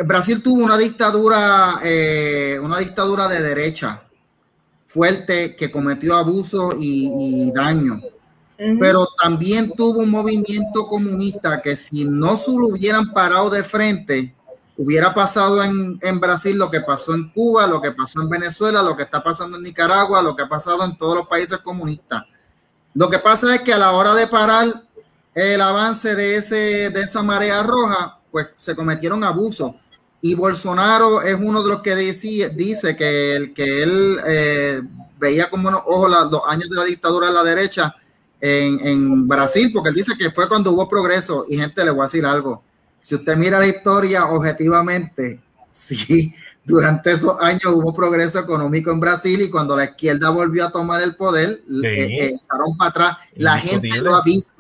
Brasil 0.05 0.43
tuvo 0.43 0.65
una 0.65 0.77
dictadura, 0.77 1.81
eh, 1.83 2.59
una 2.63 2.79
dictadura 2.79 3.29
de 3.29 3.41
derecha 3.41 4.03
fuerte 4.87 5.57
que 5.57 5.71
cometió 5.71 6.17
abuso 6.17 6.75
y, 6.79 7.49
y 7.49 7.53
daño. 7.53 7.95
Uh 8.59 8.63
-huh. 8.63 8.79
Pero 8.81 9.07
también 9.23 9.73
tuvo 9.73 10.01
un 10.01 10.11
movimiento 10.11 10.87
comunista 10.87 11.61
que 11.63 11.77
si 11.77 12.05
no 12.05 12.37
se 12.37 12.53
lo 12.53 12.69
hubieran 12.69 13.13
parado 13.13 13.51
de 13.51 13.63
frente, 13.63 14.35
hubiera 14.77 15.15
pasado 15.15 15.63
en, 15.63 15.99
en, 16.03 16.21
Brasil 16.21 16.57
lo 16.57 16.71
que 16.71 16.81
pasó 16.81 17.15
en 17.15 17.31
Cuba, 17.31 17.67
lo 17.67 17.81
que 17.81 17.93
pasó 17.93 18.21
en 18.21 18.29
Venezuela, 18.29 18.83
lo 18.83 18.97
que 18.97 19.05
está 19.05 19.23
pasando 19.23 19.57
en 19.57 19.63
Nicaragua, 19.63 20.23
lo 20.23 20.37
que 20.37 20.43
ha 20.43 20.49
pasado 20.49 20.85
en 20.85 20.97
todos 20.97 21.17
los 21.17 21.27
países 21.27 21.59
comunistas. 21.59 22.25
Lo 22.97 23.11
que 23.11 23.19
pasa 23.19 23.55
es 23.55 23.61
que 23.61 23.75
a 23.75 23.79
la 23.79 23.93
hora 23.93 24.15
de 24.15 24.27
parar 24.27 24.67
el 25.35 25.61
avance 25.61 26.15
de, 26.15 26.37
ese, 26.37 26.91
de 26.91 27.03
esa 27.03 27.23
marea 27.23 27.63
roja, 27.63 28.19
pues 28.31 28.49
se 28.57 28.75
cometieron 28.75 29.23
abusos 29.23 29.75
y 30.23 30.35
Bolsonaro 30.35 31.21
es 31.21 31.35
uno 31.35 31.63
de 31.63 31.69
los 31.69 31.83
que 31.83 31.95
dice, 31.95 32.49
dice 32.49 32.97
que, 32.97 33.37
el, 33.37 33.53
que 33.53 33.83
él 33.83 34.19
eh, 34.27 34.83
veía 35.19 35.51
como 35.51 35.69
unos 35.69 35.83
ojos 35.85 36.11
los 36.11 36.41
años 36.49 36.71
de 36.71 36.77
la 36.77 36.85
dictadura 36.85 37.27
de 37.27 37.35
la 37.35 37.45
derecha 37.45 37.95
en, 38.41 38.81
en, 38.87 39.29
Brasil, 39.29 39.71
porque 39.75 39.91
él 39.91 39.95
dice 39.95 40.15
que 40.19 40.31
fue 40.31 40.49
cuando 40.49 40.73
hubo 40.73 40.89
progreso. 40.89 41.45
Y 41.49 41.59
gente, 41.59 41.85
le 41.85 41.91
voy 41.91 42.01
a 42.01 42.05
decir 42.05 42.25
algo. 42.25 42.63
Si 42.99 43.15
usted 43.15 43.37
mira 43.37 43.59
la 43.59 43.67
historia 43.67 44.25
objetivamente, 44.25 45.41
sí, 45.71 46.35
durante 46.67 47.13
esos 47.13 47.37
años 47.41 47.67
hubo 47.67 47.95
progreso 47.95 48.41
económico 48.41 48.91
en 48.91 48.99
Brasil 48.99 49.41
y 49.41 49.51
cuando 49.51 49.77
la 49.77 49.85
izquierda 49.85 50.31
volvió 50.31 50.67
a 50.67 50.73
tomar 50.73 51.01
el 51.01 51.15
poder, 51.15 51.63
sí. 51.69 51.81
eh, 51.87 52.07
eh, 52.07 52.31
echaron 52.35 52.77
para 52.77 52.91
atrás. 52.91 53.17
La 53.37 53.57
gente 53.57 54.01
lo 54.01 54.17
ha 54.17 54.23
visto. 54.23 54.53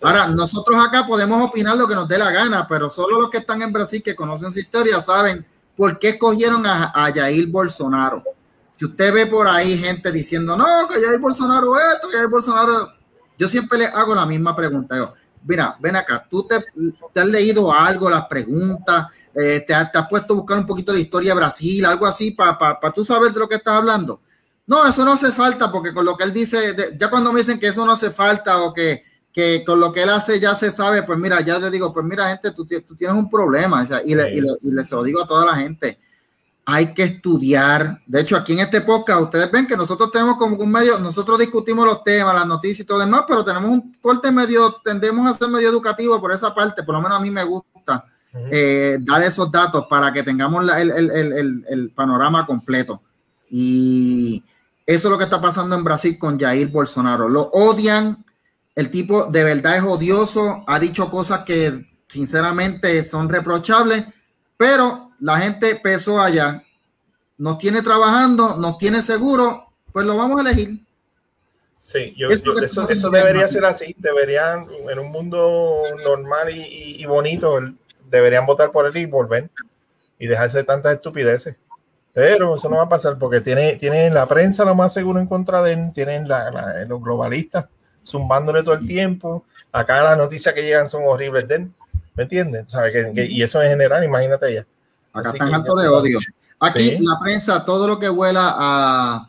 Ahora, 0.00 0.28
nosotros 0.28 0.82
acá 0.82 1.06
podemos 1.06 1.44
opinar 1.44 1.76
lo 1.76 1.86
que 1.86 1.94
nos 1.94 2.08
dé 2.08 2.16
la 2.16 2.30
gana, 2.30 2.66
pero 2.66 2.88
solo 2.88 3.20
los 3.20 3.28
que 3.28 3.36
están 3.36 3.60
en 3.60 3.70
Brasil 3.70 4.02
que 4.02 4.16
conocen 4.16 4.50
su 4.50 4.60
historia 4.60 5.02
saben 5.02 5.44
por 5.76 5.98
qué 5.98 6.10
escogieron 6.10 6.64
a, 6.64 6.90
a 6.94 7.12
Jair 7.12 7.46
Bolsonaro. 7.48 8.24
Si 8.70 8.86
usted 8.86 9.12
ve 9.12 9.26
por 9.26 9.46
ahí 9.46 9.76
gente 9.76 10.10
diciendo, 10.10 10.56
no, 10.56 10.88
que 10.88 11.04
Jair 11.04 11.18
Bolsonaro 11.18 11.78
esto, 11.78 12.08
que 12.08 12.16
Jair 12.16 12.30
Bolsonaro... 12.30 12.94
Yo 13.36 13.46
siempre 13.46 13.78
le 13.78 13.86
hago 13.86 14.14
la 14.14 14.24
misma 14.24 14.56
pregunta. 14.56 14.96
Yo, 14.96 15.12
mira, 15.44 15.76
ven 15.78 15.96
acá, 15.96 16.26
tú 16.30 16.44
te, 16.44 16.64
te 17.12 17.20
has 17.20 17.26
leído 17.26 17.70
algo, 17.70 18.08
las 18.08 18.26
preguntas, 18.26 19.06
eh, 19.34 19.64
te, 19.66 19.66
te, 19.66 19.74
has 19.74 20.08
puesto 20.08 20.34
a 20.34 20.36
buscar 20.36 20.58
un 20.58 20.66
poquito 20.66 20.92
de 20.92 21.00
historia 21.00 21.32
de 21.32 21.40
Brasil, 21.40 21.84
algo 21.84 22.06
así, 22.06 22.30
para 22.30 22.58
pa, 22.58 22.78
pa 22.78 22.92
tú 22.92 23.04
saber 23.04 23.32
de 23.32 23.40
lo 23.40 23.48
que 23.48 23.56
estás 23.56 23.74
hablando. 23.74 24.20
No, 24.66 24.86
eso 24.86 25.04
no 25.04 25.12
hace 25.12 25.32
falta, 25.32 25.70
porque 25.70 25.92
con 25.92 26.04
lo 26.04 26.16
que 26.16 26.24
él 26.24 26.32
dice, 26.32 26.72
de, 26.74 26.96
ya 26.98 27.10
cuando 27.10 27.32
me 27.32 27.40
dicen 27.40 27.58
que 27.58 27.68
eso 27.68 27.84
no 27.84 27.92
hace 27.92 28.10
falta 28.10 28.62
o 28.62 28.72
que 28.72 29.04
que 29.32 29.64
con 29.64 29.78
lo 29.78 29.92
que 29.92 30.02
él 30.02 30.10
hace 30.10 30.40
ya 30.40 30.54
se 30.54 30.72
sabe, 30.72 31.02
pues 31.02 31.18
mira, 31.18 31.40
ya 31.40 31.58
le 31.58 31.70
digo, 31.70 31.92
pues 31.92 32.04
mira, 32.04 32.28
gente, 32.28 32.50
tú, 32.50 32.66
tú 32.66 32.96
tienes 32.96 33.16
un 33.16 33.30
problema, 33.30 33.82
o 33.82 33.86
sea, 33.86 34.02
y, 34.04 34.14
le, 34.14 34.34
y, 34.34 34.40
le, 34.40 34.48
y 34.62 34.72
le 34.72 34.84
se 34.84 34.94
lo 34.94 35.02
digo 35.02 35.22
a 35.22 35.26
toda 35.26 35.46
la 35.46 35.54
gente, 35.54 35.98
hay 36.64 36.92
que 36.92 37.04
estudiar. 37.04 38.00
De 38.06 38.20
hecho, 38.20 38.36
aquí 38.36 38.52
en 38.52 38.60
este 38.60 38.80
podcast, 38.80 39.22
ustedes 39.22 39.50
ven 39.50 39.66
que 39.66 39.76
nosotros 39.76 40.10
tenemos 40.10 40.36
como 40.36 40.56
un 40.56 40.70
medio, 40.70 40.98
nosotros 40.98 41.38
discutimos 41.38 41.86
los 41.86 42.02
temas, 42.02 42.34
las 42.34 42.46
noticias 42.46 42.80
y 42.80 42.84
todo 42.84 42.98
lo 42.98 43.04
demás, 43.04 43.24
pero 43.26 43.44
tenemos 43.44 43.70
un 43.70 43.94
corte 44.00 44.30
medio, 44.30 44.80
tendemos 44.84 45.30
a 45.30 45.38
ser 45.38 45.48
medio 45.48 45.68
educativo 45.68 46.20
por 46.20 46.32
esa 46.32 46.52
parte, 46.52 46.82
por 46.82 46.94
lo 46.94 47.00
menos 47.00 47.18
a 47.18 47.20
mí 47.20 47.30
me 47.30 47.44
gusta 47.44 48.04
uh 48.32 48.38
-huh. 48.38 48.48
eh, 48.50 48.98
dar 49.00 49.22
esos 49.22 49.50
datos 49.50 49.86
para 49.88 50.12
que 50.12 50.22
tengamos 50.22 50.64
la, 50.64 50.80
el, 50.80 50.90
el, 50.90 51.10
el, 51.10 51.64
el 51.68 51.90
panorama 51.90 52.46
completo. 52.46 53.00
Y 53.50 54.42
eso 54.86 55.08
es 55.08 55.10
lo 55.10 55.18
que 55.18 55.24
está 55.24 55.40
pasando 55.40 55.76
en 55.76 55.84
Brasil 55.84 56.18
con 56.18 56.38
Jair 56.38 56.68
Bolsonaro. 56.68 57.28
Lo 57.28 57.50
odian, 57.52 58.24
el 58.74 58.90
tipo 58.90 59.26
de 59.26 59.44
verdad 59.44 59.76
es 59.76 59.82
odioso, 59.84 60.64
ha 60.66 60.78
dicho 60.78 61.10
cosas 61.10 61.40
que 61.40 61.86
sinceramente 62.06 63.04
son 63.04 63.28
reprochables, 63.28 64.04
pero 64.56 65.10
la 65.20 65.38
gente 65.38 65.76
pesó 65.76 66.20
allá, 66.20 66.62
nos 67.38 67.58
tiene 67.58 67.82
trabajando, 67.82 68.56
nos 68.56 68.78
tiene 68.78 69.02
seguro, 69.02 69.66
pues 69.92 70.04
lo 70.06 70.16
vamos 70.16 70.38
a 70.38 70.42
elegir. 70.42 70.80
Sí, 71.84 72.14
yo, 72.16 72.30
yo, 72.30 72.52
eso, 72.62 72.88
eso 72.88 73.10
debería 73.10 73.48
ser 73.48 73.64
así, 73.64 73.94
deberían, 73.98 74.66
en 74.88 74.98
un 74.98 75.10
mundo 75.10 75.82
normal 76.06 76.50
y, 76.54 76.60
y, 76.60 77.02
y, 77.02 77.06
bonito, 77.06 77.58
deberían 78.10 78.46
votar 78.46 78.72
por 78.72 78.86
él 78.86 78.96
y 78.96 79.06
volver 79.06 79.50
y 80.18 80.26
dejarse 80.26 80.58
de 80.58 80.64
tantas 80.64 80.94
estupideces. 80.94 81.56
Pero 82.12 82.56
eso 82.56 82.68
no 82.68 82.76
va 82.76 82.82
a 82.82 82.88
pasar 82.88 83.18
porque 83.18 83.40
tiene, 83.40 83.76
tienen 83.76 84.12
la 84.12 84.26
prensa 84.26 84.64
lo 84.64 84.74
más 84.74 84.92
seguro 84.92 85.20
en 85.20 85.26
contra 85.26 85.62
de 85.62 85.72
él, 85.72 85.92
tienen 85.94 86.28
la, 86.28 86.50
la, 86.50 86.84
los 86.84 87.00
globalistas 87.02 87.66
zumbándole 88.04 88.62
todo 88.62 88.74
el 88.74 88.86
tiempo. 88.86 89.44
Acá 89.72 90.02
las 90.02 90.18
noticias 90.18 90.54
que 90.54 90.62
llegan 90.62 90.88
son 90.88 91.04
horribles 91.06 91.46
de 91.46 91.54
él. 91.56 91.68
¿Me 92.16 92.24
entiendes? 92.24 92.64
¿Sabe? 92.68 92.92
Que, 92.92 93.12
que, 93.14 93.26
y 93.26 93.42
eso 93.42 93.62
en 93.62 93.70
general, 93.70 94.04
imagínate 94.04 94.50
ella. 94.50 94.66
Acá 95.12 95.30
están 95.30 95.54
alto 95.54 95.76
de 95.76 95.88
odio. 95.88 96.18
Aquí 96.58 96.90
¿Sí? 96.90 96.98
la 97.00 97.18
prensa, 97.20 97.64
todo 97.64 97.86
lo 97.86 97.98
que 97.98 98.08
vuela 98.08 98.54
a 98.58 99.26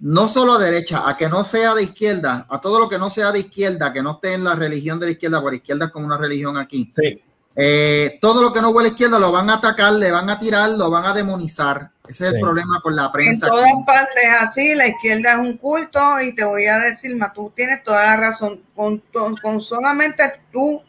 no 0.00 0.28
solo 0.28 0.54
a 0.54 0.58
derecha, 0.58 1.08
a 1.08 1.16
que 1.16 1.28
no 1.28 1.44
sea 1.44 1.74
de 1.74 1.84
izquierda, 1.84 2.46
a 2.50 2.60
todo 2.60 2.78
lo 2.78 2.88
que 2.88 2.98
no 2.98 3.08
sea 3.08 3.32
de 3.32 3.38
izquierda, 3.38 3.92
que 3.92 4.02
no 4.02 4.12
esté 4.12 4.34
en 4.34 4.44
la 4.44 4.54
religión 4.54 5.00
de 5.00 5.06
la 5.06 5.12
izquierda, 5.12 5.40
por 5.40 5.54
izquierda 5.54 5.86
es 5.86 5.92
como 5.92 6.04
una 6.04 6.18
religión 6.18 6.58
aquí. 6.58 6.90
Sí. 6.94 7.22
Eh, 7.56 8.18
todo 8.20 8.42
lo 8.42 8.52
que 8.52 8.60
no 8.60 8.70
huele 8.70 8.88
a 8.88 8.92
izquierda 8.92 9.18
lo 9.18 9.30
van 9.30 9.48
a 9.48 9.54
atacar, 9.54 9.92
le 9.92 10.10
van 10.10 10.28
a 10.28 10.40
tirar, 10.40 10.70
lo 10.70 10.90
van 10.90 11.04
a 11.04 11.14
demonizar. 11.14 11.90
Ese 12.08 12.24
es 12.24 12.30
sí. 12.30 12.34
el 12.36 12.40
problema 12.40 12.80
con 12.82 12.96
la 12.96 13.12
prensa. 13.12 13.46
En 13.46 13.52
todas 13.52 13.66
aquí. 13.66 13.84
partes 13.86 14.24
así, 14.40 14.74
la 14.74 14.88
izquierda 14.88 15.32
es 15.32 15.38
un 15.38 15.56
culto 15.56 16.20
y 16.20 16.34
te 16.34 16.44
voy 16.44 16.66
a 16.66 16.78
decir, 16.78 17.14
más 17.16 17.32
tú 17.32 17.52
tienes 17.54 17.84
toda 17.84 18.02
la 18.04 18.16
razón. 18.16 18.60
Con, 18.74 19.02
con 19.40 19.60
solamente 19.60 20.24
tú 20.52 20.82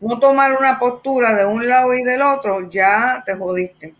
no 0.00 0.18
tomar 0.18 0.56
una 0.58 0.78
postura 0.78 1.34
de 1.34 1.44
un 1.44 1.68
lado 1.68 1.92
y 1.94 2.02
del 2.02 2.22
otro, 2.22 2.70
ya 2.70 3.22
te 3.26 3.34
jodiste. 3.34 3.94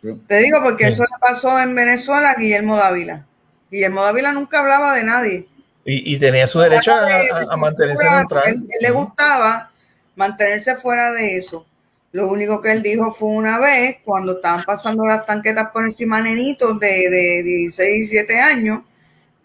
Sí. 0.00 0.22
Te 0.28 0.36
digo 0.36 0.62
porque 0.62 0.86
sí. 0.86 0.92
eso 0.92 1.02
le 1.02 1.18
pasó 1.20 1.58
en 1.58 1.74
Venezuela 1.74 2.30
a 2.30 2.34
Guillermo 2.36 2.76
Dávila. 2.76 3.26
Guillermo 3.70 4.04
Dávila 4.04 4.32
nunca 4.32 4.60
hablaba 4.60 4.94
de 4.94 5.02
nadie. 5.02 5.48
Y, 5.84 6.14
y 6.14 6.18
tenía 6.18 6.46
su 6.46 6.60
derecho 6.60 6.92
a, 6.92 7.06
a, 7.06 7.52
a 7.52 7.56
mantenerse 7.56 8.08
neutral. 8.08 8.44
Él, 8.46 8.54
él 8.54 8.78
le 8.80 8.90
gustaba 8.90 9.70
mantenerse 10.16 10.74
fuera 10.76 11.12
de 11.12 11.36
eso. 11.36 11.66
Lo 12.12 12.28
único 12.28 12.60
que 12.60 12.72
él 12.72 12.82
dijo 12.82 13.12
fue 13.12 13.28
una 13.28 13.58
vez, 13.58 13.98
cuando 14.04 14.36
estaban 14.36 14.64
pasando 14.64 15.04
las 15.04 15.26
tanquetas 15.26 15.70
por 15.70 15.84
encima 15.84 16.20
nenitos 16.20 16.80
de, 16.80 17.10
de 17.10 17.42
16, 17.42 18.10
17 18.10 18.40
años, 18.40 18.80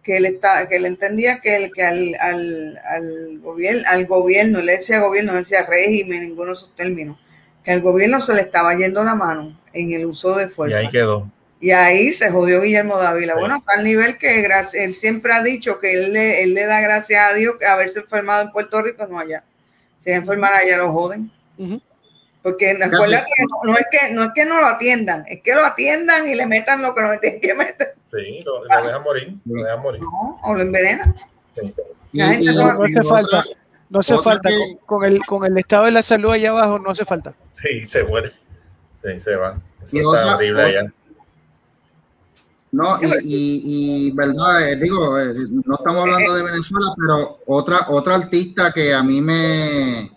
que 0.04 0.18
él, 0.18 0.26
está, 0.26 0.68
que 0.68 0.78
él 0.78 0.86
entendía 0.86 1.40
que, 1.42 1.56
el, 1.56 1.72
que 1.74 1.84
al, 1.84 2.16
al, 2.20 2.82
al, 2.86 3.40
gobierno, 3.40 3.84
al 3.88 4.06
gobierno, 4.08 4.62
le 4.62 4.78
decía 4.78 5.00
gobierno, 5.00 5.34
no 5.34 5.40
decía 5.40 5.66
régimen, 5.68 6.24
ninguno 6.24 6.52
de 6.52 6.58
esos 6.58 6.76
términos, 6.76 7.20
que 7.64 7.72
al 7.72 7.82
gobierno 7.82 8.22
se 8.22 8.34
le 8.34 8.42
estaba 8.42 8.74
yendo 8.74 9.04
la 9.04 9.16
mano 9.16 9.60
en 9.74 9.92
el 9.92 10.06
uso 10.06 10.36
de 10.36 10.48
fuerza. 10.48 10.82
Y 10.82 10.86
ahí 10.86 10.92
quedó. 10.92 11.30
Y 11.60 11.70
ahí 11.72 12.12
se 12.14 12.32
jodió 12.32 12.62
Guillermo 12.62 12.98
Dávila. 12.98 13.34
Sí. 13.34 13.40
Bueno, 13.40 13.56
hasta 13.56 13.80
el 13.80 13.84
nivel 13.84 14.18
que 14.18 14.44
él 14.74 14.96
siempre 14.96 15.34
ha 15.34 15.44
dicho 15.44 15.80
que 15.80 15.94
él 15.94 16.14
le, 16.14 16.42
él 16.42 16.56
le 16.56 16.66
da 16.66 16.82
gracias 16.82 17.30
a 17.30 17.36
Dios 17.36 17.58
que 17.60 17.68
haberse 17.68 18.00
enfermado 18.00 18.42
en 18.42 18.52
Puerto 18.52 18.82
Rico, 18.82 19.06
no 19.08 19.20
allá. 19.20 19.44
Si 20.04 20.12
enfermar 20.12 20.54
allá 20.54 20.78
lo 20.78 20.92
joden. 20.92 21.32
Uh 21.58 21.66
-huh. 21.66 21.82
Porque 22.44 22.74
recuerda 22.74 23.24
que 23.24 23.44
no, 23.44 23.72
no, 23.72 23.78
es 23.78 23.86
que 23.92 24.14
no 24.14 24.24
es 24.24 24.30
que 24.34 24.46
no 24.46 24.60
lo 24.60 24.66
atiendan, 24.66 25.24
es 25.28 25.42
que 25.44 25.54
lo 25.54 25.64
atiendan 25.64 26.28
y 26.28 26.34
le 26.34 26.48
metan 26.48 26.82
lo 26.82 26.96
que 26.96 27.02
no 27.04 27.20
tienen 27.20 27.40
que 27.40 27.54
meter. 27.54 27.94
Sí, 28.12 28.44
lo, 28.44 28.66
lo 28.66 28.84
dejan 28.84 29.04
morir, 29.04 29.36
lo 29.46 29.64
dejan 29.64 29.82
morir. 29.82 30.02
No, 30.02 30.40
o 30.44 30.56
lo 30.56 30.62
envenenan. 30.62 31.16
Sí. 31.56 31.74
La 32.14 32.28
gente 32.28 32.52
no, 32.54 32.74
no 32.74 32.84
hace 32.84 33.04
falta, 33.04 33.44
no 33.90 34.00
hace 34.00 34.18
falta. 34.18 34.50
Que... 34.50 34.56
Con, 34.88 35.00
con, 35.02 35.06
el, 35.06 35.26
con 35.26 35.46
el 35.46 35.58
estado 35.58 35.86
de 35.86 35.92
la 35.92 36.02
salud 36.02 36.32
allá 36.32 36.50
abajo 36.50 36.80
no 36.80 36.90
hace 36.90 37.06
falta. 37.06 37.36
Sí, 37.54 37.86
se 37.86 38.04
muere. 38.04 38.32
Sí, 39.04 39.20
se 39.20 39.36
va. 39.36 39.62
Eso 39.84 39.96
y 39.96 40.00
está 40.00 40.10
otra, 40.10 40.36
horrible 40.36 40.64
allá. 40.64 40.94
No, 42.72 42.98
y, 43.02 44.08
y, 44.08 44.12
verdad, 44.12 44.70
eh, 44.70 44.78
digo, 44.78 45.20
eh, 45.20 45.34
no 45.52 45.76
estamos 45.76 46.02
hablando 46.04 46.34
de 46.36 46.44
Venezuela, 46.44 46.86
pero 46.96 47.40
otra, 47.48 47.88
otra 47.90 48.16
artista 48.16 48.72
que 48.72 48.94
a 48.94 49.04
mí 49.04 49.22
me, 49.22 50.10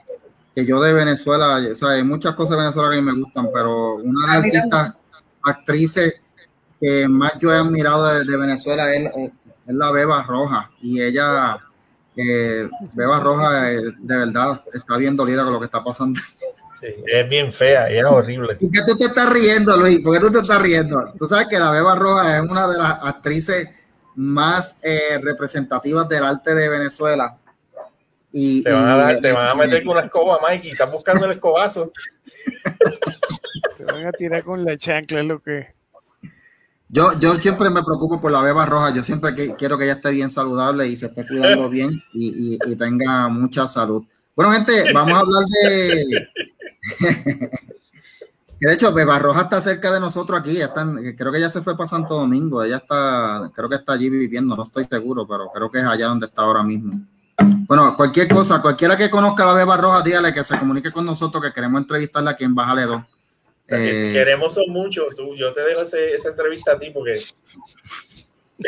que 0.55 0.65
yo 0.65 0.81
de 0.81 0.93
Venezuela, 0.93 1.59
o 1.73 1.75
sea, 1.75 1.91
hay 1.91 2.05
muchas 2.05 2.37
cosas 2.37 2.53
de 2.53 2.63
Venezuela 2.63 2.91
que 2.91 2.99
a 2.99 3.01
mí 3.01 3.11
me 3.11 3.21
gustan, 3.21 3.49
pero 3.53 3.97
una 3.97 4.21
de 4.21 4.27
las 4.27 4.37
artistas, 4.37 4.95
actrices 5.43 6.15
que 6.81 7.09
más 7.09 7.33
yo 7.41 7.53
he 7.53 7.57
admirado 7.57 8.07
de, 8.07 8.37
Venezuela 8.37 8.95
es, 8.95 9.11
es, 9.17 9.33
la 9.67 9.91
Beba 9.91 10.23
Roja, 10.23 10.71
y 10.81 11.03
ella, 11.03 11.59
eh, 12.17 12.69
Beba 12.93 13.19
Roja, 13.19 13.63
de 13.63 14.17
verdad, 14.17 14.63
está 14.73 14.97
bien 14.97 15.17
dolida 15.17 15.43
con 15.43 15.55
lo 15.55 15.59
que 15.59 15.67
está 15.67 15.83
pasando 15.83 16.21
es 17.07 17.29
bien 17.29 17.53
fea 17.53 17.93
y 17.93 17.99
es 17.99 18.05
horrible. 18.05 18.55
¿Por 18.57 18.71
qué 18.71 18.81
tú 18.87 18.97
te 18.97 19.05
estás 19.05 19.31
riendo, 19.31 19.77
Luis? 19.77 20.01
¿Por 20.01 20.15
qué 20.15 20.21
tú 20.21 20.33
te 20.33 20.39
estás 20.41 20.61
riendo? 20.61 21.13
Tú 21.19 21.27
sabes 21.27 21.47
que 21.49 21.59
la 21.59 21.71
Beba 21.71 21.95
Roja 21.95 22.39
es 22.39 22.51
una 22.51 22.69
de 22.69 22.79
las 22.79 22.99
actrices 23.03 23.69
más 24.17 24.79
eh, 24.83 25.19
representativas 25.23 26.09
del 26.09 26.25
arte 26.25 26.55
de 26.55 26.69
Venezuela. 26.69 27.37
Y, 28.33 28.63
te, 28.65 28.73
van 28.73 28.85
a 28.85 28.97
dar, 28.97 29.21
te 29.21 29.33
van 29.33 29.49
a 29.49 29.55
meter 29.55 29.85
con 29.85 29.97
una 29.97 30.07
escoba, 30.07 30.39
Mikey. 30.43 30.73
Estás 30.73 30.91
buscando 30.91 31.25
el 31.25 31.31
escobazo. 31.31 31.93
te 33.79 33.85
van 33.85 34.07
a 34.07 34.13
tirar 34.13 34.43
con 34.43 34.65
la 34.65 34.77
chancla, 34.77 35.21
es 35.21 35.27
lo 35.27 35.41
que. 35.41 35.75
Yo, 36.89 37.19
yo 37.19 37.35
siempre 37.35 37.71
me 37.71 37.83
preocupo 37.83 38.21
por 38.21 38.33
la 38.33 38.43
beba 38.43 38.67
roja. 38.67 38.93
Yo 38.93 39.03
siempre 39.03 39.35
quiero 39.57 39.79
que 39.79 39.85
ella 39.85 39.95
esté 39.95 40.11
bien 40.11 40.31
saludable 40.31 40.87
y 40.87 40.97
se 40.97 41.07
esté 41.07 41.27
cuidando 41.27 41.69
bien 41.69 41.91
y, 42.13 42.59
y 42.65 42.77
tenga 42.77 43.29
mucha 43.29 43.67
salud. 43.67 44.05
Bueno, 44.37 44.53
gente, 44.53 44.93
vamos 44.93 45.15
a 45.15 45.21
hablar 45.21 45.45
de, 45.45 46.29
que 48.61 48.67
de 48.67 48.73
hecho, 48.73 48.93
Beba 48.93 49.19
Roja 49.19 49.43
está 49.43 49.61
cerca 49.61 49.93
de 49.93 50.01
nosotros 50.01 50.41
aquí. 50.41 50.59
creo 51.17 51.33
que 51.33 51.41
ya 51.41 51.51
se 51.51 51.63
fue 51.63 51.77
para 51.77 51.87
Santo 51.87 52.15
Domingo. 52.15 52.63
Ella 52.63 52.77
está, 52.79 53.51
creo 53.55 53.69
que 53.69 53.77
está 53.77 53.93
allí 53.95 54.09
viviendo, 54.11 54.57
no 54.57 54.63
estoy 54.63 54.85
seguro, 54.85 55.27
pero 55.27 55.51
creo 55.53 55.71
que 55.71 55.79
es 55.79 55.85
allá 55.85 56.07
donde 56.07 56.27
está 56.27 56.43
ahora 56.43 56.63
mismo. 56.63 57.01
Bueno, 57.67 57.97
cualquier 57.97 58.29
cosa, 58.29 58.63
cualquiera 58.63 58.97
que 58.97 59.11
conozca 59.11 59.43
a 59.43 59.47
la 59.47 59.55
Beba 59.55 59.77
Roja, 59.77 60.03
dígale 60.03 60.33
que 60.33 60.45
se 60.45 60.59
comunique 60.59 60.93
con 60.93 61.05
nosotros, 61.05 61.43
que 61.43 61.53
queremos 61.53 61.81
entrevistarla 61.81 62.31
aquí 62.33 62.45
en 62.45 62.55
Bájale 62.55 62.83
2. 62.83 63.03
Eh, 63.69 64.11
queremos 64.13 64.55
son 64.55 64.67
muchos. 64.69 65.15
Tú, 65.15 65.35
yo 65.37 65.53
te 65.53 65.63
dejo 65.63 65.81
esa 65.81 66.29
entrevista 66.29 66.73
a 66.73 66.79
ti 66.79 66.91
porque. 66.91 67.23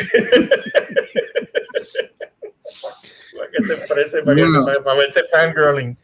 para 3.37 3.51
que 3.51 3.57
te 3.63 3.77
para, 4.23 4.35
para, 4.65 4.83
para 4.83 4.99
verte 4.99 5.23
fangirling. 5.31 5.97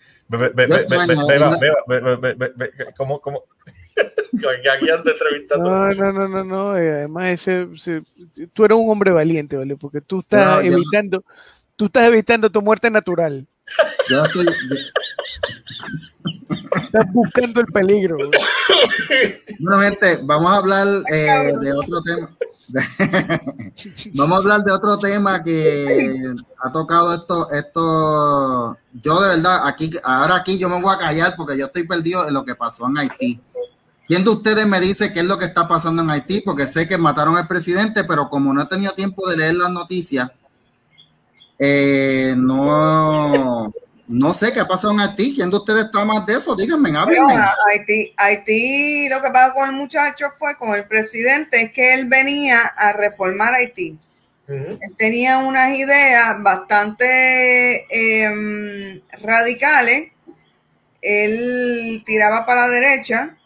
¿Cómo, 2.98 3.20
cómo? 3.20 3.44
No, 5.58 5.90
no, 5.94 6.12
no, 6.12 6.28
no, 6.28 6.44
no. 6.44 6.72
Además, 6.72 7.48
ese, 7.48 7.68
tú 8.54 8.66
eres 8.66 8.78
un 8.78 8.90
hombre 8.90 9.12
valiente, 9.12 9.56
¿vale? 9.58 9.76
Porque 9.76 10.02
tú 10.02 10.20
estás 10.20 10.64
evitando, 10.66 11.24
tú 11.76 11.86
estás 11.86 12.08
evitando 12.08 12.50
tu 12.50 12.62
muerte 12.62 12.90
natural. 12.90 13.48
Yo 14.10 14.26
estoy. 14.26 14.48
Estás 16.84 17.14
buscando 17.14 17.62
el 17.62 17.68
peligro. 17.68 18.18
Bueno, 19.60 19.82
gente, 19.82 20.20
vamos 20.24 20.52
a 20.52 20.58
hablar 20.58 20.88
eh, 21.12 21.54
de 21.60 21.72
otro 21.72 22.02
tema. 22.04 22.36
Vamos 24.14 24.38
a 24.38 24.40
hablar 24.40 24.62
de 24.62 24.72
otro 24.72 24.98
tema 24.98 25.44
que 25.44 26.34
ha 26.64 26.72
tocado 26.72 27.14
esto, 27.14 27.52
esto, 27.52 28.78
yo 29.02 29.22
de 29.22 29.36
verdad, 29.36 29.68
aquí, 29.68 29.92
ahora 30.04 30.38
aquí 30.38 30.58
yo 30.58 30.70
me 30.70 30.82
voy 30.82 30.94
a 30.94 30.98
callar 30.98 31.34
porque 31.36 31.58
yo 31.58 31.66
estoy 31.66 31.86
perdido 31.86 32.28
en 32.28 32.34
lo 32.34 32.46
que 32.46 32.56
pasó 32.56 32.88
en 32.88 32.98
Haití. 32.98 33.42
¿Quién 34.08 34.24
de 34.24 34.32
ustedes 34.32 34.68
me 34.68 34.80
dice 34.80 35.14
qué 35.14 35.22
es 35.22 35.26
lo 35.26 35.38
que 35.38 35.46
está 35.46 35.68
pasando 35.68 36.02
en 36.02 36.10
Haití? 36.10 36.42
Porque 36.42 36.68
sé 36.68 36.88
que 36.88 36.98
mataron 36.98 37.38
al 37.38 37.48
presidente, 37.48 38.04
pero 38.04 38.30
como 38.30 38.54
no 38.54 38.62
he 38.62 38.68
tenido 38.68 38.94
tiempo 38.94 39.30
de 39.30 39.38
leer 39.38 39.56
las 39.56 39.72
noticias, 39.72 40.30
eh, 41.60 42.34
no, 42.38 43.68
no 44.08 44.34
sé 44.34 44.52
qué 44.52 44.60
ha 44.60 44.68
pasado 44.68 44.94
en 44.94 45.00
Haití. 45.00 45.34
¿Quién 45.34 45.50
de 45.50 45.58
ustedes 45.58 45.86
está 45.86 46.04
más 46.04 46.26
de 46.26 46.36
eso? 46.36 46.56
Díganme, 46.56 46.98
háblenme. 46.98 47.36
Haití, 47.70 48.14
Haití, 48.18 49.10
lo 49.10 49.22
que 49.22 49.30
pasó 49.32 49.54
con 49.54 49.70
el 49.70 49.76
muchacho 49.76 50.26
fue 50.38 50.56
con 50.58 50.76
el 50.76 50.86
presidente, 50.86 51.62
es 51.62 51.72
que 51.72 51.94
él 51.94 52.08
venía 52.08 52.60
a 52.62 52.94
reformar 52.94 53.54
Haití. 53.54 53.98
Él 54.48 54.96
tenía 54.98 55.38
unas 55.40 55.76
ideas 55.76 56.36
bastante 56.44 57.86
em, 57.90 59.02
radicales. 59.22 60.12
Él 61.02 62.04
tiraba 62.06 62.46
para 62.46 62.68
la 62.68 62.74
derecha 62.74 63.38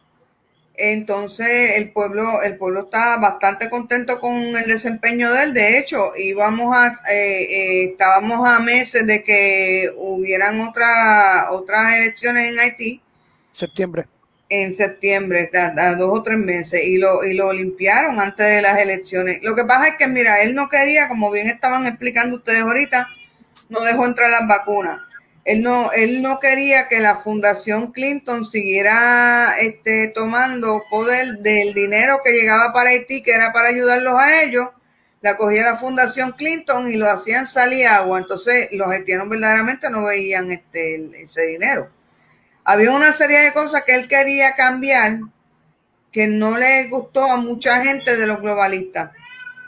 entonces 0.77 1.77
el 1.77 1.91
pueblo, 1.91 2.43
el 2.43 2.55
pueblo 2.57 2.81
está 2.81 3.17
bastante 3.17 3.67
contento 3.67 4.19
con 4.19 4.35
el 4.35 4.65
desempeño 4.65 5.31
de 5.31 5.43
él. 5.43 5.53
De 5.53 5.79
hecho, 5.79 6.15
íbamos 6.15 6.75
a, 6.75 7.01
eh, 7.09 7.41
eh, 7.41 7.83
estábamos 7.91 8.47
a 8.47 8.59
meses 8.59 9.07
de 9.07 9.23
que 9.23 9.91
hubieran 9.97 10.61
otra, 10.61 11.51
otras 11.51 11.95
elecciones 11.95 12.51
en 12.51 12.59
Haití. 12.59 13.01
Septiembre. 13.51 14.05
En 14.49 14.75
septiembre, 14.75 15.49
a, 15.53 15.95
dos 15.95 16.19
o 16.19 16.23
tres 16.23 16.37
meses, 16.37 16.81
y 16.85 16.97
lo, 16.97 17.23
y 17.25 17.33
lo 17.33 17.51
limpiaron 17.51 18.21
antes 18.21 18.45
de 18.45 18.61
las 18.61 18.79
elecciones. 18.79 19.39
Lo 19.41 19.55
que 19.55 19.65
pasa 19.65 19.87
es 19.87 19.95
que, 19.97 20.07
mira, 20.07 20.41
él 20.43 20.53
no 20.55 20.69
quería, 20.69 21.09
como 21.09 21.31
bien 21.31 21.47
estaban 21.47 21.85
explicando 21.87 22.37
ustedes 22.37 22.61
ahorita, 22.61 23.09
no 23.67 23.81
dejó 23.81 24.05
entrar 24.05 24.29
las 24.29 24.47
vacunas 24.47 25.06
él 25.47 25.63
no, 25.63 25.93
él 25.93 26.21
no 26.21 26.41
quería 26.41 26.89
que 26.89 26.99
la 26.99 27.19
Fundación 27.19 27.93
Clinton 27.93 28.45
siguiera 28.45 29.55
este, 29.61 30.09
tomando 30.09 30.83
poder 30.89 31.37
del 31.37 31.73
dinero 31.73 32.19
que 32.21 32.33
llegaba 32.33 32.73
para 32.73 32.89
Haití, 32.89 33.23
que 33.23 33.31
era 33.31 33.53
para 33.53 33.69
ayudarlos 33.69 34.15
a 34.19 34.41
ellos, 34.41 34.67
la 35.21 35.37
cogía 35.37 35.63
la 35.63 35.77
Fundación 35.77 36.33
Clinton 36.33 36.91
y 36.91 36.97
lo 36.97 37.09
hacían 37.09 37.47
salir 37.47 37.87
agua. 37.87 38.19
Entonces 38.19 38.67
los 38.73 38.89
haitianos 38.89 39.29
verdaderamente 39.29 39.89
no 39.89 40.03
veían 40.03 40.51
este, 40.51 41.23
ese 41.23 41.43
dinero. 41.43 41.89
Había 42.65 42.91
una 42.91 43.13
serie 43.13 43.39
de 43.39 43.53
cosas 43.53 43.83
que 43.85 43.95
él 43.95 44.09
quería 44.09 44.53
cambiar 44.57 45.19
que 46.11 46.27
no 46.27 46.57
le 46.57 46.89
gustó 46.89 47.23
a 47.23 47.37
mucha 47.37 47.85
gente 47.85 48.17
de 48.17 48.27
los 48.27 48.41
globalistas. 48.41 49.11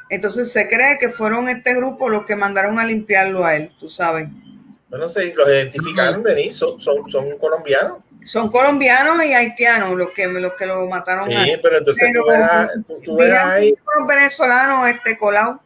Entonces 0.10 0.52
se 0.52 0.68
cree 0.68 1.00
que 1.00 1.08
fueron 1.08 1.48
este 1.48 1.74
grupo 1.74 2.10
los 2.10 2.26
que 2.26 2.36
mandaron 2.36 2.80
a 2.80 2.84
limpiarlo 2.84 3.46
a 3.46 3.56
él, 3.56 3.72
tú 3.80 3.90
sabes. 3.90 4.28
Bueno, 4.90 5.08
sí, 5.08 5.32
los 5.34 5.48
identificaron, 5.48 6.24
Denis, 6.24 6.56
son, 6.56 6.82
son, 6.82 6.96
son 7.10 7.38
colombianos. 7.38 8.00
Son 8.26 8.50
colombianos 8.52 9.24
y 9.24 9.34
haitianos 9.34 9.96
los 9.96 10.12
que, 10.12 10.28
los 10.28 10.54
que 10.54 10.66
lo 10.66 10.88
mataron. 10.88 11.32
Sí, 11.32 11.38
pero 11.62 11.78
entonces 11.78 12.12
tú 12.14 12.28
ves, 12.28 13.04
tú, 13.06 13.16
ves 13.16 13.34
ahí. 13.34 13.76
Los 13.98 14.08
venezolanos 14.08 14.88
este, 14.90 15.18
colado. 15.18 15.62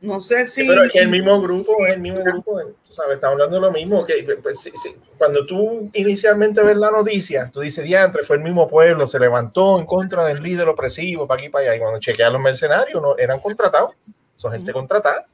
No 0.00 0.20
sé 0.20 0.48
si. 0.48 0.62
Sí, 0.62 0.68
pero 0.68 0.82
es 0.82 0.90
que 0.90 0.98
el 0.98 1.08
mismo 1.08 1.40
grupo, 1.40 1.86
es 1.86 1.92
el 1.92 2.00
mismo 2.00 2.24
grupo, 2.24 2.60
tú 2.60 2.92
sabes, 2.92 3.14
está 3.14 3.28
hablando 3.28 3.54
de 3.54 3.60
lo 3.60 3.70
mismo. 3.70 4.04
Que, 4.04 4.26
pues, 4.42 4.60
sí, 4.60 4.72
sí. 4.74 4.96
Cuando 5.16 5.46
tú 5.46 5.90
inicialmente 5.92 6.60
ves 6.62 6.76
la 6.76 6.90
noticia, 6.90 7.50
tú 7.52 7.60
dices, 7.60 7.84
diantre, 7.84 8.24
fue 8.24 8.36
el 8.36 8.42
mismo 8.42 8.68
pueblo, 8.68 9.06
se 9.06 9.20
levantó 9.20 9.78
en 9.78 9.86
contra 9.86 10.24
del 10.24 10.42
líder 10.42 10.68
opresivo, 10.68 11.28
para 11.28 11.40
aquí, 11.40 11.50
para 11.50 11.66
allá. 11.66 11.76
Y 11.76 11.78
cuando 11.78 12.00
chequean 12.00 12.32
los 12.32 12.42
mercenarios, 12.42 13.00
no, 13.00 13.16
eran 13.16 13.38
contratados, 13.38 13.92
son 14.36 14.52
gente 14.52 14.72
contratada. 14.72 15.26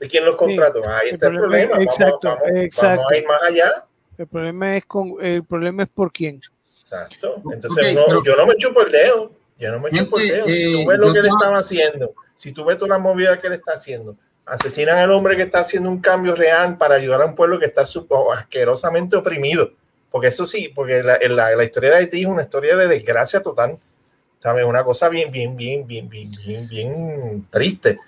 ¿De 0.00 0.08
quién 0.08 0.24
los 0.24 0.34
contrató? 0.36 0.80
Ahí 0.88 1.10
está 1.10 1.28
el 1.28 1.36
problema. 1.36 1.76
Exacto, 1.82 2.36
exacto. 2.54 2.96
Vamos 2.96 3.12
a 3.12 3.16
ir 3.16 3.26
más 3.28 3.42
allá. 3.42 3.84
El 4.16 4.26
problema 4.26 4.76
es 4.76 4.86
con 4.86 5.14
el 5.20 5.44
problema 5.44 5.82
es 5.82 5.88
por 5.90 6.10
quién. 6.10 6.40
Exacto. 6.80 7.42
Entonces 7.52 7.94
no, 7.94 8.24
yo 8.24 8.34
no 8.34 8.46
me 8.46 8.56
chupo 8.56 8.80
el 8.80 8.90
dedo. 8.90 9.30
Yo 9.58 9.70
no 9.70 9.78
me 9.78 9.90
chupo 9.90 10.18
el 10.18 10.28
dedo. 10.28 10.46
Si 10.46 10.72
tú 10.72 10.88
ves 10.88 10.98
lo 10.98 11.12
que 11.12 11.18
él 11.18 11.26
estaba 11.26 11.58
haciendo, 11.58 12.14
si 12.34 12.52
tú 12.52 12.64
ves 12.64 12.78
toda 12.78 12.88
la 12.88 12.98
movida 12.98 13.38
que 13.38 13.48
él 13.48 13.52
está 13.52 13.72
haciendo, 13.72 14.16
asesinan 14.46 14.98
al 14.98 15.12
hombre 15.12 15.36
que 15.36 15.42
está 15.42 15.60
haciendo 15.60 15.90
un 15.90 16.00
cambio 16.00 16.34
real 16.34 16.78
para 16.78 16.94
ayudar 16.94 17.20
a 17.20 17.26
un 17.26 17.34
pueblo 17.34 17.58
que 17.58 17.66
está 17.66 17.82
asquerosamente 17.82 19.16
oprimido. 19.16 19.70
Porque 20.10 20.28
eso 20.28 20.46
sí, 20.46 20.72
porque 20.74 21.02
la, 21.02 21.18
la, 21.28 21.54
la 21.54 21.64
historia 21.64 21.90
de 21.90 21.96
Haití 21.96 22.22
es 22.22 22.26
una 22.26 22.42
historia 22.42 22.74
de 22.76 22.88
desgracia 22.88 23.42
total. 23.42 23.78
¿Sabes? 24.38 24.64
Una 24.64 24.82
cosa 24.82 25.10
bien, 25.10 25.30
bien, 25.30 25.54
bien, 25.54 25.86
bien, 25.86 26.08
bien, 26.08 26.30
bien, 26.40 26.66
bien 26.66 27.46
triste. 27.50 27.98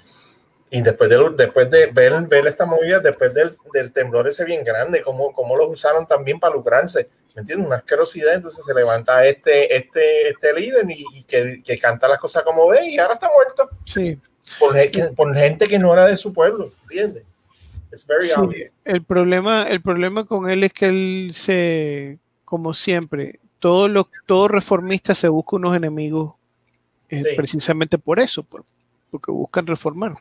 Y 0.74 0.80
después 0.80 1.10
de, 1.10 1.18
después 1.36 1.70
de 1.70 1.86
ver, 1.88 2.18
ver 2.22 2.46
esta 2.46 2.64
movida, 2.64 2.98
después 2.98 3.34
del, 3.34 3.58
del 3.74 3.92
temblor 3.92 4.26
ese 4.26 4.42
bien 4.46 4.64
grande, 4.64 5.02
cómo, 5.02 5.30
cómo 5.30 5.54
los 5.54 5.70
usaron 5.70 6.06
también 6.06 6.40
para 6.40 6.54
lucrarse, 6.54 7.10
¿me 7.34 7.40
entiendes? 7.40 7.66
Una 7.66 7.76
asquerosidad, 7.76 8.36
entonces 8.36 8.64
se 8.64 8.72
levanta 8.72 9.22
este, 9.26 9.76
este, 9.76 10.30
este 10.30 10.54
líder 10.54 10.86
y, 10.88 11.24
que, 11.24 11.60
que, 11.62 11.78
canta 11.78 12.08
las 12.08 12.18
cosas 12.18 12.42
como 12.42 12.68
ve 12.68 12.86
y 12.88 12.98
ahora 12.98 13.12
está 13.14 13.28
muerto. 13.28 13.68
Sí. 13.84 14.18
Por, 14.58 14.74
por 15.14 15.34
gente 15.34 15.68
que 15.68 15.78
no 15.78 15.92
era 15.92 16.06
de 16.06 16.16
su 16.16 16.32
pueblo, 16.32 16.70
¿entiendes? 16.84 17.24
Es 17.90 18.06
very 18.06 18.28
sí, 18.28 18.72
El 18.86 19.04
problema, 19.04 19.64
el 19.64 19.82
problema 19.82 20.24
con 20.24 20.48
él 20.48 20.64
es 20.64 20.72
que 20.72 20.86
él 20.86 21.32
se, 21.34 22.16
como 22.46 22.72
siempre, 22.72 23.40
todo, 23.58 23.88
lo, 23.88 24.08
todo 24.24 24.48
reformista 24.48 25.14
se 25.14 25.28
busca 25.28 25.56
unos 25.56 25.76
enemigos 25.76 26.32
eh, 27.10 27.36
precisamente 27.36 27.98
por 27.98 28.18
eso, 28.20 28.42
porque 29.10 29.30
buscan 29.30 29.66
reformar. 29.66 30.14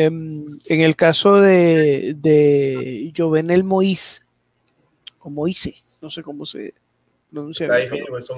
Em, 0.00 0.58
en 0.66 0.82
el 0.82 0.94
caso 0.94 1.40
de, 1.40 2.14
de 2.16 3.12
Jovenel 3.16 3.64
Moïse, 3.64 4.20
o 5.18 5.28
Moïse, 5.28 5.82
no 6.00 6.08
sé 6.08 6.22
cómo 6.22 6.46
se 6.46 6.72
pronuncia. 7.32 7.66
Está 7.66 7.78
difícil, 7.78 8.06
pues 8.08 8.30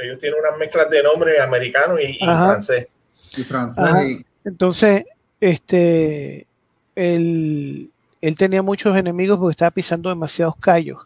ellos 0.00 0.18
tienen 0.18 0.40
unas 0.40 0.58
mezclas 0.58 0.90
de 0.90 1.04
nombre 1.04 1.40
americano 1.40 1.96
y, 2.00 2.18
francés. 2.18 2.88
Y 3.36 3.44
francés. 3.44 4.24
Entonces, 4.44 5.04
este, 5.40 6.44
él, 6.96 7.88
él 8.20 8.36
tenía 8.36 8.62
muchos 8.62 8.96
enemigos 8.96 9.38
porque 9.38 9.52
estaba 9.52 9.70
pisando 9.70 10.08
demasiados 10.08 10.56
callos. 10.56 10.98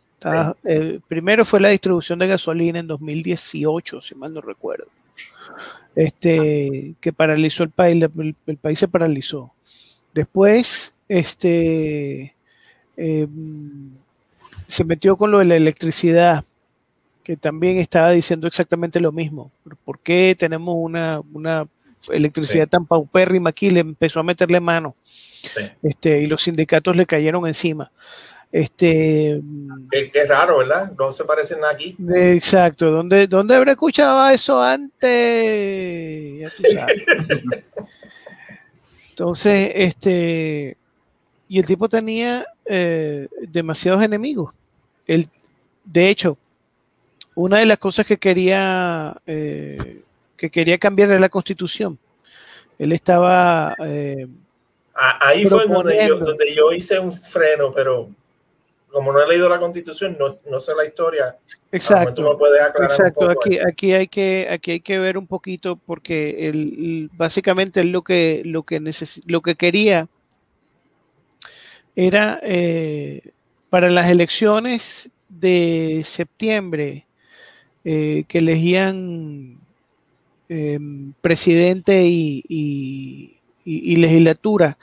Eh, 0.64 0.98
primero 1.08 1.44
fue 1.44 1.60
la 1.60 1.68
distribución 1.68 2.18
de 2.18 2.26
gasolina 2.26 2.78
en 2.78 2.86
2018, 2.86 4.00
si 4.00 4.14
mal 4.14 4.32
no 4.32 4.40
recuerdo. 4.40 4.86
Este, 5.94 6.94
que 7.00 7.12
paralizó 7.12 7.64
el 7.64 7.70
país, 7.70 8.02
el, 8.46 8.56
país 8.56 8.78
se 8.78 8.88
paralizó. 8.88 9.52
Después, 10.14 10.92
este, 11.08 12.34
em, 12.96 13.90
se 14.66 14.84
metió 14.84 15.16
con 15.16 15.30
lo 15.30 15.38
de 15.38 15.44
la 15.44 15.56
electricidad, 15.56 16.44
que 17.22 17.36
también 17.36 17.78
estaba 17.78 18.10
diciendo 18.10 18.46
exactamente 18.46 19.00
lo 19.00 19.12
mismo. 19.12 19.50
¿Por 19.84 19.98
qué 20.00 20.36
tenemos 20.38 20.74
una, 20.78 21.20
electricidad 22.08 22.68
tan 22.68 22.86
paupérrima 22.86 23.50
aquí? 23.50 23.70
Le 23.70 23.80
empezó 23.80 24.20
a 24.20 24.24
meterle 24.24 24.60
mano. 24.60 24.96
Este, 25.82 26.22
y 26.22 26.26
los 26.26 26.42
sindicatos 26.42 26.96
le 26.96 27.06
cayeron 27.06 27.46
encima. 27.46 27.90
Este, 28.52 29.40
qué, 29.90 30.24
raro, 30.26 30.58
¿verdad? 30.58 30.90
No 30.98 31.12
se 31.12 31.24
parecen 31.24 31.58
aquí. 31.64 31.96
Exacto. 32.14 32.90
¿Dónde, 32.90 33.28
dónde 33.28 33.54
habrá 33.54 33.72
escuchado 33.72 34.28
eso 34.28 34.60
antes? 34.60 35.00
Entonces, 39.20 39.72
este, 39.74 40.78
y 41.46 41.58
el 41.58 41.66
tipo 41.66 41.90
tenía 41.90 42.46
eh, 42.64 43.28
demasiados 43.48 44.02
enemigos. 44.02 44.54
El, 45.06 45.28
de 45.84 46.08
hecho, 46.08 46.38
una 47.34 47.58
de 47.58 47.66
las 47.66 47.76
cosas 47.76 48.06
que 48.06 48.16
quería 48.16 49.14
eh, 49.26 50.00
que 50.38 50.48
quería 50.48 50.78
cambiar 50.78 51.10
era 51.10 51.20
la 51.20 51.28
constitución. 51.28 51.98
Él 52.78 52.92
estaba 52.92 53.76
eh, 53.84 54.26
ahí 54.94 55.44
fue 55.44 55.66
donde 55.66 56.08
yo, 56.08 56.18
donde 56.18 56.54
yo 56.54 56.72
hice 56.72 56.98
un 56.98 57.12
freno, 57.12 57.74
pero 57.74 58.08
como 58.92 59.12
no 59.12 59.22
he 59.22 59.28
leído 59.28 59.48
la 59.48 59.58
constitución, 59.58 60.16
no, 60.18 60.38
no 60.50 60.60
sé 60.60 60.72
la 60.76 60.84
historia. 60.84 61.36
Exacto. 61.72 62.38
exacto. 62.82 63.30
aquí, 63.30 63.58
aquí 63.58 63.92
hay 63.92 64.08
que, 64.08 64.48
aquí 64.50 64.72
hay 64.72 64.80
que 64.80 64.98
ver 64.98 65.16
un 65.16 65.26
poquito 65.26 65.76
porque 65.76 66.48
el, 66.48 67.10
básicamente 67.12 67.84
lo 67.84 68.02
que, 68.02 68.42
lo 68.44 68.64
que 68.64 68.80
lo 69.26 69.42
que 69.42 69.54
quería 69.54 70.08
era 71.94 72.40
eh, 72.42 73.32
para 73.68 73.90
las 73.90 74.10
elecciones 74.10 75.10
de 75.28 76.02
septiembre 76.04 77.06
eh, 77.84 78.24
que 78.26 78.38
elegían 78.38 79.58
em, 80.48 81.12
presidente 81.20 82.04
y, 82.06 82.44
y 83.64 83.96
legislatura, 83.96 84.76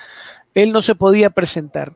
él 0.54 0.72
no 0.72 0.82
se 0.82 0.96
podía 0.96 1.30
presentar 1.30 1.94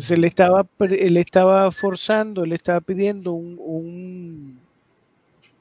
entonces 0.00 0.16
él 0.16 0.24
estaba, 0.24 0.66
él 0.78 1.18
estaba 1.18 1.70
forzando, 1.70 2.42
él 2.42 2.54
estaba 2.54 2.80
pidiendo 2.80 3.32
un, 3.32 4.58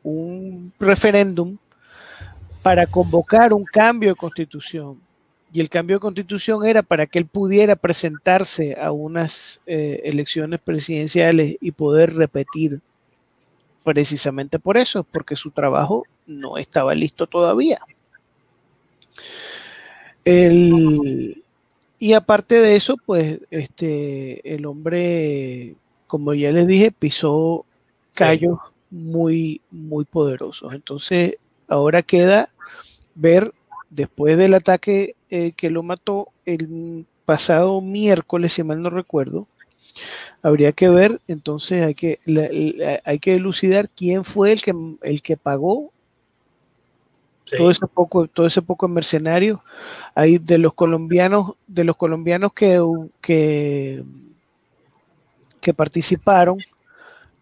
un, 0.02 0.72
referéndum 0.80 1.58
para 2.64 2.88
convocar 2.88 3.52
un 3.52 3.66
cambio 3.66 4.12
de 4.12 4.16
constitución. 4.16 4.98
Y 5.52 5.60
el 5.60 5.68
cambio 5.68 5.98
de 5.98 6.00
constitución 6.00 6.66
era 6.66 6.82
para 6.84 7.06
que 7.06 7.20
él 7.20 7.26
pudiera 7.26 7.76
presentarse 7.76 8.78
a 8.80 8.94
unas 8.94 9.60
eh, 9.66 10.00
elecciones 10.06 10.62
presidenciales 10.62 11.58
y 11.60 11.72
poder 11.72 12.14
repetir 12.14 12.80
precisamente 13.84 14.58
por 14.58 14.78
eso, 14.78 15.04
porque 15.04 15.36
su 15.36 15.52
trabajo 15.52 16.06
no 16.26 16.58
estaba 16.58 16.96
listo 16.96 17.28
todavía. 17.28 17.80
El, 20.24 21.44
y 22.00 22.14
aparte 22.14 22.56
de 22.56 22.76
eso, 22.76 22.96
pues 23.06 23.42
este 23.52 24.56
el 24.56 24.66
hombre, 24.66 25.76
como 26.08 26.34
ya 26.34 26.52
les 26.52 26.66
dije, 26.66 26.92
pisó 26.92 27.66
callos 28.16 28.58
muy, 28.90 29.62
muy 29.70 30.06
poderosos. 30.06 30.74
Entonces, 30.74 31.36
ahora 31.68 32.02
queda 32.02 32.48
ver, 33.16 33.54
después 33.90 34.38
del 34.38 34.54
ataque 34.54 35.16
eh, 35.30 35.52
que 35.56 35.70
lo 35.70 35.84
mató 35.84 36.30
el 36.46 37.06
pasado 37.26 37.82
miércoles, 37.82 38.54
si 38.54 38.64
mal 38.64 38.82
no 38.82 38.90
recuerdo, 38.90 39.48
habría 40.42 40.72
que 40.72 40.90
ver, 40.90 41.20
entonces 41.28 41.84
hay 41.84 41.96
que, 41.96 42.20
hay 43.04 43.20
que 43.20 43.36
elucidar 43.36 43.90
quién 43.90 44.24
fue 44.24 44.54
el 44.54 44.62
que, 44.62 44.74
el 45.04 45.22
que 45.22 45.38
pagó 45.38 45.92
todo 47.58 47.72
ese 47.72 47.88
poco, 47.88 48.28
todo 48.28 48.46
ese 48.46 48.62
poco 48.62 48.88
mercenario. 48.88 49.64
Hay 50.16 50.38
de 50.38 50.58
los 50.58 50.74
colombianos, 50.74 51.54
de 51.68 51.84
los 51.84 51.96
colombianos 51.96 52.54
que, 52.54 52.82
que, 53.22 54.04
que 55.62 55.74
participaron, 55.74 56.58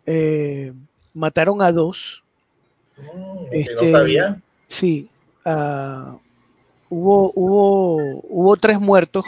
eh, 0.06 0.74
mataron 1.14 1.62
a 1.62 1.72
dos. 1.72 2.24
Mm, 2.98 3.46
este, 3.52 3.86
no 3.86 3.90
sabía. 3.92 4.42
Sí, 4.68 5.10
uh, 5.46 6.18
hubo, 6.90 7.32
hubo, 7.36 8.22
hubo 8.30 8.58
tres 8.58 8.80
muertos, 8.80 9.26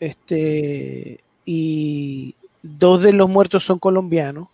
este, 0.00 1.20
y 1.44 2.34
dos 2.62 3.02
de 3.02 3.12
los 3.12 3.28
muertos 3.28 3.64
son 3.64 3.78
colombianos, 3.78 4.48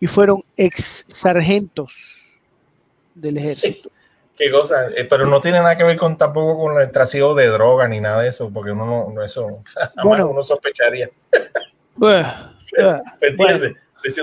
y 0.00 0.06
fueron 0.06 0.42
ex 0.56 1.04
sargentos 1.08 1.94
del 3.14 3.36
ejército. 3.38 3.90
Qué 4.36 4.50
cosa, 4.50 4.88
eh, 4.88 5.04
pero 5.04 5.26
no 5.26 5.40
tiene 5.40 5.58
nada 5.58 5.76
que 5.76 5.84
ver 5.84 5.96
con 5.96 6.16
tampoco 6.16 6.58
con 6.58 6.80
el 6.80 6.90
trasiego 6.90 7.34
de 7.34 7.46
droga 7.46 7.88
ni 7.88 8.00
nada 8.00 8.22
de 8.22 8.28
eso, 8.28 8.50
porque 8.52 8.72
uno 8.72 9.10
no, 9.14 9.22
eso, 9.22 9.62
bueno, 10.04 10.28
uno 10.28 10.42
sospecharía. 10.42 11.10
Bueno, 11.94 12.26
¿Me 13.20 13.28
entiendes? 13.28 13.76
es 14.02 14.14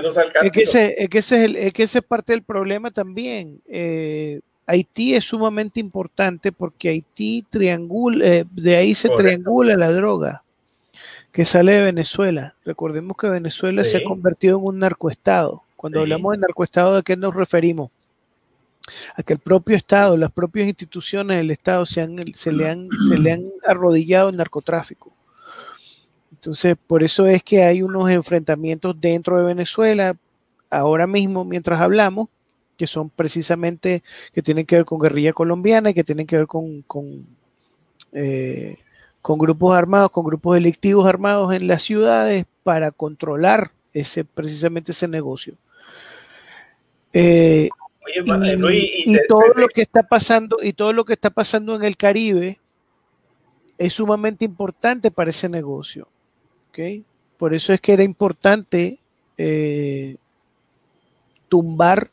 que, 0.52 0.62
ese, 0.62 1.02
es, 1.02 1.08
que 1.08 1.18
ese 1.18 1.36
es, 1.36 1.50
el, 1.50 1.56
es 1.56 1.72
que 1.72 1.84
ese 1.84 1.98
es 2.00 2.04
parte 2.04 2.32
del 2.32 2.42
problema 2.42 2.90
también. 2.90 3.60
Eh, 3.68 4.40
Haití 4.66 5.14
es 5.14 5.24
sumamente 5.24 5.80
importante 5.80 6.52
porque 6.52 6.88
Haití 6.88 7.44
triangula, 7.48 8.26
eh, 8.26 8.44
de 8.50 8.76
ahí 8.76 8.94
se 8.94 9.08
triangula 9.08 9.76
la 9.76 9.90
droga 9.92 10.42
que 11.32 11.44
sale 11.44 11.72
de 11.74 11.82
Venezuela. 11.82 12.54
Recordemos 12.64 13.16
que 13.16 13.28
Venezuela 13.28 13.84
se 13.84 13.98
ha 13.98 14.04
convertido 14.04 14.58
en 14.58 14.64
un 14.66 14.78
narcoestado. 14.78 15.62
Cuando 15.76 16.00
hablamos 16.00 16.32
de 16.32 16.38
narcoestado, 16.38 16.96
¿de 16.96 17.02
qué 17.02 17.16
nos 17.16 17.34
referimos? 17.34 17.90
A 19.16 19.22
que 19.22 19.32
el 19.32 19.38
propio 19.38 19.76
Estado, 19.76 20.16
las 20.16 20.32
propias 20.32 20.66
instituciones 20.66 21.36
del 21.36 21.50
Estado 21.50 21.86
se, 21.86 22.06
se, 22.34 22.52
le, 22.52 22.68
han, 22.68 22.88
se 23.08 23.18
le 23.18 23.32
han 23.32 23.44
arrodillado 23.66 24.28
el 24.28 24.36
narcotráfico. 24.36 25.12
Entonces, 26.32 26.76
por 26.86 27.02
eso 27.02 27.26
es 27.26 27.42
que 27.42 27.64
hay 27.64 27.82
unos 27.82 28.10
enfrentamientos 28.10 28.98
dentro 28.98 29.36
de 29.38 29.44
Venezuela, 29.44 30.16
ahora 30.70 31.06
mismo, 31.06 31.44
mientras 31.44 31.80
hablamos, 31.80 32.28
que 32.78 32.86
son 32.86 33.10
precisamente, 33.10 34.02
que 34.32 34.40
tienen 34.40 34.64
que 34.64 34.76
ver 34.76 34.84
con 34.86 35.00
guerrilla 35.00 35.34
colombiana 35.34 35.90
y 35.90 35.94
que 35.94 36.02
tienen 36.02 36.26
que 36.26 36.38
ver 36.38 36.46
con, 36.46 36.80
con, 36.82 37.26
eh, 38.12 38.78
grupos 39.22 39.76
armados, 39.76 40.10
con 40.12 40.24
grupos 40.24 40.54
delictivos 40.54 41.06
armados 41.06 41.54
en 41.54 41.66
las 41.66 41.82
ciudades 41.82 42.46
para 42.62 42.90
controlar 42.90 43.72
ese, 43.92 44.24
precisamente 44.24 44.92
ese 44.92 45.08
negocio. 45.08 45.56
Eh, 47.12 47.68
y, 48.14 49.16
todo 49.28 49.54
lo 49.54 49.68
que 49.68 49.82
está 49.82 50.02
pasando 50.02 50.58
y 50.62 50.72
todo 50.72 50.92
lo 50.92 51.04
que 51.04 51.12
está 51.12 51.30
pasando 51.30 51.74
en 51.74 51.84
el 51.84 51.96
Caribe 51.96 52.58
es 53.78 53.94
sumamente 53.94 54.44
importante 54.44 55.10
para 55.10 55.30
ese 55.30 55.48
negocio. 55.48 56.08
Por 57.38 57.54
eso 57.54 57.72
es 57.72 57.80
que 57.80 57.92
era 57.92 58.02
importante 58.02 58.98
eh, 59.36 60.16
tumbar 61.48 62.10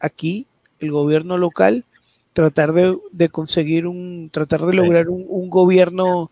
aquí 0.00 0.46
el 0.80 0.92
gobierno 0.92 1.36
local, 1.38 1.84
tratar 2.32 2.72
de, 2.72 3.28
conseguir 3.30 3.86
un, 3.86 4.30
tratar 4.30 4.64
de 4.66 4.74
lograr 4.74 5.08
un, 5.08 5.50
gobierno 5.50 6.30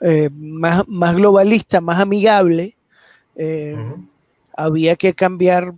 eh, 0.00 0.28
más, 0.32 0.86
más, 0.88 1.14
globalista, 1.14 1.80
más 1.80 2.00
amigable. 2.00 2.76
Eh, 3.36 3.76
había 4.56 4.96
que 4.96 5.14
cambiar 5.14 5.74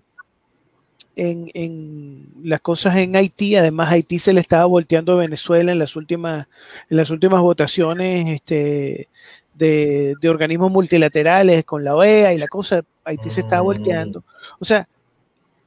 en, 1.17 2.29
las 2.45 2.61
cosas 2.61 2.97
en 2.97 3.17
Haití. 3.17 3.57
Además, 3.57 3.91
Haití 3.91 4.19
se 4.19 4.33
le 4.33 4.41
estaba 4.41 4.67
volteando 4.67 5.13
a 5.13 5.17
Venezuela 5.17 5.73
en 5.73 5.79
las 5.79 5.97
últimas, 5.97 6.47
en 6.91 6.97
las 6.97 7.11
últimas 7.11 7.41
votaciones 7.41 8.31
este, 8.31 9.09
de, 9.55 10.17
organismos 10.29 10.71
multilaterales 10.71 11.65
con 11.65 11.83
la 11.83 11.97
OEA 11.97 12.35
y 12.35 12.39
la 12.39 12.49
cosa. 12.49 12.85
Haití 13.05 13.31
se 13.31 13.41
estaba 13.41 13.63
volteando. 13.63 14.23
O 14.59 14.65
sea, 14.65 14.87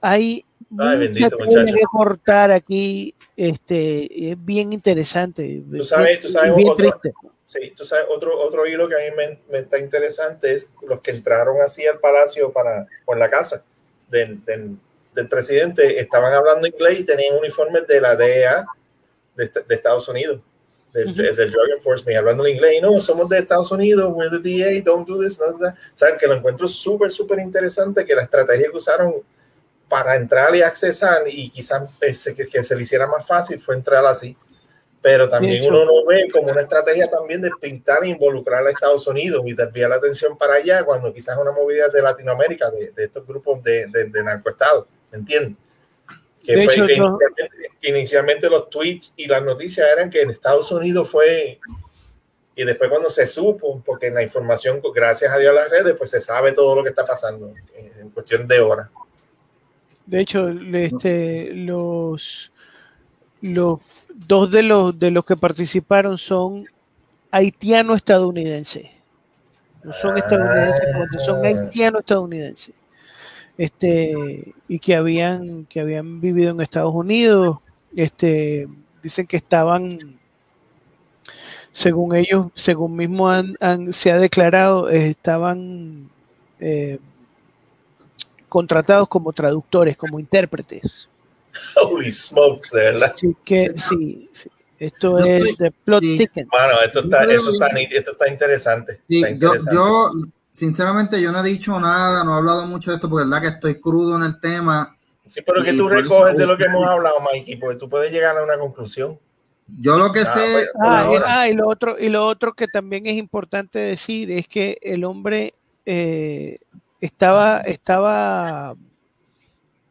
hay 0.01 0.45
mucha 0.69 1.29
que 1.29 1.83
cortar 1.91 2.51
aquí. 2.51 3.13
Este, 3.35 4.31
es 4.31 4.45
bien 4.45 4.73
interesante. 4.73 5.63
Tú 5.71 5.83
sabes, 5.83 6.19
tú 6.19 6.27
sabes, 6.27 6.53
otro, 6.65 7.01
Sí, 7.45 7.73
tú 7.75 7.83
sabes, 7.83 8.05
otro, 8.13 8.39
otro 8.39 8.67
hilo 8.67 8.87
que 8.87 8.95
a 8.95 8.97
mí 8.99 9.39
me, 9.49 9.59
está 9.59 9.79
interesante 9.79 10.53
es 10.53 10.69
los 10.87 10.99
que 10.99 11.11
entraron 11.11 11.59
así 11.61 11.87
al 11.87 11.97
palacio 11.97 12.51
para, 12.51 12.85
o 13.05 13.13
en 13.13 13.19
la 13.19 13.29
casa 13.29 13.63
del 15.19 15.27
presidente 15.27 15.99
estaban 15.99 16.33
hablando 16.33 16.65
inglés 16.65 16.99
y 17.01 17.03
tenían 17.03 17.37
uniformes 17.37 17.85
de 17.87 17.99
la 17.99 18.15
DEA, 18.15 18.65
de, 19.35 19.51
Estados 19.69 20.07
Unidos, 20.07 20.41
del, 20.93 21.13
Drug 21.13 21.69
Enforcement, 21.75 22.17
hablando 22.17 22.45
en 22.45 22.55
inglés, 22.55 22.75
y 22.77 22.81
no, 22.81 22.99
somos 23.01 23.27
de 23.29 23.39
Estados 23.39 23.71
Unidos, 23.71 24.11
we're 24.15 24.29
the 24.29 24.39
DA, 24.39 24.81
don't 24.83 25.07
do 25.07 25.21
this, 25.21 25.39
no, 25.39 25.57
that. 25.59 25.75
O 26.13 26.17
que 26.17 26.27
lo 26.27 26.35
encuentro 26.35 26.67
súper, 26.67 27.11
súper 27.11 27.39
interesante, 27.39 28.05
que 28.05 28.15
la 28.15 28.23
estrategia 28.23 28.69
que 28.71 28.77
usaron 28.77 29.15
para 29.89 30.15
entrar 30.15 30.55
y 30.55 30.61
accesar, 30.61 31.23
y 31.27 31.49
quizás 31.49 31.97
que, 31.99 32.47
que 32.47 32.63
se 32.63 32.75
le 32.75 32.83
hiciera 32.83 33.07
más 33.07 33.27
fácil, 33.27 33.59
fue 33.59 33.75
entrar 33.75 34.05
así. 34.05 34.37
Pero 35.01 35.29
también 35.29 35.65
uno 35.65 35.85
lo 35.85 36.05
ve 36.05 36.27
como 36.31 36.51
una 36.51 36.61
estrategia 36.61 37.07
también 37.07 37.41
de 37.41 37.51
pintar 37.61 38.03
e 38.03 38.09
involucrar 38.09 38.67
a 38.67 38.69
Estados 38.69 39.07
Unidos 39.07 39.41
y 39.45 39.53
desviar 39.53 39.89
la 39.89 39.95
atención 39.95 40.37
para 40.37 40.55
allá 40.55 40.83
cuando 40.83 41.13
quizás 41.13 41.37
una 41.37 41.53
movida 41.53 41.87
de 41.87 42.01
Latinoamérica, 42.01 42.69
de, 42.69 42.91
estos 42.97 43.25
grupos 43.25 43.63
de, 43.63 43.87
de, 43.87 44.23
narcoestados, 44.23 44.87
¿entiendes? 45.11 45.57
Que, 46.43 46.65
fue, 46.65 46.75
inicialmente, 47.81 48.49
los 48.49 48.69
tweets 48.69 49.13
y 49.17 49.27
las 49.27 49.43
noticias 49.43 49.87
eran 49.91 50.09
que 50.09 50.21
en 50.21 50.31
Estados 50.31 50.71
Unidos 50.71 51.09
fue, 51.09 51.59
y 52.55 52.63
después 52.63 52.89
cuando 52.89 53.09
se 53.09 53.27
supo, 53.27 53.81
porque 53.85 54.07
en 54.07 54.15
la 54.15 54.23
información, 54.23 54.81
gracias 54.93 55.31
a 55.31 55.37
Dios 55.37 55.51
a 55.51 55.61
las 55.61 55.69
redes, 55.69 55.95
pues 55.97 56.09
se 56.09 56.21
sabe 56.21 56.51
todo 56.53 56.75
lo 56.75 56.83
que 56.83 56.89
está 56.89 57.05
pasando 57.05 57.53
en, 57.75 58.09
cuestión 58.09 58.47
de 58.47 58.59
horas. 58.59 58.89
De 60.05 60.21
hecho, 60.21 60.49
este, 60.49 61.53
los, 61.53 62.51
los 63.41 63.79
dos 64.07 64.51
de 64.51 64.63
los, 64.63 64.97
de 64.97 65.11
los 65.11 65.25
que 65.25 65.37
participaron 65.37 66.17
son 66.17 66.63
haitiano-estadounidenses. 67.31 68.87
No 69.83 69.93
son 69.93 70.17
estadounidenses, 70.17 70.81
son 71.25 71.45
haitiano-estadounidenses. 71.45 72.73
Este, 73.59 74.53
y 74.69 74.79
que 74.79 74.95
habían, 74.95 75.65
que 75.65 75.81
habían 75.81 76.21
vivido 76.21 76.51
en 76.51 76.61
Estados 76.61 76.95
Unidos. 76.95 77.57
Este, 77.93 78.69
dicen 79.03 79.27
que 79.27 79.35
estaban, 79.35 79.99
según 81.73 82.15
ellos, 82.15 82.47
según 82.55 82.95
mismo 82.95 83.29
han, 83.29 83.57
se 83.91 84.13
ha 84.13 84.17
declarado, 84.17 84.87
estaban 84.87 86.09
eh, 86.61 86.99
contratados 88.47 89.09
como 89.09 89.33
traductores, 89.33 89.97
como 89.97 90.21
intérpretes. 90.21 91.09
Holy 91.83 92.13
smokes, 92.13 92.69
de 92.71 92.79
verdad. 92.79 93.13
Sí, 93.17 93.35
que 93.43 93.71
sí, 93.75 94.29
Esto 94.79 95.17
es 95.17 95.57
de 95.57 95.71
plot 95.71 95.99
ticket. 95.99 96.47
Bueno, 96.49 96.81
esto 96.85 97.01
está, 97.01 97.25
esto 97.25 97.51
está, 97.51 97.67
esto 97.67 98.11
está 98.13 98.29
interesante. 98.29 99.01
Yo, 99.09 100.11
sinceramente, 100.51 101.21
yo 101.21 101.31
no 101.31 101.43
he 101.43 101.47
dicho 101.47 101.79
nada, 101.79 102.23
no 102.23 102.35
he 102.35 102.37
hablado 102.37 102.65
mucho 102.67 102.91
de 102.91 102.95
esto, 102.95 103.09
porque 103.09 103.23
es 103.23 103.29
verdad 103.29 103.41
que 103.41 103.55
estoy 103.55 103.79
crudo 103.79 104.15
en 104.15 104.23
el 104.23 104.39
tema. 104.39 104.95
Sí, 105.25 105.41
pero 105.45 105.63
que 105.63 105.73
tú 105.73 105.87
recoges 105.87 106.37
de 106.37 106.47
lo 106.47 106.57
que 106.57 106.65
hemos 106.65 106.87
hablado, 106.87 107.17
Mikey, 107.21 107.57
porque 107.57 107.77
tú 107.77 107.87
puedes 107.89 108.11
llegar 108.11 108.37
a 108.37 108.43
una 108.43 108.57
conclusión. 108.57 109.19
Yo 109.79 109.97
lo 109.99 110.11
que 110.11 110.21
ah, 110.21 110.25
sé. 110.25 110.39
Pues, 110.51 110.69
ah, 110.81 111.11
y, 111.11 111.17
ah, 111.25 111.49
y, 111.49 111.53
lo 111.53 111.67
otro, 111.67 111.99
y 111.99 112.09
lo 112.09 112.25
otro 112.25 112.53
que 112.53 112.67
también 112.67 113.05
es 113.05 113.17
importante 113.17 113.77
decir 113.77 114.31
es 114.31 114.47
que 114.47 114.79
el 114.81 115.03
hombre 115.03 115.53
eh, 115.85 116.57
estaba, 116.99 117.59
estaba 117.61 118.75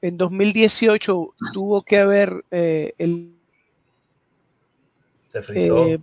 en 0.02 0.16
2018 0.16 1.34
tuvo 1.52 1.82
que 1.82 1.98
haber 1.98 2.44
eh, 2.50 2.94
el, 2.98 3.34
Se 5.28 5.38
eh, 5.54 5.98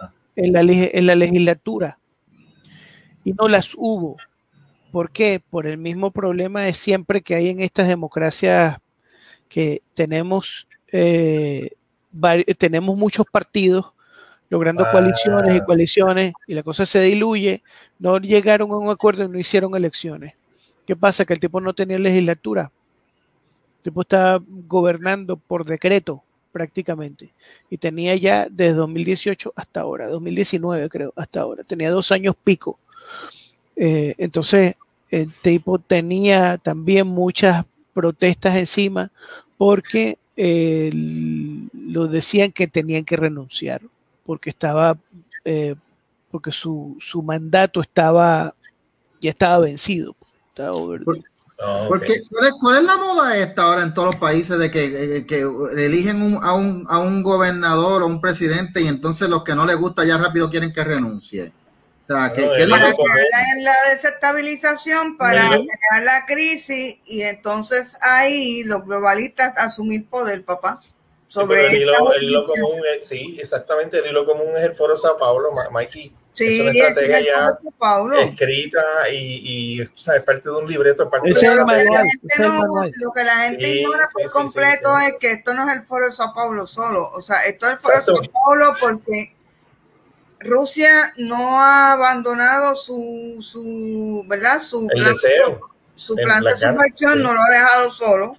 ah. 0.00 0.12
en, 0.36 0.52
la, 0.52 0.60
en 0.60 1.06
la 1.06 1.14
legislatura 1.14 1.99
y 3.24 3.32
no 3.32 3.48
las 3.48 3.72
hubo. 3.76 4.16
¿Por 4.92 5.10
qué? 5.10 5.40
Por 5.50 5.66
el 5.66 5.78
mismo 5.78 6.10
problema 6.10 6.62
de 6.62 6.74
siempre 6.74 7.22
que 7.22 7.34
hay 7.34 7.48
en 7.48 7.60
estas 7.60 7.88
democracias 7.88 8.78
que 9.48 9.82
tenemos, 9.94 10.66
eh, 10.92 11.70
tenemos 12.58 12.96
muchos 12.96 13.26
partidos 13.30 13.86
logrando 14.48 14.84
coaliciones 14.90 15.54
y 15.54 15.58
ah. 15.58 15.64
coaliciones 15.64 16.32
y 16.46 16.54
la 16.54 16.62
cosa 16.62 16.84
se 16.84 17.00
diluye, 17.00 17.62
no 18.00 18.18
llegaron 18.18 18.70
a 18.72 18.76
un 18.76 18.90
acuerdo 18.90 19.24
y 19.24 19.28
no 19.28 19.38
hicieron 19.38 19.76
elecciones. 19.76 20.34
¿Qué 20.86 20.96
pasa? 20.96 21.24
Que 21.24 21.34
el 21.34 21.40
tipo 21.40 21.60
no 21.60 21.72
tenía 21.72 21.98
legislatura 21.98 22.72
tipo 23.80 24.02
estaba 24.02 24.42
gobernando 24.46 25.36
por 25.36 25.64
decreto 25.64 26.22
prácticamente. 26.52 27.32
Y 27.68 27.78
tenía 27.78 28.16
ya 28.16 28.48
desde 28.50 28.74
2018 28.74 29.52
hasta 29.54 29.80
ahora, 29.80 30.08
2019 30.08 30.88
creo, 30.88 31.12
hasta 31.16 31.40
ahora. 31.40 31.62
Tenía 31.64 31.90
dos 31.90 32.10
años 32.12 32.34
pico. 32.42 32.78
Eh, 33.82 34.14
entonces, 34.18 34.76
el 35.10 35.32
tipo 35.32 35.78
tenía 35.78 36.58
también 36.58 37.06
muchas 37.06 37.64
protestas 37.94 38.54
encima 38.56 39.10
porque 39.56 40.18
eh, 40.36 40.90
lo 40.92 42.06
decían 42.06 42.52
que 42.52 42.68
tenían 42.68 43.06
que 43.06 43.16
renunciar, 43.16 43.80
porque 44.26 44.50
estaba, 44.50 44.98
eh, 45.46 45.76
porque 46.30 46.52
su, 46.52 46.98
su, 47.00 47.22
mandato 47.22 47.80
estaba, 47.80 48.54
ya 49.18 49.30
estaba 49.30 49.60
vencido. 49.60 50.14
Estaba 50.50 50.76
Ah, 51.62 51.84
Porque, 51.88 52.14
¿cuál 52.58 52.78
es, 52.78 52.84
la 52.84 52.96
moda 52.96 53.36
esta 53.36 53.64
ahora 53.64 53.82
en 53.82 53.92
todos 53.92 54.12
los 54.12 54.16
países 54.16 54.58
de 54.58 54.70
que, 54.70 55.26
que, 55.26 55.46
eligen 55.76 56.38
a, 56.42 56.54
un, 56.54 56.86
a 56.88 56.98
un 56.98 57.22
gobernador 57.22 58.02
o 58.02 58.06
un 58.06 58.22
presidente 58.22 58.80
y 58.80 58.86
entonces 58.86 59.28
los 59.28 59.44
que 59.44 59.54
no 59.54 59.66
les 59.66 59.76
gusta 59.76 60.04
ya 60.04 60.16
rápido 60.16 60.48
quieren 60.48 60.72
que 60.72 60.84
renuncie? 60.84 61.52
O 62.10 62.18
sea, 62.18 62.32
que, 62.32 62.42
para 62.68 62.92
crear 62.92 63.58
la, 63.62 63.74
desestabilización, 63.90 65.16
para 65.16 65.48
crear 65.48 66.02
la 66.02 66.26
crisis 66.26 66.98
y 67.04 67.22
entonces 67.22 67.96
ahí 68.00 68.64
los 68.64 68.84
globalistas 68.84 69.54
asumir 69.56 70.08
poder, 70.08 70.44
papá. 70.44 70.80
Sobre 71.28 71.68
el 71.68 71.82
hilo, 71.82 72.44
común 72.44 72.82
sí, 73.02 73.38
exactamente, 73.40 73.98
el 73.98 74.06
hilo 74.06 74.26
común 74.26 74.56
es 74.56 74.64
el 74.64 74.74
Foro 74.74 74.96
Sao 74.96 75.16
Paulo, 75.16 75.52
Mikey 75.70 76.12
Sí, 76.32 76.60
es 76.60 76.74
una 76.74 76.88
estrategia 76.88 77.20
ya 77.20 78.22
escrita 78.22 78.82
y, 79.12 79.76
y 79.76 79.82
es 79.82 79.90
parte 80.24 80.48
de 80.48 80.56
un 80.56 80.68
libreto. 80.68 81.10
Parte 81.10 81.28
de 81.28 81.54
lo, 81.54 81.66
que 81.66 81.84
la 81.84 82.02
gente 82.02 82.34
no, 82.38 82.84
lo 82.84 83.12
que 83.12 83.24
la 83.24 83.36
gente 83.44 83.68
ignora 83.68 84.08
por 84.12 84.30
completo 84.30 84.98
es 84.98 85.16
que 85.20 85.32
esto 85.32 85.54
no 85.54 85.68
es 85.68 85.76
el 85.76 85.84
foro 85.84 86.06
de 86.06 86.12
Sao 86.12 86.32
Paulo 86.34 86.66
solo. 86.66 87.10
O 87.10 87.20
sea, 87.20 87.42
esto 87.42 87.66
es 87.66 87.72
el 87.72 87.78
foro 87.78 87.98
de 87.98 88.04
Sao 88.04 88.16
Paulo 88.32 88.74
porque 88.80 89.34
Rusia 90.40 91.12
no 91.16 91.62
ha 91.62 91.92
abandonado 91.92 92.74
su, 92.74 93.38
su 93.40 94.24
¿verdad? 94.26 94.62
Su 94.62 94.86
plan, 94.86 95.14
su 95.94 96.14
plan 96.14 96.42
de 96.42 96.56
subversión 96.56 97.22
no 97.22 97.34
lo 97.34 97.40
ha 97.40 97.50
dejado 97.50 97.90
solo. 97.92 98.36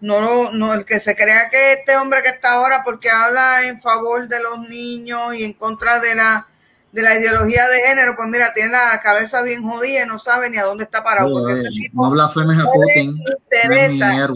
No, 0.00 0.20
lo, 0.20 0.52
no, 0.52 0.74
el 0.74 0.84
que 0.84 1.00
se 1.00 1.16
crea 1.16 1.48
que 1.50 1.74
este 1.74 1.96
hombre 1.96 2.22
que 2.22 2.28
está 2.28 2.54
ahora 2.54 2.82
porque 2.84 3.08
habla 3.08 3.66
en 3.66 3.80
favor 3.80 4.28
de 4.28 4.42
los 4.42 4.68
niños 4.68 5.34
y 5.34 5.44
en 5.44 5.54
contra 5.54 5.98
de 6.00 6.14
la 6.14 6.46
de 6.94 7.02
la 7.02 7.18
ideología 7.18 7.66
de 7.66 7.80
género, 7.88 8.14
pues 8.14 8.28
mira, 8.28 8.54
tiene 8.54 8.70
la 8.70 9.00
cabeza 9.02 9.42
bien 9.42 9.68
jodida 9.68 10.04
y 10.04 10.06
no 10.06 10.20
sabe 10.20 10.48
ni 10.48 10.58
a 10.58 10.64
dónde 10.64 10.84
está 10.84 11.02
parado. 11.02 11.28
No, 11.28 11.48
no 11.92 12.10
blasfemes 12.10 12.60
a 12.60 12.70
Putin. 12.70 13.20
Interesa, 13.52 14.28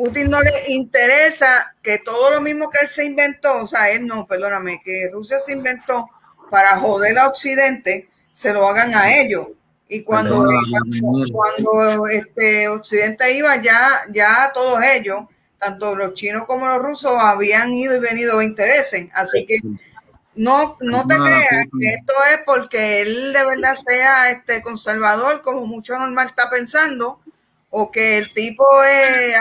Putin 0.00 0.30
no 0.30 0.40
le 0.40 0.50
interesa 0.72 1.74
que 1.82 1.98
todo 1.98 2.30
lo 2.30 2.40
mismo 2.40 2.70
que 2.70 2.78
él 2.80 2.88
se 2.88 3.04
inventó, 3.04 3.64
o 3.64 3.66
sea, 3.66 3.90
él 3.90 4.06
no, 4.06 4.26
perdóname, 4.26 4.80
que 4.82 5.10
Rusia 5.12 5.40
se 5.44 5.52
inventó 5.52 6.08
para 6.50 6.78
joder 6.78 7.18
a 7.18 7.28
Occidente, 7.28 8.08
se 8.32 8.54
lo 8.54 8.66
hagan 8.66 8.94
a 8.94 9.20
ellos. 9.20 9.48
Y 9.90 10.02
cuando, 10.02 10.48
cuando, 11.30 12.06
este 12.06 12.66
Occidente 12.68 13.30
iba, 13.36 13.60
ya, 13.60 13.90
ya 14.10 14.50
todos 14.54 14.82
ellos, 14.82 15.24
tanto 15.58 15.94
los 15.94 16.14
chinos 16.14 16.46
como 16.46 16.66
los 16.66 16.78
rusos, 16.78 17.12
habían 17.20 17.70
ido 17.74 17.94
y 17.94 18.00
venido 18.00 18.38
20 18.38 18.62
veces. 18.62 19.10
Así 19.12 19.44
que 19.44 19.58
no, 20.34 20.78
no 20.80 21.06
te 21.06 21.16
creas 21.16 21.66
que 21.78 21.88
esto 21.88 22.14
es 22.32 22.40
porque 22.46 23.02
él 23.02 23.34
de 23.34 23.44
verdad 23.44 23.76
sea 23.86 24.30
este 24.30 24.62
conservador, 24.62 25.42
como 25.42 25.66
mucho 25.66 25.98
normal 25.98 26.28
está 26.28 26.48
pensando, 26.48 27.20
o 27.70 27.90
que 27.90 28.18
el 28.18 28.32
tipo 28.34 28.64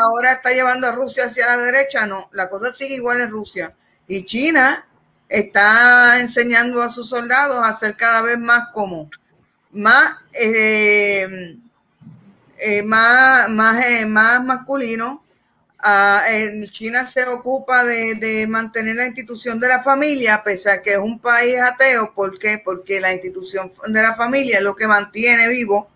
ahora 0.01 0.34
está 0.34 0.51
llevando 0.51 0.88
a 0.88 0.91
Rusia 0.91 1.26
hacia 1.26 1.47
la 1.47 1.57
derecha. 1.57 2.06
No, 2.06 2.30
la 2.34 2.49
cosa 2.49 2.73
sigue 2.73 2.95
igual 2.95 3.22
en 3.22 3.31
Rusia. 3.31 3.73
Y 4.07 4.26
China 4.26 4.88
está 5.27 6.19
enseñando 6.19 6.81
a 6.81 6.89
sus 6.89 7.10
soldados 7.10 7.65
a 7.65 7.76
ser 7.76 7.95
cada 7.95 8.22
vez 8.22 8.39
más 8.39 8.69
como 8.73 9.10
más 9.72 10.18
eh, 10.34 11.57
eh, 12.57 12.81
más 12.84 13.47
más, 13.49 13.85
eh, 13.85 14.06
más 14.06 14.43
masculino 14.43 15.23
Ah, 15.81 16.26
China 16.72 17.06
se 17.06 17.23
ocupa 17.26 17.85
de, 17.85 18.45
mantener 18.49 18.97
la 18.97 19.07
institución 19.07 19.60
de 19.61 19.69
la 19.69 19.81
familia, 19.81 20.41
pese 20.43 20.69
a 20.69 20.81
que 20.81 20.91
es 20.91 20.97
un 20.97 21.19
país 21.19 21.57
ateo. 21.57 22.14
¿Por 22.14 22.38
qué? 22.38 22.61
Porque 22.64 22.99
la 22.99 23.14
institución 23.14 23.72
de 23.88 24.01
la 24.01 24.15
familia 24.15 24.57
es 24.57 24.64
lo 24.64 24.76
que 24.76 24.88
mantiene 24.88 25.47
vivo 25.47 25.89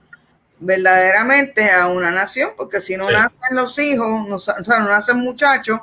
verdaderamente 0.66 1.70
a 1.70 1.88
una 1.88 2.12
nación, 2.12 2.52
porque 2.58 2.82
si 2.82 2.98
no 2.98 3.10
nacen 3.10 3.32
los 3.52 3.78
hijos, 3.80 4.28
no, 4.28 4.36
o 4.36 4.40
sea, 4.40 4.56
no 4.80 4.88
nacen 4.88 5.18
muchachos, 5.18 5.80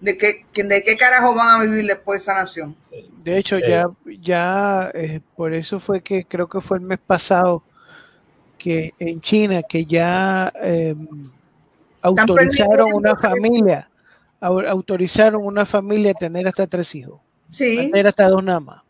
¿de 0.00 0.18
qué, 0.18 0.44
¿de 0.54 0.82
qué 0.82 0.96
carajo 0.96 1.34
van 1.34 1.60
a 1.60 1.64
vivir 1.64 1.86
después 1.86 2.22
esa 2.22 2.34
nación? 2.34 2.76
De 3.22 3.38
hecho, 3.38 3.58
ya, 3.58 3.86
ya 4.20 4.90
eh, 4.94 5.20
por 5.36 5.54
eso 5.54 5.80
fue 5.80 6.02
que 6.02 6.24
creo 6.24 6.48
que 6.48 6.60
fue 6.60 6.78
el 6.78 6.84
mes 6.84 6.98
pasado 7.04 7.62
que 8.58 8.94
en 8.98 9.20
China, 9.20 9.62
que 9.62 9.84
ya... 9.86 10.52
Eh, 10.62 10.94
autorizaron 12.04 12.92
una 12.92 13.16
familia, 13.16 13.88
autorizaron 14.40 15.44
una 15.44 15.64
familia 15.64 16.12
a 16.12 16.14
tener 16.14 16.46
hasta 16.46 16.66
tres 16.66 16.94
hijos. 16.94 17.20
Sí. 17.50 17.90
Tener 17.90 18.06
hasta 18.06 18.28
dos 18.28 18.44
nada 18.44 18.60
más. 18.60 18.82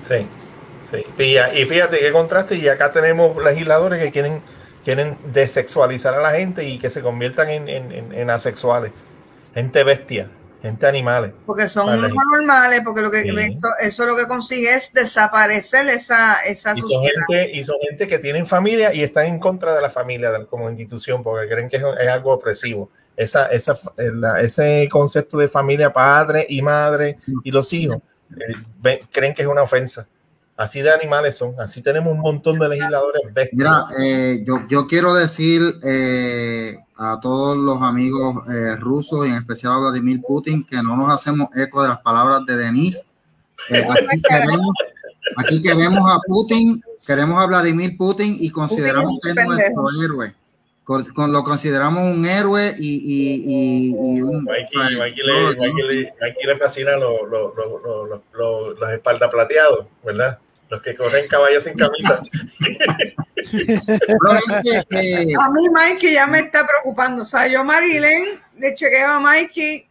Sí, 0.00 0.26
sí. 0.90 1.04
Y, 1.22 1.64
fíjate 1.64 2.00
qué 2.00 2.12
contraste, 2.12 2.56
y 2.56 2.68
acá 2.68 2.90
tenemos 2.90 3.36
legisladores 3.42 4.02
que 4.02 4.10
quieren, 4.10 4.40
quieren 4.84 5.16
desexualizar 5.32 6.14
a 6.14 6.22
la 6.22 6.32
gente 6.32 6.64
y 6.64 6.78
que 6.78 6.90
se 6.90 7.02
conviertan 7.02 7.50
en, 7.50 7.68
en, 7.68 8.12
en 8.12 8.30
asexuales. 8.30 8.92
Gente 9.54 9.84
bestia 9.84 10.28
gente 10.62 10.86
animales. 10.86 11.32
Porque 11.44 11.68
son 11.68 11.98
unos 11.98 12.12
anormales, 12.12 12.82
porque 12.84 13.02
lo 13.02 13.10
que 13.10 13.22
eso, 13.82 14.06
lo 14.06 14.16
que 14.16 14.26
consigue 14.26 14.72
es 14.72 14.92
desaparecer 14.92 15.88
esa, 15.88 16.36
esa 16.46 16.74
y 16.76 16.80
Son 16.80 17.02
gente, 17.02 17.50
y 17.52 17.64
son 17.64 17.76
gente 17.80 18.06
que 18.06 18.20
tienen 18.20 18.46
familia 18.46 18.94
y 18.94 19.02
están 19.02 19.26
en 19.26 19.40
contra 19.40 19.74
de 19.74 19.82
la 19.82 19.90
familia 19.90 20.30
como 20.48 20.70
institución, 20.70 21.22
porque 21.22 21.48
creen 21.48 21.68
que 21.68 21.76
es, 21.76 22.08
algo 22.08 22.32
opresivo. 22.32 22.90
Esa, 23.16 23.46
esa, 23.46 23.78
ese 24.40 24.88
concepto 24.90 25.36
de 25.36 25.48
familia, 25.48 25.92
padre 25.92 26.46
y 26.48 26.62
madre 26.62 27.18
y 27.44 27.50
los 27.50 27.70
hijos, 27.72 27.98
eh, 28.84 29.00
creen 29.10 29.34
que 29.34 29.42
es 29.42 29.48
una 29.48 29.62
ofensa. 29.62 30.06
Así 30.56 30.82
de 30.82 30.92
animales 30.92 31.36
son, 31.36 31.54
así 31.58 31.80
tenemos 31.82 32.12
un 32.12 32.20
montón 32.20 32.58
de 32.58 32.68
legisladores. 32.68 33.22
Mira, 33.52 33.86
eh, 33.98 34.44
yo, 34.46 34.66
yo 34.68 34.86
quiero 34.86 35.14
decir 35.14 35.62
eh, 35.82 36.76
a 36.96 37.18
todos 37.20 37.56
los 37.56 37.82
amigos 37.82 38.42
eh, 38.48 38.76
rusos 38.76 39.26
y 39.26 39.30
en 39.30 39.36
especial 39.36 39.72
a 39.72 39.78
Vladimir 39.78 40.20
Putin 40.20 40.62
que 40.64 40.76
no 40.76 40.96
nos 40.96 41.12
hacemos 41.12 41.48
eco 41.56 41.82
de 41.82 41.88
las 41.88 42.00
palabras 42.00 42.44
de 42.46 42.56
Denise. 42.56 43.06
Eh, 43.70 43.84
aquí, 45.36 45.62
queremos, 45.62 46.02
a 46.08 46.18
Putin, 46.26 46.82
queremos 47.04 47.42
a 47.42 47.46
Vladimir 47.46 47.96
Putin 47.96 48.36
y 48.38 48.50
consideramos 48.50 49.18
que 49.22 49.30
es 49.30 49.36
nuestro 49.36 49.84
héroe. 50.04 50.34
Con, 50.84 51.32
lo 51.32 51.44
consideramos 51.44 52.02
un 52.02 52.24
héroe 52.26 52.74
y, 52.76 52.96
y, 52.96 54.16
y, 54.16 54.22
un. 54.22 54.48
Aquí, 54.50 54.76
le, 56.46 56.56
fascinan 56.56 56.98
los, 56.98 57.28
los, 57.30 57.54
los, 57.54 58.78
los 58.78 58.92
espaldas 58.92 59.30
plateados, 59.30 59.86
¿verdad? 60.02 60.38
los 60.72 60.80
que 60.80 60.96
corren 60.96 61.28
caballos 61.28 61.64
sin 61.64 61.76
camisa. 61.76 62.18
a 65.38 65.50
mí 65.50 65.68
Mikey 65.68 66.14
ya 66.14 66.26
me 66.26 66.38
está 66.38 66.66
preocupando. 66.66 67.24
O 67.24 67.26
sea, 67.26 67.46
yo 67.46 67.62
Marilyn 67.62 68.40
le 68.58 68.74
chequeo 68.74 69.06
a 69.06 69.20
Mikey 69.20 69.86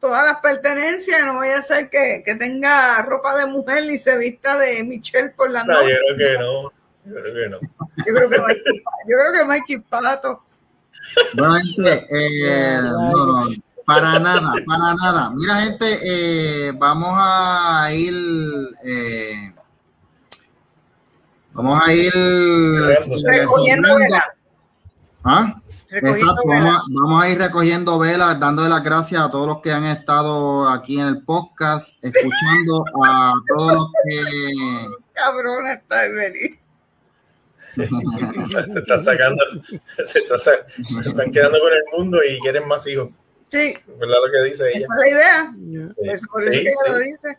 todas 0.00 0.26
las 0.26 0.40
pertenencias, 0.40 1.24
no 1.24 1.36
voy 1.36 1.48
a 1.48 1.58
hacer 1.58 1.88
que, 1.88 2.24
que 2.26 2.34
tenga 2.34 3.00
ropa 3.02 3.38
de 3.38 3.46
mujer 3.46 3.84
ni 3.86 3.96
se 3.96 4.18
vista 4.18 4.58
de 4.58 4.82
Michelle 4.82 5.30
por 5.30 5.52
la 5.52 5.62
noche. 5.62 5.82
No, 5.82 5.88
yo 5.88 5.96
creo 6.16 6.32
que 6.32 6.38
no. 6.38 6.72
Yo 7.04 7.14
creo 7.14 7.34
que 7.34 7.48
no. 7.48 7.60
Yo 7.98 8.14
creo 8.14 8.30
que 8.30 8.38
Mikey, 8.40 8.82
yo 9.08 9.16
creo 9.20 9.32
que 9.32 9.44
Mikey 9.46 9.78
Pato. 9.80 10.42
Bueno, 11.34 11.54
gente, 11.56 12.06
eh, 12.10 12.80
no, 12.82 13.48
para 13.84 14.18
nada, 14.18 14.54
para 14.66 14.94
nada. 14.94 15.30
Mira, 15.30 15.60
gente, 15.60 15.98
eh, 16.02 16.72
vamos 16.72 17.14
a 17.18 17.92
ir 17.92 18.14
eh, 18.84 19.54
Vamos 21.54 21.80
a 21.86 21.92
ir 21.92 22.12
recogiendo 23.26 23.96
velas. 23.96 24.24
¿Ah? 25.22 25.60
Exacto, 25.88 26.42
vamos 26.44 27.22
a, 27.22 27.28
ir 27.28 27.38
recogiendo 27.38 27.96
velas, 28.00 28.40
dándole 28.40 28.68
las 28.68 28.82
gracias 28.82 29.22
a 29.22 29.30
todos 29.30 29.46
los 29.46 29.60
que 29.60 29.70
han 29.70 29.84
estado 29.84 30.68
aquí 30.68 30.98
en 30.98 31.06
el 31.06 31.22
podcast, 31.22 31.94
escuchando 32.02 32.84
a 33.04 33.34
todos 33.46 33.72
los 33.72 33.86
que. 34.02 34.88
Cabrona 35.12 35.74
está 35.74 36.08
venir. 36.08 36.58
Se 37.74 38.78
están 38.78 39.02
sacando, 39.02 39.42
se, 40.04 40.18
está, 40.18 40.38
se, 40.38 40.52
están 41.06 41.32
quedando 41.32 41.58
con 41.58 41.72
el 41.72 41.82
mundo 41.96 42.18
y 42.22 42.38
quieren 42.40 42.66
más 42.68 42.86
hijos. 42.86 43.10
Sí. 43.48 43.74
¿Verdad 43.98 44.16
lo 44.24 44.32
que 44.32 44.50
dice 44.50 44.64
ella? 44.74 44.86
Esa 44.86 44.94
es 44.94 45.00
la 45.00 45.08
idea. 45.08 45.54
Eso 46.14 46.26
es 46.38 46.44
que 46.50 46.60
ella 46.60 46.70
lo 46.88 46.98
dice. 46.98 47.38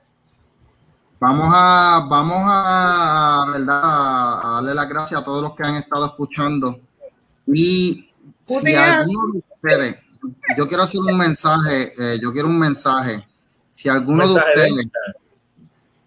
Vamos 1.20 1.50
a, 1.54 2.06
vamos 2.10 2.44
a, 2.46 3.46
¿verdad? 3.52 3.82
a 3.84 4.52
darle 4.56 4.76
las 4.76 4.90
gracias 4.90 5.22
a 5.22 5.24
todos 5.24 5.42
los 5.42 5.56
que 5.56 5.64
han 5.64 5.76
estado 5.76 6.06
escuchando. 6.06 6.80
Y 7.48 8.12
si 8.44 8.76
alguno 8.76 9.34
de 9.34 9.44
ustedes, 9.50 10.08
yo 10.58 10.68
quiero 10.68 10.84
hacer 10.84 11.02
un 11.02 11.18
mensaje, 11.18 11.94
eh, 11.98 12.20
yo 12.22 12.32
quiero 12.32 12.48
un 12.48 12.60
mensaje. 12.60 13.26
Si 13.72 13.90
alguno 13.90 14.28
de 14.28 14.34
ustedes, 14.34 14.72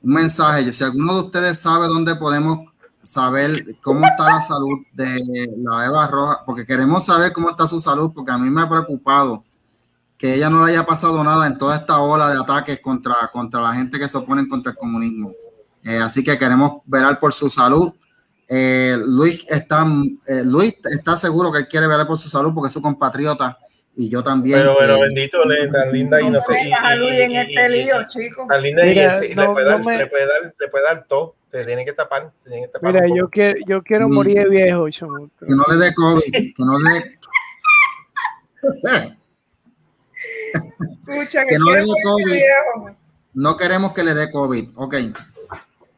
un 0.02 0.12
mensaje, 0.14 0.72
si 0.72 0.84
alguno 0.84 1.14
de 1.14 1.20
ustedes 1.22 1.58
sabe 1.58 1.86
dónde 1.86 2.14
podemos 2.16 2.70
saber 3.02 3.76
cómo 3.80 4.04
está 4.04 4.24
la 4.30 4.42
salud 4.42 4.78
de 4.92 5.50
la 5.56 5.86
Eva 5.86 6.06
Roja, 6.06 6.42
porque 6.44 6.66
queremos 6.66 7.04
saber 7.04 7.32
cómo 7.32 7.50
está 7.50 7.66
su 7.66 7.80
salud, 7.80 8.12
porque 8.14 8.30
a 8.30 8.38
mí 8.38 8.50
me 8.50 8.62
ha 8.62 8.68
preocupado 8.68 9.44
que 10.16 10.34
ella 10.34 10.50
no 10.50 10.64
le 10.64 10.72
haya 10.72 10.84
pasado 10.84 11.22
nada 11.22 11.46
en 11.46 11.56
toda 11.56 11.76
esta 11.76 12.00
ola 12.00 12.28
de 12.28 12.40
ataques 12.40 12.80
contra, 12.80 13.14
contra 13.32 13.60
la 13.60 13.72
gente 13.72 13.98
que 13.98 14.08
se 14.08 14.18
oponen 14.18 14.48
contra 14.48 14.72
el 14.72 14.78
comunismo. 14.78 15.30
Eh, 15.84 15.98
así 15.98 16.24
que 16.24 16.36
queremos 16.36 16.82
velar 16.84 17.20
por 17.20 17.32
su 17.32 17.48
salud. 17.48 17.92
Eh, 18.48 18.98
Luis, 19.06 19.44
está, 19.48 19.86
eh, 20.26 20.42
Luis 20.44 20.74
está 20.90 21.16
seguro 21.16 21.52
que 21.52 21.68
quiere 21.68 21.86
velar 21.86 22.06
por 22.06 22.18
su 22.18 22.28
salud 22.28 22.52
porque 22.52 22.68
es 22.68 22.72
su 22.72 22.82
compatriota 22.82 23.58
y 23.98 24.08
yo 24.08 24.22
también. 24.22 24.60
Pero 24.60 24.74
bueno, 24.74 25.00
bendito, 25.00 25.40
tan 25.72 25.92
linda 25.92 26.22
y 26.22 26.30
no 26.30 26.40
sé. 26.40 26.72
a 26.72 26.94
Luis 26.94 27.18
en 27.18 27.34
este 27.34 27.68
lío, 27.68 27.96
chico. 28.08 28.46
Tan 28.48 28.62
linda 28.62 28.86
y 28.86 28.94
le, 28.94 29.08
puede 29.34 29.66
dar, 29.66 29.84
le, 29.84 30.06
puede 30.06 30.26
dar, 30.26 30.54
le 30.56 30.68
puede 30.68 30.84
dar 30.84 31.04
todo. 31.08 31.34
Se 31.50 31.64
tiene 31.64 31.84
que 31.84 31.92
tapar. 31.94 32.32
Se 32.38 32.48
tiene 32.48 32.66
que 32.66 32.72
tapar 32.72 32.94
Mira, 32.94 33.06
yo 33.12 33.28
quiero, 33.28 33.58
yo 33.66 33.82
quiero 33.82 34.08
morir 34.08 34.44
de 34.44 34.48
viejo. 34.48 34.84
Que 34.84 35.46
no 35.48 35.64
le 35.68 35.76
dé 35.84 35.92
COVID. 35.94 36.32
Que 36.32 36.54
no 36.58 36.78
le 36.78 36.98
Escucha, 41.08 41.44
que, 41.44 41.58
no 41.58 41.72
le 41.72 41.80
dé 41.80 41.92
COVID. 42.04 42.40
No 43.34 43.56
queremos 43.56 43.92
que 43.94 44.04
le 44.04 44.14
dé 44.14 44.30
COVID. 44.30 44.68
Ok. 44.76 44.94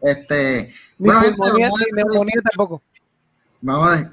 Este. 0.00 0.72
Bueno, 0.96 1.20
neumonía, 1.94 2.40
tampoco. 2.50 2.82
Vamos 3.60 3.90
a, 3.90 4.10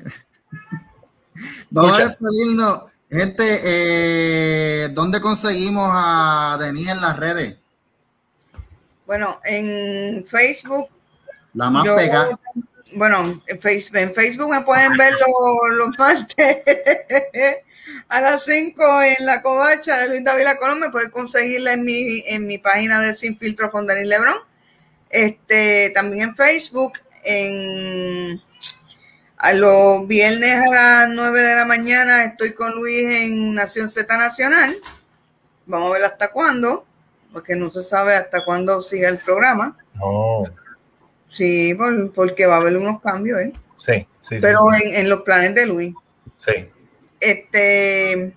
vamos 1.69 2.01
a 2.01 2.07
despedirnos. 2.09 2.96
Gente, 3.09 3.61
eh, 3.63 4.89
¿dónde 4.89 5.21
conseguimos 5.21 5.89
a 5.93 6.57
Denise 6.59 6.91
en 6.91 7.01
las 7.01 7.17
redes? 7.17 7.57
Bueno, 9.05 9.39
en 9.45 10.25
Facebook. 10.25 10.89
La 11.53 11.69
más 11.69 11.87
pegada. 11.87 12.37
Bueno, 12.95 13.41
en 13.47 13.61
Facebook, 13.61 14.49
me 14.49 14.61
pueden 14.61 14.97
ver 14.97 15.13
los, 15.13 15.77
los 15.77 15.99
martes 15.99 16.57
a 18.09 18.21
las 18.21 18.43
5 18.45 19.01
en 19.01 19.25
la 19.25 19.41
covacha 19.41 19.97
de 19.97 20.09
Luis 20.09 20.23
David 20.23 20.59
Colón. 20.59 20.79
Me 20.81 20.89
puedes 20.89 21.09
conseguirla 21.09 21.73
en 21.73 21.83
mi, 21.83 22.23
en 22.27 22.45
mi 22.45 22.57
página 22.57 23.01
de 23.01 23.15
Sin 23.15 23.37
Filtro 23.37 23.71
con 23.71 23.87
Denis 23.87 24.07
Lebron. 24.07 24.37
Este, 25.09 25.91
también 25.95 26.29
en 26.29 26.35
Facebook, 26.35 26.93
en 27.23 28.41
a 29.37 29.53
los 29.53 30.07
viernes 30.07 30.55
a 30.55 30.73
las 30.73 31.09
9 31.09 31.41
de 31.41 31.55
la 31.55 31.65
mañana 31.65 32.25
estoy 32.25 32.53
con 32.53 32.73
Luis 32.75 33.07
en 33.07 33.53
Nación 33.53 33.91
Z 33.91 34.17
Nacional. 34.17 34.75
Vamos 35.65 35.89
a 35.89 35.93
ver 35.93 36.03
hasta 36.05 36.31
cuándo, 36.31 36.85
porque 37.31 37.55
no 37.55 37.69
se 37.69 37.83
sabe 37.83 38.15
hasta 38.15 38.43
cuándo 38.43 38.81
siga 38.81 39.09
el 39.09 39.19
programa. 39.19 39.77
No. 39.93 40.43
Sí, 41.29 41.77
porque 42.15 42.45
va 42.45 42.55
a 42.55 42.61
haber 42.61 42.77
unos 42.77 43.01
cambios, 43.01 43.39
¿eh? 43.39 43.53
Sí, 43.75 44.07
sí. 44.21 44.37
Pero 44.41 44.61
En, 44.73 44.95
en 44.95 45.09
los 45.09 45.21
planes 45.21 45.53
de 45.53 45.67
Luis. 45.67 45.93
Sí. 46.37 46.69
Este, 47.19 48.33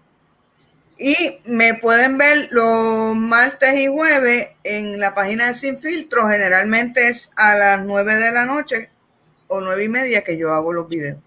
y 0.98 1.40
me 1.46 1.74
pueden 1.74 2.18
ver 2.18 2.48
los 2.50 3.16
martes 3.16 3.74
y 3.74 3.86
jueves 3.86 4.50
en 4.64 5.00
la 5.00 5.14
página 5.14 5.48
de 5.48 5.54
Sin 5.54 5.80
Filtro. 5.80 6.28
Generalmente 6.28 7.08
es 7.08 7.30
a 7.36 7.56
las 7.56 7.84
9 7.84 8.16
de 8.16 8.32
la 8.32 8.44
noche 8.44 8.90
o 9.50 9.60
nueve 9.60 9.84
y 9.84 9.88
media 9.88 10.22
que 10.22 10.38
yo 10.38 10.52
hago 10.52 10.72
los 10.72 10.88
videos. 10.88 11.18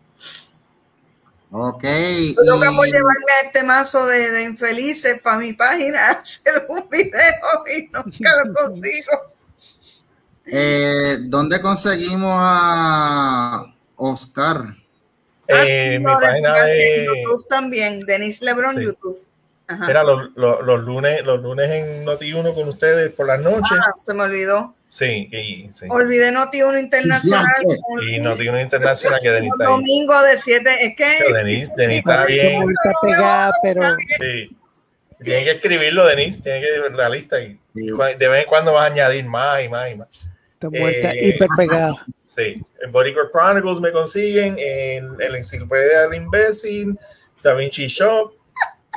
Ok. 1.51 1.83
Yo 1.83 2.59
que 2.59 2.69
voy 2.69 2.91
llevarme 2.91 3.31
a 3.41 3.45
este 3.45 3.63
mazo 3.63 4.07
de, 4.07 4.41
infelices 4.41 5.21
para 5.21 5.37
mi 5.37 5.53
página, 5.53 6.09
hacer 6.11 6.65
un 6.67 6.89
video 6.89 7.13
y 7.67 7.89
nunca 7.93 8.31
lo 8.43 8.53
consigo. 8.69 9.11
Eh, 10.45 11.17
¿Dónde 11.21 11.61
conseguimos 11.61 12.33
a 12.35 13.65
Oscar? 13.97 14.75
Eh, 15.47 15.99
mi 15.99 16.05
página 16.05 16.63
de 16.63 17.05
YouTube 17.05 17.47
también, 17.47 17.99
Denise 17.99 18.43
Lebron 18.43 18.79
YouTube. 18.79 19.23
Era 19.67 20.03
los, 20.03 20.29
los, 20.35 20.83
lunes, 20.83 21.23
los 21.23 21.41
lunes 21.41 21.71
en 21.71 22.05
Noti1 22.05 22.53
con 22.53 22.67
ustedes 22.67 23.13
por 23.13 23.27
las 23.27 23.41
noches. 23.41 23.77
Ah, 23.81 23.93
se 23.97 24.13
me 24.13 24.23
olvidó. 24.23 24.75
Sí, 24.89 25.29
sí. 25.71 25.87
Olvidé 25.89 26.31
Noti1 26.31 26.79
Internacional. 26.79 27.47
Y 28.01 28.19
Noti1 28.19 28.61
Internacional 28.61 29.19
que 29.21 29.31
Denise 29.31 29.55
está 29.55 29.65
ahí. 29.65 29.71
Domingo 29.71 30.21
de 30.21 30.37
7, 30.37 30.69
es 30.81 30.95
que... 30.95 31.33
Denise 31.33 31.73
está 31.87 32.25
bien. 32.25 32.63
Está 32.69 32.91
pegada, 33.01 33.51
pero... 33.63 33.81
Sí. 34.19 34.55
Tienen 35.23 35.45
que 35.45 35.51
escribirlo, 35.51 36.05
Denise, 36.05 36.41
tiene 36.41 36.61
que 36.61 36.79
ver 36.79 36.93
la 36.93 37.09
lista 37.09 37.39
y 37.39 37.57
de 37.73 38.27
vez 38.27 38.43
en 38.43 38.49
cuando 38.49 38.73
vas 38.73 38.89
a 38.89 38.93
añadir 38.93 39.25
más 39.25 39.63
y 39.63 39.69
más 39.69 39.91
y 39.91 39.95
más. 39.95 40.07
Está 40.53 40.69
muerta, 40.69 41.11
eh, 41.13 41.27
hiper 41.29 41.47
pegada. 41.57 41.93
Sí, 42.27 42.61
en 42.81 42.91
Bodyguard 42.91 43.31
Chronicles 43.31 43.79
me 43.79 43.91
consiguen, 43.91 44.55
en 44.57 45.15
el 45.19 45.35
Enciclopedia 45.35 46.01
del 46.01 46.15
Imbécil, 46.15 46.97
Da 47.41 47.53
Vinci 47.53 47.87
Shop, 47.87 48.33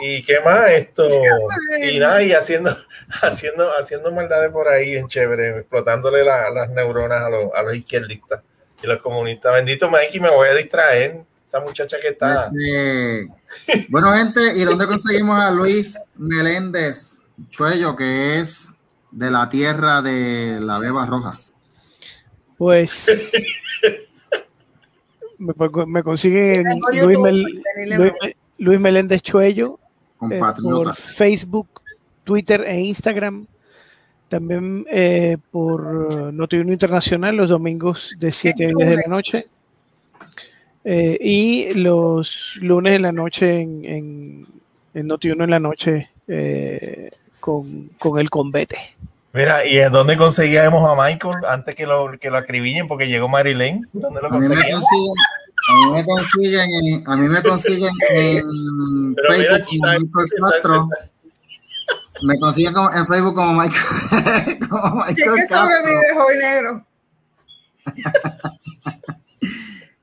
y 0.01 0.23
qué 0.23 0.40
más 0.44 0.70
esto 0.70 1.09
y 1.82 1.98
nada 1.98 2.23
y 2.23 2.32
haciendo 2.32 2.77
haciendo 3.23 3.70
haciendo 3.78 4.12
maldades 4.12 4.51
por 4.51 4.68
ahí 4.68 4.97
en 4.97 5.09
chévere 5.09 5.59
explotándole 5.60 6.24
la, 6.24 6.51
las 6.51 6.70
neuronas 6.70 7.23
a 7.23 7.31
los, 7.31 7.55
a 7.55 7.62
los 7.62 7.74
izquierdistas 7.77 8.40
y 8.82 8.86
los 8.86 9.01
comunistas 9.02 9.55
bendito 9.55 9.89
Mikey 9.90 10.20
me 10.20 10.31
voy 10.31 10.48
a 10.48 10.55
distraer 10.55 11.23
esa 11.47 11.60
muchacha 11.60 11.97
que 12.01 12.09
está 12.09 12.51
Este, 12.55 13.28
bueno, 13.89 14.12
gente, 14.14 14.40
¿y 14.56 14.64
dónde 14.64 14.86
conseguimos 14.86 15.40
a 15.40 15.51
Luis 15.51 15.98
Meléndez 16.16 17.20
Chuello, 17.51 17.94
que 17.97 18.40
es 18.40 18.68
de 19.12 19.31
la 19.31 19.48
tierra 19.48 20.02
de 20.02 20.59
la 20.60 20.78
Beba 20.81 21.06
Rojas? 21.06 21.55
Pues 22.59 23.06
me, 25.39 25.55
me 25.86 26.02
consiguen 26.02 26.64
Tengo 26.64 26.89
Luis, 26.90 27.02
YouTube, 27.02 27.23
Mel- 27.23 27.97
Luis. 27.98 28.12
Luis 28.59 28.81
Meléndez 28.81 29.23
Chuello 29.23 29.78
eh, 30.30 30.40
por. 30.62 30.97
Facebook, 30.97 31.68
Twitter 32.24 32.62
e 32.66 32.80
Instagram. 32.80 33.47
También 34.28 34.84
eh, 34.90 35.36
por 35.51 36.09
eh, 36.10 36.32
Notiuno 36.32 36.72
Internacional 36.72 37.36
los 37.36 37.48
domingos 37.48 38.12
de 38.18 38.32
7 38.32 38.64
a 38.64 38.68
10 38.76 38.90
de 38.90 38.97
la 38.97 39.09
noche. 39.09 39.47
Eh, 40.84 41.18
y 41.20 41.74
los 41.74 42.59
lunes 42.62 42.94
en 42.94 43.02
la 43.02 43.12
noche 43.12 43.60
en, 43.60 43.84
en, 43.84 44.47
en 44.94 45.06
Notiuno 45.06 45.43
en 45.43 45.51
la 45.51 45.59
noche 45.59 46.10
eh, 46.28 47.10
con, 47.40 47.90
con 47.98 48.20
el 48.20 48.30
Convete. 48.30 48.78
mira 49.32 49.66
y 49.66 49.78
en 49.78 49.90
dónde 49.90 50.16
conseguíamos 50.16 50.88
a 50.88 50.94
Michael 50.94 51.44
antes 51.48 51.74
que 51.74 51.86
lo 51.86 52.16
que 52.20 52.30
lo 52.30 52.36
acribillen 52.36 52.86
porque 52.86 53.09
llegó 53.09 53.28
Marilyn 53.28 53.84
dónde 53.93 54.22
lo 54.22 54.30
conseguíamos 54.30 54.84
a 55.68 55.86
mí 55.86 55.93
me 55.93 56.05
consiguen 56.05 56.70
en, 56.72 57.05
a 57.10 57.16
mí 57.16 57.28
me 57.28 57.43
consiguen 57.43 57.93
en 58.10 59.14
Pero 59.16 59.28
Facebook 59.34 59.66
como 59.68 59.88
Michael 59.93 60.28
Castro. 60.51 60.88
Me 62.22 62.38
consiguen 62.38 62.72
como- 62.74 62.93
en 62.93 63.06
Facebook 63.06 63.34
como 63.34 63.52
Michael, 63.55 64.59
como 64.68 64.97
Michael 64.97 65.34
Castro. 65.48 65.59
sobrevive 65.59 66.14
joven 66.14 66.38
negro. 66.38 66.86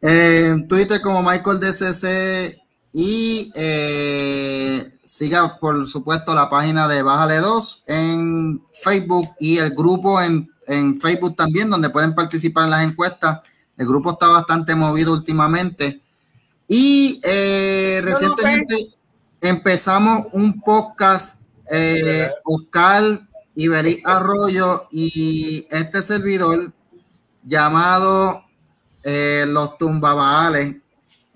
En 0.06 0.68
Twitter 0.68 1.00
como 1.02 1.24
Michael 1.24 1.62
DCC 1.62 2.60
y 2.92 3.52
eh, 3.56 4.92
siga 5.06 5.58
por 5.60 5.88
supuesto 5.88 6.36
la 6.36 6.50
página 6.50 6.90
de 6.90 7.02
Bájale 7.04 7.38
2 7.38 7.84
en 7.88 8.62
Facebook 8.84 9.30
y 9.40 9.60
el 9.60 9.70
grupo 9.74 10.22
en, 10.22 10.52
en 10.68 11.00
Facebook 11.00 11.38
también 11.38 11.70
donde 11.70 11.90
pueden 11.90 12.14
participar 12.14 12.66
en 12.66 12.72
las 12.72 12.84
encuestas. 12.84 13.40
El 13.78 13.88
grupo 13.88 14.12
está 14.12 14.28
bastante 14.28 14.76
movido 14.76 15.14
últimamente 15.14 16.02
y 16.68 17.20
eh, 17.24 18.00
no 18.04 18.10
recientemente 18.10 18.94
empezamos 19.42 20.28
un 20.32 20.62
podcast 20.62 21.42
eh, 21.70 22.30
Oscar 22.44 23.22
Iberic 23.56 24.08
Arroyo 24.08 24.88
y 24.92 25.68
este 25.70 26.02
servidor 26.02 26.72
llamado 27.44 28.44
eh, 29.04 29.46
Los 29.48 29.78
Tumbabaales. 29.78 30.78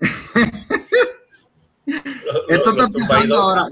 Esto 2.48 2.70
está 2.70 2.84
empezando 2.84 3.36
ahora. 3.36 3.66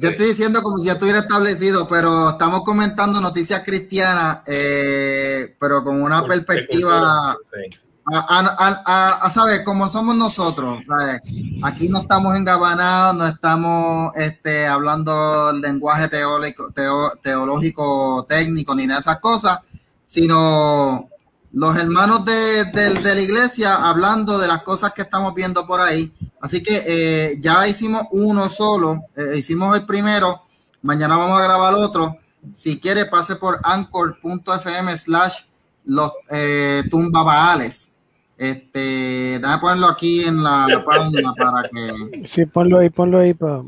Yo 0.00 0.10
estoy 0.10 0.26
diciendo 0.26 0.62
como 0.62 0.78
si 0.78 0.86
ya 0.86 0.92
estuviera 0.92 1.18
establecido, 1.20 1.88
pero 1.88 2.30
estamos 2.30 2.62
comentando 2.62 3.20
noticias 3.20 3.62
cristianas, 3.64 4.38
eh, 4.46 5.56
pero 5.58 5.82
con 5.82 6.00
una 6.00 6.24
perspectiva 6.24 7.36
Sí. 7.52 7.78
a, 8.12 8.18
a, 8.18 8.38
a, 8.38 8.82
a- 8.86 9.26
a 9.26 9.30
saber 9.30 9.64
cómo 9.64 9.90
somos 9.90 10.14
nosotros. 10.14 10.78
¿sabes? 10.86 11.20
Aquí 11.64 11.88
no 11.88 12.02
estamos 12.02 12.36
engabanados, 12.36 13.16
no 13.16 13.26
estamos 13.26 14.12
este, 14.16 14.66
hablando 14.68 15.50
lenguaje 15.52 16.06
teórico, 16.08 16.70
teo- 16.72 17.18
teológico, 17.20 18.24
técnico, 18.28 18.74
ni 18.76 18.86
nada 18.86 19.00
de 19.00 19.02
esas 19.02 19.18
cosas, 19.20 19.58
sino 20.06 21.08
los 21.52 21.76
hermanos 21.76 22.24
de, 22.24 22.64
de- 22.66 22.94
de 23.00 23.14
la 23.14 23.20
iglesia 23.20 23.74
hablando 23.88 24.38
de 24.38 24.48
las 24.48 24.62
cosas 24.62 24.92
que 24.92 25.02
estamos 25.02 25.34
viendo 25.34 25.66
por 25.66 25.80
ahí. 25.80 26.12
Así 26.40 26.62
que 26.62 26.82
eh, 26.86 27.36
ya 27.40 27.66
hicimos 27.66 28.02
uno 28.12 28.48
solo, 28.48 29.02
eh, 29.16 29.36
hicimos 29.38 29.74
el 29.76 29.84
primero, 29.86 30.42
mañana 30.82 31.16
vamos 31.16 31.40
a 31.40 31.44
grabar 31.44 31.74
otro. 31.74 32.16
Si 32.52 32.78
quiere, 32.78 33.06
pase 33.06 33.36
por 33.36 33.58
anchor.fm 33.64 34.96
slash 34.96 35.40
los 35.84 36.12
eh, 36.30 36.82
tumbabaales. 36.90 37.94
Este, 38.36 39.38
déjame 39.40 39.58
ponerlo 39.58 39.88
aquí 39.88 40.24
en 40.24 40.42
la 40.44 40.66
página 40.86 41.32
para 41.34 41.68
que. 41.68 42.24
Sí, 42.24 42.46
ponlo 42.46 42.78
ahí, 42.78 42.88
ponlo 42.90 43.18
ahí. 43.18 43.34
Pa. 43.34 43.64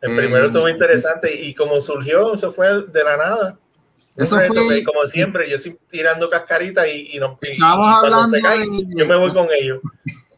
El 0.00 0.12
Eh, 0.12 0.16
primero 0.16 0.46
estuvo 0.46 0.68
interesante 0.68 1.34
y 1.34 1.52
como 1.54 1.80
surgió, 1.80 2.34
eso 2.34 2.52
fue 2.52 2.68
de 2.86 3.02
la 3.04 3.16
nada. 3.16 3.58
Eso 4.16 4.38
reto 4.38 4.54
fue- 4.54 4.84
como 4.84 5.06
siempre, 5.06 5.50
yo 5.50 5.56
estoy 5.56 5.76
tirando 5.88 6.30
cascaritas 6.30 6.86
y, 6.86 7.16
y, 7.16 7.18
no, 7.18 7.38
Estábamos 7.40 7.96
hablando 7.96 8.36
de- 8.36 8.82
yo 8.96 9.06
me 9.06 9.16
voy 9.16 9.32
con 9.32 9.48
ellos. 9.58 9.80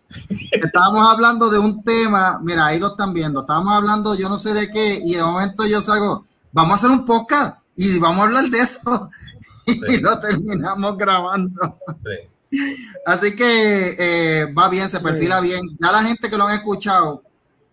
Estábamos 0.51 1.11
hablando 1.13 1.51
de 1.51 1.59
un 1.59 1.83
tema, 1.85 2.39
mira, 2.43 2.67
ahí 2.67 2.79
lo 2.79 2.89
están 2.89 3.13
viendo. 3.13 3.41
Estábamos 3.41 3.75
hablando, 3.75 4.15
yo 4.17 4.29
no 4.29 4.39
sé 4.39 4.55
de 4.55 4.71
qué, 4.71 5.01
y 5.05 5.15
de 5.15 5.23
momento 5.23 5.67
yo 5.67 5.83
salgo, 5.83 6.25
vamos 6.53 6.73
a 6.73 6.75
hacer 6.77 6.91
un 6.91 7.05
podcast 7.05 7.59
y 7.77 7.99
vamos 7.99 8.21
a 8.21 8.23
hablar 8.25 8.45
de 8.49 8.59
eso. 8.61 9.11
Y 9.67 9.97
lo 9.99 10.17
terminamos 10.21 10.97
grabando. 10.97 11.77
Sí. 12.05 12.61
Así 13.05 13.35
que 13.35 13.97
eh, 13.99 14.55
va 14.57 14.69
bien, 14.69 14.89
se 14.89 15.01
perfila 15.01 15.41
bien. 15.41 15.61
Ya 15.81 15.91
la 15.91 16.05
gente 16.05 16.31
que 16.31 16.37
lo 16.39 16.47
han 16.47 16.55
escuchado 16.55 17.25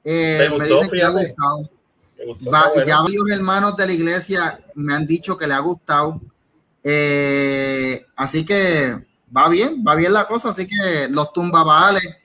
eh, 0.03 0.38
Me 0.39 0.49
me, 0.49 0.57
gustó, 0.57 0.73
dicen 0.81 0.89
que 0.89 1.03
ha 1.03 1.09
gustado. 1.09 1.69
Gustó, 2.26 2.52
Va- 2.52 2.70
bueno. 2.70 2.86
Ya 2.88 3.02
varios 3.02 3.30
hermanos 3.30 3.76
de 3.78 3.86
la 3.88 3.94
iglesia 3.94 4.60
me 4.76 4.94
han 4.94 5.06
dicho 5.06 5.38
que 5.38 5.48
le 5.48 5.54
ha 5.54 5.60
gustado. 5.60 6.20
Eh, 6.84 8.06
así 8.16 8.45
que 8.45 9.06
va 9.36 9.48
bien, 9.50 9.84
va 9.88 9.95
bien 9.95 10.14
la 10.14 10.28
cosa. 10.28 10.50
Así 10.50 10.68
que 10.68 11.08
los 11.10 11.32
tumbabales. 11.34 12.18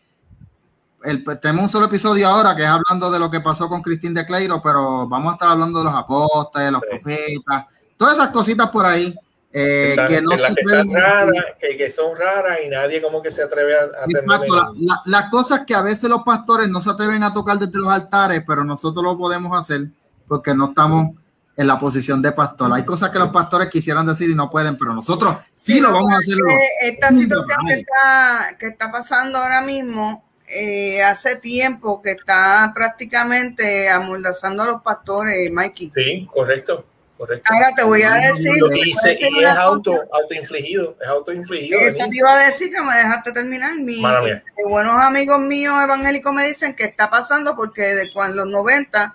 El, 1.05 1.23
tenemos 1.41 1.63
un 1.65 1.69
solo 1.69 1.87
episodio 1.87 2.27
ahora 2.29 2.57
que 2.57 2.63
es 2.65 2.69
hablando 2.69 3.09
de 3.11 3.21
lo 3.21 3.31
que 3.31 3.41
pasó 3.41 3.69
con 3.69 3.81
Cristín 3.83 4.13
de 4.15 4.27
Cleiro, 4.27 4.61
pero 4.61 5.07
vamos 5.09 5.31
a 5.31 5.35
estar 5.35 5.49
hablando 5.51 5.79
de 5.79 5.85
los 5.85 5.95
apóstoles, 5.95 6.73
los 6.73 6.81
Sí. 6.81 6.87
profetas, 6.91 7.67
todas 7.97 8.15
esas 8.15 8.29
cositas 8.31 8.69
por 8.69 8.85
ahí 8.85 9.15
eh, 9.53 9.91
Están- 9.91 10.09
que 10.09 10.21
no 10.23 10.31
se 10.33 10.55
que 10.55 10.99
raras, 10.99 11.45
que, 11.59 11.77
que 11.77 11.91
son 11.91 12.17
raras 12.19 12.59
y 12.65 12.69
nadie 12.69 13.01
como 13.01 13.23
que 13.23 13.31
se 13.31 13.43
atreve 13.43 13.75
a, 13.77 13.83
a 13.83 14.05
Exacto, 14.07 14.55
la- 14.55 14.71
la- 14.81 15.01
las 15.07 15.31
cosas 15.31 15.63
que 15.67 15.75
a 15.75 15.81
veces 15.83 16.11
los 16.11 16.23
pastores 16.23 16.69
no 16.69 16.81
se 16.83 16.91
atreven 16.91 17.23
a 17.23 17.33
tocar 17.33 17.59
desde 17.59 17.79
los 17.79 17.89
altares, 17.89 18.43
pero 18.47 18.63
nosotros 18.65 19.03
lo 19.03 19.17
podemos 19.17 19.59
hacer 19.59 19.89
porque 20.27 20.55
no 20.55 20.69
estamos 20.69 21.17
en 21.57 21.67
la 21.67 21.79
posición 21.79 22.21
de 22.23 22.31
pastor. 22.31 22.71
Hay 22.73 22.85
cosas 22.85 23.11
que 23.11 23.19
los 23.19 23.31
pastores 23.31 23.69
quisieran 23.69 24.07
decir 24.07 24.29
y 24.31 24.35
no 24.35 24.49
pueden, 24.51 24.77
pero 24.77 24.95
nosotros 24.95 25.37
sí 25.55 25.81
lo 25.81 25.93
vamos 25.93 26.13
a 26.13 26.19
hacer. 26.19 26.37
Esta 26.83 27.09
situación 27.09 27.59
que 27.67 27.75
está, 27.81 28.57
que 28.59 28.67
está 28.67 28.93
pasando 28.93 29.39
ahora 29.39 29.61
mismo, 29.63 30.25
eh, 30.47 31.03
hace 31.03 31.37
tiempo 31.37 32.01
que 32.01 32.13
está 32.13 32.71
prácticamente 32.75 33.89
amordazando 33.89 34.63
a 34.63 34.67
los 34.67 34.83
pastores, 34.83 35.51
Mikey. 35.53 35.91
Sí, 35.95 36.29
correcto, 36.33 36.85
correcto. 37.19 37.53
Ahora 37.53 37.73
te 37.77 37.83
voy 37.85 38.03
a 38.03 38.15
decir, 38.15 38.53
Y, 38.75 38.95
se- 38.95 39.09
decir 39.11 39.29
es 39.45 39.57
auto, 39.57 39.95
autoinfligido, 40.13 40.97
es 41.03 41.09
autoinfligido. 41.09 41.79
Eso 41.81 42.07
te 42.09 42.17
iba 42.17 42.33
a 42.33 42.47
decir 42.47 42.71
que 42.71 42.81
me 42.81 42.95
dejaste 42.97 43.33
terminar. 43.33 43.75
Mi, 43.75 44.03
eh, 44.03 44.43
buenos 44.67 44.95
amigos 45.03 45.41
míos 45.41 45.75
evangélicos 45.83 46.33
me 46.33 46.47
dicen 46.47 46.75
que 46.75 46.85
está 46.85 47.11
pasando 47.11 47.55
porque 47.57 47.83
de 47.83 48.11
cuando 48.13 48.45
los 48.45 48.53
90, 48.53 49.15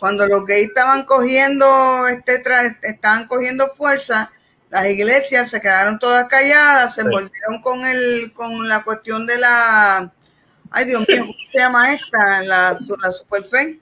cuando 0.00 0.26
los 0.26 0.44
gays 0.46 0.68
estaban 0.68 1.04
cogiendo, 1.04 2.08
este 2.08 2.42
estaban 2.82 3.28
cogiendo 3.28 3.68
fuerza, 3.76 4.32
las 4.70 4.86
iglesias 4.86 5.50
se 5.50 5.60
quedaron 5.60 5.98
todas 5.98 6.26
calladas, 6.28 6.94
se 6.94 7.02
Sí. 7.02 7.06
envolvieron 7.06 7.60
con 7.62 7.84
el, 7.84 8.32
con 8.34 8.68
la 8.68 8.82
cuestión 8.82 9.26
de 9.26 9.36
la, 9.38 10.10
ay 10.70 10.86
Dios 10.86 11.04
mío, 11.06 11.20
¿cómo 11.20 11.32
se 11.52 11.58
llama 11.58 11.92
esta? 11.92 12.42
La, 12.42 12.76
la 13.02 13.12
superfe. 13.12 13.78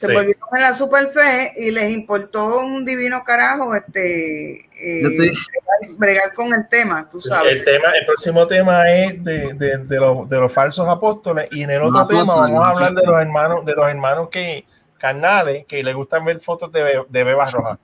Se 0.00 0.06
Sí. 0.06 0.12
envolvieron 0.12 0.48
en 0.54 0.60
la 0.62 0.74
superfe 0.74 1.52
y 1.58 1.72
les 1.72 1.90
importó 1.92 2.60
un 2.60 2.86
divino 2.86 3.22
carajo 3.22 3.74
este 3.74 4.60
eh, 4.80 5.02
bregar, 5.06 5.98
bregar 5.98 6.32
con 6.32 6.54
el 6.54 6.66
tema, 6.70 7.06
tú 7.10 7.20
sabes. 7.20 7.58
El 7.58 7.64
tema, 7.66 7.90
el 7.90 8.06
próximo 8.06 8.46
tema 8.46 8.90
es 8.90 9.22
de, 9.22 9.52
de, 9.52 9.76
de 9.76 9.96
los, 10.00 10.26
de 10.26 10.38
los 10.38 10.50
falsos 10.50 10.88
apóstoles 10.88 11.48
y 11.50 11.64
en 11.64 11.70
el 11.70 11.82
otro 11.82 12.06
tema 12.06 12.24
vamos 12.34 12.64
a 12.64 12.70
hablar 12.70 12.94
de 12.94 13.04
los 13.06 13.20
hermanos, 13.20 13.66
de 13.66 13.74
los 13.74 13.88
hermanos 13.90 14.28
que 14.30 14.64
carnales 14.96 15.66
que 15.66 15.82
les 15.82 15.94
gustan 15.94 16.24
ver 16.24 16.40
fotos 16.40 16.72
de, 16.72 16.82
be- 16.82 17.04
de 17.06 17.24
bebas 17.24 17.52
rojas. 17.52 17.78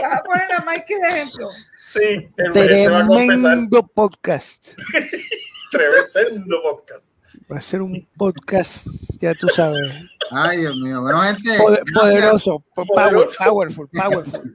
Vas 0.00 0.20
a 0.20 0.22
poner 0.22 0.52
a 0.56 0.60
Mikey 0.64 0.96
de 1.00 1.08
ejemplo. 1.08 1.48
Sí, 1.84 2.28
él 2.36 2.52
se 2.54 2.88
va 2.90 3.00
a 3.00 3.06
confesar 3.06 3.58
podcast. 3.94 4.68
Tremendo 5.70 6.62
podcast. 6.62 7.12
Va 7.50 7.58
a 7.58 7.60
ser 7.60 7.82
un 7.82 8.06
podcast, 8.16 8.86
ya 9.20 9.34
tú 9.34 9.48
sabes. 9.48 9.80
Ay, 10.30 10.58
Dios 10.60 10.76
mío. 10.78 11.00
Bueno, 11.00 11.20
gente, 11.22 11.56
Poder- 11.58 11.82
gracias. 11.84 12.02
poderoso, 12.02 12.64
power- 12.74 12.88
Poderoso. 12.88 13.44
powerful, 13.44 13.88
powerful. 13.88 14.52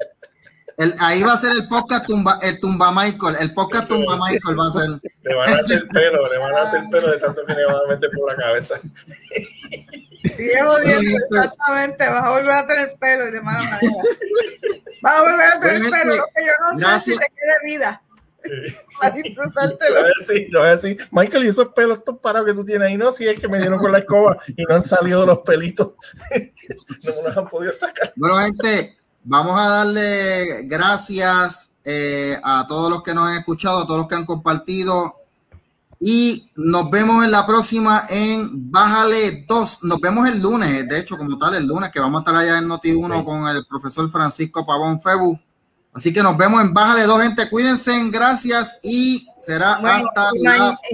ahí 0.99 1.21
va 1.23 1.33
a 1.33 1.37
ser 1.37 1.51
el 1.53 1.67
podcast 1.67 2.05
tumba, 2.07 2.39
el 2.41 2.59
tumba 2.59 2.91
Michael, 2.91 3.37
el 3.39 3.53
podcast 3.53 3.87
tumba 3.87 4.17
Michael 4.17 4.59
va 4.59 4.67
a 4.67 4.71
ser. 4.71 5.11
Le 5.23 5.35
van 5.35 5.49
a 5.53 5.59
hacer 5.59 5.87
pelo, 5.89 6.31
le 6.31 6.37
van 6.39 6.55
a 6.55 6.61
hacer 6.63 6.83
pelo 6.91 7.11
de 7.11 7.17
tanto 7.19 7.45
que 7.45 7.53
le 7.53 7.65
van 7.65 7.75
a 7.75 7.89
meter 7.89 8.09
por 8.15 8.31
la 8.31 8.43
cabeza. 8.43 8.79
Sí, 10.23 10.49
exactamente, 11.15 12.09
vas 12.09 12.23
a 12.23 12.29
volver 12.29 12.51
a 12.51 12.67
tener 12.67 12.93
pelo 12.99 13.27
y 13.27 13.31
de 13.31 13.41
mala 13.41 13.59
manera. 13.59 13.93
Vas 15.01 15.15
a 15.17 15.21
volver 15.21 15.47
a 15.47 15.59
tener 15.59 15.81
pelo, 15.91 16.15
lo 16.15 16.23
que 16.35 16.43
yo 16.45 16.51
no 16.79 16.99
sé 16.99 17.11
si 17.11 17.17
te 17.17 17.25
quede 17.27 17.71
vida. 17.73 18.01
Para 18.99 19.15
disfrutártelo. 19.15 19.95
Yo 20.49 20.59
voy 20.59 20.67
a 20.67 20.71
decir, 20.71 20.97
Michael, 21.11 21.45
y 21.45 21.47
esos 21.47 21.69
pelos 21.69 21.99
estos 21.99 22.17
parados 22.19 22.47
que 22.47 22.53
tú 22.53 22.65
tienes 22.65 22.87
ahí, 22.87 22.97
no, 22.97 23.11
si 23.11 23.27
es 23.27 23.39
que 23.39 23.47
me 23.47 23.59
dieron 23.59 23.79
con 23.79 23.91
la 23.91 23.99
escoba 23.99 24.37
y 24.55 24.63
no 24.63 24.75
han 24.75 24.83
salido 24.83 25.25
los 25.25 25.39
pelitos. 25.39 25.91
no 27.03 27.15
me 27.15 27.21
los 27.23 27.37
han 27.37 27.47
podido 27.47 27.71
sacar. 27.71 28.13
Bueno, 28.15 28.37
gente, 28.39 28.97
Vamos 29.25 29.57
a 29.57 29.69
darle 29.69 30.63
gracias 30.63 31.71
eh, 31.85 32.37
a 32.43 32.67
todos 32.67 32.89
los 32.89 33.03
que 33.03 33.13
nos 33.13 33.29
han 33.29 33.37
escuchado, 33.37 33.79
a 33.79 33.85
todos 33.87 33.99
los 33.99 34.07
que 34.07 34.15
han 34.15 34.25
compartido. 34.25 35.15
Y 35.97 36.51
nos 36.57 36.91
vemos 36.91 37.23
en 37.23 37.31
la 37.31 37.47
próxima 37.47 38.03
en 38.09 38.69
Bájale 38.69 39.45
2. 39.47 39.83
Nos 39.83 40.01
vemos 40.01 40.27
el 40.27 40.41
lunes, 40.41 40.89
de 40.89 40.99
hecho, 40.99 41.17
como 41.17 41.37
tal, 41.37 41.55
el 41.55 41.65
lunes, 41.65 41.89
que 41.89 42.01
vamos 42.01 42.19
a 42.19 42.21
estar 42.21 42.35
allá 42.35 42.57
en 42.57 42.67
Noti1 42.67 43.23
con 43.23 43.47
el 43.47 43.65
profesor 43.65 44.11
Francisco 44.11 44.65
Pavón 44.65 44.99
Febu. 44.99 45.39
Así 45.93 46.11
que 46.11 46.23
nos 46.23 46.35
vemos 46.35 46.61
en 46.61 46.73
Bájale 46.73 47.03
dos, 47.03 47.21
gente. 47.21 47.47
Cuídense, 47.49 47.91
gracias 48.09 48.79
y 48.81 49.27
será 49.39 49.73
hasta 49.73 50.29
y, 50.33 50.41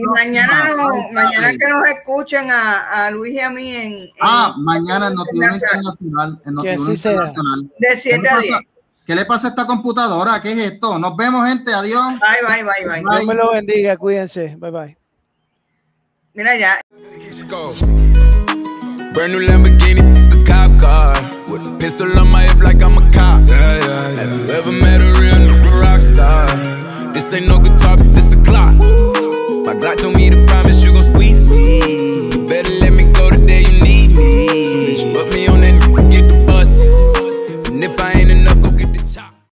mañana, 0.07 0.73
mañana 1.13 1.51
que 1.51 1.67
nos 1.69 1.87
escuchen 1.87 2.51
a, 2.51 3.05
a, 3.05 3.11
Luis 3.11 3.33
y 3.33 3.39
a 3.39 3.49
mí 3.49 3.75
en. 3.75 4.09
ah, 4.19 4.53
mañana 4.57 5.07
en 5.07 5.15
Noticias 5.15 5.53
Internacional. 5.53 6.41
En 6.45 6.53
Noticias 6.53 7.05
Internacional. 7.05 7.71
De 7.79 7.97
7 7.97 8.29
a 8.29 8.37
10. 8.39 8.57
¿Qué 9.05 9.15
le 9.15 9.25
pasa 9.25 9.47
a 9.47 9.49
esta 9.51 9.65
computadora? 9.65 10.41
¿Qué 10.41 10.51
es 10.51 10.73
esto? 10.73 10.99
Nos 10.99 11.15
vemos, 11.15 11.47
gente. 11.47 11.73
Adiós. 11.73 12.09
Bye, 12.19 12.45
bye, 12.45 12.63
bye, 12.63 13.01
bye. 13.01 13.15
Dios 13.15 13.27
me 13.27 13.33
lo 13.33 13.51
bendiga. 13.51 13.97
Cuídense. 13.97 14.55
Bye, 14.59 14.71
bye. 14.71 14.97
Mira 16.33 16.57
ya. 16.57 16.81
Let's 17.17 17.43
go. 17.43 17.73
Brand 19.13 19.33
new 19.33 19.39
Lamborghini, 19.39 20.01
cop 20.49 20.79
car 20.79 21.13
With 21.47 21.67
a 21.67 21.77
pistol 21.79 22.17
on 22.17 22.31
my 22.31 22.43
hip 22.43 22.57
like 22.57 22.81
I'm 22.81 22.97
a 22.97 23.05
cop 23.11 23.47
yeah, 23.47 23.77
yeah, 23.77 23.85
yeah. 23.85 24.21
Have 24.21 24.33
you 24.33 24.45
ever 24.57 24.71
met 24.71 24.99
a 24.99 25.09
real 25.21 25.39
nigga 25.45 25.81
rock 25.81 26.01
star? 26.01 26.47
This 27.13 27.33
ain't 27.33 27.47
no 27.47 27.59
guitar, 27.59 27.97
but 27.97 28.11
this 28.11 28.33
a 28.33 28.37
Glock 28.37 28.73
My 29.65 29.73
Glock 29.75 29.97
told 29.97 30.15
me 30.15 30.29
to 30.29 30.48